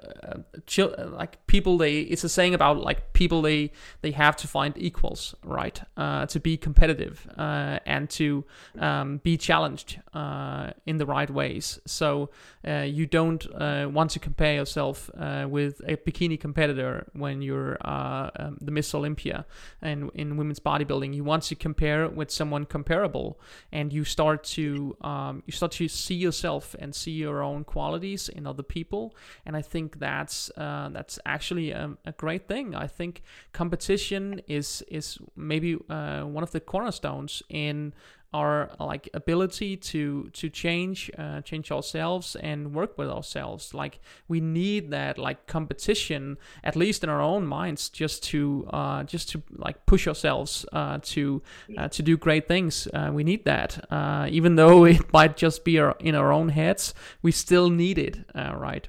chil- 0.66 0.94
uh, 0.96 1.06
like 1.06 1.44
people 1.48 1.76
they 1.78 2.00
it's 2.00 2.22
a 2.22 2.28
saying 2.28 2.54
about 2.54 2.78
like 2.78 3.12
people 3.12 3.42
they 3.42 3.72
they 4.02 4.12
have 4.12 4.36
to 4.36 4.46
find 4.46 4.72
equals 4.78 5.34
right 5.44 5.82
uh, 5.96 6.26
to 6.26 6.38
be 6.38 6.56
competitive 6.56 7.26
uh, 7.36 7.80
and 7.86 8.08
to 8.08 8.44
um, 8.78 9.18
be 9.18 9.36
challenged 9.36 10.00
uh, 10.14 10.70
in 10.86 10.98
the 10.98 11.06
right 11.06 11.30
ways. 11.30 11.80
So 11.86 12.30
uh, 12.66 12.86
you 12.98 13.06
don't 13.06 13.44
uh, 13.52 13.88
want 13.92 14.10
to 14.12 14.20
compare 14.20 14.54
yourself 14.54 15.10
with 15.48 15.80
a 15.86 15.96
bikini 15.96 16.38
competitor 16.38 17.06
when 17.12 17.42
you're 17.42 17.76
um, 17.80 18.58
the 18.60 18.70
Miss 18.70 18.94
Olympia 18.94 19.44
and 19.82 20.10
in 20.14 20.36
women's 20.36 20.60
bodybuilding. 20.60 21.14
You 21.14 21.24
want 21.24 21.42
to 21.44 21.56
compare 21.56 22.08
with 22.08 22.30
someone 22.30 22.64
comparable, 22.64 23.40
and 23.72 23.92
you 23.92 24.04
start 24.04 24.44
to 24.58 24.96
um, 25.00 25.42
you 25.46 25.52
start 25.52 25.72
to 25.72 25.88
see 25.88 26.14
yourself 26.14 26.76
and 26.78 26.94
see 26.94 27.12
your 27.12 27.42
own 27.42 27.64
qualities 27.64 28.19
in 28.28 28.46
other 28.46 28.62
people. 28.62 29.14
And 29.46 29.56
I 29.56 29.62
think 29.62 29.98
that's 29.98 30.50
uh, 30.56 30.90
that's 30.92 31.18
actually 31.24 31.70
a, 31.70 31.96
a 32.04 32.12
great 32.12 32.48
thing. 32.48 32.74
I 32.74 32.86
think 32.86 33.22
competition 33.52 34.40
is 34.46 34.82
is 34.88 35.18
maybe 35.36 35.76
uh, 35.88 36.22
one 36.22 36.42
of 36.42 36.50
the 36.50 36.60
cornerstones 36.60 37.42
in 37.48 37.94
our 38.32 38.70
like 38.78 39.08
ability 39.12 39.76
to 39.76 40.30
to 40.32 40.48
change 40.48 41.10
uh, 41.18 41.40
change 41.40 41.72
ourselves 41.72 42.36
and 42.36 42.72
work 42.74 42.96
with 42.96 43.08
ourselves. 43.08 43.74
Like 43.74 44.00
we 44.28 44.40
need 44.40 44.90
that 44.90 45.18
like 45.18 45.46
competition 45.46 46.38
at 46.62 46.76
least 46.76 47.02
in 47.02 47.10
our 47.10 47.20
own 47.20 47.46
minds 47.46 47.88
just 47.88 48.22
to 48.24 48.68
uh, 48.72 49.02
just 49.04 49.30
to 49.30 49.42
like 49.50 49.84
push 49.86 50.06
ourselves 50.06 50.64
uh, 50.72 50.98
to 51.02 51.42
uh, 51.76 51.88
to 51.88 52.02
do 52.02 52.16
great 52.16 52.46
things. 52.46 52.86
Uh, 52.94 53.10
we 53.12 53.24
need 53.24 53.44
that. 53.44 53.84
Uh, 53.90 54.28
even 54.30 54.54
though 54.56 54.84
it 54.94 55.12
might 55.12 55.36
just 55.36 55.64
be 55.64 55.78
our, 55.78 55.96
in 55.98 56.14
our 56.14 56.32
own 56.32 56.50
heads 56.50 56.94
we 57.22 57.32
still 57.32 57.70
need 57.70 57.98
it 57.98 58.18
right? 58.34 58.88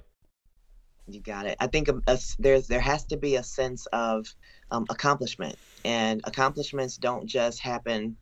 You 1.07 1.19
got 1.19 1.45
it. 1.45 1.57
I 1.59 1.67
think 1.67 1.89
a, 1.89 2.19
there's 2.39 2.67
there 2.67 2.79
has 2.79 3.03
to 3.05 3.17
be 3.17 3.35
a 3.35 3.43
sense 3.43 3.85
of 3.87 4.33
um, 4.71 4.85
accomplishment. 4.89 5.55
And 5.83 6.21
accomplishments 6.23 6.97
don't 6.97 7.27
just 7.27 7.59
happen 7.59 8.17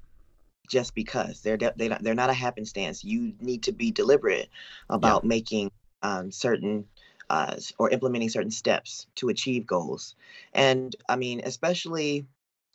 just 0.69 0.95
because 0.95 1.41
they're 1.41 1.57
de- 1.57 1.73
they 1.75 1.89
they're 1.99 2.15
not 2.15 2.29
a 2.29 2.33
happenstance. 2.33 3.03
You 3.03 3.33
need 3.41 3.63
to 3.63 3.73
be 3.73 3.91
deliberate 3.91 4.49
about 4.89 5.23
yeah. 5.23 5.27
making 5.27 5.71
um, 6.01 6.31
certain 6.31 6.85
uh, 7.29 7.55
or 7.77 7.89
implementing 7.89 8.29
certain 8.29 8.51
steps 8.51 9.07
to 9.15 9.29
achieve 9.29 9.67
goals. 9.67 10.15
And 10.53 10.95
I 11.09 11.15
mean, 11.15 11.41
especially 11.43 12.25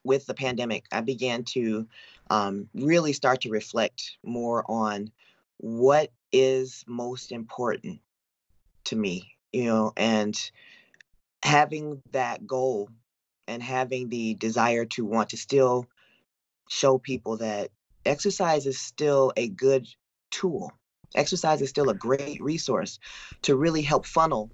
with 0.04 0.26
the 0.26 0.34
pandemic, 0.34 0.84
I 0.92 1.00
began 1.00 1.44
to 1.44 1.86
um, 2.30 2.68
really 2.74 3.12
start 3.12 3.40
to 3.42 3.50
reflect 3.50 4.18
more 4.22 4.64
on 4.68 5.10
what 5.58 6.12
is 6.32 6.84
most 6.86 7.32
important 7.32 8.00
to 8.84 8.96
me, 8.96 9.36
you 9.52 9.64
know, 9.64 9.92
and 9.96 10.38
having 11.42 12.02
that 12.12 12.46
goal 12.46 12.90
and 13.46 13.62
having 13.62 14.08
the 14.08 14.34
desire 14.34 14.84
to 14.84 15.04
want 15.04 15.30
to 15.30 15.36
still 15.36 15.86
show 16.68 16.98
people 16.98 17.36
that 17.38 17.70
exercise 18.06 18.66
is 18.66 18.80
still 18.80 19.32
a 19.36 19.48
good 19.48 19.86
tool. 20.30 20.72
Exercise 21.14 21.62
is 21.62 21.70
still 21.70 21.90
a 21.90 21.94
great 21.94 22.42
resource 22.42 22.98
to 23.42 23.56
really 23.56 23.82
help 23.82 24.04
funnel 24.06 24.50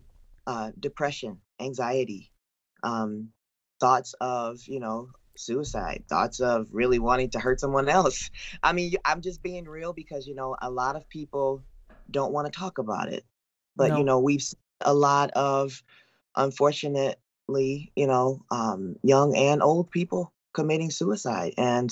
uh, 0.47 0.73
depression, 0.79 1.39
anxiety, 1.61 2.31
um, 2.83 3.29
thoughts 3.81 4.15
of, 4.21 4.61
you 4.67 4.81
know, 4.81 5.09
suicide, 5.37 6.05
thoughts 6.09 6.41
of 6.41 6.69
really 6.73 6.99
wanting 6.99 7.31
to 7.31 7.39
hurt 7.39 7.61
someone 7.61 7.89
else. 7.89 8.31
I 8.63 8.73
mean, 8.73 8.95
I'm 9.05 9.23
just 9.23 9.43
being 9.43 9.65
real 9.65 9.93
because, 9.93 10.27
you 10.27 10.35
know, 10.35 10.57
a 10.61 10.71
lot 10.71 10.97
of 10.97 11.09
people 11.09 11.63
don't 12.11 12.33
want 12.33 12.53
to 12.53 12.59
talk 12.59 12.79
about 12.79 13.13
it. 13.13 13.25
But, 13.77 13.91
no. 13.91 13.99
you 13.99 14.05
know, 14.05 14.21
we've 14.21 14.43
seen 14.43 14.59
a 14.83 14.93
lot 14.93 15.31
of, 15.31 15.83
unfortunately, 16.37 17.93
you 17.97 18.07
know, 18.07 18.43
um, 18.51 18.97
young 19.03 19.37
and 19.37 19.63
old 19.63 19.91
people 19.91 20.33
committing 20.53 20.91
suicide. 20.91 21.55
And, 21.57 21.91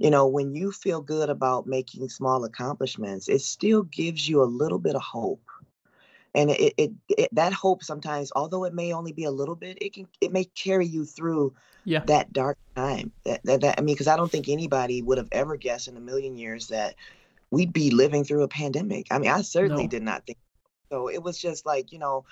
you 0.00 0.10
know, 0.10 0.26
when 0.26 0.54
you 0.54 0.72
feel 0.72 1.02
good 1.02 1.28
about 1.28 1.66
making 1.66 2.08
small 2.08 2.44
accomplishments, 2.44 3.28
it 3.28 3.42
still 3.42 3.82
gives 3.82 4.26
you 4.26 4.42
a 4.42 4.44
little 4.44 4.78
bit 4.78 4.96
of 4.96 5.02
hope. 5.02 5.46
And 6.34 6.50
it, 6.50 6.72
it, 6.78 6.90
it, 7.10 7.28
that 7.32 7.52
hope 7.52 7.84
sometimes, 7.84 8.32
although 8.34 8.64
it 8.64 8.72
may 8.72 8.94
only 8.94 9.12
be 9.12 9.24
a 9.24 9.30
little 9.30 9.56
bit, 9.56 9.76
it 9.82 9.92
can 9.92 10.08
it 10.22 10.32
may 10.32 10.44
carry 10.44 10.86
you 10.86 11.04
through 11.04 11.52
yeah. 11.84 12.00
that 12.06 12.32
dark 12.32 12.56
time. 12.74 13.12
That, 13.24 13.42
that, 13.44 13.60
that 13.60 13.78
I 13.78 13.82
mean, 13.82 13.94
because 13.94 14.08
I 14.08 14.16
don't 14.16 14.32
think 14.32 14.48
anybody 14.48 15.02
would 15.02 15.18
have 15.18 15.28
ever 15.32 15.56
guessed 15.56 15.86
in 15.86 15.98
a 15.98 16.00
million 16.00 16.34
years 16.34 16.68
that 16.68 16.94
we'd 17.50 17.74
be 17.74 17.90
living 17.90 18.24
through 18.24 18.44
a 18.44 18.48
pandemic. 18.48 19.08
I 19.10 19.18
mean, 19.18 19.30
I 19.30 19.42
certainly 19.42 19.84
no. 19.84 19.90
did 19.90 20.02
not 20.02 20.24
think. 20.24 20.38
So 20.90 21.10
it 21.10 21.22
was 21.22 21.38
just 21.38 21.66
like, 21.66 21.92
you 21.92 21.98
know, 21.98 22.24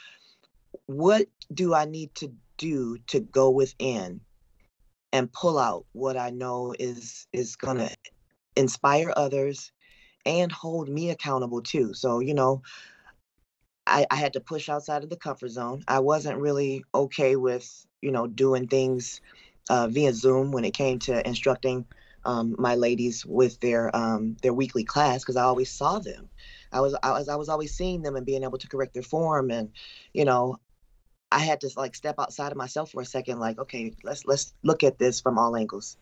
what 0.86 1.26
do 1.52 1.74
I 1.74 1.84
need 1.84 2.14
to 2.14 2.32
do 2.56 2.96
to 3.08 3.20
go 3.20 3.50
within 3.50 4.22
and 5.12 5.32
pull 5.32 5.58
out 5.58 5.86
what 5.92 6.16
I 6.16 6.30
know 6.30 6.74
is 6.78 7.26
is 7.32 7.56
gonna 7.56 7.90
inspire 8.56 9.12
others 9.16 9.72
and 10.26 10.52
hold 10.52 10.88
me 10.88 11.10
accountable 11.10 11.62
too. 11.62 11.94
So, 11.94 12.20
you 12.20 12.34
know, 12.34 12.62
I, 13.86 14.06
I 14.10 14.16
had 14.16 14.34
to 14.34 14.40
push 14.40 14.68
outside 14.68 15.02
of 15.02 15.10
the 15.10 15.16
comfort 15.16 15.48
zone. 15.48 15.82
I 15.88 16.00
wasn't 16.00 16.38
really 16.38 16.84
okay 16.94 17.36
with, 17.36 17.86
you 18.02 18.12
know, 18.12 18.26
doing 18.26 18.68
things 18.68 19.20
uh, 19.70 19.88
via 19.88 20.12
Zoom 20.12 20.52
when 20.52 20.64
it 20.64 20.74
came 20.74 20.98
to 21.00 21.26
instructing 21.26 21.86
um, 22.24 22.54
my 22.58 22.74
ladies 22.74 23.24
with 23.24 23.58
their 23.60 23.94
um, 23.96 24.36
their 24.42 24.52
weekly 24.52 24.84
class 24.84 25.20
because 25.20 25.36
I 25.36 25.44
always 25.44 25.70
saw 25.70 25.98
them. 25.98 26.28
I 26.72 26.80
was 26.80 26.94
I 27.02 27.12
was 27.12 27.28
I 27.28 27.36
was 27.36 27.48
always 27.48 27.74
seeing 27.74 28.02
them 28.02 28.16
and 28.16 28.26
being 28.26 28.44
able 28.44 28.58
to 28.58 28.68
correct 28.68 28.92
their 28.92 29.02
form 29.02 29.50
and 29.50 29.70
you 30.12 30.24
know 30.26 30.58
I 31.30 31.40
had 31.40 31.60
to 31.60 31.70
like 31.76 31.94
step 31.94 32.16
outside 32.18 32.52
of 32.52 32.58
myself 32.58 32.90
for 32.92 33.02
a 33.02 33.06
second, 33.06 33.38
like, 33.38 33.58
okay, 33.58 33.94
let's 34.02 34.24
let's 34.24 34.54
look 34.62 34.82
at 34.82 34.98
this 34.98 35.20
from 35.20 35.38
all 35.38 35.56
angles. 35.56 35.96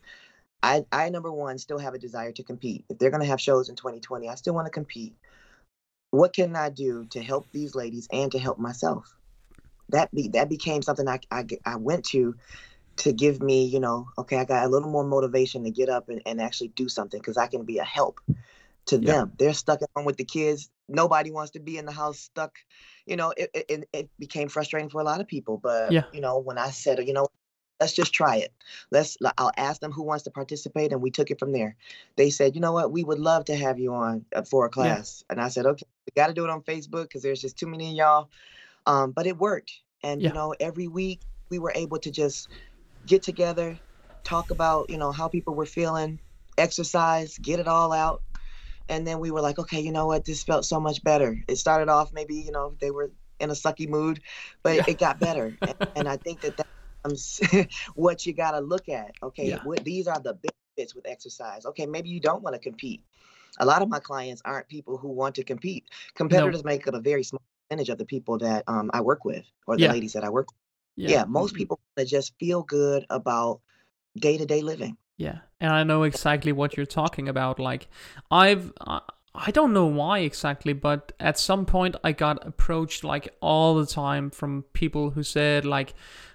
I 0.63 0.85
I 0.93 1.09
number 1.09 1.33
one 1.33 1.59
still 1.59 1.79
have 1.79 1.95
a 1.95 1.99
desire 1.99 2.33
to 2.33 2.43
compete. 2.43 2.85
If 2.89 2.99
they're 2.99 3.11
gonna 3.11 3.25
have 3.25 3.41
shows 3.41 3.69
in 3.69 3.77
2020, 3.77 4.29
I 4.29 4.35
still 4.37 4.55
want 4.55 4.67
to 4.67 4.71
compete. 4.71 5.15
What 6.11 6.33
can 6.33 6.55
I 6.55 6.71
do 6.71 7.07
to 7.11 7.23
help 7.23 7.47
these 7.53 7.75
ladies 7.75 8.09
and 8.13 8.31
to 8.33 8.39
help 8.39 8.59
myself? 8.59 9.15
That 9.89 10.13
be 10.15 10.29
that 10.29 10.49
became 10.49 10.83
something 10.83 11.09
I 11.09 11.21
I, 11.31 11.45
I 11.65 11.77
went 11.77 12.05
to 12.07 12.37
to 12.99 13.13
give 13.13 13.43
me, 13.43 13.65
you 13.67 13.81
know, 13.81 14.09
okay, 14.17 14.39
I 14.39 14.45
got 14.45 14.65
a 14.65 14.69
little 14.69 14.89
more 14.89 15.05
motivation 15.05 15.65
to 15.65 15.71
get 15.71 15.89
up 15.89 16.09
and, 16.09 16.23
and 16.25 16.41
actually 16.41 16.69
do 16.69 16.89
something 16.89 17.21
because 17.21 17.37
I 17.37 17.47
can 17.47 17.65
be 17.65 17.79
a 17.79 17.85
help 17.85 18.21
to 18.87 18.97
yeah. 18.97 19.13
them. 19.13 19.33
They're 19.39 19.53
stuck 19.53 19.83
at 19.83 19.91
home 19.95 20.07
with 20.07 20.17
the 20.17 20.25
kids. 20.25 20.71
Nobody 20.89 21.31
wants 21.31 21.53
to 21.53 21.61
be 21.61 21.79
in 21.79 21.87
the 21.87 21.93
house 21.93 22.19
stuck. 22.19 22.57
You 23.07 23.17
know, 23.17 23.33
it, 23.37 23.51
it, 23.55 23.89
it 23.93 24.11
became 24.19 24.49
frustrating 24.49 24.89
for 24.89 25.01
a 25.01 25.05
lot 25.05 25.21
of 25.21 25.27
people. 25.27 25.59
But, 25.59 25.93
yeah. 25.93 26.05
you 26.13 26.21
know, 26.21 26.39
when 26.39 26.59
I 26.59 26.71
said, 26.71 26.99
you 27.07 27.13
know, 27.13 27.29
let's 27.81 27.93
just 27.93 28.13
try 28.13 28.37
it. 28.37 28.53
Let's, 28.91 29.17
I'll 29.37 29.53
ask 29.57 29.81
them 29.81 29.93
who 29.93 30.03
wants 30.03 30.25
to 30.25 30.31
participate. 30.31 30.93
And 30.93 31.03
we 31.03 31.11
took 31.11 31.31
it 31.31 31.39
from 31.39 31.53
there. 31.53 31.77
They 32.17 32.31
said, 32.31 32.55
you 32.55 32.61
know 32.61 32.73
what, 32.73 32.91
we 32.91 33.05
would 33.05 33.19
love 33.19 33.45
to 33.47 33.57
have 33.57 33.79
you 33.79 33.95
on 33.95 34.25
for 34.49 34.67
a 34.67 34.69
class. 34.71 35.23
Yeah. 35.29 35.33
And 35.33 35.41
I 35.43 35.49
said, 35.49 35.67
okay, 35.67 35.87
we 36.07 36.13
got 36.21 36.29
to 36.29 36.35
do 36.35 36.45
it 36.45 36.51
on 36.51 36.63
Facebook 36.63 37.05
because 37.05 37.23
there's 37.23 37.41
just 37.41 37.59
too 37.59 37.67
many 37.67 37.91
of 37.91 37.95
y'all. 37.97 38.31
Um, 38.87 39.11
but 39.11 39.27
it 39.27 39.37
worked. 39.37 39.73
And, 40.03 40.23
yeah. 40.23 40.29
you 40.29 40.35
know, 40.35 40.55
every 40.61 40.89
week 40.89 41.21
we 41.51 41.59
were 41.59 41.73
able 41.75 41.99
to 41.99 42.11
just 42.11 42.49
get 43.07 43.23
together, 43.23 43.79
talk 44.25 44.51
about, 44.51 44.89
you 44.89 44.99
know, 44.99 45.13
how 45.13 45.29
people 45.29 45.55
were 45.55 45.67
feeling, 45.67 46.19
exercise, 46.59 47.39
get 47.39 47.61
it 47.61 47.69
all 47.69 47.93
out 47.93 48.23
and 48.89 49.07
then 49.07 49.19
we 49.19 49.31
were 49.31 49.41
like 49.41 49.59
okay 49.59 49.81
you 49.81 49.93
know 49.93 50.07
what 50.07 50.25
this 50.25 50.43
felt 50.43 50.65
so 50.65 50.81
much 50.81 51.03
better 51.03 51.39
it 51.49 51.57
started 51.57 51.89
off 51.89 52.13
maybe 52.13 52.37
you 52.37 52.53
know 52.53 52.75
they 52.81 52.91
were 52.91 53.11
in 53.41 53.51
a 53.51 53.55
sucky 53.55 53.89
mood 53.89 54.21
but 54.63 54.77
yeah. 54.77 54.85
it 54.89 54.99
got 54.99 55.19
better 55.19 55.57
and, 55.63 55.75
and, 55.97 56.09
i 56.09 56.17
think 56.17 56.41
that 56.41 56.57
that's 57.05 57.41
what 57.95 58.27
you 58.27 58.33
got 58.33 58.53
to 58.53 58.61
look 58.61 58.89
at 58.89 59.13
okay 59.23 59.49
yeah. 59.49 59.59
what, 59.65 59.85
these 59.85 60.07
are 60.07 60.21
the 60.21 60.35
benefits 60.35 60.95
with 60.95 61.07
exercise 61.07 61.67
okay 61.67 61.87
maybe 61.87 62.09
you 62.09 62.21
don't 62.21 62.43
want 62.43 62.55
to 62.55 62.61
compete 62.61 63.03
a 63.59 63.65
lot 63.65 63.83
of 63.83 63.89
my 63.89 64.01
clients 64.01 64.43
aren't 64.45 64.69
people 64.69 64.97
who 64.97 65.09
want 65.09 65.35
to 65.35 65.45
compete 65.45 65.85
competitors 66.15 66.65
no. 66.65 66.69
make 66.71 66.87
up 66.87 66.95
a 66.95 67.01
very 67.01 67.23
small 67.23 67.43
percentage 67.69 67.89
of 67.89 67.99
the 67.99 68.05
people 68.05 68.39
that 68.39 68.65
um, 68.67 68.91
i 68.93 69.01
work 69.01 69.25
with 69.25 69.45
or 69.67 69.77
the 69.77 69.83
yeah. 69.83 69.93
ladies 69.93 70.13
that 70.13 70.25
i 70.25 70.29
work 70.29 70.49
with 70.49 70.57
yeah, 70.97 71.19
yeah 71.19 71.25
most 71.25 71.51
mm-hmm. 71.51 71.59
people 71.59 71.81
just 72.05 72.33
feel 72.39 72.63
good 72.63 73.05
about 73.11 73.61
day-to-day 74.17 74.63
living 74.63 74.97
yeah, 75.17 75.39
and 75.61 75.73
I 75.73 75.83
know 75.85 76.03
exactly 76.03 76.53
what 76.53 76.77
you're 76.77 76.87
talking 76.87 77.29
about. 77.29 77.59
Like, 77.59 77.89
I've. 78.31 78.73
I 79.39 79.51
don't 79.51 79.75
know 79.75 79.85
why 79.85 80.21
exactly, 80.21 80.73
but 80.73 81.13
at 81.21 81.39
some 81.39 81.67
point 81.67 81.95
I 82.03 82.13
got 82.13 82.47
approached 82.47 83.05
like 83.05 83.29
all 83.43 83.75
the 83.75 83.85
time 83.85 84.31
from 84.31 84.65
people 84.73 85.11
who 85.11 85.23
said 85.23 85.67
like, 85.67 85.93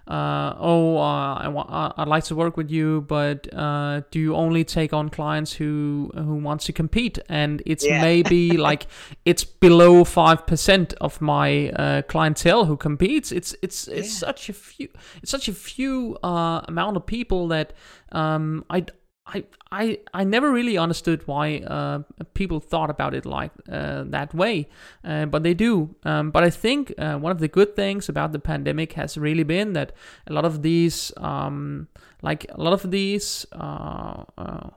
uh, 0.08 0.56
"Oh, 0.58 0.98
uh, 0.98 1.36
I 1.36 1.48
want, 1.48 1.70
uh, 1.70 1.94
I'd 1.98 2.08
like 2.08 2.24
to 2.26 2.36
work 2.36 2.58
with 2.58 2.70
you, 2.70 3.02
but 3.02 3.52
uh, 3.54 4.02
do 4.12 4.20
you 4.20 4.36
only 4.36 4.64
take 4.64 4.94
on 4.94 5.10
clients 5.10 5.54
who 5.54 6.12
who 6.16 6.36
wants 6.36 6.66
to 6.66 6.74
compete?" 6.74 7.20
And 7.30 7.62
it's 7.66 7.86
yeah. 7.86 8.02
maybe 8.02 8.58
like 8.70 8.88
it's 9.26 9.44
below 9.44 10.04
five 10.04 10.46
percent 10.48 10.94
of 11.02 11.22
my 11.22 11.70
uh, 11.70 12.02
clientele 12.04 12.66
who 12.66 12.78
competes. 12.78 13.32
It's 13.32 13.56
it's 13.62 13.88
it's 13.88 14.14
yeah. 14.14 14.28
such 14.28 14.50
a 14.50 14.54
few. 14.54 14.90
It's 15.22 15.32
such 15.32 15.48
a 15.48 15.54
few 15.54 16.18
uh, 16.24 16.62
amount 16.68 16.98
of 16.98 17.06
people 17.06 17.48
that 17.50 17.74
um, 18.12 18.66
I 18.70 18.86
I, 19.26 19.44
I 19.72 20.00
I 20.14 20.24
never 20.24 20.52
really 20.52 20.78
understood 20.78 21.26
why 21.28 21.60
uh, 21.60 22.00
people 22.34 22.60
thought 22.60 22.90
about 22.90 23.14
it 23.14 23.26
like 23.26 23.52
uh, 23.72 24.04
that 24.08 24.34
way, 24.34 24.68
uh, 25.04 25.26
but 25.26 25.44
they 25.44 25.54
do. 25.54 25.96
Um, 26.04 26.32
but 26.32 26.44
I 26.44 26.50
think 26.50 26.94
uh, 26.98 27.18
one 27.18 27.32
of 27.32 27.40
the 27.40 27.48
good 27.48 27.76
things 27.76 28.10
about 28.10 28.32
the 28.32 28.40
pandemic 28.40 28.94
has 28.94 29.18
really 29.18 29.44
been 29.44 29.74
that 29.74 29.94
a 30.28 30.34
lot 30.34 30.44
of 30.44 30.64
these, 30.64 31.14
um, 31.18 31.88
like 32.22 32.46
a 32.50 32.62
lot 32.62 32.74
of 32.74 32.90
these 32.90 33.46
uh, 33.52 34.24
uh, 34.38 34.70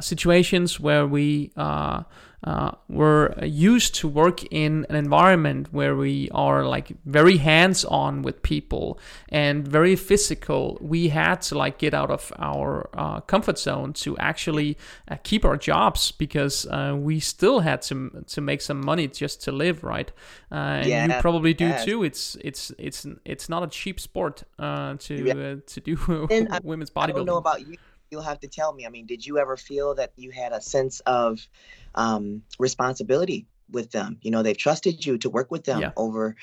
situations 0.00 0.80
where 0.80 1.06
we 1.06 1.50
uh, 1.56 2.02
uh, 2.44 2.72
were 2.88 3.32
used 3.44 3.94
to 3.94 4.08
work 4.08 4.42
in 4.50 4.84
an 4.88 4.96
environment 4.96 5.68
where 5.72 5.94
we 5.94 6.28
are 6.32 6.66
like 6.66 6.92
very 7.04 7.36
hands-on 7.36 8.20
with 8.20 8.42
people 8.42 8.98
and 9.28 9.66
very 9.66 9.94
physical 9.94 10.76
we 10.80 11.08
had 11.08 11.40
to 11.40 11.56
like 11.56 11.78
get 11.78 11.94
out 11.94 12.10
of 12.10 12.32
our 12.40 12.90
uh, 12.94 13.20
comfort 13.20 13.58
zone 13.58 13.92
to 13.92 14.18
actually 14.18 14.76
uh, 15.08 15.16
keep 15.22 15.44
our 15.44 15.56
jobs 15.56 16.10
because 16.10 16.66
uh, 16.66 16.96
we 16.98 17.20
still 17.20 17.60
had 17.60 17.80
to 17.80 18.24
to 18.26 18.40
make 18.40 18.60
some 18.60 18.84
money 18.84 19.06
just 19.06 19.40
to 19.40 19.52
live 19.52 19.84
right 19.84 20.10
and 20.50 20.86
yeah, 20.86 21.06
you 21.06 21.20
probably 21.20 21.54
do 21.54 21.66
yeah. 21.66 21.84
too 21.84 22.02
it's 22.02 22.36
it's 22.40 22.72
it's 22.76 23.06
it's 23.24 23.48
not 23.48 23.62
a 23.62 23.68
cheap 23.68 24.00
sport 24.00 24.42
to 24.58 24.98
yeah. 25.08 25.54
to 25.64 25.80
do 25.80 25.94
women's 26.64 26.90
bodybuilding 26.90 27.02
I 27.02 27.12
don't 27.12 27.26
know 27.26 27.36
about 27.36 27.64
you 27.64 27.76
you'll 28.12 28.22
have 28.22 28.40
to 28.40 28.48
tell 28.48 28.72
me. 28.72 28.86
I 28.86 28.90
mean, 28.90 29.06
did 29.06 29.26
you 29.26 29.38
ever 29.38 29.56
feel 29.56 29.94
that 29.94 30.12
you 30.16 30.30
had 30.30 30.52
a 30.52 30.60
sense 30.60 31.00
of 31.00 31.48
um, 31.94 32.42
responsibility 32.58 33.46
with 33.70 33.90
them? 33.90 34.18
You 34.20 34.30
know, 34.30 34.42
they've 34.42 34.56
trusted 34.56 35.04
you 35.04 35.18
to 35.18 35.30
work 35.30 35.50
with 35.50 35.64
them 35.64 35.80
Yeah. 35.80 35.92
over 35.96 36.36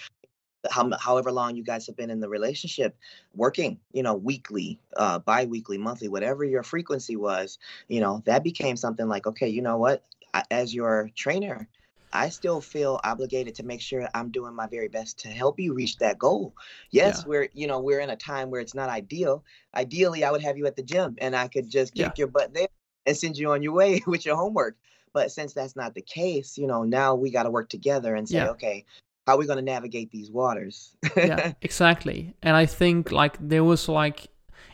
how, 0.69 0.89
however 0.99 1.31
long 1.31 1.55
you 1.55 1.63
guys 1.63 1.87
have 1.87 1.95
been 1.95 2.09
in 2.09 2.19
the 2.19 2.27
relationship, 2.27 2.97
working, 3.33 3.79
you 3.93 4.03
know, 4.03 4.15
weekly, 4.15 4.79
uh, 4.97 5.19
bi-weekly, 5.19 5.77
monthly, 5.77 6.09
whatever 6.09 6.43
your 6.43 6.63
frequency 6.63 7.15
was, 7.15 7.59
you 7.87 8.01
know, 8.01 8.21
that 8.25 8.43
became 8.43 8.75
something 8.75 9.07
like, 9.07 9.25
okay, 9.25 9.47
you 9.47 9.61
know 9.61 9.77
what? 9.77 10.03
I, 10.33 10.43
as 10.51 10.75
your 10.75 11.09
trainer, 11.15 11.69
I 12.11 12.29
still 12.29 12.61
feel 12.61 12.99
obligated 13.03 13.55
to 13.55 13.63
make 13.63 13.81
sure 13.81 14.07
I'm 14.13 14.31
doing 14.31 14.55
my 14.55 14.67
very 14.67 14.87
best 14.87 15.19
to 15.19 15.27
help 15.27 15.59
you 15.59 15.73
reach 15.73 15.97
that 15.97 16.17
goal. 16.17 16.53
Yes, 16.91 17.19
Yeah. 17.19 17.29
we're, 17.29 17.49
you 17.53 17.67
know, 17.67 17.79
we're 17.79 17.99
in 17.99 18.09
a 18.09 18.15
time 18.15 18.49
where 18.49 18.61
it's 18.61 18.73
not 18.75 18.89
ideal. 18.89 19.43
Ideally, 19.75 20.23
I 20.23 20.31
would 20.31 20.41
have 20.41 20.57
you 20.57 20.65
at 20.65 20.75
the 20.75 20.83
gym 20.83 21.15
and 21.19 21.35
I 21.35 21.47
could 21.47 21.69
just 21.69 21.93
Yeah. 21.95 22.07
kick 22.07 22.17
your 22.17 22.27
butt 22.27 22.53
there 22.53 22.67
and 23.05 23.15
send 23.15 23.37
you 23.37 23.51
on 23.51 23.61
your 23.61 23.73
way 23.73 24.01
with 24.07 24.25
your 24.25 24.35
homework. 24.35 24.77
But 25.13 25.31
since 25.31 25.53
that's 25.53 25.75
not 25.75 25.93
the 25.95 26.01
case, 26.01 26.57
you 26.57 26.67
know, 26.67 26.83
now 26.83 27.15
we 27.15 27.31
got 27.31 27.43
to 27.43 27.49
work 27.51 27.69
together 27.69 28.15
and 28.15 28.27
say, 28.27 28.37
Yeah. 28.37 28.49
okay, 28.49 28.85
how 29.25 29.35
are 29.35 29.37
we 29.39 29.45
going 29.45 29.57
to 29.57 29.63
navigate 29.63 30.11
these 30.11 30.31
waters? 30.31 30.95
yeah, 31.15 31.53
exactly. 31.61 32.33
And 32.41 32.55
I 32.55 32.65
think 32.65 33.11
like 33.11 33.37
there 33.39 33.63
was 33.63 33.87
like 33.89 34.27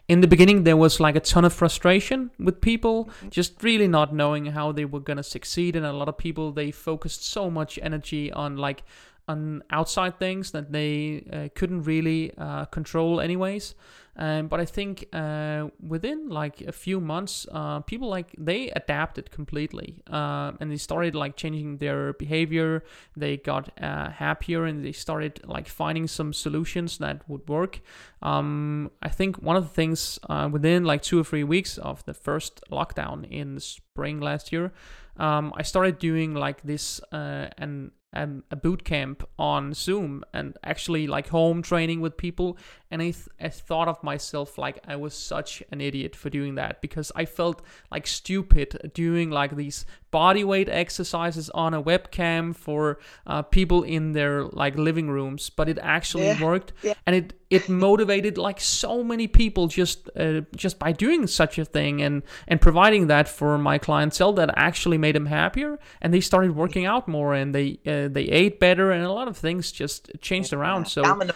in 0.07 0.21
the 0.21 0.27
beginning 0.27 0.63
there 0.63 0.77
was 0.77 0.99
like 0.99 1.15
a 1.15 1.19
ton 1.19 1.45
of 1.45 1.53
frustration 1.53 2.29
with 2.37 2.61
people 2.61 3.09
just 3.29 3.61
really 3.63 3.87
not 3.87 4.13
knowing 4.13 4.47
how 4.47 4.71
they 4.71 4.85
were 4.85 4.99
going 4.99 5.17
to 5.17 5.23
succeed 5.23 5.75
and 5.75 5.85
a 5.85 5.93
lot 5.93 6.07
of 6.07 6.17
people 6.17 6.51
they 6.51 6.71
focused 6.71 7.25
so 7.25 7.49
much 7.49 7.79
energy 7.81 8.31
on 8.31 8.57
like 8.57 8.83
on 9.27 9.63
outside 9.71 10.19
things 10.19 10.51
that 10.51 10.71
they 10.71 11.23
uh, 11.31 11.49
couldn't 11.55 11.83
really 11.83 12.31
uh, 12.37 12.65
control 12.65 13.19
anyways. 13.19 13.75
Um, 14.17 14.47
but 14.47 14.61
i 14.61 14.65
think 14.65 15.09
uh, 15.11 15.67
within 15.85 16.29
like 16.29 16.61
a 16.61 16.71
few 16.71 17.01
months 17.01 17.45
uh, 17.51 17.81
people 17.81 18.07
like 18.07 18.33
they 18.37 18.69
adapted 18.69 19.29
completely 19.29 20.01
uh, 20.09 20.53
and 20.61 20.71
they 20.71 20.77
started 20.77 21.15
like 21.15 21.35
changing 21.35 21.77
their 21.79 22.13
behavior. 22.13 22.83
They 23.17 23.35
got 23.35 23.71
uh, 23.81 24.11
happier 24.11 24.63
and 24.63 24.85
they 24.85 24.93
started 24.93 25.41
like 25.45 25.67
finding 25.67 26.07
some 26.07 26.31
solutions 26.31 26.97
that 26.99 27.27
would 27.27 27.47
work. 27.49 27.81
Um, 28.21 28.91
i 29.01 29.09
think 29.09 29.41
one 29.41 29.57
of 29.57 29.63
the 29.63 29.73
things 29.73 30.17
within 30.49 30.85
like 30.85 31.01
two 31.01 31.19
or 31.19 31.23
three 31.23 31.43
weeks 31.43 31.77
of 31.77 32.03
the 32.05 32.13
first 32.13 32.61
lockdown 32.71 33.29
in 33.29 33.55
the 33.55 33.61
spring 33.61 34.19
last 34.21 34.51
year 34.51 34.71
um, 35.17 35.53
i 35.57 35.61
started 35.61 35.99
doing 35.99 36.33
like 36.33 36.61
this 36.63 37.01
uh, 37.11 37.47
and 37.57 37.91
um, 38.15 38.43
a 38.49 38.55
boot 38.55 38.83
camp 38.83 39.27
on 39.37 39.73
Zoom 39.73 40.23
and 40.33 40.57
actually 40.63 41.07
like 41.07 41.29
home 41.29 41.61
training 41.61 42.01
with 42.01 42.17
people. 42.17 42.57
And 42.95 43.01
I, 43.01 43.11
th- 43.11 43.27
I 43.41 43.49
thought 43.49 43.89
of 43.89 44.01
myself 44.03 44.57
like 44.57 44.79
I 44.87 44.95
was 44.95 45.13
such 45.13 45.61
an 45.69 45.81
idiot 45.81 46.15
for 46.15 46.29
doing 46.29 46.55
that 46.55 46.79
because 46.79 47.11
I 47.13 47.25
felt 47.25 47.61
like 47.91 48.07
stupid 48.07 48.91
doing 48.93 49.31
like 49.31 49.57
these 49.57 49.85
body 50.11 50.45
weight 50.45 50.69
exercises 50.69 51.49
on 51.49 51.73
a 51.73 51.83
webcam 51.83 52.55
for 52.55 52.99
uh, 53.27 53.41
people 53.41 53.83
in 53.83 54.13
their 54.13 54.45
like 54.45 54.77
living 54.77 55.09
rooms. 55.09 55.49
But 55.49 55.67
it 55.67 55.77
actually 55.81 56.27
Yeah, 56.27 56.41
worked, 56.41 56.71
yeah. 56.83 56.93
and 57.05 57.17
it 57.17 57.33
it 57.49 57.67
motivated 57.67 58.37
like 58.37 58.61
so 58.61 59.03
many 59.03 59.27
people 59.27 59.67
just 59.67 60.09
uh, 60.15 60.41
just 60.55 60.79
by 60.79 60.93
doing 60.93 61.27
such 61.27 61.59
a 61.59 61.65
thing 61.65 62.01
and 62.01 62.23
and 62.47 62.61
providing 62.61 63.07
that 63.07 63.27
for 63.27 63.57
my 63.57 63.77
clientele 63.77 64.31
that 64.33 64.49
actually 64.55 64.97
made 64.97 65.15
them 65.15 65.25
happier 65.25 65.77
and 66.01 66.13
they 66.13 66.21
started 66.21 66.55
working 66.55 66.85
out 66.85 67.09
more 67.09 67.33
and 67.33 67.53
they 67.53 67.77
uh, 67.85 68.07
they 68.07 68.23
ate 68.23 68.57
better 68.61 68.91
and 68.91 69.03
a 69.03 69.11
lot 69.11 69.27
of 69.27 69.35
things 69.37 69.73
just 69.73 70.09
changed 70.21 70.53
around 70.53 70.87
so 70.87 71.01
Domino, 71.03 71.33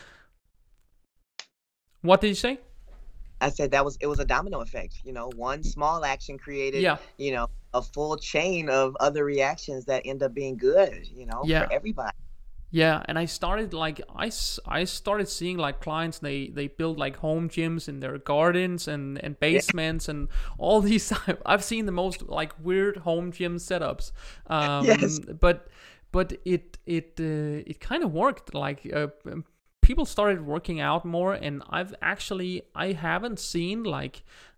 what 2.01 2.21
did 2.21 2.27
you 2.29 2.35
say 2.35 2.59
I 3.41 3.49
said 3.49 3.71
that 3.71 3.85
was 3.85 3.97
it 4.01 4.07
was 4.07 4.19
a 4.19 4.25
domino 4.25 4.59
effect. 4.61 4.99
You 5.03 5.13
know, 5.13 5.29
one 5.35 5.63
small 5.63 6.03
action 6.03 6.37
created, 6.37 6.81
yeah 6.81 6.97
you 7.17 7.31
know, 7.31 7.47
a 7.73 7.81
full 7.81 8.17
chain 8.17 8.69
of 8.69 8.95
other 8.99 9.23
reactions 9.23 9.85
that 9.85 10.01
end 10.05 10.23
up 10.23 10.33
being 10.33 10.57
good. 10.57 11.07
You 11.07 11.25
know, 11.25 11.43
Yeah. 11.45 11.65
for 11.65 11.73
everybody. 11.73 12.11
Yeah, 12.71 13.01
and 13.05 13.17
I 13.17 13.25
started 13.25 13.73
like 13.73 13.99
I, 14.15 14.29
I 14.67 14.83
started 14.83 15.27
seeing 15.27 15.57
like 15.57 15.79
clients 15.81 16.19
they 16.19 16.49
they 16.49 16.67
build 16.67 16.99
like 16.99 17.17
home 17.17 17.49
gyms 17.49 17.89
in 17.89 17.99
their 17.99 18.17
gardens 18.19 18.87
and 18.87 19.17
and 19.23 19.39
basements 19.39 20.07
and 20.07 20.27
all 20.59 20.79
these 20.81 21.11
I've 21.45 21.63
seen 21.63 21.85
the 21.87 21.91
most 21.91 22.27
like 22.29 22.53
weird 22.61 22.97
home 22.97 23.31
gym 23.31 23.57
setups. 23.57 24.11
Um 24.47 24.85
Yes. 24.85 25.19
but 25.19 25.67
but 26.11 26.33
it 26.45 26.77
it 26.85 27.13
uh, 27.19 27.63
it 27.71 27.79
kind 27.79 28.03
of 28.03 28.11
worked 28.13 28.53
like 28.53 28.81
uh, 28.93 29.07
people 29.89 30.05
started 30.05 30.39
working 30.55 30.79
out 30.89 31.03
more 31.17 31.33
and 31.45 31.55
I've 31.77 31.93
actually 32.13 32.51
I 32.85 32.87
haven't 33.07 33.39
seen 33.39 33.77
like 33.83 34.15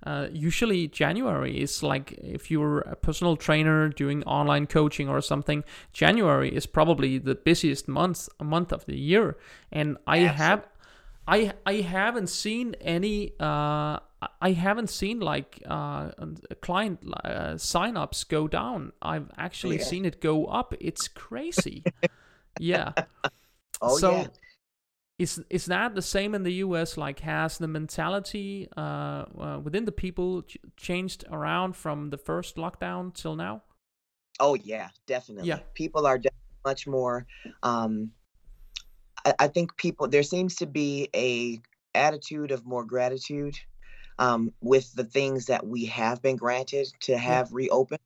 uh, 0.09 0.27
usually 0.49 0.81
January 1.01 1.53
is 1.65 1.73
like 1.91 2.07
if 2.37 2.51
you're 2.51 2.79
a 2.81 2.95
personal 3.07 3.35
trainer 3.37 3.79
doing 4.03 4.19
online 4.25 4.65
coaching 4.67 5.07
or 5.13 5.21
something 5.21 5.63
January 5.93 6.49
is 6.59 6.65
probably 6.65 7.17
the 7.29 7.35
busiest 7.49 7.87
month 7.87 8.27
month 8.55 8.71
of 8.77 8.85
the 8.89 8.97
year. 9.11 9.37
And 9.71 9.97
I 10.05 10.17
have 10.41 10.61
I 11.27 11.53
I 11.65 11.75
haven't 11.97 12.27
seen 12.27 12.75
any 12.81 13.17
uh 13.39 13.99
I 14.49 14.51
haven't 14.65 14.89
seen 15.01 15.17
like 15.33 15.63
uh 15.65 16.11
client 16.67 16.99
uh, 17.23 17.55
signups 17.71 18.27
go 18.27 18.41
down. 18.49 18.91
I've 19.01 19.29
actually 19.37 19.77
Yeah. 19.77 19.91
seen 19.91 20.03
it 20.05 20.19
go 20.21 20.35
up. 20.59 20.73
It's 20.81 21.07
crazy. 21.07 21.83
Yeah. 22.59 22.91
Oh 23.81 23.97
so 23.97 24.11
yeah. 24.11 24.27
Is 25.19 25.43
is 25.49 25.65
that 25.67 25.95
the 25.95 26.01
same 26.01 26.33
in 26.33 26.43
the 26.43 26.53
U.S.? 26.65 26.97
Like, 26.97 27.19
has 27.19 27.57
the 27.57 27.67
mentality 27.67 28.67
uh, 28.75 28.81
uh, 28.81 29.59
within 29.63 29.85
the 29.85 29.91
people 29.91 30.43
ch- 30.43 30.57
changed 30.77 31.25
around 31.31 31.75
from 31.75 32.09
the 32.09 32.17
first 32.17 32.55
lockdown 32.55 33.13
till 33.13 33.35
now? 33.35 33.63
Oh 34.39 34.55
yeah, 34.55 34.89
definitely. 35.05 35.49
Yeah. 35.49 35.59
People 35.75 36.05
are 36.07 36.19
much 36.65 36.87
more 36.87 37.25
um 37.63 38.11
I, 39.25 39.33
I 39.39 39.47
think 39.47 39.77
people 39.77 40.07
there 40.07 40.23
seems 40.23 40.55
to 40.57 40.65
be 40.65 41.09
a 41.15 41.59
attitude 41.93 42.51
of 42.51 42.65
more 42.65 42.85
gratitude 42.85 43.55
um 44.19 44.53
with 44.61 44.93
the 44.93 45.03
things 45.03 45.47
that 45.47 45.65
we 45.65 45.85
have 45.85 46.21
been 46.21 46.35
granted 46.37 46.87
to 47.01 47.17
have 47.17 47.51
reopened. 47.53 47.99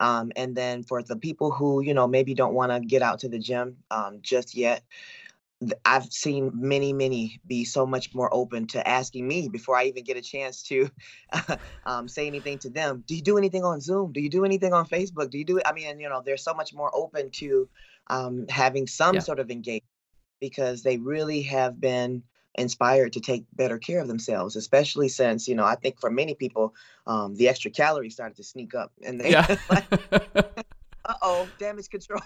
Um 0.00 0.32
and 0.36 0.56
then 0.56 0.82
for 0.82 1.02
the 1.02 1.16
people 1.16 1.50
who, 1.50 1.82
you 1.82 1.94
know, 1.94 2.06
maybe 2.06 2.34
don't 2.34 2.54
want 2.54 2.72
to 2.72 2.80
get 2.80 3.02
out 3.02 3.20
to 3.20 3.28
the 3.28 3.38
gym 3.38 3.78
um 3.90 4.20
just 4.22 4.54
yet, 4.54 4.82
I've 5.84 6.06
seen 6.12 6.50
many, 6.54 6.92
many 6.92 7.40
be 7.46 7.64
so 7.64 7.86
much 7.86 8.14
more 8.14 8.32
open 8.34 8.66
to 8.68 8.86
asking 8.88 9.26
me 9.28 9.48
before 9.48 9.76
I 9.76 9.84
even 9.84 10.04
get 10.04 10.16
a 10.16 10.22
chance 10.22 10.62
to 10.64 10.90
um, 11.86 12.08
say 12.08 12.26
anything 12.26 12.58
to 12.60 12.70
them. 12.70 13.04
Do 13.06 13.14
you 13.14 13.22
do 13.22 13.38
anything 13.38 13.64
on 13.64 13.80
Zoom? 13.80 14.12
Do 14.12 14.20
you 14.20 14.30
do 14.30 14.44
anything 14.44 14.72
on 14.72 14.86
Facebook? 14.86 15.30
Do 15.30 15.38
you 15.38 15.44
do 15.44 15.58
it? 15.58 15.64
I 15.66 15.72
mean, 15.72 16.00
you 16.00 16.08
know, 16.08 16.22
they're 16.24 16.36
so 16.36 16.54
much 16.54 16.74
more 16.74 16.90
open 16.94 17.30
to 17.32 17.68
um, 18.08 18.46
having 18.48 18.86
some 18.86 19.14
Yeah. 19.16 19.20
sort 19.20 19.38
of 19.40 19.50
engagement 19.50 19.84
because 20.40 20.82
they 20.82 20.98
really 20.98 21.42
have 21.42 21.80
been 21.80 22.22
inspired 22.56 23.12
to 23.14 23.20
take 23.20 23.44
better 23.54 23.78
care 23.78 24.00
of 24.00 24.08
themselves, 24.08 24.56
especially 24.56 25.08
since, 25.08 25.48
you 25.48 25.54
know, 25.54 25.64
I 25.64 25.76
think 25.76 26.00
for 26.00 26.10
many 26.10 26.34
people, 26.34 26.74
um, 27.06 27.34
the 27.36 27.48
extra 27.48 27.70
calories 27.70 28.14
started 28.14 28.36
to 28.36 28.44
sneak 28.44 28.74
up 28.74 28.92
and 29.04 29.20
they, 29.20 29.30
Yeah. 29.30 29.46
like, 29.70 29.86
uh 31.04 31.14
oh, 31.22 31.52
damage 31.58 31.88
control. 31.88 32.20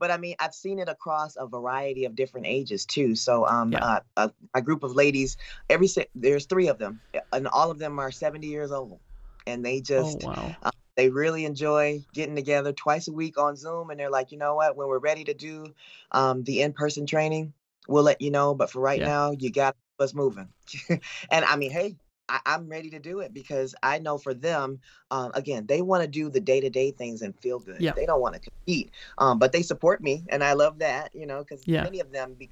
But 0.00 0.10
I 0.10 0.16
mean, 0.16 0.34
I've 0.40 0.54
seen 0.54 0.80
it 0.80 0.88
across 0.88 1.36
a 1.36 1.46
variety 1.46 2.06
of 2.06 2.16
different 2.16 2.46
ages 2.46 2.86
too. 2.86 3.14
So, 3.14 3.46
um, 3.46 3.72
Yeah. 3.72 3.84
uh, 3.84 4.00
a, 4.16 4.32
a 4.54 4.62
group 4.62 4.82
of 4.82 4.96
ladies, 4.96 5.36
every 5.68 5.88
there's 6.14 6.46
three 6.46 6.68
of 6.68 6.78
them, 6.78 7.00
and 7.32 7.46
all 7.46 7.70
of 7.70 7.78
them 7.78 8.00
are 8.00 8.10
70 8.10 8.46
years 8.48 8.72
old, 8.72 8.98
and 9.46 9.64
they 9.64 9.80
oh 9.80 9.82
just 9.82 10.22
wow. 10.22 10.56
they 10.96 11.10
really 11.10 11.44
enjoy 11.44 12.04
getting 12.14 12.34
together 12.34 12.72
twice 12.72 13.08
a 13.08 13.12
week 13.12 13.38
on 13.38 13.56
Zoom, 13.56 13.90
and 13.90 14.00
they're 14.00 14.10
like, 14.10 14.32
you 14.32 14.38
know 14.38 14.56
what, 14.56 14.76
when 14.76 14.88
we're 14.88 14.98
ready 14.98 15.24
to 15.24 15.34
do 15.34 15.66
um, 16.12 16.42
the 16.44 16.62
in-person 16.62 17.06
training, 17.06 17.52
we'll 17.86 18.02
let 18.02 18.20
you 18.22 18.30
know. 18.30 18.54
But 18.54 18.70
for 18.70 18.80
right 18.80 19.00
Yeah. 19.00 19.06
now, 19.06 19.32
you 19.32 19.52
got 19.52 19.76
us 19.98 20.14
moving. 20.14 20.48
and 20.88 21.44
I 21.44 21.56
mean, 21.56 21.70
hey. 21.70 21.96
I, 22.30 22.40
I'm 22.54 22.68
ready 22.68 22.90
to 22.90 22.98
do 23.00 23.20
it 23.20 23.34
because 23.34 23.74
I 23.82 23.98
know 23.98 24.18
for 24.18 24.32
them, 24.34 24.80
um, 25.10 25.32
again, 25.34 25.66
they 25.66 25.82
want 25.82 26.02
to 26.02 26.08
do 26.08 26.30
the 26.30 26.40
day 26.40 26.60
to 26.60 26.70
day 26.70 26.92
things 26.92 27.22
and 27.22 27.38
feel 27.40 27.58
good. 27.58 27.82
Yeah. 27.82 27.92
They 27.96 28.06
don't 28.06 28.20
want 28.20 28.34
to 28.36 28.40
compete, 28.40 28.92
um, 29.18 29.38
but 29.38 29.52
they 29.52 29.62
support 29.62 30.02
me, 30.02 30.24
and 30.30 30.42
I 30.44 30.54
love 30.54 30.78
that, 30.78 31.10
you 31.14 31.26
know, 31.26 31.40
because 31.40 31.64
Yeah. 31.66 31.82
many 31.82 32.00
of 32.00 32.12
them 32.12 32.34
be 32.34 32.50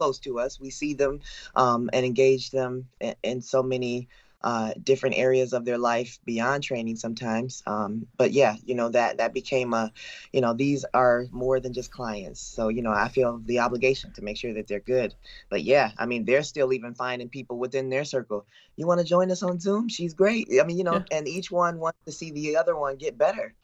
close 0.00 0.18
to 0.20 0.40
us. 0.40 0.60
We 0.60 0.70
see 0.70 0.94
them 0.94 1.20
um, 1.54 1.88
and 1.92 2.04
engage 2.04 2.50
them 2.50 2.88
in, 3.00 3.14
in 3.22 3.40
so 3.40 3.62
many 3.62 4.08
uh, 4.44 4.72
different 4.82 5.16
areas 5.18 5.52
of 5.52 5.64
their 5.64 5.78
life 5.78 6.18
beyond 6.24 6.62
training 6.62 6.96
sometimes. 6.96 7.62
Um, 7.66 8.06
but 8.16 8.32
yeah, 8.32 8.56
you 8.64 8.74
know 8.74 8.88
that 8.90 9.18
that 9.18 9.34
became 9.34 9.72
a, 9.74 9.92
you 10.32 10.40
know, 10.40 10.54
these 10.54 10.84
are 10.94 11.26
more 11.30 11.60
than 11.60 11.72
just 11.72 11.90
clients. 11.90 12.40
So 12.40 12.68
you 12.68 12.82
know, 12.82 12.92
I 12.92 13.08
feel 13.08 13.40
the 13.44 13.60
obligation 13.60 14.12
to 14.14 14.22
make 14.22 14.36
sure 14.36 14.54
that 14.54 14.66
they're 14.68 14.80
good. 14.80 15.14
But 15.50 15.62
yeah, 15.62 15.92
I 15.98 16.06
mean, 16.06 16.24
they're 16.24 16.42
still 16.42 16.72
even 16.72 16.94
finding 16.94 17.28
people 17.28 17.58
within 17.58 17.88
their 17.90 18.04
circle. 18.04 18.46
You 18.76 18.86
want 18.86 19.00
to 19.00 19.06
join 19.06 19.30
us 19.30 19.42
on 19.42 19.60
Zoom? 19.60 19.88
She's 19.88 20.14
great. 20.14 20.48
I 20.60 20.64
mean, 20.64 20.78
you 20.78 20.84
know, 20.84 20.96
Yeah. 20.96 21.04
and 21.10 21.28
each 21.28 21.50
one 21.50 21.78
wants 21.78 21.98
to 22.06 22.12
see 22.12 22.30
the 22.30 22.56
other 22.56 22.76
one 22.76 22.96
get 22.96 23.18
better. 23.18 23.54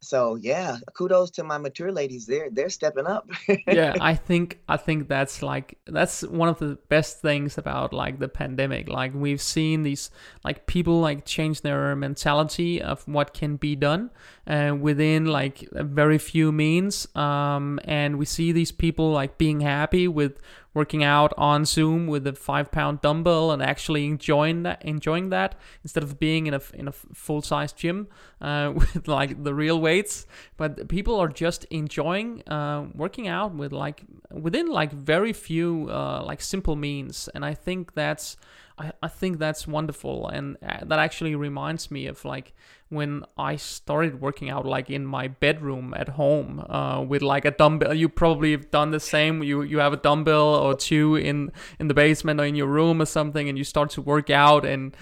So 0.00 0.36
yeah, 0.36 0.78
kudos 0.92 1.30
to 1.32 1.44
my 1.44 1.58
mature 1.58 1.90
ladies. 1.90 2.26
They're 2.26 2.50
they're 2.50 2.68
stepping 2.68 3.06
up. 3.06 3.28
yeah, 3.66 3.94
I 4.00 4.14
think 4.14 4.60
I 4.68 4.76
think 4.76 5.08
that's 5.08 5.42
like 5.42 5.78
that's 5.86 6.22
one 6.22 6.48
of 6.48 6.58
the 6.58 6.78
best 6.88 7.20
things 7.20 7.58
about 7.58 7.92
like 7.92 8.18
the 8.18 8.28
pandemic. 8.28 8.88
Like 8.88 9.12
we've 9.14 9.40
seen 9.40 9.82
these 9.82 10.10
like 10.44 10.66
people 10.66 11.00
like 11.00 11.24
change 11.24 11.62
their 11.62 11.96
mentality 11.96 12.80
of 12.80 13.06
what 13.08 13.34
can 13.34 13.56
be 13.56 13.74
done 13.74 14.10
uh, 14.46 14.76
within 14.78 15.26
like 15.26 15.68
very 15.72 16.18
few 16.18 16.52
means. 16.52 17.08
Um, 17.16 17.80
and 17.84 18.18
we 18.18 18.26
see 18.26 18.52
these 18.52 18.72
people 18.72 19.10
like 19.10 19.38
being 19.38 19.60
happy 19.60 20.08
with 20.08 20.38
working 20.76 21.02
out 21.02 21.32
on 21.38 21.64
Zoom 21.64 22.06
with 22.06 22.26
a 22.26 22.34
five 22.34 22.70
pound 22.70 23.00
dumbbell 23.00 23.50
and 23.50 23.62
actually 23.62 24.04
enjoying 24.04 24.62
that, 24.64 24.84
enjoying 24.84 25.30
that 25.30 25.54
instead 25.82 26.02
of 26.02 26.20
being 26.20 26.46
in 26.46 26.52
a 26.52 26.60
in 26.74 26.86
a 26.86 26.92
full 26.92 27.40
size 27.40 27.72
gym 27.72 28.08
uh, 28.42 28.72
with 28.76 29.08
like 29.08 29.42
the 29.42 29.54
real 29.54 29.80
weights. 29.80 30.26
But 30.58 30.88
people 30.88 31.18
are 31.18 31.28
just 31.28 31.64
enjoying 31.70 32.46
uh, 32.46 32.88
working 32.94 33.26
out 33.26 33.54
with 33.54 33.72
like 33.72 34.02
within 34.30 34.66
like 34.66 34.92
very 34.92 35.32
few 35.32 35.88
uh, 35.90 36.22
like 36.22 36.42
simple 36.42 36.76
means, 36.76 37.30
and 37.34 37.42
I 37.42 37.54
think 37.54 37.94
that's 37.94 38.36
I, 38.78 38.92
I 39.02 39.08
think 39.08 39.38
that's 39.38 39.66
wonderful. 39.66 40.28
And 40.28 40.56
uh, 40.62 40.84
that 40.84 40.98
actually 40.98 41.34
reminds 41.34 41.90
me 41.90 42.06
of 42.06 42.24
like 42.24 42.52
when 42.88 43.24
I 43.36 43.56
started 43.56 44.20
working 44.20 44.50
out 44.50 44.64
like 44.64 44.90
in 44.90 45.04
my 45.04 45.28
bedroom 45.28 45.94
at 45.96 46.10
home 46.10 46.64
uh, 46.68 47.02
with 47.02 47.22
like 47.22 47.44
a 47.44 47.50
dumbbell. 47.50 47.94
You 47.94 48.08
probably 48.08 48.52
have 48.52 48.70
done 48.70 48.90
the 48.90 49.00
same. 49.00 49.42
You 49.42 49.62
you 49.62 49.78
have 49.78 49.92
a 49.92 49.96
dumbbell 49.96 50.54
or 50.66 50.76
two 50.76 51.16
in 51.16 51.50
in 51.78 51.88
the 51.88 51.94
basement 51.94 52.40
or 52.40 52.44
in 52.44 52.54
your 52.54 52.66
room 52.66 53.00
or 53.00 53.06
something 53.06 53.48
and 53.48 53.56
you 53.58 53.64
start 53.64 53.90
to 53.90 54.02
work 54.02 54.30
out 54.30 54.64
and 54.64 54.96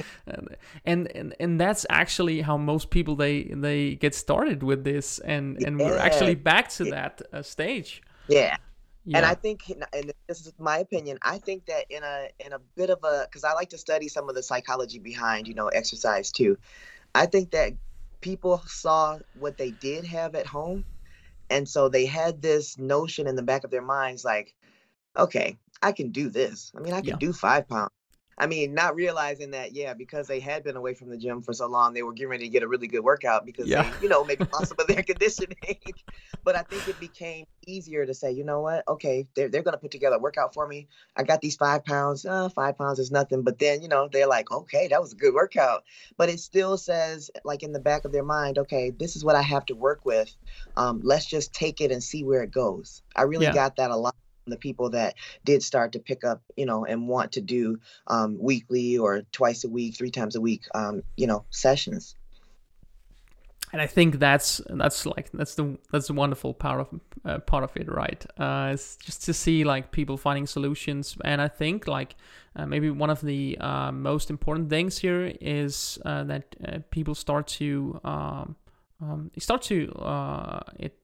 and 0.84 1.10
and, 1.14 1.34
and 1.40 1.60
that's 1.60 1.84
actually 1.90 2.40
how 2.40 2.56
most 2.56 2.90
people 2.90 3.16
they 3.16 3.44
they 3.44 3.94
get 3.96 4.14
started 4.14 4.62
with 4.62 4.84
this 4.84 5.18
and 5.20 5.62
and 5.64 5.78
yeah. 5.78 5.86
we're 5.86 5.98
actually 5.98 6.34
back 6.34 6.68
to 6.68 6.84
that 6.84 7.22
uh, 7.32 7.42
stage 7.42 8.02
yeah 8.28 8.56
yeah. 9.06 9.18
And 9.18 9.26
I 9.26 9.34
think, 9.34 9.70
and 9.70 10.12
this 10.26 10.46
is 10.46 10.52
my 10.58 10.78
opinion, 10.78 11.18
I 11.20 11.36
think 11.36 11.66
that 11.66 11.84
in 11.90 12.02
a 12.02 12.28
in 12.40 12.54
a 12.54 12.58
bit 12.74 12.88
of 12.88 13.04
a, 13.04 13.26
because 13.28 13.44
I 13.44 13.52
like 13.52 13.68
to 13.70 13.78
study 13.78 14.08
some 14.08 14.30
of 14.30 14.34
the 14.34 14.42
psychology 14.42 14.98
behind, 14.98 15.46
you 15.46 15.54
know, 15.54 15.68
exercise 15.68 16.32
too. 16.32 16.56
I 17.14 17.26
think 17.26 17.50
that 17.50 17.74
people 18.22 18.62
saw 18.66 19.18
what 19.38 19.58
they 19.58 19.72
did 19.72 20.06
have 20.06 20.34
at 20.34 20.46
home, 20.46 20.86
and 21.50 21.68
so 21.68 21.90
they 21.90 22.06
had 22.06 22.40
this 22.40 22.78
notion 22.78 23.26
in 23.26 23.36
the 23.36 23.42
back 23.42 23.64
of 23.64 23.70
their 23.70 23.82
minds, 23.82 24.24
like, 24.24 24.54
okay, 25.16 25.58
I 25.82 25.92
can 25.92 26.10
do 26.10 26.28
this. 26.28 26.72
I 26.76 26.80
mean, 26.80 26.92
I 26.92 27.00
can 27.00 27.10
yeah. 27.10 27.16
do 27.16 27.32
five 27.32 27.68
pounds. 27.68 27.90
I 28.36 28.46
mean, 28.46 28.74
not 28.74 28.96
realizing 28.96 29.52
that, 29.52 29.72
yeah, 29.72 29.94
because 29.94 30.26
they 30.26 30.40
had 30.40 30.64
been 30.64 30.76
away 30.76 30.94
from 30.94 31.08
the 31.08 31.16
gym 31.16 31.40
for 31.40 31.52
so 31.52 31.68
long, 31.68 31.94
they 31.94 32.02
were 32.02 32.12
getting 32.12 32.30
ready 32.30 32.44
to 32.44 32.50
get 32.50 32.62
a 32.62 32.68
really 32.68 32.88
good 32.88 33.04
workout 33.04 33.46
because 33.46 33.68
yeah. 33.68 33.82
they, 33.82 34.02
you 34.02 34.08
know, 34.08 34.24
maybe 34.24 34.44
lost 34.52 34.68
some 34.68 34.76
of 34.80 34.86
their 34.88 35.02
conditioning. 35.02 35.56
but 36.44 36.56
I 36.56 36.62
think 36.62 36.88
it 36.88 36.98
became 36.98 37.46
easier 37.66 38.04
to 38.04 38.12
say, 38.12 38.32
you 38.32 38.44
know 38.44 38.60
what, 38.60 38.82
okay, 38.88 39.26
they're, 39.36 39.48
they're 39.48 39.62
going 39.62 39.74
to 39.74 39.78
put 39.78 39.92
together 39.92 40.16
a 40.16 40.18
workout 40.18 40.52
for 40.52 40.66
me. 40.66 40.88
I 41.16 41.22
got 41.22 41.40
these 41.42 41.56
five 41.56 41.84
pounds. 41.84 42.26
Uh, 42.26 42.48
five 42.48 42.76
pounds 42.76 42.98
is 42.98 43.12
nothing. 43.12 43.42
But 43.42 43.58
then, 43.58 43.82
you 43.82 43.88
know, 43.88 44.08
they're 44.10 44.26
like, 44.26 44.50
okay, 44.50 44.88
that 44.88 45.00
was 45.00 45.12
a 45.12 45.16
good 45.16 45.34
workout. 45.34 45.84
But 46.16 46.28
it 46.28 46.40
still 46.40 46.76
says, 46.76 47.30
like 47.44 47.62
in 47.62 47.72
the 47.72 47.80
back 47.80 48.04
of 48.04 48.10
their 48.10 48.24
mind, 48.24 48.58
okay, 48.58 48.90
this 48.90 49.14
is 49.14 49.24
what 49.24 49.36
I 49.36 49.42
have 49.42 49.64
to 49.66 49.74
work 49.74 50.04
with. 50.04 50.34
Um, 50.76 51.00
let's 51.04 51.26
just 51.26 51.54
take 51.54 51.80
it 51.80 51.92
and 51.92 52.02
see 52.02 52.24
where 52.24 52.42
it 52.42 52.50
goes. 52.50 53.02
I 53.14 53.22
really 53.22 53.46
yeah. 53.46 53.54
got 53.54 53.76
that 53.76 53.92
a 53.92 53.96
lot 53.96 54.16
the 54.46 54.56
people 54.56 54.90
that 54.90 55.14
did 55.44 55.62
start 55.62 55.92
to 55.92 55.98
pick 55.98 56.24
up, 56.24 56.42
you 56.56 56.66
know, 56.66 56.84
and 56.84 57.08
want 57.08 57.32
to 57.32 57.40
do 57.40 57.78
um, 58.06 58.36
weekly 58.38 58.98
or 58.98 59.22
twice 59.32 59.64
a 59.64 59.68
week, 59.68 59.96
three 59.96 60.10
times 60.10 60.36
a 60.36 60.40
week, 60.40 60.62
um, 60.74 61.02
you 61.16 61.26
know, 61.26 61.44
sessions. 61.50 62.16
And 63.72 63.82
I 63.82 63.88
think 63.88 64.20
that's 64.20 64.60
that's 64.70 65.04
like 65.04 65.32
that's 65.32 65.56
the 65.56 65.76
that's 65.90 66.06
the 66.06 66.12
wonderful 66.12 66.54
part 66.54 66.80
of 66.80 67.00
uh, 67.24 67.38
part 67.40 67.64
of 67.64 67.76
it, 67.76 67.90
right? 67.90 68.24
Uh, 68.38 68.70
it's 68.72 68.96
just 68.96 69.24
to 69.24 69.34
see 69.34 69.64
like 69.64 69.90
people 69.90 70.16
finding 70.16 70.46
solutions, 70.46 71.16
and 71.24 71.42
I 71.42 71.48
think 71.48 71.88
like 71.88 72.14
uh, 72.54 72.66
maybe 72.66 72.88
one 72.90 73.10
of 73.10 73.20
the 73.20 73.58
uh, 73.58 73.90
most 73.90 74.30
important 74.30 74.70
things 74.70 74.98
here 74.98 75.32
is 75.40 75.98
uh, 76.04 76.22
that 76.22 76.54
uh, 76.64 76.78
people 76.92 77.16
start 77.16 77.48
to 77.48 78.00
um, 78.04 78.54
um, 79.00 79.32
start 79.38 79.62
to 79.62 79.92
it 80.78 80.96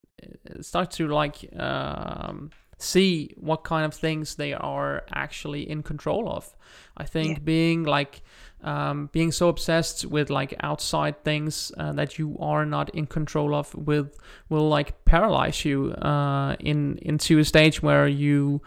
start 0.60 0.92
to 0.92 1.08
like 1.08 1.50
um, 1.58 2.50
see 2.80 3.34
what 3.36 3.62
kind 3.62 3.84
of 3.84 3.94
things 3.94 4.36
they 4.36 4.52
are 4.52 5.04
actually 5.12 5.68
in 5.68 5.82
control 5.82 6.28
of. 6.28 6.56
I 6.96 7.04
think 7.04 7.38
yeah. 7.38 7.44
being 7.44 7.84
like 7.84 8.22
um, 8.62 9.08
being 9.12 9.32
so 9.32 9.48
obsessed 9.48 10.04
with 10.04 10.28
like 10.28 10.54
outside 10.60 11.24
things 11.24 11.72
uh, 11.78 11.92
that 11.92 12.18
you 12.18 12.36
are 12.40 12.66
not 12.66 12.90
in 12.94 13.06
control 13.06 13.54
of 13.54 13.74
with 13.74 14.18
will 14.48 14.68
like 14.68 15.04
paralyze 15.04 15.64
you 15.64 15.92
uh, 15.92 16.56
in 16.60 16.98
into 17.02 17.38
a 17.38 17.44
stage 17.44 17.82
where 17.82 18.06
you 18.06 18.60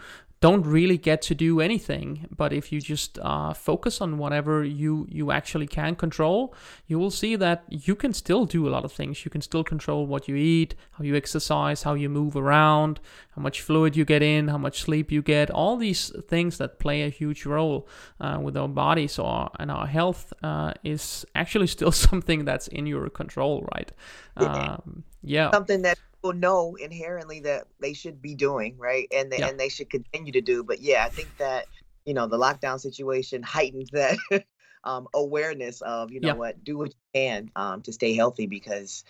don't 0.44 0.66
really 0.66 0.98
get 0.98 1.22
to 1.22 1.34
do 1.34 1.58
anything. 1.58 2.26
But 2.36 2.52
if 2.52 2.70
you 2.70 2.78
just 2.78 3.18
uh, 3.22 3.54
focus 3.54 4.02
on 4.02 4.18
whatever 4.18 4.62
you 4.62 5.06
you 5.08 5.30
actually 5.30 5.66
can 5.66 5.94
control, 5.96 6.54
you 6.86 6.98
will 6.98 7.10
see 7.10 7.34
that 7.36 7.64
you 7.70 7.94
can 7.94 8.12
still 8.12 8.44
do 8.44 8.68
a 8.68 8.70
lot 8.74 8.84
of 8.84 8.92
things. 8.92 9.24
You 9.24 9.30
can 9.30 9.40
still 9.40 9.64
control 9.64 10.06
what 10.06 10.28
you 10.28 10.36
eat, 10.36 10.74
how 10.96 11.04
you 11.04 11.16
exercise, 11.16 11.84
how 11.84 11.94
you 11.94 12.10
move 12.10 12.36
around, 12.36 13.00
how 13.34 13.40
much 13.40 13.62
fluid 13.62 13.96
you 13.96 14.04
get 14.04 14.22
in, 14.22 14.48
how 14.48 14.58
much 14.58 14.82
sleep 14.82 15.10
you 15.10 15.22
get. 15.22 15.50
All 15.50 15.78
these 15.78 16.12
things 16.28 16.58
that 16.58 16.78
play 16.78 16.98
a 17.04 17.08
huge 17.08 17.46
role 17.46 17.88
uh, 18.20 18.38
with 18.44 18.54
our 18.54 18.68
bodies 18.68 19.12
so 19.12 19.24
our, 19.24 19.50
and 19.58 19.70
our 19.70 19.86
health 19.86 20.30
uh, 20.42 20.74
is 20.82 21.24
actually 21.34 21.68
still 21.76 21.92
something 21.92 22.44
that's 22.44 22.68
in 22.68 22.84
your 22.86 23.08
control, 23.08 23.66
right? 23.74 23.90
Um, 24.36 25.04
yeah. 25.22 25.50
Something 25.52 25.80
that 25.82 25.98
know 26.32 26.76
inherently 26.76 27.40
that 27.40 27.66
they 27.80 27.92
should 27.92 28.22
be 28.22 28.34
doing, 28.34 28.76
right? 28.78 29.06
And 29.14 29.30
they, 29.30 29.38
yeah. 29.38 29.48
and 29.48 29.60
they 29.60 29.68
should 29.68 29.90
continue 29.90 30.32
to 30.32 30.40
do. 30.40 30.62
But 30.62 30.80
yeah, 30.80 31.04
I 31.04 31.08
think 31.08 31.36
that 31.38 31.66
you 32.04 32.14
know 32.14 32.26
the 32.26 32.38
lockdown 32.38 32.80
situation 32.80 33.42
heightened 33.42 33.90
that 33.92 34.18
um, 34.84 35.08
awareness 35.14 35.80
of 35.80 36.12
you 36.12 36.20
know 36.20 36.28
yeah. 36.28 36.34
what 36.34 36.64
do 36.64 36.78
what 36.78 36.90
you 36.90 36.94
can 37.14 37.50
um, 37.56 37.82
to 37.82 37.92
stay 37.92 38.14
healthy 38.14 38.46
because 38.46 39.04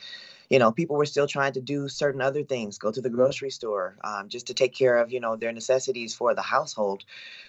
you 0.49 0.59
know 0.59 0.73
people 0.73 0.97
were 0.97 1.07
still 1.07 1.27
trying 1.27 1.53
to 1.53 1.61
do 1.61 1.89
certain 1.89 2.21
other 2.21 2.43
things 2.43 2.79
go 2.79 2.93
to 2.93 3.01
the 3.01 3.11
grocery 3.11 3.51
store 3.51 3.97
um, 4.05 4.29
just 4.29 4.47
to 4.47 4.55
take 4.55 4.75
care 4.75 4.99
of 4.99 5.13
you 5.13 5.21
know 5.21 5.37
their 5.37 5.53
necessities 5.53 6.15
for 6.15 6.35
the 6.35 6.43
household 6.43 7.05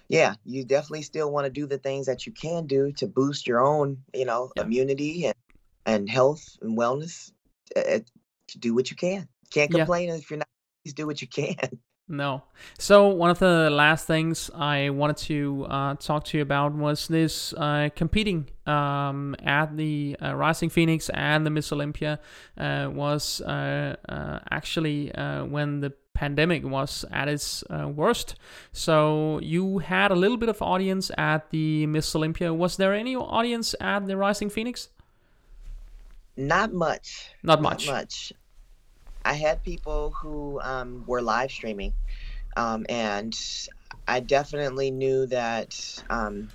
yeah 0.08 0.34
you 0.46 0.64
definitely 0.64 1.04
still 1.04 1.32
want 1.32 1.46
to 1.46 1.52
do 1.52 1.68
the 1.68 1.78
things 1.78 2.08
that 2.08 2.26
you 2.26 2.32
can 2.32 2.66
do 2.66 2.92
to 2.92 3.08
boost 3.08 3.48
your 3.48 3.62
own 3.62 3.98
you 4.14 4.26
know 4.26 4.52
yeah. 4.56 4.64
immunity 4.64 5.26
and, 5.26 5.36
and 5.86 6.10
health 6.10 6.58
and 6.62 6.78
wellness 6.78 7.32
do 8.60 8.74
what 8.74 8.90
you 8.90 8.96
can 8.96 9.28
can't 9.52 9.72
complain 9.72 10.10
yeah. 10.10 10.16
if 10.16 10.30
you're 10.30 10.38
not. 10.38 10.48
Please 10.84 10.94
do 10.94 11.08
what 11.08 11.22
you 11.22 11.28
can. 11.28 11.56
No. 12.08 12.44
So 12.78 13.08
one 13.08 13.32
of 13.32 13.40
the 13.40 13.72
last 13.72 14.06
things 14.06 14.52
I 14.54 14.92
wanted 14.92 15.18
to 15.26 15.66
uh, 15.68 15.96
talk 15.96 16.24
to 16.26 16.38
you 16.38 16.44
about 16.44 16.76
was 16.76 17.08
this 17.08 17.52
uh, 17.54 17.90
competing 17.96 18.48
um, 18.68 19.36
at 19.44 19.76
the 19.76 20.16
uh, 20.22 20.36
Rising 20.36 20.70
Phoenix 20.70 21.10
and 21.10 21.48
the 21.48 21.50
Miss 21.50 21.74
Olympia 21.74 22.20
uh, 22.60 22.92
was 22.94 23.42
uh, 23.42 23.96
uh, 24.08 24.38
actually 24.52 25.12
when 25.50 25.80
the 25.80 25.94
pandemic 26.14 26.64
was 26.64 27.06
at 27.12 27.28
its 27.28 27.64
worst. 27.72 28.36
So 28.72 29.40
you 29.42 29.80
had 29.80 30.12
a 30.12 30.16
little 30.16 30.38
bit 30.38 30.50
of 30.50 30.62
audience 30.62 31.10
at 31.18 31.50
the 31.50 31.88
Miss 31.88 32.16
Olympia. 32.16 32.54
Was 32.54 32.78
there 32.78 32.94
any 32.94 33.16
audience 33.16 33.74
at 33.82 34.06
the 34.06 34.16
Rising 34.16 34.52
Phoenix? 34.52 34.90
Not 36.38 36.72
much. 36.72 37.32
Not 37.42 37.64
much. 37.64 37.88
Not 37.88 37.94
much. 37.96 38.34
I 39.26 39.34
had 39.34 39.64
people 39.64 40.14
who 40.22 40.62
um, 40.62 41.04
were 41.08 41.22
live 41.22 41.52
streaming, 41.52 41.96
um, 42.58 42.86
and 42.90 43.34
I 44.08 44.22
definitely 44.22 44.92
knew 44.92 45.28
that 45.28 45.76
um, 46.10 46.52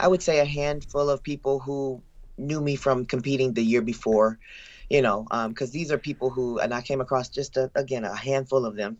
I 0.00 0.08
would 0.08 0.22
say 0.22 0.40
a 0.40 0.44
handful 0.44 1.10
of 1.10 1.22
people 1.22 1.60
who 1.60 2.02
knew 2.38 2.60
me 2.60 2.76
from 2.76 3.06
competing 3.06 3.54
the 3.54 3.62
year 3.62 3.82
before, 3.82 4.38
you 4.90 5.02
know, 5.02 5.24
because 5.48 5.68
um, 5.68 5.72
these 5.72 5.92
are 5.92 5.98
people 5.98 6.30
who, 6.30 6.58
and 6.58 6.74
I 6.74 6.82
came 6.82 7.00
across 7.00 7.28
just 7.28 7.56
a, 7.56 7.70
again 7.74 8.04
a 8.04 8.14
handful 8.16 8.64
of 8.66 8.76
them 8.76 8.98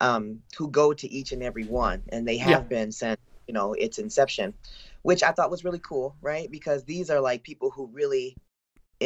um, 0.00 0.42
who 0.58 0.70
go 0.70 0.92
to 0.92 1.08
each 1.08 1.32
and 1.32 1.42
every 1.42 1.64
one, 1.64 2.02
and 2.10 2.26
they 2.28 2.38
have 2.38 2.68
yeah. 2.68 2.68
been 2.68 2.92
since 2.92 3.18
you 3.46 3.54
know 3.54 3.72
its 3.74 3.98
inception, 3.98 4.54
which 5.02 5.22
I 5.22 5.32
thought 5.32 5.50
was 5.50 5.64
really 5.64 5.80
cool, 5.80 6.16
right? 6.22 6.50
Because 6.50 6.84
these 6.84 7.10
are 7.10 7.20
like 7.20 7.42
people 7.42 7.70
who 7.70 7.88
really 7.92 8.38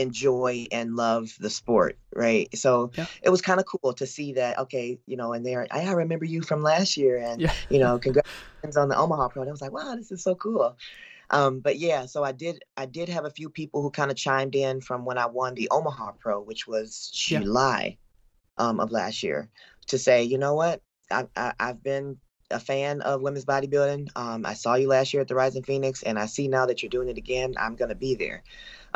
enjoy 0.01 0.67
and 0.73 0.97
love 0.97 1.35
the 1.41 1.51
sport, 1.51 1.99
right? 2.15 2.49
So 2.57 2.91
yeah. 2.95 3.07
it 3.23 3.31
was 3.31 3.43
kind 3.43 3.61
of 3.61 3.67
cool 3.67 3.93
to 3.95 4.07
see 4.07 4.35
that. 4.35 4.59
Okay, 4.59 4.99
you 5.07 5.17
know, 5.17 5.33
and 5.33 5.45
there, 5.45 5.67
I 5.71 5.91
remember 5.93 6.25
you 6.25 6.43
from 6.43 6.63
last 6.63 6.97
year, 6.97 7.19
and 7.19 7.41
yeah. 7.41 7.53
you 7.69 7.79
know, 7.79 7.99
congratulations 7.99 8.77
on 8.77 8.89
the 8.89 8.97
Omaha 8.97 9.29
Pro. 9.29 9.43
And 9.43 9.49
I 9.49 9.53
was 9.53 9.63
like, 9.63 9.73
wow, 9.73 9.95
this 9.97 10.11
is 10.13 10.23
so 10.23 10.35
cool. 10.35 10.77
Um, 11.31 11.61
but 11.61 11.79
yeah, 11.79 12.07
so 12.07 12.23
I 12.23 12.33
did, 12.33 12.63
I 12.77 12.87
did 12.87 13.09
have 13.09 13.25
a 13.25 13.31
few 13.31 13.51
people 13.51 13.83
who 13.83 13.91
kind 13.91 14.11
of 14.11 14.17
chimed 14.17 14.55
in 14.55 14.81
from 14.81 15.05
when 15.05 15.19
I 15.19 15.27
won 15.27 15.55
the 15.55 15.69
Omaha 15.71 16.13
Pro, 16.21 16.41
which 16.41 16.69
was 16.69 17.11
July 17.13 17.99
yeah. 18.59 18.65
um, 18.65 18.79
of 18.79 18.93
last 18.93 19.23
year, 19.23 19.49
to 19.89 19.99
say, 19.99 20.23
you 20.23 20.39
know 20.39 20.55
what, 20.55 20.83
I, 21.11 21.27
I, 21.37 21.53
I've 21.59 21.83
been 21.83 22.19
a 22.51 22.61
fan 22.61 23.01
of 23.01 23.23
women's 23.23 23.45
bodybuilding. 23.45 24.09
Um, 24.15 24.47
I 24.47 24.55
saw 24.55 24.75
you 24.75 24.89
last 24.89 25.13
year 25.13 25.21
at 25.21 25.29
the 25.29 25.35
Rising 25.35 25.65
Phoenix, 25.65 26.03
and 26.03 26.19
I 26.19 26.27
see 26.27 26.49
now 26.49 26.67
that 26.67 26.83
you're 26.83 26.91
doing 26.91 27.09
it 27.09 27.19
again. 27.19 27.55
I'm 27.59 27.75
gonna 27.75 27.95
be 27.95 28.15
there. 28.15 28.45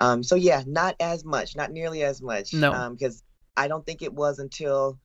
Um, 0.00 0.22
so 0.22 0.34
yeah, 0.34 0.62
not 0.66 0.96
as 0.98 1.24
much, 1.24 1.54
not 1.56 1.70
nearly 1.70 2.02
as 2.02 2.22
much. 2.22 2.54
No, 2.54 2.90
because 2.90 3.16
um, 3.16 3.64
I 3.64 3.68
don't 3.68 3.84
think 3.84 4.02
it 4.02 4.14
was 4.14 4.38
until 4.38 4.98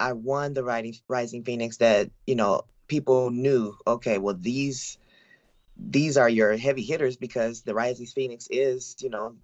I 0.00 0.12
won 0.12 0.52
the 0.52 0.64
Rising 0.64 0.94
Rising 1.08 1.44
Phoenix 1.44 1.78
that 1.78 2.10
you 2.26 2.34
know 2.34 2.62
people 2.88 3.30
knew. 3.30 3.74
Okay, 3.86 4.18
well 4.18 4.36
these 4.38 4.98
these 5.76 6.16
are 6.16 6.28
your 6.28 6.56
heavy 6.56 6.82
hitters 6.82 7.16
because 7.16 7.62
the 7.62 7.74
Rising 7.74 8.06
Phoenix 8.06 8.48
is 8.50 8.96
you 9.00 9.10
know 9.10 9.36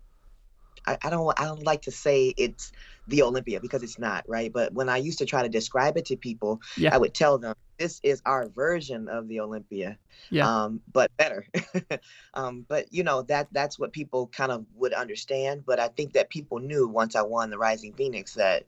I, 0.86 0.98
I 1.04 1.10
don't 1.10 1.40
I 1.40 1.44
don't 1.44 1.64
like 1.64 1.82
to 1.82 1.92
say 1.92 2.34
it's 2.36 2.72
the 3.08 3.22
Olympia 3.22 3.58
because 3.60 3.82
it's 3.82 3.98
not 3.98 4.24
right. 4.28 4.52
But 4.52 4.72
when 4.72 4.88
I 4.88 4.98
used 4.98 5.18
to 5.18 5.26
try 5.26 5.42
to 5.42 5.48
describe 5.48 5.96
it 5.96 6.04
to 6.06 6.16
people, 6.16 6.60
Yeah. 6.76 6.94
I 6.94 6.98
would 6.98 7.14
tell 7.14 7.38
them 7.38 7.54
this 7.78 8.00
is 8.02 8.20
our 8.26 8.48
version 8.48 9.08
of 9.08 9.28
the 9.28 9.40
Olympia, 9.40 9.96
Yeah. 10.30 10.46
um, 10.48 10.80
but 10.92 11.10
better. 11.16 11.46
um, 12.34 12.64
but 12.68 12.86
you 12.92 13.02
know 13.02 13.22
that 13.22 13.48
that's 13.52 13.78
what 13.78 13.92
people 13.92 14.26
kind 14.28 14.52
of 14.52 14.64
would 14.76 14.92
understand. 14.92 15.64
But 15.66 15.80
I 15.80 15.88
think 15.88 16.12
that 16.12 16.28
people 16.30 16.58
knew 16.58 16.86
once 16.86 17.16
I 17.16 17.22
won 17.22 17.50
the 17.50 17.58
Rising 17.58 17.92
Phoenix 17.94 18.34
that 18.34 18.64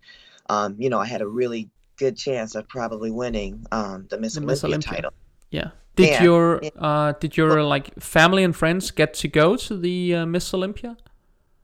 um, 0.48 0.76
you 0.78 0.88
know 0.90 0.98
I 0.98 1.06
had 1.06 1.20
a 1.22 1.26
really 1.28 1.68
good 1.96 2.16
chance 2.16 2.54
of 2.54 2.66
probably 2.68 3.10
winning 3.10 3.66
um, 3.72 4.06
the 4.10 4.18
Miss 4.18 4.34
The 4.34 4.40
Olympia 4.40 4.52
Miss 4.52 4.64
Olympia. 4.64 4.92
title. 4.94 5.12
Yeah. 5.50 5.70
Did 5.96 6.08
Yeah, 6.08 6.22
your 6.22 6.60
uh 6.78 7.12
did 7.20 7.36
your 7.36 7.62
like 7.64 7.94
family 8.00 8.42
and 8.44 8.54
friends 8.56 8.90
get 8.90 9.12
to 9.14 9.28
go 9.28 9.56
to 9.56 9.76
the 9.76 10.14
uh, 10.14 10.26
Miss 10.26 10.54
Olympia? 10.54 10.96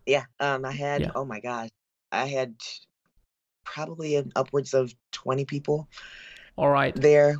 Yeah, 0.04 0.24
um, 0.40 0.64
I 0.64 0.72
had 0.72 1.00
Yeah. 1.00 1.10
oh 1.14 1.24
my 1.24 1.40
gosh, 1.40 1.70
I 2.16 2.26
had 2.26 2.54
probably 3.64 4.16
an 4.16 4.32
upwards 4.36 4.74
of 4.74 4.94
twenty 5.12 5.44
people 5.44 5.88
All 6.56 6.70
right. 6.70 6.94
there. 6.94 7.38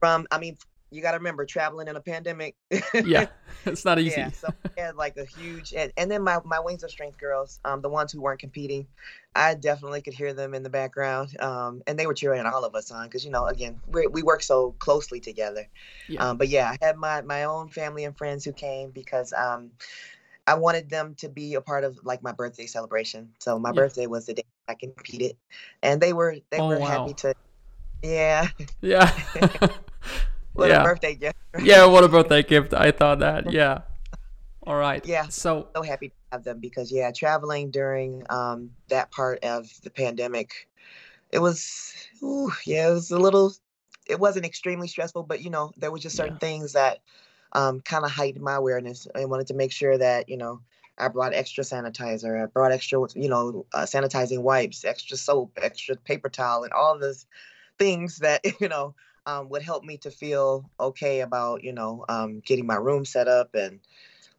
From 0.00 0.26
I 0.30 0.38
mean, 0.38 0.56
you 0.90 1.02
got 1.02 1.12
to 1.12 1.18
remember 1.18 1.44
traveling 1.44 1.88
in 1.88 1.96
a 1.96 2.00
pandemic. 2.00 2.56
Yeah. 3.04 3.26
it's 3.64 3.84
not 3.84 3.98
easy. 3.98 4.20
Yeah, 4.20 4.30
so 4.30 4.48
we 4.64 4.82
had 4.82 4.96
like 4.96 5.16
a 5.16 5.24
huge, 5.24 5.72
and, 5.74 5.92
and 5.96 6.10
then 6.10 6.22
my, 6.22 6.38
my 6.44 6.60
Wings 6.60 6.82
of 6.82 6.90
Strength 6.90 7.18
girls, 7.18 7.60
um, 7.64 7.80
the 7.82 7.88
ones 7.88 8.12
who 8.12 8.20
weren't 8.20 8.40
competing, 8.40 8.86
I 9.34 9.54
definitely 9.54 10.00
could 10.00 10.14
hear 10.14 10.32
them 10.32 10.54
in 10.54 10.62
the 10.62 10.70
background, 10.70 11.38
um, 11.40 11.82
and 11.86 11.98
they 11.98 12.06
were 12.06 12.14
cheering 12.14 12.44
all 12.46 12.64
of 12.64 12.74
us 12.74 12.90
on 12.90 13.04
because 13.04 13.24
you 13.24 13.30
know, 13.30 13.46
again, 13.46 13.80
we 13.88 14.06
we 14.06 14.22
work 14.22 14.42
so 14.42 14.74
closely 14.78 15.20
together. 15.20 15.68
Yeah. 16.08 16.28
Um, 16.28 16.38
but 16.38 16.48
yeah, 16.48 16.70
I 16.70 16.84
had 16.84 16.96
my 16.96 17.22
my 17.22 17.44
own 17.44 17.68
family 17.68 18.04
and 18.04 18.16
friends 18.16 18.44
who 18.44 18.52
came 18.52 18.90
because 18.90 19.32
um, 19.32 19.70
I 20.48 20.54
wanted 20.54 20.88
them 20.88 21.14
to 21.16 21.28
be 21.28 21.54
a 21.54 21.60
part 21.60 21.84
of 21.84 21.98
like 22.04 22.22
my 22.22 22.32
birthday 22.32 22.66
celebration. 22.66 23.28
So 23.38 23.58
my 23.58 23.70
Yeah. 23.70 23.82
birthday 23.82 24.06
was 24.06 24.26
the 24.26 24.34
day 24.34 24.44
I 24.66 24.74
competed, 24.74 25.36
and 25.82 26.00
they 26.00 26.12
were 26.14 26.36
they 26.50 26.60
Oh, 26.60 26.68
were 26.68 26.78
wow. 26.80 27.04
happy 27.04 27.14
to. 27.14 27.34
Yeah, 28.02 28.48
Yeah. 28.80 29.12
what 30.54 30.70
Yeah. 30.70 30.80
a 30.80 30.84
birthday 30.84 31.14
gift! 31.16 31.36
yeah, 31.62 31.84
what 31.84 32.04
about 32.04 32.28
that 32.30 32.48
gift? 32.48 32.72
I 32.72 32.92
thought 32.92 33.18
that. 33.20 33.52
Yeah. 33.52 33.80
All 34.66 34.76
right. 34.76 35.04
Yeah. 35.06 35.28
So 35.28 35.68
so 35.76 35.82
happy 35.82 36.08
to 36.08 36.14
have 36.32 36.44
them 36.44 36.60
because 36.60 36.90
yeah, 36.90 37.10
traveling 37.12 37.70
during 37.70 38.24
um 38.30 38.70
that 38.88 39.10
part 39.10 39.44
of 39.44 39.68
the 39.82 39.90
pandemic, 39.90 40.68
it 41.30 41.40
was 41.40 41.92
ooh, 42.22 42.50
yeah, 42.64 42.88
it 42.88 42.92
was 42.94 43.10
a 43.10 43.18
little 43.18 43.52
it 44.08 44.18
wasn't 44.18 44.46
extremely 44.46 44.88
stressful, 44.88 45.24
but 45.24 45.42
you 45.42 45.50
know, 45.50 45.72
there 45.76 45.90
was 45.92 46.02
just 46.02 46.16
certain 46.16 46.34
Yeah. 46.34 46.38
things 46.38 46.72
that 46.72 47.00
um 47.52 47.80
kind 47.80 48.04
of 48.04 48.10
heightened 48.10 48.44
my 48.44 48.54
awareness. 48.54 49.06
I 49.14 49.24
wanted 49.24 49.48
to 49.48 49.54
make 49.54 49.72
sure 49.72 49.96
that, 49.98 50.28
you 50.28 50.36
know, 50.36 50.60
I 50.98 51.08
brought 51.08 51.34
extra 51.34 51.64
sanitizer, 51.64 52.42
I 52.42 52.46
brought 52.46 52.72
extra, 52.72 53.00
you 53.14 53.28
know, 53.28 53.66
uh, 53.72 53.82
sanitizing 53.82 54.42
wipes, 54.42 54.84
extra 54.84 55.16
soap, 55.16 55.52
extra 55.60 55.96
paper 55.96 56.28
towel, 56.28 56.64
and 56.64 56.72
all 56.72 56.98
those 56.98 57.26
things 57.78 58.18
that, 58.18 58.40
you 58.60 58.68
know, 58.68 58.94
um, 59.26 59.48
would 59.50 59.62
help 59.62 59.84
me 59.84 59.98
to 59.98 60.10
feel 60.10 60.68
okay 60.80 61.20
about, 61.20 61.62
you 61.62 61.72
know, 61.72 62.04
um, 62.08 62.40
getting 62.40 62.66
my 62.66 62.76
room 62.76 63.04
set 63.04 63.28
up 63.28 63.54
and 63.54 63.80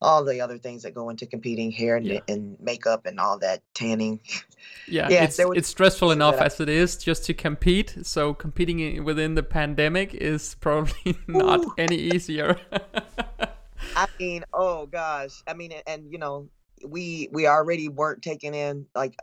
all 0.01 0.23
the 0.23 0.41
other 0.41 0.57
things 0.57 0.83
that 0.83 0.93
go 0.93 1.09
into 1.09 1.25
competing 1.25 1.71
hair 1.71 1.97
and, 1.97 2.05
Yeah. 2.05 2.19
and 2.27 2.57
makeup 2.59 3.05
and 3.05 3.19
all 3.19 3.39
that 3.39 3.61
tanning. 3.73 4.19
yeah, 4.87 5.09
Yeah, 5.09 5.23
it's 5.23 5.39
it's 5.39 5.67
stressful 5.67 6.11
enough 6.11 6.35
I- 6.35 6.45
as 6.45 6.59
it 6.59 6.69
is 6.69 6.97
just 6.97 7.25
to 7.25 7.33
compete. 7.33 7.97
So 8.03 8.33
competing 8.33 9.03
within 9.03 9.35
the 9.35 9.43
pandemic 9.43 10.13
is 10.13 10.55
probably 10.61 11.17
not 11.27 11.59
Ooh. 11.59 11.73
any 11.77 11.97
easier. 11.97 12.57
I 13.95 14.07
mean, 14.19 14.43
oh 14.53 14.85
gosh. 14.85 15.41
I 15.47 15.53
mean, 15.53 15.73
and 15.85 16.11
you 16.11 16.17
know, 16.17 16.49
we 16.87 17.29
we 17.31 17.47
already 17.47 17.89
weren't 17.89 18.21
taking 18.21 18.53
in 18.53 18.85
like 18.95 19.15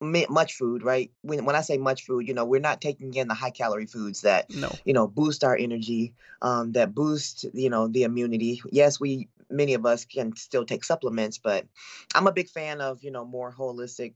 much 0.00 0.54
food, 0.54 0.82
right? 0.82 1.10
When 1.22 1.44
when 1.44 1.56
I 1.56 1.60
say 1.60 1.78
much 1.78 2.04
food, 2.04 2.26
you 2.26 2.34
know, 2.34 2.44
we're 2.44 2.60
not 2.60 2.80
taking 2.80 3.14
in 3.14 3.28
the 3.28 3.34
high 3.34 3.50
calorie 3.50 3.86
foods 3.86 4.22
that 4.22 4.50
no. 4.54 4.70
you 4.84 4.92
know 4.92 5.06
boost 5.06 5.44
our 5.44 5.56
energy, 5.56 6.14
um, 6.42 6.72
that 6.72 6.94
boost 6.94 7.44
you 7.54 7.70
know 7.70 7.88
the 7.88 8.02
immunity. 8.04 8.62
Yes, 8.70 8.98
we 9.00 9.28
many 9.50 9.74
of 9.74 9.86
us 9.86 10.04
can 10.04 10.34
still 10.36 10.64
take 10.64 10.84
supplements, 10.84 11.38
but 11.38 11.66
I'm 12.14 12.26
a 12.26 12.32
big 12.32 12.48
fan 12.48 12.80
of 12.80 13.02
you 13.02 13.10
know 13.10 13.24
more 13.24 13.52
holistic 13.52 14.14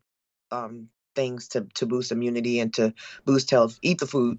um, 0.50 0.88
things 1.14 1.48
to 1.48 1.66
to 1.74 1.86
boost 1.86 2.12
immunity 2.12 2.60
and 2.60 2.72
to 2.74 2.94
boost 3.24 3.50
health. 3.50 3.78
Eat 3.82 3.98
the 3.98 4.06
food. 4.06 4.38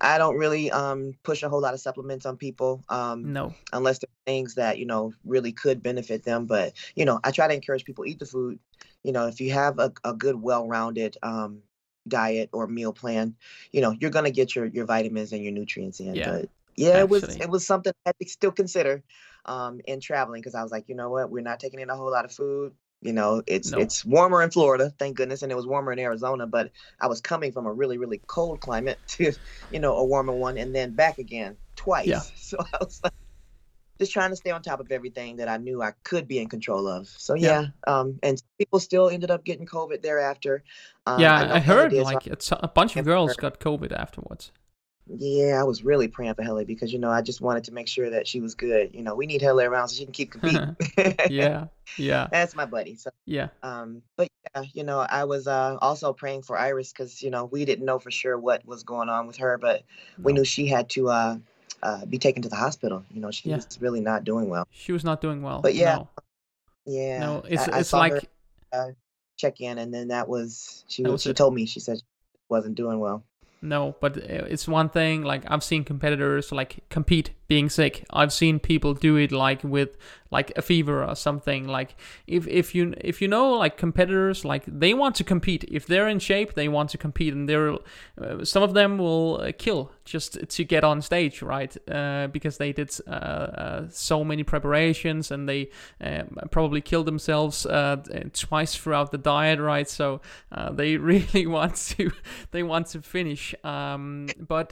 I 0.00 0.18
don't 0.18 0.36
really 0.36 0.70
um, 0.70 1.14
push 1.22 1.42
a 1.42 1.48
whole 1.48 1.60
lot 1.60 1.74
of 1.74 1.80
supplements 1.80 2.26
on 2.26 2.36
people. 2.36 2.84
Um, 2.88 3.24
No. 3.32 3.54
unless 3.72 3.98
they're 3.98 4.08
things 4.26 4.54
that 4.56 4.78
you 4.78 4.86
know 4.86 5.12
really 5.24 5.52
could 5.52 5.82
benefit 5.82 6.24
them 6.24 6.46
but 6.46 6.72
you 6.96 7.04
know 7.04 7.20
i 7.24 7.30
try 7.30 7.46
to 7.46 7.54
encourage 7.54 7.84
people 7.84 8.04
eat 8.04 8.18
the 8.18 8.26
food 8.26 8.58
you 9.04 9.12
know 9.12 9.26
if 9.28 9.40
you 9.40 9.52
have 9.52 9.78
a, 9.78 9.92
a 10.04 10.12
good 10.14 10.34
well-rounded 10.40 11.16
um 11.22 11.62
diet 12.08 12.48
or 12.52 12.66
meal 12.66 12.92
plan 12.92 13.34
you 13.72 13.80
know 13.80 13.94
you're 14.00 14.10
going 14.10 14.24
to 14.24 14.30
get 14.30 14.54
your 14.54 14.66
your 14.66 14.84
vitamins 14.84 15.32
and 15.32 15.42
your 15.42 15.52
nutrients 15.52 16.00
in 16.00 16.14
Yeah, 16.14 16.30
but 16.32 16.50
yeah 16.76 16.98
it 16.98 17.08
was 17.08 17.22
it 17.22 17.48
was 17.50 17.66
something 17.66 17.92
i 18.04 18.08
had 18.08 18.16
to 18.20 18.28
still 18.28 18.52
consider 18.52 19.02
um 19.46 19.80
in 19.86 20.00
traveling 20.00 20.40
because 20.40 20.54
i 20.54 20.62
was 20.62 20.72
like 20.72 20.88
you 20.88 20.94
know 20.94 21.10
what 21.10 21.30
we're 21.30 21.42
not 21.42 21.60
taking 21.60 21.80
in 21.80 21.90
a 21.90 21.96
whole 21.96 22.10
lot 22.10 22.24
of 22.24 22.32
food 22.32 22.72
you 23.02 23.12
know 23.12 23.42
it's 23.46 23.72
No. 23.72 23.78
it's 23.78 24.04
warmer 24.04 24.42
in 24.42 24.50
florida 24.50 24.92
thank 24.98 25.16
goodness 25.16 25.42
and 25.42 25.50
it 25.52 25.54
was 25.54 25.66
warmer 25.66 25.92
in 25.92 25.98
arizona 25.98 26.46
but 26.46 26.70
i 27.00 27.06
was 27.06 27.20
coming 27.20 27.52
from 27.52 27.66
a 27.66 27.72
really 27.72 27.98
really 27.98 28.20
cold 28.26 28.60
climate 28.60 28.98
to 29.08 29.32
you 29.72 29.80
know 29.80 29.96
a 29.96 30.04
warmer 30.04 30.32
one 30.32 30.58
and 30.58 30.74
then 30.74 30.92
back 30.94 31.18
again 31.18 31.56
twice 31.76 32.06
Yeah. 32.06 32.20
so 32.36 32.58
i 32.60 32.78
was 32.80 33.00
like 33.02 33.12
just 33.98 34.12
trying 34.12 34.30
to 34.30 34.36
stay 34.36 34.50
on 34.50 34.62
top 34.62 34.80
of 34.80 34.92
everything 34.92 35.36
that 35.36 35.48
I 35.48 35.56
knew 35.56 35.82
I 35.82 35.92
could 36.04 36.28
be 36.28 36.38
in 36.38 36.48
control 36.48 36.86
of. 36.86 37.08
So 37.08 37.34
Yeah. 37.34 37.62
yeah, 37.62 37.66
um, 37.86 38.18
and 38.22 38.42
people 38.58 38.78
still 38.78 39.08
ended 39.08 39.30
up 39.30 39.44
getting 39.44 39.66
COVID 39.66 40.02
thereafter. 40.02 40.64
Um, 41.06 41.20
yeah, 41.20 41.34
I, 41.34 41.58
Hella 41.58 41.60
heard 41.60 41.92
like 41.94 42.26
it's 42.26 42.52
a 42.52 42.70
bunch 42.74 42.96
of 42.96 43.04
girls 43.04 43.36
got 43.36 43.58
COVID 43.60 43.92
afterwards. 43.92 44.52
Yeah, 45.08 45.60
I 45.60 45.64
was 45.64 45.84
really 45.84 46.08
praying 46.08 46.34
for 46.34 46.42
Helle 46.42 46.64
because 46.64 46.92
you 46.92 46.98
know 46.98 47.10
I 47.10 47.22
just 47.22 47.40
wanted 47.40 47.64
to 47.64 47.72
make 47.72 47.88
sure 47.88 48.10
that 48.10 48.26
she 48.26 48.40
was 48.40 48.54
good. 48.54 48.94
You 48.94 49.02
know, 49.02 49.14
we 49.14 49.26
need 49.26 49.40
Helle 49.40 49.60
around 49.60 49.88
so 49.88 49.96
she 49.96 50.04
can 50.04 50.12
keep 50.12 50.32
competing. 50.32 50.76
yeah, 51.30 51.66
yeah, 51.96 52.26
that's 52.30 52.54
my 52.56 52.66
buddy. 52.66 52.96
So, 52.96 53.10
yeah, 53.24 53.48
um, 53.62 54.02
but 54.16 54.28
yeah, 54.54 54.64
you 54.72 54.82
know, 54.82 54.98
I 55.00 55.24
was 55.24 55.46
uh, 55.46 55.76
also 55.80 56.12
praying 56.12 56.42
for 56.42 56.58
Iris 56.58 56.92
because 56.92 57.22
you 57.22 57.30
know 57.30 57.44
we 57.44 57.64
didn't 57.64 57.84
know 57.84 57.98
for 57.98 58.10
sure 58.10 58.38
what 58.38 58.66
was 58.66 58.82
going 58.82 59.08
on 59.08 59.26
with 59.26 59.36
her, 59.36 59.58
but 59.58 59.82
we 60.22 60.32
knew 60.32 60.44
she 60.44 60.66
had 60.66 60.88
to 60.90 61.08
uh, 61.08 61.36
uh, 61.82 62.04
be 62.06 62.18
taken 62.18 62.42
to 62.42 62.48
the 62.48 62.56
hospital. 62.56 63.04
You 63.12 63.20
know, 63.20 63.30
she 63.30 63.48
Yeah. 63.50 63.56
was 63.56 63.78
really 63.80 64.00
not 64.00 64.24
doing 64.24 64.48
well. 64.48 64.66
She 64.70 64.92
was 64.92 65.04
not 65.04 65.20
doing 65.20 65.42
well. 65.42 65.60
But 65.60 65.74
yeah, 65.74 65.96
no, 65.96 66.08
Yeah, 66.84 67.20
no, 67.20 67.42
it's 67.48 67.68
I, 67.68 67.76
I 67.76 67.80
it's 67.80 67.90
saw 67.90 67.98
like 67.98 68.12
her, 68.12 68.22
uh, 68.72 68.90
check 69.36 69.60
in, 69.60 69.78
and 69.78 69.92
then 69.94 70.08
that 70.08 70.28
was 70.28 70.84
she. 70.88 71.02
That 71.04 71.12
was 71.12 71.22
she 71.22 71.30
it. 71.30 71.36
told 71.36 71.54
me 71.54 71.66
she 71.66 71.80
said 71.80 71.98
she 71.98 72.04
wasn't 72.48 72.74
doing 72.74 72.98
well. 72.98 73.22
No, 73.66 73.96
but 74.00 74.16
it's 74.16 74.68
one 74.68 74.88
thing. 74.88 75.22
Like 75.22 75.42
I've 75.48 75.64
seen 75.64 75.84
competitors 75.84 76.52
like 76.52 76.84
compete 76.88 77.30
being 77.48 77.68
sick. 77.68 78.04
I've 78.10 78.32
seen 78.32 78.60
people 78.60 78.94
do 78.94 79.16
it 79.16 79.32
like 79.32 79.64
with 79.64 79.96
like 80.36 80.52
a 80.56 80.62
fever 80.62 80.98
or 81.10 81.16
something. 81.16 81.62
Like 81.78 81.90
if 82.26 82.46
if 82.46 82.74
you 82.74 82.82
if 83.12 83.16
you 83.22 83.28
know 83.28 83.46
like 83.64 83.74
competitors 83.86 84.44
like 84.44 84.64
they 84.66 84.92
want 85.02 85.14
to 85.16 85.24
compete. 85.24 85.64
If 85.78 85.86
they're 85.86 86.08
in 86.14 86.18
shape, 86.18 86.50
they 86.54 86.68
want 86.68 86.90
to 86.90 86.98
compete, 86.98 87.32
and 87.36 87.48
they're 87.48 87.72
uh, 88.22 88.44
some 88.44 88.62
of 88.62 88.72
them 88.74 88.98
will 88.98 89.40
uh, 89.40 89.52
kill 89.56 89.90
just 90.04 90.30
to 90.56 90.64
get 90.64 90.84
on 90.84 91.02
stage, 91.02 91.42
right? 91.42 91.72
Uh, 91.90 92.26
because 92.36 92.58
they 92.58 92.72
did 92.72 92.90
uh, 93.06 93.10
uh, 93.10 93.82
so 93.90 94.24
many 94.24 94.44
preparations 94.44 95.30
and 95.30 95.48
they 95.48 95.70
um, 96.00 96.36
probably 96.50 96.80
killed 96.80 97.06
themselves 97.06 97.66
twice 98.32 98.74
throughout 98.74 99.10
the 99.10 99.18
diet, 99.18 99.58
right? 99.58 99.88
So 99.88 100.20
they 100.72 100.96
really 101.12 101.46
want 101.46 101.76
to 101.96 102.10
they 102.50 102.62
want 102.62 102.86
to 102.88 103.00
finish. 103.02 103.54
Um, 103.64 104.28
but 104.38 104.68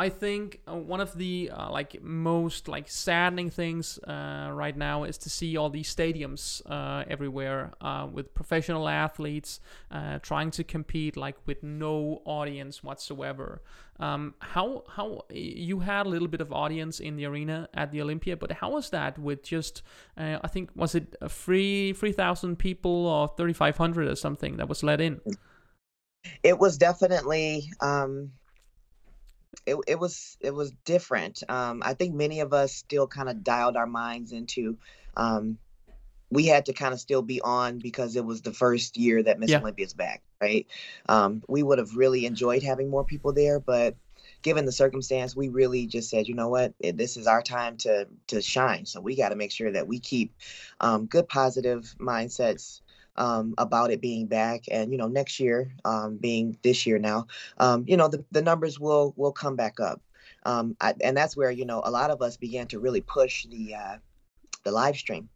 I 0.00 0.08
think 0.08 0.60
uh, 0.66 0.76
one 0.76 1.02
of 1.02 1.12
the 1.18 1.50
uh, 1.54 1.70
like 1.70 2.02
most 2.02 2.68
like 2.68 2.88
saddening 2.88 3.50
things 3.50 3.98
uh, 3.98 4.48
right 4.50 4.74
now 4.74 5.04
is 5.04 5.18
to 5.18 5.28
see 5.28 5.58
all 5.58 5.68
these 5.68 5.94
stadiums 5.94 6.62
uh, 6.64 7.04
everywhere 7.06 7.72
uh, 7.82 8.08
with 8.10 8.32
professional 8.32 8.88
athletes 8.88 9.60
uh, 9.90 10.18
trying 10.20 10.52
to 10.52 10.64
compete 10.64 11.18
like 11.18 11.36
with 11.44 11.62
no 11.62 12.22
audience 12.24 12.82
whatsoever. 12.82 13.60
Um, 13.98 14.32
how 14.38 14.84
how 14.88 15.26
you 15.28 15.80
had 15.80 16.06
a 16.06 16.08
little 16.08 16.28
bit 16.28 16.40
of 16.40 16.50
audience 16.50 16.98
in 16.98 17.16
the 17.16 17.26
arena 17.26 17.68
at 17.74 17.92
the 17.92 18.00
Olympia, 18.00 18.38
but 18.38 18.52
how 18.52 18.70
was 18.70 18.88
that 18.90 19.18
with 19.18 19.42
just 19.42 19.82
I 20.16 20.48
think 20.48 20.70
was 20.74 20.94
it 20.94 21.14
a 21.20 21.28
free 21.28 21.92
three 21.92 22.12
thousand 22.12 22.58
people 22.58 23.06
or 23.06 23.28
thirty 23.36 23.52
five 23.52 23.76
hundred 23.76 24.08
or 24.08 24.16
something 24.16 24.56
that 24.56 24.66
was 24.66 24.82
let 24.82 25.02
in? 25.02 25.20
It 26.42 26.58
was 26.58 26.78
definitely 26.78 27.70
um, 27.80 28.32
it 29.66 29.76
it 29.86 29.98
was 29.98 30.36
it 30.40 30.54
was 30.54 30.72
different. 30.84 31.42
Um, 31.48 31.82
I 31.84 31.94
think 31.94 32.14
many 32.14 32.40
of 32.40 32.52
us 32.52 32.74
still 32.74 33.06
kind 33.06 33.28
of 33.28 33.42
dialed 33.44 33.76
our 33.76 33.86
minds 33.86 34.32
into 34.32 34.78
um, 35.16 35.58
we 36.30 36.46
had 36.46 36.66
to 36.66 36.72
kind 36.72 36.94
of 36.94 37.00
still 37.00 37.22
be 37.22 37.40
on 37.40 37.78
because 37.78 38.16
it 38.16 38.24
was 38.24 38.42
the 38.42 38.52
first 38.52 38.96
year 38.96 39.22
that 39.22 39.38
Miss 39.38 39.50
Yeah. 39.50 39.58
Olympia's 39.60 39.94
back, 39.94 40.22
right? 40.40 40.66
Um, 41.08 41.42
we 41.48 41.62
would 41.62 41.78
have 41.78 41.96
really 41.96 42.24
enjoyed 42.24 42.62
having 42.62 42.88
more 42.88 43.04
people 43.04 43.32
there, 43.32 43.58
but 43.58 43.96
given 44.42 44.64
the 44.64 44.72
circumstance, 44.72 45.34
we 45.34 45.48
really 45.48 45.86
just 45.86 46.08
said, 46.08 46.28
you 46.28 46.34
know 46.34 46.48
what, 46.48 46.72
this 46.80 47.16
is 47.16 47.26
our 47.26 47.42
time 47.42 47.76
to 47.78 48.06
to 48.28 48.40
shine. 48.40 48.86
So 48.86 49.00
we 49.00 49.16
got 49.16 49.30
to 49.30 49.36
make 49.36 49.52
sure 49.52 49.72
that 49.72 49.88
we 49.88 49.98
keep 49.98 50.34
um, 50.80 51.06
good 51.06 51.28
positive 51.28 51.94
mindsets 51.98 52.80
um, 53.20 53.54
about 53.58 53.92
it 53.92 54.02
being 54.02 54.26
back, 54.26 54.64
and 54.72 54.92
you 54.92 54.98
know, 54.98 55.08
next 55.08 55.40
year 55.40 55.72
um, 55.84 56.18
being 56.18 56.58
this 56.62 56.86
year 56.86 56.98
now, 56.98 57.26
um, 57.58 57.84
you 57.88 57.96
know, 57.96 58.08
the, 58.08 58.24
the 58.32 58.42
numbers 58.42 58.80
will 58.80 59.14
will 59.16 59.32
come 59.32 59.56
back 59.56 59.80
up. 59.80 60.02
Um, 60.46 60.76
I, 60.80 60.94
and 61.02 61.16
that's 61.16 61.36
where 61.36 61.52
you 61.52 61.66
know 61.66 61.82
a 61.84 61.90
lot 61.92 62.10
of 62.10 62.22
us 62.22 62.36
began 62.38 62.68
to 62.68 62.80
really 62.80 63.02
push 63.02 63.46
the 63.46 63.74
uh, 63.76 63.96
the 64.64 64.72
live 64.72 64.96
stream 64.96 65.30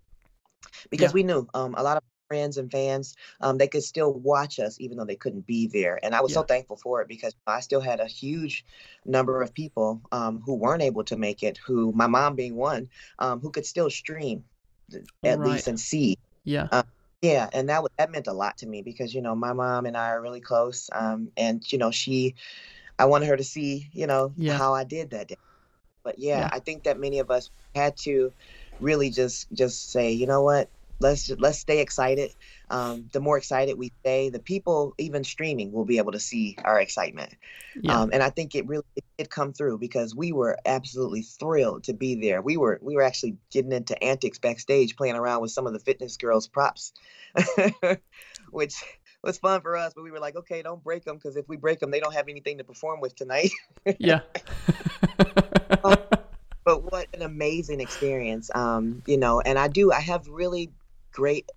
because 0.91 1.13
Yeah. 1.13 1.15
we 1.15 1.25
knew 1.25 1.49
um, 1.55 1.75
a 1.77 1.83
lot 1.83 1.97
of 1.99 2.03
friends 2.29 2.59
and 2.59 2.71
fans 2.73 3.17
um, 3.41 3.59
they 3.59 3.69
could 3.69 3.83
still 3.85 4.13
watch 4.15 4.59
us 4.59 4.81
even 4.81 4.97
though 4.99 5.05
they 5.05 5.17
couldn't 5.17 5.47
be 5.47 5.67
there 5.69 6.01
and 6.03 6.15
i 6.15 6.21
was 6.23 6.33
so 6.33 6.43
thankful 6.43 6.77
for 6.77 7.03
it 7.03 7.09
because 7.09 7.35
i 7.47 7.61
still 7.61 7.81
had 7.81 8.01
a 8.01 8.07
huge 8.07 8.65
number 9.05 9.43
of 9.43 9.55
people 9.55 10.01
um, 10.13 10.41
who 10.45 10.55
weren't 10.55 10.83
able 10.83 11.05
to 11.05 11.17
make 11.17 11.43
it 11.43 11.59
who 11.67 11.93
my 11.93 12.07
mom 12.07 12.35
being 12.35 12.57
one 12.57 12.89
um, 13.19 13.41
who 13.41 13.51
could 13.51 13.67
still 13.67 13.91
stream 13.91 14.45
at 15.25 15.41
Right. 15.41 15.43
least 15.43 15.69
and 15.69 15.79
see 15.79 16.17
Yeah. 16.45 16.69
Yeah, 17.25 17.49
and 17.53 17.69
that 17.69 17.83
that 17.99 18.11
meant 18.11 18.27
a 18.27 18.33
lot 18.33 18.59
to 18.59 18.67
me 18.67 18.83
because 18.83 19.15
you 19.15 19.23
know 19.23 19.35
my 19.35 19.53
mom 19.53 19.87
and 19.87 19.97
I 19.97 20.11
are 20.11 20.23
really 20.23 20.41
close, 20.41 20.91
um, 20.93 21.31
and 21.37 21.63
you 21.73 21.79
know 21.79 21.91
she, 21.91 22.35
I 22.99 23.07
wanted 23.07 23.29
her 23.29 23.37
to 23.37 23.45
see 23.45 23.91
you 23.93 24.07
know 24.07 24.35
Yeah. 24.37 24.49
how 24.49 24.75
I 24.75 24.85
did 24.85 25.11
that 25.11 25.29
day. 25.29 25.37
But 26.05 26.19
yeah, 26.19 26.47
Yeah. 26.47 26.51
I 26.53 26.61
think 26.61 26.85
that 26.85 26.99
many 27.01 27.19
of 27.21 27.31
us 27.31 27.51
had 27.75 27.97
to 27.99 28.33
really 28.81 29.11
just 29.11 29.53
just 29.53 29.93
say, 29.93 30.13
you 30.13 30.27
know 30.27 30.43
what, 30.43 30.71
let's 31.01 31.31
let's 31.39 31.59
stay 31.59 31.81
excited. 31.81 32.35
Um, 32.71 33.09
the 33.13 33.21
more 33.21 33.37
excited 33.37 33.77
we 33.77 33.93
stay, 34.01 34.31
the 34.31 34.39
people 34.39 34.95
even 34.99 35.25
streaming 35.25 35.73
will 35.73 35.85
be 35.85 35.99
able 35.99 36.13
to 36.13 36.21
see 36.21 36.57
our 36.65 36.81
excitement. 36.81 37.35
Yeah. 37.81 38.01
Um, 38.01 38.11
and 38.13 38.23
I 38.23 38.31
think 38.31 38.55
it 38.55 38.67
really 38.67 38.85
it 38.97 39.05
did 39.19 39.31
come 39.31 39.53
through 39.53 39.79
because 39.79 40.15
we 40.15 40.33
were 40.33 40.59
absolutely 40.65 41.23
thrilled 41.23 41.85
to 41.85 41.93
be 41.93 42.15
there. 42.17 42.41
We 42.41 42.57
were 42.57 42.79
we 42.83 42.95
were 42.95 43.03
actually 43.03 43.37
getting 43.51 43.73
into 43.73 44.03
antics 44.03 44.39
backstage, 44.39 44.97
playing 44.97 45.17
around 45.17 45.43
with 45.43 45.51
some 45.51 45.67
of 45.67 45.73
the 45.73 45.81
fitness 45.81 46.17
girls' 46.17 46.49
props, 46.49 46.93
which 48.51 48.75
was 49.23 49.39
fun 49.39 49.61
for 49.61 49.77
us. 49.77 49.93
But 49.95 50.05
we 50.05 50.11
were 50.11 50.21
like, 50.21 50.37
okay, 50.37 50.63
don't 50.63 50.83
break 50.83 51.05
them 51.05 51.17
because 51.17 51.37
if 51.37 51.49
we 51.49 51.57
break 51.57 51.81
them, 51.81 51.91
they 51.91 52.01
don't 52.01 52.15
have 52.15 52.29
anything 52.29 52.59
to 52.59 52.65
perform 52.65 53.01
with 53.01 53.15
tonight. 53.17 53.51
yeah. 53.99 54.21
but 56.65 56.83
what 56.91 57.09
an 57.15 57.23
amazing 57.23 57.81
experience, 57.81 58.51
um, 58.55 59.03
you 59.07 59.19
know. 59.19 59.41
And 59.41 59.59
I 59.59 59.69
do 59.69 59.93
I 59.93 60.01
have 60.01 60.27
really 60.29 60.73
great 61.15 61.49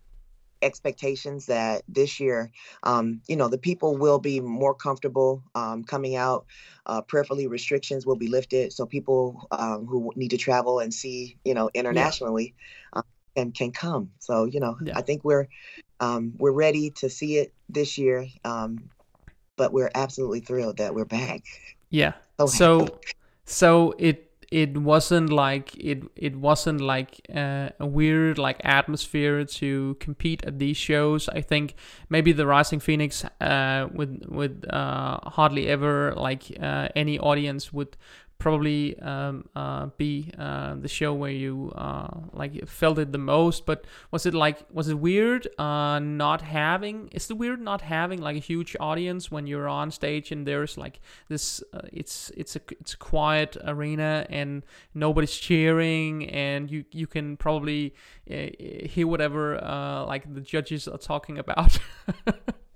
expectations 0.62 1.47
that 1.47 1.84
this 1.88 2.20
year, 2.20 2.51
um, 2.84 3.22
you 3.28 3.36
know, 3.36 3.47
the 3.47 3.58
people 3.58 3.97
will 3.97 4.20
be 4.20 4.39
more 4.39 4.74
comfortable 4.74 5.43
um, 5.55 5.84
coming 5.84 6.16
out. 6.16 6.45
Uh, 6.86 7.01
prayerfully, 7.01 7.47
restrictions 7.47 8.05
will 8.05 8.16
be 8.16 8.28
lifted, 8.28 8.72
so 8.72 8.86
people 8.86 9.47
um, 9.51 9.86
who 9.86 10.12
need 10.16 10.30
to 10.30 10.38
travel 10.38 10.80
and 10.80 10.93
see, 10.93 11.38
you 11.43 11.53
know, 11.53 11.70
internationally, 11.74 12.55
um, 12.93 13.03
can 13.36 13.51
can 13.51 13.72
come. 13.72 14.12
So, 14.20 14.45
you 14.45 14.60
know, 14.60 14.78
Yeah. 14.84 14.97
I 14.97 15.01
think 15.01 15.24
we're 15.24 15.47
um, 15.99 16.34
we're 16.38 16.51
ready 16.51 16.91
to 17.01 17.10
see 17.10 17.38
it 17.38 17.53
this 17.70 17.97
year, 17.97 18.28
um, 18.43 18.89
but 19.58 19.74
we're 19.74 19.91
absolutely 19.93 20.39
thrilled 20.41 20.78
that 20.78 20.95
we're 20.95 21.05
back. 21.05 21.43
yeah. 21.89 22.14
So 22.39 22.47
So 22.47 22.88
so 23.45 23.93
it 23.97 24.26
it 24.52 24.78
wasn't 24.78 25.30
like 25.30 25.76
it 25.78 26.04
it 26.16 26.36
wasn't 26.36 26.80
like 26.80 27.20
uh, 27.36 27.70
a 27.80 27.86
weird 27.86 28.38
like 28.38 28.60
atmosphere 28.64 29.43
to 29.43 29.95
compete 30.00 30.43
at 30.45 30.58
these 30.60 30.78
shows. 30.78 31.28
I 31.30 31.41
think 31.41 31.76
maybe 32.10 32.32
the 32.32 32.48
Rising 32.48 32.80
Phoenix 32.80 33.26
uh, 33.41 33.88
with 33.93 34.24
with 34.30 34.64
uh, 34.70 35.20
hardly 35.30 35.68
ever 35.68 36.14
like 36.16 36.43
uh, 36.62 36.88
any 36.95 37.20
audience 37.20 37.74
would 37.74 37.98
probably 38.40 38.98
um, 39.00 39.48
uh, 39.56 39.88
be 39.98 40.32
uh, 40.38 40.76
the 40.76 40.88
show 40.88 41.14
where 41.14 41.32
you 41.32 41.72
uh, 41.76 42.08
like 42.34 42.68
felt 42.68 43.00
it 43.00 43.12
the 43.12 43.18
most. 43.18 43.66
But 43.66 43.86
was 44.12 44.26
it 44.26 44.34
like 44.34 44.60
was 44.72 44.88
it 44.90 45.00
weird 45.00 45.48
uh, 45.58 46.00
not 46.00 46.42
having? 46.42 47.10
Is 47.12 47.30
it 47.30 47.38
weird 47.38 47.62
not 47.62 47.82
having 47.82 48.22
like 48.22 48.36
a 48.36 48.40
huge 48.40 48.76
audience 48.80 49.32
when 49.32 49.48
you're 49.48 49.68
on 49.68 49.92
stage 49.92 50.32
and 50.32 50.46
there's 50.46 50.78
like 50.78 51.00
this? 51.30 51.64
Uh, 51.74 51.82
it's 51.92 52.32
it's 52.38 52.56
a 52.56 52.62
it's 52.80 52.94
a 52.94 52.98
quiet 52.98 53.58
arena 53.66 54.26
and 54.30 54.64
nobody's 54.94 55.36
cheering 55.36 56.30
and 56.30 56.70
you 56.70 56.86
you 56.92 57.08
can 57.08 57.38
probably 57.38 57.96
uh, 58.30 58.48
hear 58.88 59.08
whatever 59.08 59.56
like 60.08 60.32
the 60.34 60.42
judges 60.42 60.88
are 60.88 60.98
talking 60.98 61.38
about. 61.38 61.80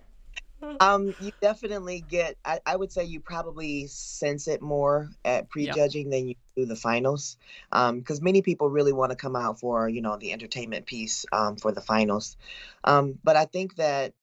Um, 0.80 1.14
you 1.20 1.32
definitely 1.42 2.02
get. 2.02 2.38
I, 2.44 2.60
I 2.66 2.76
would 2.76 2.92
say 2.92 3.04
you 3.04 3.20
probably 3.20 3.88
sense 3.88 4.48
it 4.48 4.62
more 4.62 5.10
at 5.24 5.50
prejudging 5.50 6.10
than 6.10 6.30
you 6.30 6.36
do 6.56 6.66
the 6.66 6.76
finals, 6.76 7.38
um, 7.72 8.00
because 8.00 8.22
many 8.22 8.42
people 8.42 8.70
really 8.70 8.94
want 8.94 9.12
to 9.12 9.16
come 9.16 9.36
out 9.36 9.60
for 9.60 9.88
you 9.88 10.02
know 10.02 10.18
the 10.18 10.34
entertainment 10.34 10.88
piece 10.88 11.26
um, 11.32 11.56
for 11.58 11.72
the 11.72 11.82
finals, 11.82 12.36
um, 12.84 13.20
but 13.24 13.36
I 13.36 13.46
think 13.46 13.76
that 13.76 14.14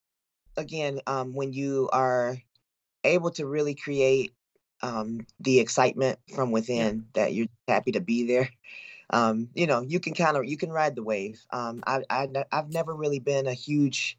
again, 0.57 1.01
um, 1.07 1.35
when 1.35 1.53
you 1.53 1.89
are 1.93 2.37
able 3.05 3.31
to 3.33 3.47
really 3.47 3.75
create 3.75 4.33
um, 4.83 5.27
the 5.41 5.61
excitement 5.61 6.19
from 6.35 6.51
within, 6.51 7.07
that 7.15 7.35
you're 7.35 7.47
happy 7.67 7.93
to 7.93 8.01
be 8.01 8.27
there. 8.27 8.51
Um, 9.11 9.49
you 9.55 9.67
know, 9.67 9.81
you 9.81 10.01
can 10.01 10.15
kind 10.15 10.37
of 10.37 10.45
you 10.45 10.57
can 10.57 10.71
ride 10.71 10.95
the 10.95 11.03
wave. 11.03 11.41
Um, 11.51 11.83
I, 11.87 12.03
I 12.11 12.29
I've 12.53 12.71
never 12.71 12.95
really 12.95 13.21
been 13.21 13.47
a 13.47 13.55
huge 13.55 14.19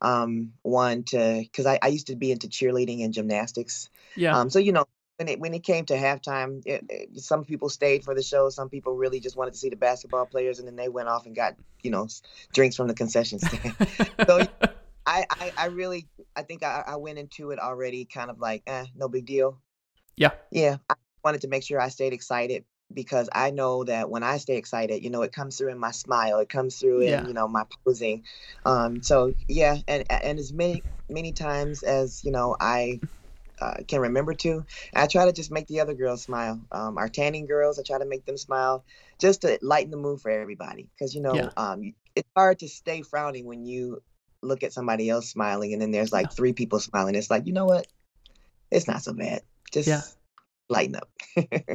um 0.00 0.52
one 0.62 1.02
to 1.04 1.40
because 1.42 1.66
I, 1.66 1.78
I 1.82 1.88
used 1.88 2.06
to 2.08 2.16
be 2.16 2.30
into 2.30 2.48
cheerleading 2.48 3.04
and 3.04 3.12
gymnastics. 3.12 3.90
Yeah, 4.16 4.38
um 4.38 4.50
so 4.50 4.58
you 4.58 4.72
know 4.72 4.84
when 5.16 5.28
it 5.28 5.40
when 5.40 5.52
it 5.54 5.64
came 5.64 5.84
to 5.86 5.94
halftime 5.96 6.62
it, 6.64 6.84
it- 6.88 7.20
some 7.20 7.44
people 7.44 7.68
stayed 7.68 8.04
for 8.04 8.14
the 8.14 8.22
show 8.22 8.48
some 8.50 8.68
people 8.68 8.94
really 8.94 9.18
just 9.18 9.36
wanted 9.36 9.52
to 9.52 9.58
see 9.58 9.68
the 9.68 9.76
basketball 9.76 10.26
players 10.26 10.58
and 10.60 10.68
then 10.68 10.76
they 10.76 10.88
went 10.88 11.08
off 11.08 11.26
and 11.26 11.34
got 11.34 11.56
you 11.82 11.90
know 11.90 12.06
drinks 12.52 12.76
from 12.76 12.86
the 12.86 12.94
concession 12.94 13.38
stand. 13.40 13.74
So 14.26 14.46
I, 15.06 15.24
I 15.30 15.52
i 15.56 15.66
really 15.66 16.06
i 16.36 16.42
think 16.42 16.62
I, 16.62 16.84
I 16.86 16.96
went 16.96 17.18
into 17.18 17.50
it 17.50 17.58
already 17.58 18.04
kind 18.04 18.30
of 18.30 18.38
like 18.38 18.62
eh, 18.66 18.84
no 18.94 19.08
big 19.08 19.26
deal. 19.26 19.58
Yeah. 20.16 20.30
yeah 20.50 20.76
i 20.90 20.94
wanted 21.24 21.40
to 21.42 21.48
make 21.48 21.62
sure 21.64 21.80
i 21.80 21.88
stayed 21.88 22.12
excited 22.12 22.64
because 22.92 23.28
I 23.32 23.50
know 23.50 23.84
that 23.84 24.10
when 24.10 24.22
I 24.22 24.38
stay 24.38 24.56
excited, 24.56 25.02
you 25.04 25.10
know, 25.10 25.22
it 25.22 25.32
comes 25.32 25.58
through 25.58 25.70
in 25.70 25.78
my 25.78 25.90
smile, 25.90 26.38
it 26.38 26.48
comes 26.48 26.76
through 26.76 27.00
in, 27.00 27.08
Yeah. 27.10 27.26
you 27.26 27.34
know, 27.34 27.48
my 27.48 27.64
posing. 27.84 28.24
Um, 28.64 29.02
so 29.02 29.34
yeah, 29.48 29.76
and 29.86 30.04
and 30.10 30.38
as 30.38 30.52
many 30.52 30.84
many 31.08 31.32
times 31.32 31.82
as 31.82 32.22
you 32.24 32.32
know, 32.32 32.56
I 32.58 33.00
uh, 33.60 33.74
can 33.86 34.00
remember 34.00 34.34
to, 34.34 34.64
I 34.94 35.06
try 35.06 35.24
to 35.24 35.32
just 35.32 35.50
make 35.50 35.66
the 35.66 35.80
other 35.80 35.94
girls 35.94 36.22
smile. 36.22 36.60
Um, 36.70 36.96
our 36.96 37.08
tanning 37.08 37.46
girls, 37.46 37.78
I 37.78 37.82
try 37.82 37.98
to 37.98 38.06
make 38.06 38.24
them 38.24 38.36
smile, 38.36 38.84
just 39.20 39.42
to 39.42 39.58
lighten 39.62 39.90
the 39.90 39.96
mood 39.96 40.20
for 40.20 40.30
everybody. 40.30 40.88
Because 40.96 41.14
you 41.14 41.20
know, 41.20 41.34
Yeah. 41.34 41.48
um, 41.56 41.94
it's 42.14 42.28
hard 42.36 42.60
to 42.60 42.68
stay 42.68 43.02
frowning 43.02 43.46
when 43.46 43.64
you 43.64 44.02
look 44.42 44.62
at 44.62 44.72
somebody 44.72 45.10
else 45.10 45.28
smiling, 45.28 45.72
and 45.72 45.82
then 45.82 45.90
there's 45.90 46.12
like 46.12 46.26
Yeah. 46.26 46.36
three 46.36 46.52
people 46.52 46.80
smiling. 46.80 47.14
It's 47.14 47.30
like, 47.30 47.46
you 47.46 47.52
know 47.52 47.66
what? 47.66 47.86
It's 48.70 48.86
not 48.86 49.02
so 49.02 49.12
bad. 49.12 49.42
Just 49.72 50.17
Yeah. 50.68 50.76
lighten 50.76 50.96
up. 50.96 51.10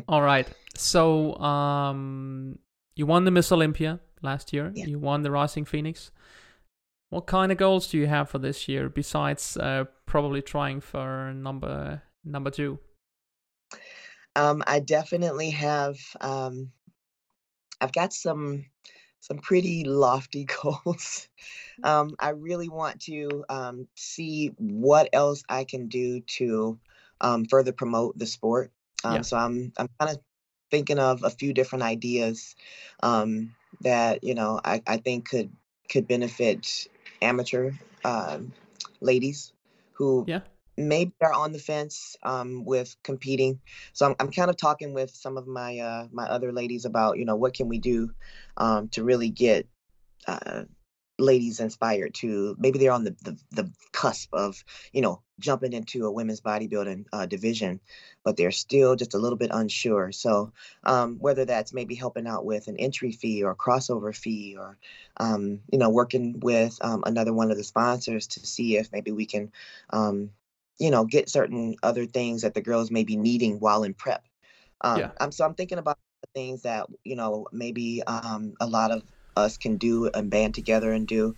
All 0.07 0.21
right. 0.21 0.47
So, 0.75 1.35
um, 1.37 2.59
you 2.95 3.05
won 3.05 3.25
the 3.25 3.31
Miss 3.31 3.51
Olympia 3.51 3.99
last 4.21 4.53
year. 4.53 4.71
Yeah. 4.73 4.85
You 4.85 4.99
won 4.99 5.21
the 5.21 5.31
Rising 5.31 5.65
Phoenix. 5.65 6.11
What 7.09 7.27
kind 7.27 7.51
of 7.51 7.57
goals 7.57 7.89
do 7.89 7.97
you 7.97 8.07
have 8.07 8.29
for 8.29 8.39
this 8.39 8.67
year 8.67 8.89
besides 8.89 9.55
uh, 9.57 9.85
probably 10.05 10.41
trying 10.41 10.81
for 10.81 11.31
number 11.33 12.01
number 12.23 12.49
two? 12.49 12.79
Um, 14.35 14.63
I 14.65 14.79
definitely 14.79 15.51
have. 15.51 15.97
Um, 16.19 16.71
I've 17.79 17.93
got 17.93 18.13
some 18.13 18.65
some 19.19 19.37
pretty 19.37 19.83
lofty 19.83 20.45
goals. 20.63 21.29
Um, 21.83 22.15
I 22.19 22.29
really 22.29 22.67
want 22.69 23.01
to 23.03 23.45
um, 23.47 23.87
see 23.95 24.47
what 24.57 25.09
else 25.13 25.43
I 25.47 25.63
can 25.63 25.87
do 25.87 26.21
to 26.21 26.79
um, 27.21 27.45
further 27.45 27.71
promote 27.71 28.17
the 28.17 28.25
sport. 28.25 28.71
Um, 29.03 29.15
Yeah. 29.15 29.21
So 29.21 29.37
I'm 29.37 29.73
I'm 29.77 29.89
kind 29.99 30.15
of 30.15 30.21
thinking 30.71 30.99
of 30.99 31.23
a 31.23 31.29
few 31.29 31.53
different 31.53 31.83
ideas 31.83 32.55
um, 33.01 33.55
that 33.81 34.23
you 34.23 34.35
know 34.35 34.59
I, 34.63 34.81
I 34.87 34.97
think 34.97 35.29
could 35.29 35.51
could 35.89 36.07
benefit 36.07 36.87
amateur 37.21 37.71
um, 38.03 38.53
ladies 39.01 39.53
who 39.93 40.25
Yeah. 40.27 40.41
maybe 40.77 41.13
are 41.21 41.33
on 41.33 41.51
the 41.51 41.59
fence 41.59 42.15
um, 42.23 42.65
with 42.65 42.95
competing. 43.03 43.61
So 43.93 44.07
I'm, 44.07 44.15
I'm 44.19 44.31
kind 44.31 44.49
of 44.49 44.57
talking 44.57 44.93
with 44.93 45.11
some 45.11 45.37
of 45.37 45.47
my 45.47 45.79
uh, 45.79 46.07
my 46.11 46.25
other 46.25 46.51
ladies 46.51 46.85
about 46.85 47.17
you 47.17 47.25
know 47.25 47.35
what 47.35 47.53
can 47.53 47.67
we 47.67 47.79
do 47.79 48.11
um, 48.57 48.89
to 48.89 49.03
really 49.03 49.29
get 49.29 49.67
uh, 50.27 50.63
ladies 51.19 51.59
inspired 51.59 52.13
to 52.13 52.55
maybe 52.57 52.79
they're 52.79 52.91
on 52.91 53.03
the, 53.03 53.15
the, 53.21 53.37
the 53.51 53.71
cusp 53.91 54.33
of 54.33 54.63
you 54.93 55.01
know 55.01 55.21
jumping 55.39 55.73
into 55.73 56.05
a 56.05 56.11
women's 56.11 56.41
bodybuilding 56.41 57.05
uh, 57.13 57.25
division 57.27 57.79
but 58.23 58.35
they're 58.35 58.51
still 58.51 58.95
just 58.95 59.13
a 59.13 59.19
little 59.19 59.37
bit 59.37 59.51
unsure 59.53 60.11
so 60.11 60.51
um, 60.83 61.17
whether 61.19 61.45
that's 61.45 61.73
maybe 61.73 61.93
helping 61.93 62.25
out 62.25 62.45
with 62.45 62.67
an 62.67 62.77
entry 62.77 63.11
fee 63.11 63.43
or 63.43 63.51
a 63.51 63.55
crossover 63.55 64.15
fee 64.15 64.55
or 64.57 64.77
um, 65.17 65.59
you 65.71 65.77
know 65.77 65.89
working 65.89 66.39
with 66.39 66.77
um, 66.81 67.03
another 67.05 67.33
one 67.33 67.51
of 67.51 67.57
the 67.57 67.63
sponsors 67.63 68.25
to 68.25 68.39
see 68.39 68.77
if 68.77 68.91
maybe 68.91 69.11
we 69.11 69.27
can 69.27 69.51
um, 69.91 70.31
you 70.79 70.89
know 70.89 71.05
get 71.05 71.29
certain 71.29 71.75
other 71.83 72.07
things 72.07 72.41
that 72.41 72.55
the 72.55 72.61
girls 72.61 72.89
may 72.89 73.03
be 73.03 73.17
needing 73.17 73.59
while 73.59 73.83
in 73.83 73.93
prep 73.93 74.25
um, 74.81 74.99
yeah. 74.99 75.11
I'm, 75.19 75.31
so 75.31 75.45
i'm 75.45 75.53
thinking 75.53 75.77
about 75.77 75.99
things 76.33 76.63
that 76.63 76.87
you 77.03 77.15
know 77.15 77.47
maybe 77.51 78.01
um, 78.03 78.53
a 78.59 78.65
lot 78.65 78.89
of 78.89 79.03
us 79.35 79.57
can 79.57 79.77
do 79.77 80.09
and 80.13 80.29
band 80.29 80.55
together 80.55 80.91
and 80.91 81.07
do 81.07 81.35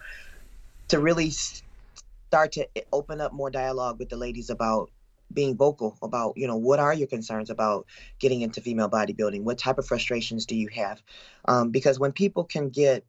to 0.90 1.00
really 1.00 1.32
start 1.32 2.52
to 2.54 2.68
open 2.92 3.22
up 3.22 3.34
more 3.34 3.50
dialogue 3.50 4.00
with 4.00 4.10
the 4.10 4.18
ladies 4.18 4.50
about 4.50 4.92
being 5.34 5.58
vocal 5.58 5.98
about 6.04 6.34
you 6.38 6.48
know 6.48 6.56
what 6.56 6.80
are 6.80 6.94
your 6.94 7.08
concerns 7.08 7.50
about 7.50 7.88
getting 8.20 8.42
into 8.42 8.62
female 8.62 8.90
bodybuilding? 8.90 9.44
What 9.44 9.58
type 9.58 9.78
of 9.78 9.88
frustrations 9.88 10.46
do 10.46 10.56
you 10.56 10.70
have? 10.70 11.02
Um, 11.48 11.72
because 11.72 12.00
when 12.00 12.12
people 12.12 12.44
can 12.44 12.70
get 12.70 13.04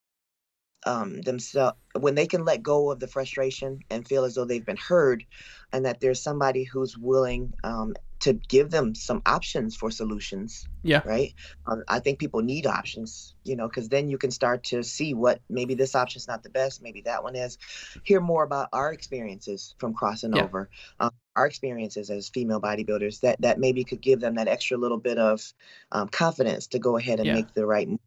um, 0.87 1.21
themselves 1.23 1.77
when 1.99 2.15
they 2.15 2.27
can 2.27 2.45
let 2.45 2.63
go 2.63 2.91
of 2.91 3.01
the 3.01 3.09
frustration 3.09 3.81
and 3.91 4.07
feel 4.07 4.25
as 4.25 4.35
though 4.35 4.45
they've 4.45 4.65
been 4.65 4.77
heard 4.77 5.25
and 5.73 5.85
that 5.85 6.01
there's 6.01 6.23
somebody 6.23 6.65
who's 6.65 6.97
willing 6.97 7.53
um, 7.65 7.95
to 8.21 8.33
give 8.33 8.71
them 8.71 8.95
some 8.95 9.23
options 9.27 9.77
for 9.77 9.91
solutions. 9.91 10.67
Yeah. 10.83 11.03
Right. 11.05 11.35
Um, 11.67 11.83
I 11.89 11.99
think 12.01 12.19
people 12.19 12.43
need 12.43 12.67
options, 12.67 13.35
you 13.45 13.57
know, 13.57 13.69
because 13.69 13.89
then 13.89 14.09
you 14.09 14.19
can 14.19 14.31
start 14.31 14.65
to 14.65 14.83
see 14.83 15.15
what 15.15 15.41
maybe 15.49 15.75
this 15.75 15.95
option 15.95 16.19
is 16.19 16.29
not 16.29 16.43
the 16.43 16.51
best, 16.51 16.83
maybe 16.83 17.03
that 17.03 17.23
one 17.23 17.37
is. 17.37 17.59
Hear 18.05 18.21
more 18.21 18.45
about 18.45 18.69
our 18.73 18.93
experiences 18.93 19.75
from 19.79 19.95
crossing 19.95 20.35
yeah. 20.35 20.45
over, 20.45 20.71
um, 21.01 21.11
our 21.35 21.47
experiences 21.47 22.09
as 22.11 22.29
female 22.29 22.61
bodybuilders 22.61 23.21
that 23.21 23.41
that 23.41 23.59
maybe 23.59 23.85
could 23.85 24.01
give 24.01 24.21
them 24.21 24.37
that 24.37 24.49
extra 24.49 24.77
little 24.77 24.99
bit 24.99 25.19
of 25.19 25.53
um, 25.93 26.09
confidence 26.09 26.69
to 26.69 26.79
go 26.79 26.97
ahead 26.97 27.19
and 27.19 27.27
yeah. 27.27 27.35
make 27.35 27.53
the 27.53 27.67
right 27.67 27.89
move. 27.89 28.01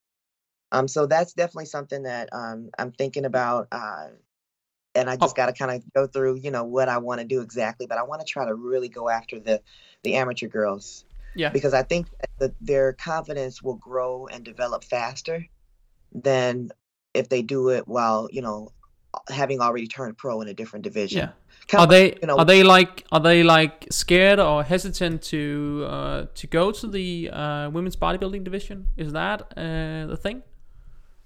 Um, 0.71 0.87
so 0.87 1.05
that's 1.05 1.33
definitely 1.33 1.65
something 1.65 2.03
that 2.03 2.29
um, 2.31 2.69
I'm 2.77 2.91
thinking 2.91 3.25
about 3.25 3.67
uh, 3.71 4.07
and 4.95 5.09
I 5.09 5.15
just 5.15 5.33
oh. 5.33 5.35
got 5.35 5.45
to 5.47 5.53
kind 5.53 5.71
of 5.71 5.93
go 5.93 6.07
through, 6.07 6.39
you 6.39 6.51
know, 6.51 6.63
what 6.63 6.89
I 6.89 6.97
want 6.97 7.21
to 7.21 7.27
do 7.27 7.41
exactly. 7.41 7.87
But 7.87 7.97
I 7.97 8.03
want 8.03 8.21
to 8.21 8.27
try 8.27 8.45
to 8.45 8.55
really 8.55 8.89
go 8.89 9.09
after 9.09 9.39
the 9.39 9.61
the 10.03 10.15
amateur 10.15 10.47
girls, 10.47 11.05
yeah, 11.35 11.49
because 11.49 11.73
I 11.73 11.83
think 11.83 12.07
that 12.39 12.53
their 12.61 12.93
confidence 12.93 13.61
will 13.61 13.75
grow 13.75 14.27
and 14.27 14.43
develop 14.43 14.83
faster 14.83 15.45
than 16.13 16.71
if 17.13 17.29
they 17.29 17.41
do 17.41 17.69
it 17.69 17.87
while 17.87 18.29
you 18.31 18.41
know 18.41 18.71
having 19.29 19.59
already 19.59 19.87
turned 19.87 20.17
pro 20.17 20.41
in 20.41 20.47
a 20.47 20.53
different 20.53 20.83
division. 20.83 21.19
Yeah. 21.19 21.79
Are 21.79 21.87
they 21.87 22.17
you 22.21 22.27
know, 22.27 22.37
are 22.37 22.45
they 22.45 22.63
like 22.63 23.05
are 23.11 23.19
they 23.19 23.43
like 23.43 23.87
scared 23.91 24.39
or 24.39 24.63
hesitant 24.63 25.21
to 25.23 25.85
uh, 25.87 26.25
to 26.33 26.47
go 26.47 26.71
to 26.71 26.87
the 26.87 27.29
uh, 27.31 27.69
women's 27.69 27.95
bodybuilding 27.95 28.43
division? 28.43 28.87
Is 28.97 29.13
that 29.13 29.41
uh, 29.55 30.07
the 30.07 30.17
thing? 30.19 30.41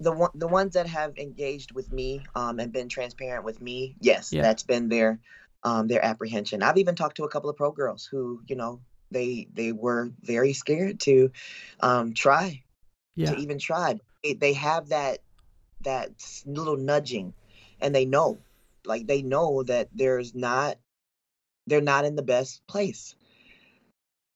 The 0.04 0.12
one 0.12 0.32
the 0.36 0.48
ones 0.48 0.74
that 0.74 0.88
have 0.88 1.18
engaged 1.18 1.72
with 1.72 1.92
me 1.92 2.22
um, 2.36 2.60
and 2.60 2.72
been 2.72 2.90
transparent 2.90 3.46
with 3.46 3.62
me, 3.62 3.96
yes, 4.00 4.32
yeah. 4.32 4.42
that's 4.42 4.64
been 4.64 4.90
their 4.90 5.20
um, 5.64 5.88
their 5.88 6.04
apprehension. 6.04 6.62
I've 6.62 6.78
even 6.78 6.96
talked 6.96 7.18
to 7.18 7.24
a 7.24 7.30
couple 7.30 7.50
of 7.50 7.58
pro 7.58 7.72
girls 7.72 8.06
who, 8.06 8.42
you 8.48 8.56
know, 8.56 8.82
they 9.12 9.48
they 9.54 9.72
were 9.72 10.12
very 10.22 10.54
scared 10.54 11.00
to 11.02 11.32
um, 11.80 12.14
try, 12.14 12.64
yeah. 13.16 13.32
to 13.32 13.38
even 13.38 13.60
try. 13.60 14.00
They, 14.24 14.34
they 14.34 14.54
have 14.54 14.90
that 14.90 15.20
that 15.82 16.12
little 16.46 16.78
nudging, 16.78 17.34
and 17.82 17.96
they 17.96 18.06
know, 18.06 18.40
like 18.86 19.08
they 19.08 19.22
know 19.22 19.64
that 19.64 19.90
there's 19.94 20.36
not, 20.36 20.78
they're 21.68 21.82
not 21.82 22.06
in 22.06 22.16
the 22.16 22.24
best 22.24 22.66
place, 22.68 23.16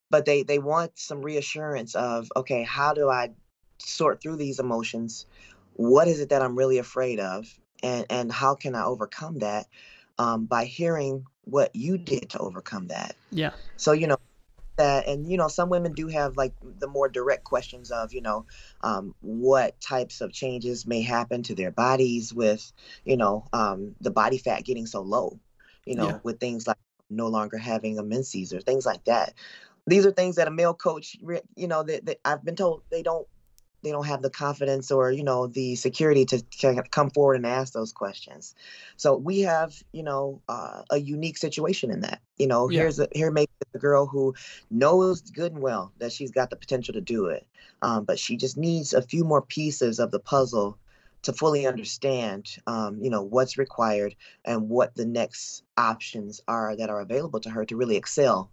but 0.09 0.25
they 0.25 0.43
they 0.43 0.59
want 0.59 0.91
some 0.95 1.21
reassurance 1.21 1.95
of, 1.95 2.31
okay, 2.35 2.63
how 2.63 2.93
do 2.93 3.09
I 3.09 3.31
sort 3.79 4.21
through 4.21 4.37
these 4.37 4.59
emotions 4.59 5.25
what 5.77 6.07
is 6.07 6.19
it 6.19 6.29
that 6.29 6.41
I'm 6.41 6.57
really 6.57 6.79
afraid 6.79 7.19
of, 7.19 7.47
and 7.81 8.05
and 8.09 8.31
how 8.31 8.55
can 8.55 8.75
I 8.75 8.83
overcome 8.83 9.39
that? 9.39 9.67
Um, 10.19 10.45
by 10.45 10.65
hearing 10.65 11.25
what 11.43 11.75
you 11.75 11.97
did 11.97 12.31
to 12.31 12.39
overcome 12.39 12.87
that. 12.87 13.15
Yeah. 13.31 13.51
So 13.77 13.91
you 13.91 14.07
know 14.07 14.17
that, 14.77 15.07
and 15.07 15.29
you 15.29 15.37
know 15.37 15.47
some 15.47 15.69
women 15.69 15.93
do 15.93 16.07
have 16.07 16.35
like 16.35 16.53
the 16.79 16.87
more 16.87 17.07
direct 17.07 17.43
questions 17.43 17.91
of 17.91 18.13
you 18.13 18.21
know 18.21 18.45
um, 18.81 19.13
what 19.21 19.79
types 19.79 20.21
of 20.21 20.33
changes 20.33 20.87
may 20.87 21.01
happen 21.01 21.43
to 21.43 21.55
their 21.55 21.71
bodies 21.71 22.33
with 22.33 22.71
you 23.05 23.17
know 23.17 23.45
um, 23.53 23.95
the 24.01 24.11
body 24.11 24.39
fat 24.39 24.65
getting 24.65 24.87
so 24.87 25.01
low, 25.01 25.39
you 25.85 25.95
know, 25.95 26.07
yeah. 26.07 26.19
with 26.23 26.39
things 26.39 26.65
like 26.65 26.77
no 27.09 27.27
longer 27.27 27.57
having 27.57 27.99
a 27.99 28.03
menses 28.03 28.53
or 28.53 28.61
things 28.61 28.85
like 28.85 29.03
that. 29.05 29.33
These 29.85 30.05
are 30.05 30.11
things 30.11 30.35
that 30.35 30.49
a 30.49 30.51
male 30.51 30.73
coach, 30.73 31.15
you 31.55 31.67
know, 31.67 31.83
that, 31.83 32.05
that 32.07 32.19
I've 32.25 32.43
been 32.43 32.57
told 32.57 32.81
they 32.89 33.03
don't 33.03 33.25
they 33.83 33.91
don't 33.91 34.07
have 34.07 34.21
the 34.21 34.29
confidence 34.29 34.91
or 34.91 35.11
you 35.11 35.23
know 35.23 35.47
the 35.47 35.75
security 35.75 36.25
to, 36.25 36.43
come 36.91 37.09
forward 37.09 37.35
and 37.35 37.45
ask 37.45 37.73
those 37.73 37.91
questions 37.91 38.55
so 38.95 39.15
we 39.15 39.41
have 39.41 39.73
you 39.91 40.03
know 40.03 40.41
uh, 40.49 40.81
a 40.89 40.97
unique 40.97 41.37
situation 41.37 41.91
in 41.91 42.01
that 42.01 42.21
you 42.37 42.47
know 42.47 42.69
yeah. 42.69 42.81
here's 42.81 42.99
a 42.99 43.07
here 43.11 43.31
maybe 43.31 43.49
a 43.73 43.79
girl 43.79 44.05
who 44.05 44.33
knows 44.69 45.21
good 45.21 45.53
and 45.53 45.61
well 45.61 45.91
that 45.99 46.11
she's 46.11 46.31
got 46.31 46.49
the 46.49 46.55
potential 46.55 46.93
to 46.93 47.01
do 47.01 47.27
it 47.27 47.45
um, 47.81 48.03
but 48.03 48.19
she 48.19 48.37
just 48.37 48.57
needs 48.57 48.93
a 48.93 49.01
few 49.01 49.23
more 49.23 49.41
pieces 49.41 49.99
of 49.99 50.11
the 50.11 50.19
puzzle 50.19 50.77
to 51.23 51.33
fully 51.33 51.67
understand 51.67 52.57
um, 52.67 52.99
you 53.01 53.09
know 53.09 53.21
what's 53.21 53.57
required 53.57 54.15
and 54.45 54.69
what 54.69 54.95
the 54.95 55.05
next 55.05 55.63
options 55.77 56.41
are 56.47 56.75
that 56.75 56.89
are 56.89 57.01
available 57.01 57.39
to 57.39 57.49
her 57.49 57.65
to 57.65 57.75
really 57.75 57.97
excel 57.97 58.51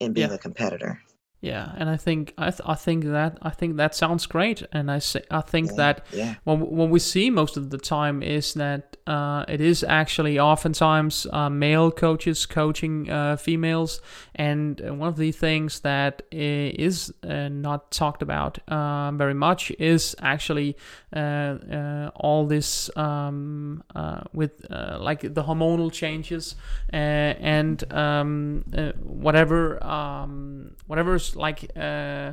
in 0.00 0.12
being 0.12 0.28
yeah. 0.28 0.34
a 0.34 0.38
competitor 0.38 1.00
yeah, 1.44 1.72
and 1.76 1.90
I 1.90 1.98
think 1.98 2.32
I, 2.38 2.50
th- 2.50 2.62
I 2.64 2.74
think 2.74 3.04
that 3.04 3.36
I 3.42 3.50
think 3.50 3.76
that 3.76 3.94
sounds 3.94 4.24
great, 4.24 4.62
and 4.72 4.90
I 4.90 4.98
say, 4.98 5.22
I 5.30 5.42
think 5.42 5.72
yeah, 5.72 5.76
that 5.76 6.06
yeah. 6.10 6.34
what 6.44 6.58
what 6.58 6.88
we 6.88 6.98
see 6.98 7.28
most 7.28 7.58
of 7.58 7.68
the 7.68 7.76
time 7.76 8.22
is 8.22 8.54
that 8.54 8.96
uh, 9.06 9.44
it 9.46 9.60
is 9.60 9.84
actually 9.84 10.38
oftentimes 10.38 11.26
uh, 11.30 11.50
male 11.50 11.90
coaches 11.90 12.46
coaching 12.46 13.10
uh, 13.10 13.36
females, 13.36 14.00
and 14.34 14.80
one 14.80 15.06
of 15.08 15.18
the 15.18 15.32
things 15.32 15.80
that 15.80 16.22
is 16.32 17.12
uh, 17.22 17.48
not 17.48 17.90
talked 17.90 18.22
about 18.22 18.58
uh, 18.68 19.10
very 19.12 19.34
much 19.34 19.70
is 19.72 20.16
actually 20.22 20.78
uh, 21.12 22.10
all 22.14 22.46
this 22.46 22.88
um, 22.96 23.84
with 24.32 24.64
like 24.70 25.20
the 25.20 25.42
hormonal 25.42 25.92
changes 25.92 26.56
and 26.88 27.92
um, 27.92 28.64
whatever 29.02 29.84
um, 29.84 30.70
whatever's 30.86 31.33
like 31.36 31.70
uh, 31.76 32.32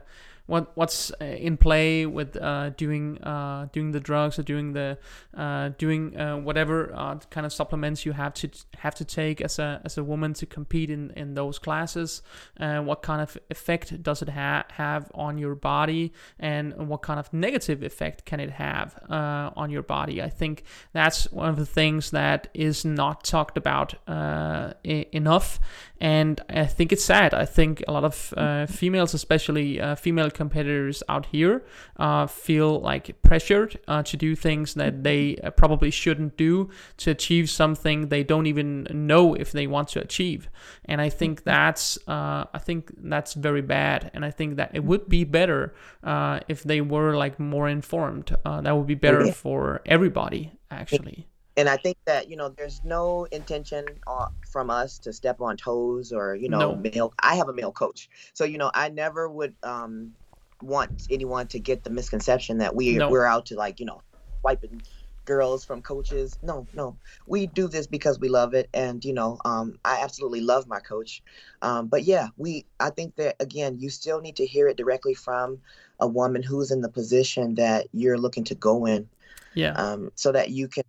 what 0.52 0.76
what's 0.76 1.14
uh, 1.22 1.24
in 1.24 1.56
play 1.56 2.06
with 2.06 2.36
uh, 2.36 2.72
doing 2.72 3.18
uh, 3.24 3.70
doing 3.72 3.94
the 3.94 4.02
drugs 4.02 4.38
or 4.38 4.44
doing 4.44 4.74
the 4.74 4.98
uh, 5.34 5.70
doing 5.78 6.18
uh, 6.18 6.36
whatever 6.36 6.92
uh, 6.94 7.16
kind 7.30 7.46
of 7.46 7.54
supplements 7.54 8.06
you 8.06 8.12
have 8.12 8.34
to 8.34 8.50
have 8.76 8.94
to 8.94 9.06
take 9.06 9.40
as 9.40 9.60
a 9.60 9.82
as 9.86 9.98
a 9.98 10.04
woman 10.04 10.34
to 10.34 10.46
compete 10.46 10.90
in 10.90 11.12
in 11.12 11.36
those 11.36 11.58
classes. 11.58 12.22
what 12.60 13.02
kind 13.02 13.22
of 13.22 13.38
effect 13.50 14.04
does 14.04 14.22
it 14.22 14.30
ha- 14.30 14.66
have 14.72 15.10
on 15.16 15.38
your 15.38 15.56
body, 15.56 16.12
and 16.38 16.66
what 16.90 17.02
kind 17.02 17.20
of 17.20 17.32
negative 17.32 17.82
effect 17.82 18.26
can 18.26 18.40
it 18.42 18.52
have 18.52 19.00
on 19.56 19.70
your 19.70 19.84
body? 19.84 20.22
I 20.22 20.30
think 20.30 20.64
that's 20.92 21.32
one 21.32 21.48
of 21.48 21.56
the 21.56 21.66
things 21.66 22.12
that 22.12 22.50
is 22.54 22.84
not 22.84 23.24
talked 23.24 23.58
about 23.58 23.96
enough, 24.84 25.60
and 26.02 26.42
I 26.50 26.66
think 26.66 26.92
it's 26.92 27.06
sad. 27.06 27.34
I 27.34 27.46
think 27.46 27.84
a 27.88 27.94
lot 27.94 28.04
of 28.04 28.70
females, 28.70 29.14
especially 29.14 29.80
female 29.96 30.30
competitors 30.42 30.98
out 31.14 31.26
here 31.28 31.56
uh, 31.98 32.26
feel 32.26 32.72
like 32.92 33.06
pressured 33.22 33.72
uh, 33.88 34.02
to 34.10 34.16
do 34.26 34.32
things 34.36 34.74
that 34.82 34.94
they 35.08 35.24
uh, 35.38 35.52
probably 35.62 35.92
shouldn't 35.92 36.34
do 36.48 36.54
to 36.98 37.08
achieve 37.12 37.46
something 37.62 37.98
they 38.08 38.24
don't 38.24 38.48
even 38.54 38.88
know 38.92 39.36
if 39.44 39.52
they 39.58 39.68
want 39.68 39.88
to 39.94 40.00
achieve. 40.08 40.50
And 40.86 40.98
I 41.00 41.10
think 41.10 41.34
mm-hmm. 41.40 41.50
that's 41.54 41.84
uh, 42.08 42.42
I 42.58 42.60
think 42.68 42.82
that's 43.14 43.34
very 43.48 43.66
bad. 43.80 44.00
And 44.14 44.22
I 44.30 44.32
think 44.32 44.50
that 44.60 44.70
it 44.74 44.84
would 44.90 45.06
be 45.18 45.24
better 45.40 45.62
uh, 46.12 46.40
if 46.54 46.60
they 46.64 46.82
were 46.82 47.12
like 47.24 47.36
more 47.40 47.70
informed. 47.70 48.28
Uh, 48.48 48.62
that 48.62 48.74
would 48.76 48.88
be 48.96 49.00
better 49.08 49.32
for 49.44 49.82
everybody 49.86 50.44
actually 50.72 51.28
and 51.58 51.68
I 51.68 51.78
think 51.78 51.98
that 52.06 52.30
you 52.30 52.38
know 52.38 52.50
there's 52.50 52.82
no 52.84 53.26
intention 53.32 53.86
uh, 54.08 54.28
from 54.50 54.70
us 54.70 54.98
to 55.00 55.14
step 55.14 55.42
on 55.42 55.58
toes 55.58 56.12
or 56.12 56.36
you 56.36 56.50
know 56.50 56.76
no. 56.76 56.76
male. 56.76 57.14
I 57.20 57.36
have 57.36 57.50
a 57.50 57.54
male 57.54 57.72
coach, 57.72 58.10
so 58.34 58.46
you 58.46 58.58
know 58.58 58.72
I 58.74 58.90
never 58.90 59.30
would 59.30 59.56
um, 59.64 60.14
want 60.64 61.08
anyone 61.10 61.48
to 61.48 61.60
get 61.60 61.84
the 61.84 61.90
misconception 61.90 62.58
that 62.60 62.76
we 62.76 62.96
no. 62.98 63.10
we're 63.10 63.26
out 63.26 63.46
to 63.48 63.56
like 63.56 63.80
you 63.80 63.86
know 63.86 64.02
wiping 64.44 64.82
girls 65.26 65.64
from 65.64 65.82
coaches. 65.82 66.38
No, 66.42 66.68
no, 66.74 66.98
we 67.28 67.48
do 67.48 67.68
this 67.68 67.88
because 67.88 68.20
we 68.20 68.30
love 68.30 68.54
it, 68.54 68.70
and 68.74 69.04
you 69.04 69.14
know, 69.14 69.38
um, 69.46 69.78
I 69.86 70.02
absolutely 70.02 70.42
love 70.42 70.68
my 70.68 70.80
coach. 70.80 71.22
Um, 71.62 71.88
but 71.88 72.04
yeah, 72.04 72.30
we 72.38 72.66
I 72.80 72.90
think 72.90 73.16
that 73.16 73.36
again, 73.40 73.78
you 73.80 73.90
still 73.90 74.22
need 74.22 74.36
to 74.38 74.46
hear 74.46 74.68
it 74.68 74.78
directly 74.78 75.14
from 75.14 75.60
a 76.00 76.08
woman 76.08 76.44
who's 76.44 76.72
in 76.72 76.82
the 76.82 76.90
position 76.90 77.56
that 77.56 77.88
you're 77.94 78.18
looking 78.18 78.44
to 78.46 78.56
go 78.56 78.86
in. 78.86 79.08
Yeah. 79.54 79.74
Um, 79.74 80.12
so 80.16 80.32
that 80.32 80.50
you 80.50 80.68
can 80.68 80.84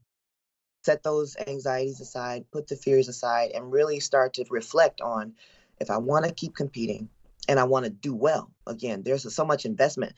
set 0.85 1.03
those 1.03 1.36
anxieties 1.47 2.01
aside, 2.01 2.44
put 2.51 2.69
the 2.69 2.77
fears 2.77 3.09
aside, 3.09 3.51
and 3.55 3.73
really 3.73 4.01
start 4.01 4.35
to 4.35 4.44
reflect 4.51 5.01
on 5.01 5.35
if 5.81 5.90
I 5.90 5.99
want 5.99 6.24
to 6.24 6.32
keep 6.32 6.55
competing 6.55 7.09
and 7.48 7.59
I 7.59 7.64
want 7.64 7.85
to 7.85 7.90
do 7.90 8.14
well. 8.14 8.51
Again, 8.66 9.02
there's 9.02 9.32
so 9.35 9.44
much 9.44 9.64
investment, 9.64 10.14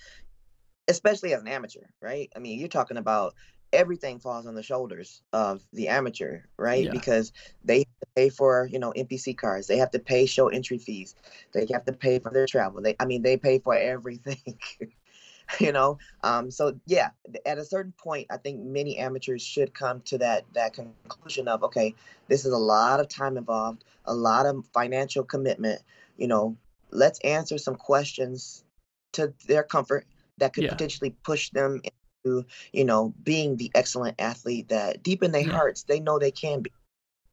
especially 0.88 1.34
as 1.34 1.40
an 1.40 1.48
amateur, 1.48 1.86
right? 2.00 2.30
I 2.36 2.38
mean, 2.38 2.58
you're 2.58 2.68
talking 2.68 2.96
about 2.96 3.34
everything 3.72 4.20
falls 4.20 4.46
on 4.46 4.54
the 4.54 4.62
shoulders 4.62 5.22
of 5.32 5.62
the 5.72 5.88
amateur, 5.88 6.40
right? 6.56 6.84
Yeah. 6.84 6.92
Because 6.92 7.32
they 7.64 7.84
pay 8.14 8.28
for, 8.28 8.68
you 8.70 8.78
know, 8.78 8.92
NPC 8.96 9.36
cards. 9.36 9.66
They 9.66 9.78
have 9.78 9.90
to 9.92 9.98
pay 9.98 10.26
show 10.26 10.48
entry 10.48 10.78
fees. 10.78 11.14
They 11.52 11.66
have 11.72 11.84
to 11.86 11.92
pay 11.92 12.18
for 12.20 12.30
their 12.30 12.46
travel. 12.46 12.80
They, 12.80 12.94
I 13.00 13.04
mean, 13.04 13.22
they 13.22 13.36
pay 13.36 13.58
for 13.58 13.74
everything. 13.74 14.58
you 15.60 15.72
know 15.72 15.98
um, 16.22 16.50
so 16.50 16.74
yeah 16.86 17.10
at 17.44 17.58
a 17.58 17.64
certain 17.64 17.92
point 17.98 18.26
i 18.30 18.36
think 18.38 18.60
many 18.60 18.96
amateurs 18.96 19.42
should 19.42 19.74
come 19.74 20.00
to 20.00 20.16
that 20.16 20.44
that 20.54 20.72
conclusion 20.72 21.48
of 21.48 21.62
okay 21.62 21.94
this 22.28 22.44
is 22.44 22.52
a 22.52 22.58
lot 22.58 22.98
of 22.98 23.08
time 23.08 23.36
involved 23.36 23.84
a 24.06 24.14
lot 24.14 24.46
of 24.46 24.64
financial 24.72 25.22
commitment 25.22 25.82
you 26.16 26.26
know 26.26 26.56
let's 26.94 27.18
answer 27.20 27.58
some 27.58 27.76
questions 27.76 28.64
to 29.12 29.32
their 29.46 29.62
comfort 29.62 30.06
that 30.38 30.52
could 30.52 30.64
yeah. 30.64 30.70
potentially 30.70 31.14
push 31.24 31.50
them 31.50 31.80
into 32.24 32.46
you 32.72 32.84
know 32.84 33.12
being 33.22 33.56
the 33.56 33.70
excellent 33.74 34.20
athlete 34.20 34.68
that 34.68 35.02
deep 35.02 35.22
in 35.22 35.32
their 35.32 35.42
yeah. 35.42 35.52
hearts 35.52 35.82
they 35.84 36.00
know 36.00 36.18
they 36.18 36.30
can 36.30 36.62
be 36.62 36.72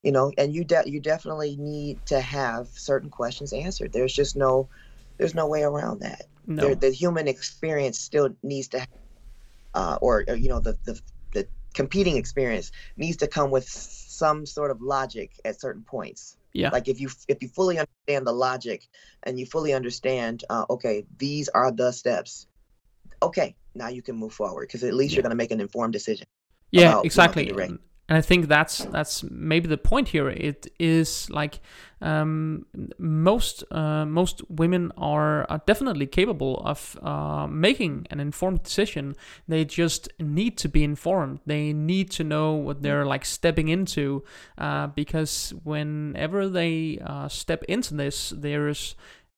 you 0.03 0.11
know 0.11 0.31
and 0.38 0.53
you 0.53 0.63
de- 0.63 0.89
you 0.89 0.99
definitely 0.99 1.55
need 1.57 2.03
to 2.05 2.19
have 2.19 2.67
certain 2.67 3.09
questions 3.09 3.53
answered 3.53 3.93
there's 3.93 4.13
just 4.13 4.35
no 4.35 4.67
there's 5.17 5.35
no 5.35 5.47
way 5.47 5.63
around 5.63 6.01
that 6.01 6.25
no. 6.47 6.73
the 6.73 6.91
human 6.91 7.27
experience 7.27 7.99
still 7.99 8.29
needs 8.43 8.69
to, 8.69 8.85
uh, 9.73 9.97
or, 10.01 10.23
or, 10.27 10.35
you 10.35 10.49
know, 10.49 10.59
the, 10.59 10.77
the 10.83 10.99
the 11.33 11.47
competing 11.73 12.17
experience 12.17 12.71
needs 12.97 13.17
to 13.17 13.27
come 13.27 13.51
with 13.51 13.67
some 13.67 14.45
sort 14.45 14.71
of 14.71 14.81
logic 14.81 15.31
at 15.45 15.59
certain 15.59 15.83
points. 15.83 16.38
Yeah. 16.53 16.69
Like 16.69 16.88
if 16.88 16.99
you 16.99 17.10
if 17.28 17.41
you 17.41 17.48
fully 17.48 17.80
understand 17.80 18.28
the 18.28 18.34
logic 18.34 18.88
and 19.23 19.40
you 19.40 19.45
fully 19.45 19.73
understand, 19.73 20.44
uh, 20.49 20.65
okay, 20.69 21.06
these 21.18 21.49
are 21.49 21.72
the 21.72 21.91
steps. 21.91 22.48
Okay, 23.23 23.56
now 23.76 23.88
you 23.88 24.02
can 24.02 24.15
move 24.15 24.34
forward 24.34 24.68
because 24.68 24.84
at 24.84 24.94
least 24.94 25.14
yeah. 25.14 25.18
you're 25.18 25.23
going 25.23 25.32
to 25.32 25.36
make 25.36 25.52
an 25.52 25.61
informed 25.61 25.94
decision. 25.94 26.28
Yeah, 26.72 27.02
exactly 27.03 27.52
and 28.11 28.17
I 28.17 28.21
think 28.21 28.49
that's 28.49 28.79
that's 28.79 29.23
maybe 29.23 29.69
the 29.69 29.77
point 29.77 30.09
here. 30.09 30.27
It 30.27 30.67
is 30.77 31.29
like 31.29 31.61
um, 32.01 32.65
most 32.97 33.63
uh, 33.71 34.05
most 34.05 34.41
women 34.49 34.91
are, 34.97 35.49
are 35.49 35.61
definitely 35.65 36.07
capable 36.07 36.61
of 36.65 36.99
uh, 37.01 37.47
making 37.47 38.07
an 38.09 38.19
informed 38.19 38.63
decision. 38.63 39.15
They 39.47 39.63
just 39.63 40.09
need 40.19 40.57
to 40.57 40.67
be 40.67 40.83
informed. 40.83 41.39
They 41.45 41.71
need 41.71 42.11
to 42.11 42.25
know 42.25 42.51
what 42.51 42.81
they're 42.81 43.05
like 43.05 43.23
stepping 43.23 43.69
into, 43.69 44.25
uh, 44.57 44.88
because 44.88 45.53
whenever 45.63 46.49
they 46.49 46.99
uh, 47.05 47.29
step 47.29 47.63
into 47.69 47.93
this, 47.93 48.31
there's 48.35 48.95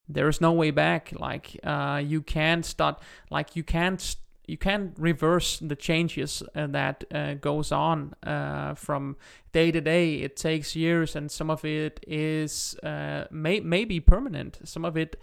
there 0.09 0.27
is 0.27 0.41
no 0.41 0.51
way 0.51 0.71
back. 0.71 1.13
Like 1.15 1.59
uh, 1.63 2.01
you 2.03 2.23
can't 2.23 2.65
start. 2.65 2.99
Like 3.29 3.55
you 3.55 3.63
can't 3.63 4.01
you 4.45 4.57
can't 4.57 4.93
reverse 4.97 5.59
the 5.59 5.75
changes 5.75 6.43
uh, 6.55 6.67
that 6.67 7.03
uh, 7.13 7.35
goes 7.35 7.71
on 7.71 8.13
uh, 8.23 8.73
from 8.73 9.15
day 9.53 9.71
to 9.71 9.79
day. 9.79 10.15
It 10.15 10.35
takes 10.35 10.75
years, 10.75 11.15
and 11.15 11.31
some 11.31 11.49
of 11.49 11.63
it 11.63 12.03
is 12.07 12.75
uh, 12.83 13.25
may 13.31 13.61
may 13.61 13.85
be 13.85 13.99
permanent. 13.99 14.59
Some 14.65 14.83
of 14.83 14.97
it 14.97 15.15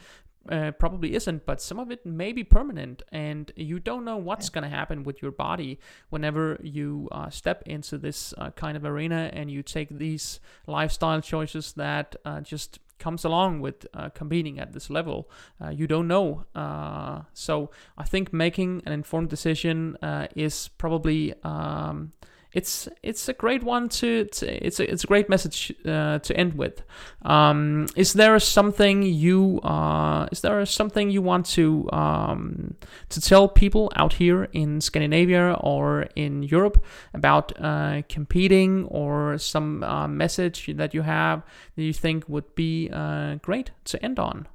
uh, 0.50 0.72
probably 0.72 1.14
isn't, 1.14 1.46
but 1.46 1.60
some 1.60 1.78
of 1.78 1.90
it 1.90 2.04
may 2.04 2.32
be 2.32 2.44
permanent, 2.44 3.02
and 3.12 3.52
you 3.56 3.78
don't 3.78 4.04
know 4.04 4.16
what's 4.16 4.48
going 4.48 4.64
to 4.64 4.70
happen 4.70 5.04
with 5.04 5.22
your 5.22 5.32
body 5.32 5.78
whenever 6.10 6.58
you 6.62 7.08
uh, 7.12 7.30
step 7.30 7.62
into 7.66 7.98
this 7.98 8.34
kind 8.56 8.76
of 8.76 8.84
arena 8.84 9.30
and 9.32 9.50
you 9.50 9.62
take 9.62 9.88
these 9.90 10.40
lifestyle 10.66 11.20
choices 11.20 11.72
that 11.74 12.16
just 12.42 12.80
comes 13.00 13.24
along 13.24 13.60
with 13.60 13.86
uh, 13.94 14.10
competing 14.10 14.60
at 14.60 14.72
this 14.72 14.88
level. 14.90 15.28
Uh, 15.60 15.70
you 15.70 15.88
don't 15.88 16.06
know. 16.06 16.44
Uh, 16.54 17.22
so 17.32 17.70
I 17.98 18.04
think 18.04 18.32
making 18.32 18.82
an 18.86 18.92
informed 18.92 19.30
decision 19.30 19.96
uh, 20.02 20.28
is 20.36 20.68
probably 20.68 21.34
um, 21.42 22.12
it's 22.52 22.88
it's 23.02 23.28
a 23.28 23.32
great 23.32 23.62
one 23.62 23.88
to, 23.88 24.24
to 24.24 24.66
it's 24.66 24.80
a 24.80 24.90
it's 24.90 25.04
a 25.04 25.06
great 25.06 25.28
message 25.28 25.72
uh, 25.86 26.18
to 26.18 26.36
end 26.36 26.54
with. 26.54 26.82
Um, 27.22 27.86
is 27.96 28.14
there 28.14 28.38
something 28.40 29.02
you 29.02 29.60
uh, 29.60 30.26
is 30.32 30.40
there 30.40 30.64
something 30.66 31.10
you 31.10 31.22
want 31.22 31.46
to 31.46 31.88
um, 31.92 32.74
to 33.10 33.20
tell 33.20 33.48
people 33.48 33.92
out 33.94 34.14
here 34.14 34.48
in 34.52 34.80
Scandinavia 34.80 35.56
or 35.60 36.08
in 36.16 36.42
Europe 36.42 36.84
about 37.14 37.52
uh, 37.60 38.02
competing 38.08 38.84
or 38.86 39.38
some 39.38 39.84
uh, 39.84 40.08
message 40.08 40.70
that 40.74 40.92
you 40.92 41.02
have 41.02 41.42
that 41.76 41.82
you 41.82 41.92
think 41.92 42.28
would 42.28 42.54
be 42.56 42.90
uh, 42.92 43.36
great 43.36 43.70
to 43.84 44.04
end 44.04 44.18
on? 44.18 44.48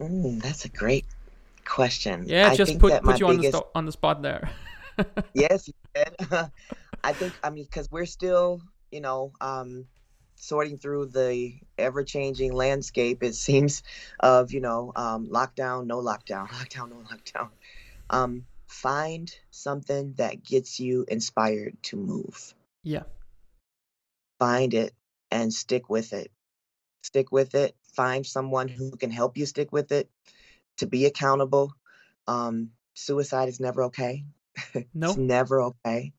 Mm, 0.00 0.40
that's 0.42 0.64
a 0.64 0.70
great 0.70 1.04
question. 1.66 2.24
Yeah, 2.26 2.48
I 2.48 2.56
just 2.56 2.78
put 2.78 3.02
put 3.02 3.20
you 3.20 3.28
on 3.28 3.36
the 3.36 3.62
on 3.74 3.84
the 3.84 3.92
spot 3.92 4.22
there. 4.22 4.48
yes, 5.34 5.68
you 5.68 5.74
did. 5.94 6.14
I 7.04 7.12
think 7.12 7.32
I 7.42 7.50
mean 7.50 7.64
because 7.64 7.90
we're 7.90 8.06
still, 8.06 8.60
you 8.90 9.00
know, 9.00 9.32
um, 9.40 9.86
sorting 10.36 10.78
through 10.78 11.06
the 11.06 11.54
ever-changing 11.78 12.52
landscape. 12.52 13.22
It 13.22 13.34
seems 13.34 13.82
of 14.18 14.52
you 14.52 14.60
know 14.60 14.92
um, 14.96 15.28
lockdown, 15.28 15.86
no 15.86 15.98
lockdown, 15.98 16.48
lockdown, 16.48 16.90
no 16.90 16.96
lockdown. 16.96 17.48
Um, 18.08 18.44
find 18.66 19.32
something 19.50 20.14
that 20.16 20.44
gets 20.44 20.80
you 20.80 21.04
inspired 21.08 21.82
to 21.84 21.96
move. 21.96 22.54
Yeah. 22.82 23.04
Find 24.38 24.72
it 24.74 24.94
and 25.30 25.52
stick 25.52 25.88
with 25.90 26.12
it. 26.12 26.30
Stick 27.02 27.30
with 27.30 27.54
it. 27.54 27.76
Find 27.94 28.26
someone 28.26 28.68
who 28.68 28.90
can 28.92 29.10
help 29.10 29.36
you 29.36 29.46
stick 29.46 29.72
with 29.72 29.92
it. 29.92 30.08
To 30.78 30.86
be 30.86 31.04
accountable. 31.04 31.74
Um, 32.26 32.70
suicide 32.94 33.48
is 33.48 33.60
never 33.60 33.84
okay. 33.84 34.24
No. 34.94 35.08
it's 35.08 35.16
never 35.16 35.62
okay. 35.62 36.12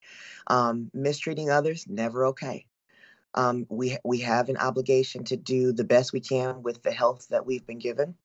Um, 0.48 0.90
mistreating 0.94 1.50
others, 1.50 1.86
never 1.88 2.28
okay. 2.28 2.66
Um, 3.34 3.66
we 3.70 3.98
we 4.04 4.20
have 4.20 4.50
an 4.50 4.58
obligation 4.58 5.24
to 5.26 5.38
do 5.38 5.72
the 5.72 5.86
best 5.86 6.12
we 6.12 6.20
can 6.20 6.64
with 6.64 6.84
the 6.84 6.92
health 6.92 7.28
that 7.30 7.46
we've 7.46 7.66
been 7.66 7.80
given. 7.80 8.16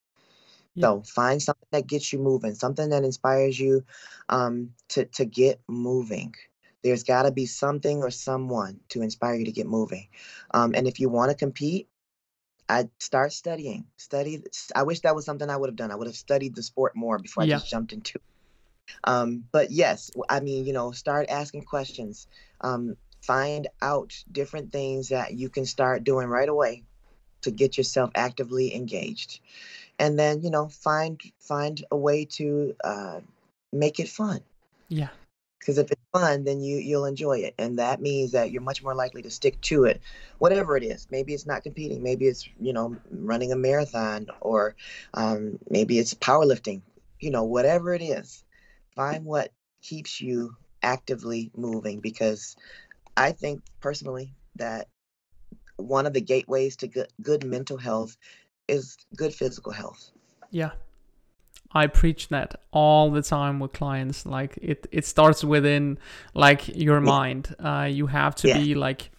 Yeah. 0.75 0.87
So 0.87 1.03
find 1.03 1.41
something 1.41 1.69
that 1.71 1.87
gets 1.87 2.13
you 2.13 2.19
moving, 2.19 2.55
something 2.55 2.91
that 2.91 3.05
inspires 3.05 3.59
you 3.59 3.85
um, 4.29 4.71
to 4.91 5.05
to 5.05 5.25
get 5.25 5.61
moving. 5.69 6.35
There's 6.83 7.05
got 7.05 7.23
to 7.23 7.33
be 7.33 7.47
something 7.47 8.03
or 8.03 8.11
someone 8.11 8.81
to 8.91 9.03
inspire 9.03 9.35
you 9.35 9.47
to 9.47 9.53
get 9.53 9.67
moving. 9.67 10.09
Um, 10.53 10.75
and 10.75 10.87
if 10.87 11.01
you 11.01 11.09
want 11.09 11.31
to 11.31 11.37
compete, 11.37 11.89
I 12.69 12.89
start 12.99 13.33
studying. 13.33 13.87
Study. 13.97 14.43
I 14.75 14.83
wish 14.83 15.01
that 15.01 15.15
was 15.15 15.25
something 15.25 15.49
I 15.49 15.57
would 15.57 15.69
have 15.69 15.77
done. 15.77 15.91
I 15.91 15.97
would 15.97 16.07
have 16.07 16.17
studied 16.17 16.55
the 16.55 16.63
sport 16.63 16.95
more 16.95 17.19
before 17.19 17.43
I 17.43 17.47
just 17.47 17.69
jumped 17.69 17.93
into. 17.93 18.19
it. 18.19 18.23
Um, 19.05 19.45
but 19.53 19.71
yes, 19.71 20.11
I 20.29 20.41
mean, 20.41 20.67
you 20.67 20.73
know, 20.73 20.93
start 20.93 21.27
asking 21.29 21.63
questions. 21.63 22.27
Um, 22.61 22.97
find 23.23 23.69
out 23.83 24.23
different 24.31 24.73
things 24.73 25.09
that 25.09 25.35
you 25.35 25.49
can 25.49 25.67
start 25.67 26.05
doing 26.05 26.29
right 26.29 26.49
away 26.49 26.85
to 27.43 27.51
get 27.51 27.77
yourself 27.77 28.11
actively 28.15 28.75
engaged, 28.75 29.41
and 29.99 30.19
then 30.19 30.43
you 30.43 30.51
know, 30.51 30.69
find 30.69 31.21
find 31.39 31.85
a 31.91 31.97
way 31.97 32.25
to 32.25 32.75
uh, 32.83 33.21
make 33.73 34.01
it 34.01 34.09
fun. 34.09 34.41
Yeah. 34.89 35.09
Because 35.59 35.79
if 35.79 35.91
it's 35.91 36.03
fun, 36.13 36.45
then 36.45 36.61
you 36.61 36.79
you'll 36.79 37.07
enjoy 37.07 37.39
it, 37.39 37.55
and 37.59 37.79
that 37.79 38.01
means 38.01 38.33
that 38.33 38.51
you're 38.51 38.63
much 38.63 38.83
more 38.83 38.95
likely 38.95 39.23
to 39.23 39.31
stick 39.31 39.61
to 39.63 39.85
it, 39.85 40.01
whatever 40.39 40.77
it 40.77 40.85
is. 40.85 41.09
Maybe 41.11 41.35
it's 41.35 41.47
not 41.47 41.65
competing. 41.65 42.03
Maybe 42.03 42.27
it's 42.27 42.49
you 42.61 42.73
know 42.73 42.97
running 43.11 43.53
a 43.53 43.57
marathon, 43.57 44.29
or 44.41 44.77
um, 45.15 45.59
maybe 45.69 45.99
it's 45.99 46.15
powerlifting. 46.15 46.83
You 47.19 47.31
know, 47.31 47.45
whatever 47.45 47.95
it 47.95 48.03
is 48.03 48.45
find 48.97 49.25
what 49.25 49.53
keeps 49.83 50.21
you 50.21 50.57
actively 50.83 51.51
moving 51.57 52.01
because 52.01 52.57
I 53.17 53.33
think 53.33 53.63
personally 53.81 54.35
that 54.57 54.89
one 55.77 56.07
of 56.07 56.13
the 56.13 56.21
gateways 56.21 56.77
to 56.77 56.89
good, 56.89 57.09
good 57.23 57.45
mental 57.45 57.77
health 57.77 58.17
is 58.67 58.97
good 59.17 59.35
physical 59.35 59.73
health. 59.73 60.11
Yeah. 60.51 60.71
I 61.73 61.89
preach 61.89 62.29
that 62.29 62.61
all 62.71 63.11
the 63.11 63.23
time 63.23 63.61
with 63.61 63.73
clients. 63.73 64.25
Like 64.25 64.59
it, 64.63 64.87
it 64.91 65.05
starts 65.05 65.45
within 65.45 65.99
like 66.33 66.69
your 66.69 67.01
mind. 67.01 67.55
Uh, 67.59 67.89
you 67.91 68.07
have 68.07 68.35
to 68.37 68.49
yeah. 68.49 68.59
be 68.59 68.75
like 68.75 69.11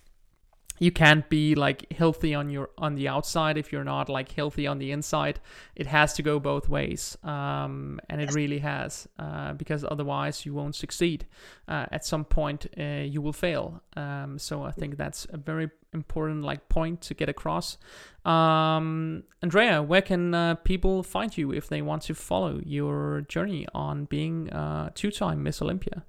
you 0.80 0.92
can't 0.92 1.28
be 1.30 1.56
like 1.56 1.92
healthy 1.92 2.34
on 2.34 2.50
your 2.50 2.70
on 2.78 2.96
the 2.96 3.08
outside 3.08 3.58
if 3.58 3.72
you're 3.72 3.84
not 3.84 4.10
like 4.10 4.32
healthy 4.32 4.68
on 4.68 4.78
the 4.80 4.92
inside. 4.92 5.40
It 5.76 5.88
has 5.88 6.14
to 6.14 6.24
go 6.24 6.40
both 6.40 6.70
ways 6.70 7.18
um, 7.24 8.00
and 8.10 8.22
it 8.22 8.34
really 8.34 8.60
has 8.60 9.08
uh, 9.18 9.54
because 9.54 9.84
otherwise 9.84 10.46
you 10.46 10.54
won't 10.54 10.76
succeed. 10.76 11.26
Uh, 11.68 11.86
at 11.92 12.06
some 12.06 12.26
point 12.26 12.68
uh, 12.80 12.84
you 12.84 13.22
will 13.22 13.34
fail. 13.34 13.82
Um, 13.96 14.38
so 14.38 14.64
i 14.64 14.72
think 14.72 14.98
that's 14.98 15.26
a 15.34 15.38
very 15.38 15.70
important 15.94 16.44
like 16.44 16.70
point 16.70 17.02
to 17.02 17.14
get 17.14 17.30
across. 17.30 17.78
Um, 18.26 19.24
andrea 19.42 19.82
where 19.82 20.02
can 20.02 20.34
uh, 20.34 20.56
people 20.56 21.02
find 21.04 21.36
you 21.38 21.52
if 21.52 21.70
they 21.70 21.82
want 21.82 22.04
to 22.04 22.14
follow 22.14 22.60
your 22.66 23.22
journey 23.30 23.66
on 23.74 24.06
being 24.06 24.50
uh, 24.50 24.90
two-time 24.94 25.44
miss 25.44 25.62
olympia? 25.62 26.04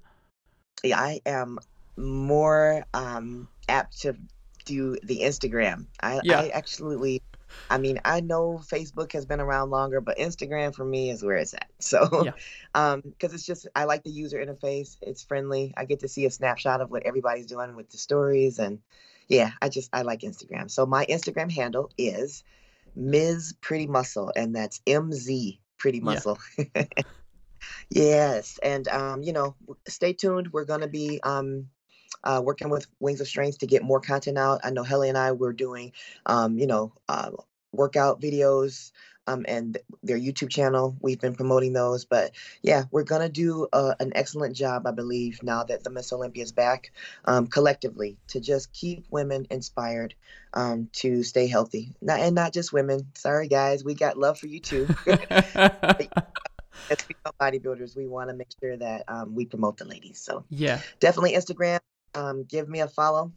Yeah, 0.83 0.99
I 0.99 1.21
am 1.25 1.59
more 1.97 2.85
um, 2.93 3.49
apt 3.67 4.01
to 4.01 4.15
do 4.69 4.97
the 5.03 5.21
Instagram. 5.21 5.87
I, 6.01 6.21
Yeah. 6.23 6.39
I 6.41 6.51
absolutely, 6.53 7.21
I 7.69 7.77
mean, 7.79 7.99
I 8.05 8.21
know 8.21 8.61
Facebook 8.63 9.11
has 9.13 9.25
been 9.25 9.39
around 9.39 9.71
longer, 9.71 10.01
but 10.01 10.17
Instagram 10.17 10.73
for 10.75 10.85
me 10.85 11.09
is 11.09 11.23
where 11.23 11.37
it's 11.37 11.53
at. 11.53 11.67
So, 11.79 12.23
Yeah. 12.25 12.31
um, 12.75 13.01
because 13.01 13.33
it's 13.33 13.45
just, 13.45 13.67
I 13.75 13.85
like 13.85 14.03
the 14.03 14.11
user 14.11 14.37
interface. 14.37 14.97
It's 15.01 15.23
friendly. 15.23 15.73
I 15.75 15.85
get 15.85 15.99
to 16.01 16.07
see 16.07 16.25
a 16.25 16.31
snapshot 16.31 16.81
of 16.81 16.91
what 16.91 17.03
everybody's 17.03 17.47
doing 17.47 17.75
with 17.75 17.89
the 17.89 17.97
stories, 17.97 18.59
and 18.59 18.79
yeah, 19.27 19.51
I 19.61 19.69
just 19.69 19.89
I 19.93 20.01
like 20.03 20.21
Instagram. 20.21 20.69
So 20.69 20.85
my 20.85 21.05
Instagram 21.05 21.51
handle 21.51 21.89
is 21.97 22.43
Ms. 22.95 23.55
Pretty 23.61 23.87
Muscle, 23.87 24.31
and 24.35 24.55
that's 24.55 24.81
M 24.85 25.11
Z 25.13 25.59
Pretty 25.77 25.97
Yeah. 25.99 26.03
Muscle. 26.03 26.37
Yes, 27.89 28.59
and 28.63 28.87
um, 28.87 29.21
you 29.23 29.33
know, 29.33 29.55
stay 29.87 30.13
tuned. 30.13 30.53
We're 30.53 30.65
gonna 30.65 30.87
be 30.87 31.19
um, 31.23 31.69
uh, 32.23 32.41
working 32.43 32.69
with 32.69 32.87
Wings 32.99 33.21
of 33.21 33.27
Strength 33.27 33.59
to 33.59 33.67
get 33.67 33.83
more 33.83 33.99
content 33.99 34.37
out. 34.37 34.61
I 34.63 34.71
know 34.71 34.83
Helle 34.83 35.03
and 35.03 35.17
I 35.17 35.31
were 35.33 35.53
doing, 35.53 35.93
um, 36.25 36.57
you 36.57 36.67
know, 36.67 36.93
uh, 37.07 37.31
workout 37.71 38.19
videos 38.19 38.91
um, 39.27 39.45
and 39.47 39.75
th- 39.75 39.85
their 40.01 40.17
YouTube 40.17 40.49
channel. 40.49 40.97
We've 40.99 41.19
been 41.19 41.35
promoting 41.35 41.73
those, 41.73 42.05
but 42.05 42.31
yeah, 42.61 42.83
we're 42.91 43.03
gonna 43.03 43.29
do 43.29 43.67
uh, 43.71 43.93
an 43.99 44.11
excellent 44.15 44.55
job, 44.55 44.87
I 44.87 44.91
believe, 44.91 45.43
now 45.43 45.63
that 45.63 45.83
the 45.83 45.89
Miss 45.89 46.11
Olympia 46.11 46.43
is 46.43 46.51
back, 46.51 46.91
um, 47.25 47.47
collectively 47.47 48.17
to 48.29 48.39
just 48.39 48.73
keep 48.73 49.05
women 49.11 49.45
inspired 49.51 50.15
um, 50.53 50.89
to 50.93 51.23
stay 51.23 51.47
healthy. 51.47 51.93
Not 52.01 52.19
and 52.19 52.35
not 52.35 52.53
just 52.53 52.73
women. 52.73 53.07
Sorry, 53.15 53.47
guys, 53.47 53.83
we 53.83 53.93
got 53.93 54.17
love 54.17 54.39
for 54.39 54.47
you 54.47 54.59
too. 54.59 54.87
as 56.89 57.01
female 57.01 57.35
bodybuilders, 57.39 57.95
we 57.95 58.07
want 58.07 58.29
to 58.29 58.35
make 58.35 58.49
sure 58.59 58.75
that 58.77 59.03
um, 59.07 59.35
we 59.35 59.45
promote 59.45 59.77
the 59.77 59.85
ladies. 59.85 60.19
So 60.19 60.45
yeah. 60.49 60.79
definitely 60.99 61.33
Instagram. 61.33 61.79
Um, 62.15 62.43
give 62.43 62.67
me 62.67 62.79
a 62.81 62.87
follow. 62.87 63.31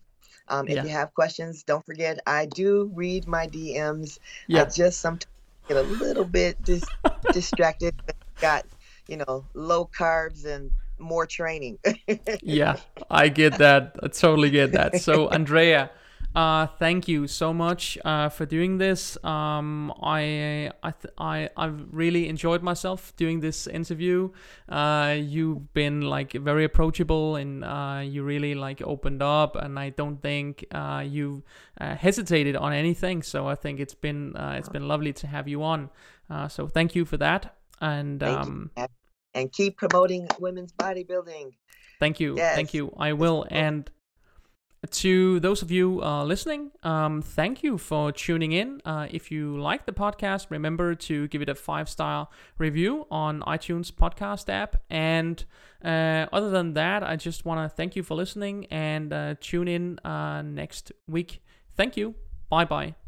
Um, 0.48 0.68
if 0.68 0.76
Yeah. 0.76 0.84
you 0.84 0.90
have 0.90 1.14
questions, 1.14 1.62
don't 1.62 1.84
forget 1.84 2.20
I 2.26 2.46
do 2.46 2.90
read 2.94 3.26
my 3.26 3.46
DMs. 3.46 4.18
Yeah. 4.48 4.62
I 4.62 4.64
just 4.66 5.00
sometimes 5.00 5.26
get 5.68 5.76
a 5.76 5.82
little 5.82 6.24
bit 6.24 6.62
dis- 6.62 6.82
distracted. 7.32 7.94
Got 8.40 8.64
you 9.08 9.16
know 9.18 9.46
low 9.54 9.86
carbs 9.86 10.44
and 10.44 10.70
more 10.98 11.26
training. 11.26 11.78
yeah, 12.42 12.76
I 13.10 13.28
get 13.28 13.58
that. 13.58 13.96
I 14.02 14.08
totally 14.08 14.50
get 14.50 14.72
that. 14.72 14.96
So, 14.96 15.28
Andrea, 15.30 15.90
uh, 16.34 16.66
thank 16.78 17.08
you 17.08 17.26
so 17.26 17.52
much 17.52 17.98
uh, 18.04 18.28
for 18.28 18.46
doing 18.46 18.78
this. 18.78 19.22
Um, 19.24 19.92
I 20.02 20.70
I 20.82 20.90
th- 20.90 21.14
I 21.18 21.50
I've 21.56 21.92
really 21.92 22.28
enjoyed 22.28 22.62
myself 22.62 23.14
doing 23.16 23.40
this 23.40 23.66
interview. 23.66 24.30
Uh, 24.68 25.16
you've 25.18 25.72
been 25.74 26.02
like 26.02 26.32
very 26.32 26.64
approachable 26.64 27.36
and 27.36 27.64
uh, 27.64 28.02
you 28.04 28.22
really 28.22 28.54
like 28.54 28.80
opened 28.82 29.22
up, 29.22 29.56
and 29.56 29.78
I 29.78 29.90
don't 29.90 30.20
think 30.22 30.64
uh, 30.72 31.04
you 31.06 31.42
uh, 31.80 31.94
hesitated 31.94 32.56
on 32.56 32.72
anything. 32.72 33.22
So 33.22 33.46
I 33.46 33.54
think 33.54 33.80
it's 33.80 33.94
been 33.94 34.34
uh, 34.36 34.54
it's 34.58 34.68
been 34.70 34.88
lovely 34.88 35.12
to 35.14 35.26
have 35.26 35.48
you 35.48 35.62
on. 35.62 35.90
Uh, 36.30 36.48
so 36.48 36.66
thank 36.66 36.94
you 36.94 37.04
for 37.04 37.18
that. 37.18 37.56
And 37.80 38.22
um. 38.22 38.70
And 39.34 39.50
keep 39.50 39.78
promoting 39.78 40.28
women's 40.38 40.74
bodybuilding. 40.74 41.52
Thank 41.98 42.20
you. 42.20 42.36
Thank 42.36 42.74
you. 42.74 42.92
I 42.98 43.14
will. 43.14 43.46
And 43.50 43.90
to 44.90 45.38
those 45.40 45.62
of 45.62 45.70
you 45.70 46.02
uh, 46.02 46.24
listening, 46.24 46.72
um, 46.82 47.22
thank 47.22 47.62
you 47.62 47.78
for 47.78 48.10
tuning 48.10 48.52
in. 48.52 48.80
Uh, 48.84 49.06
if 49.10 49.30
you 49.30 49.56
like 49.58 49.86
the 49.86 49.92
podcast, 49.92 50.46
remember 50.50 50.94
to 50.96 51.28
give 51.28 51.40
it 51.40 51.48
a 51.48 51.54
five 51.54 51.88
star 51.88 52.28
review 52.58 53.06
on 53.10 53.42
iTunes 53.42 53.92
podcast 53.92 54.48
app. 54.48 54.82
And 54.90 55.44
uh, 55.84 56.26
other 56.32 56.50
than 56.50 56.74
that, 56.74 57.02
I 57.04 57.16
just 57.16 57.44
want 57.44 57.68
to 57.68 57.74
thank 57.74 57.94
you 57.94 58.02
for 58.02 58.14
listening 58.14 58.66
and 58.66 59.12
uh, 59.12 59.34
tune 59.40 59.68
in 59.68 59.98
uh, 60.00 60.42
next 60.42 60.90
week. 61.06 61.42
Thank 61.76 61.96
you. 61.96 62.14
Bye 62.50 62.64
bye. 62.64 63.01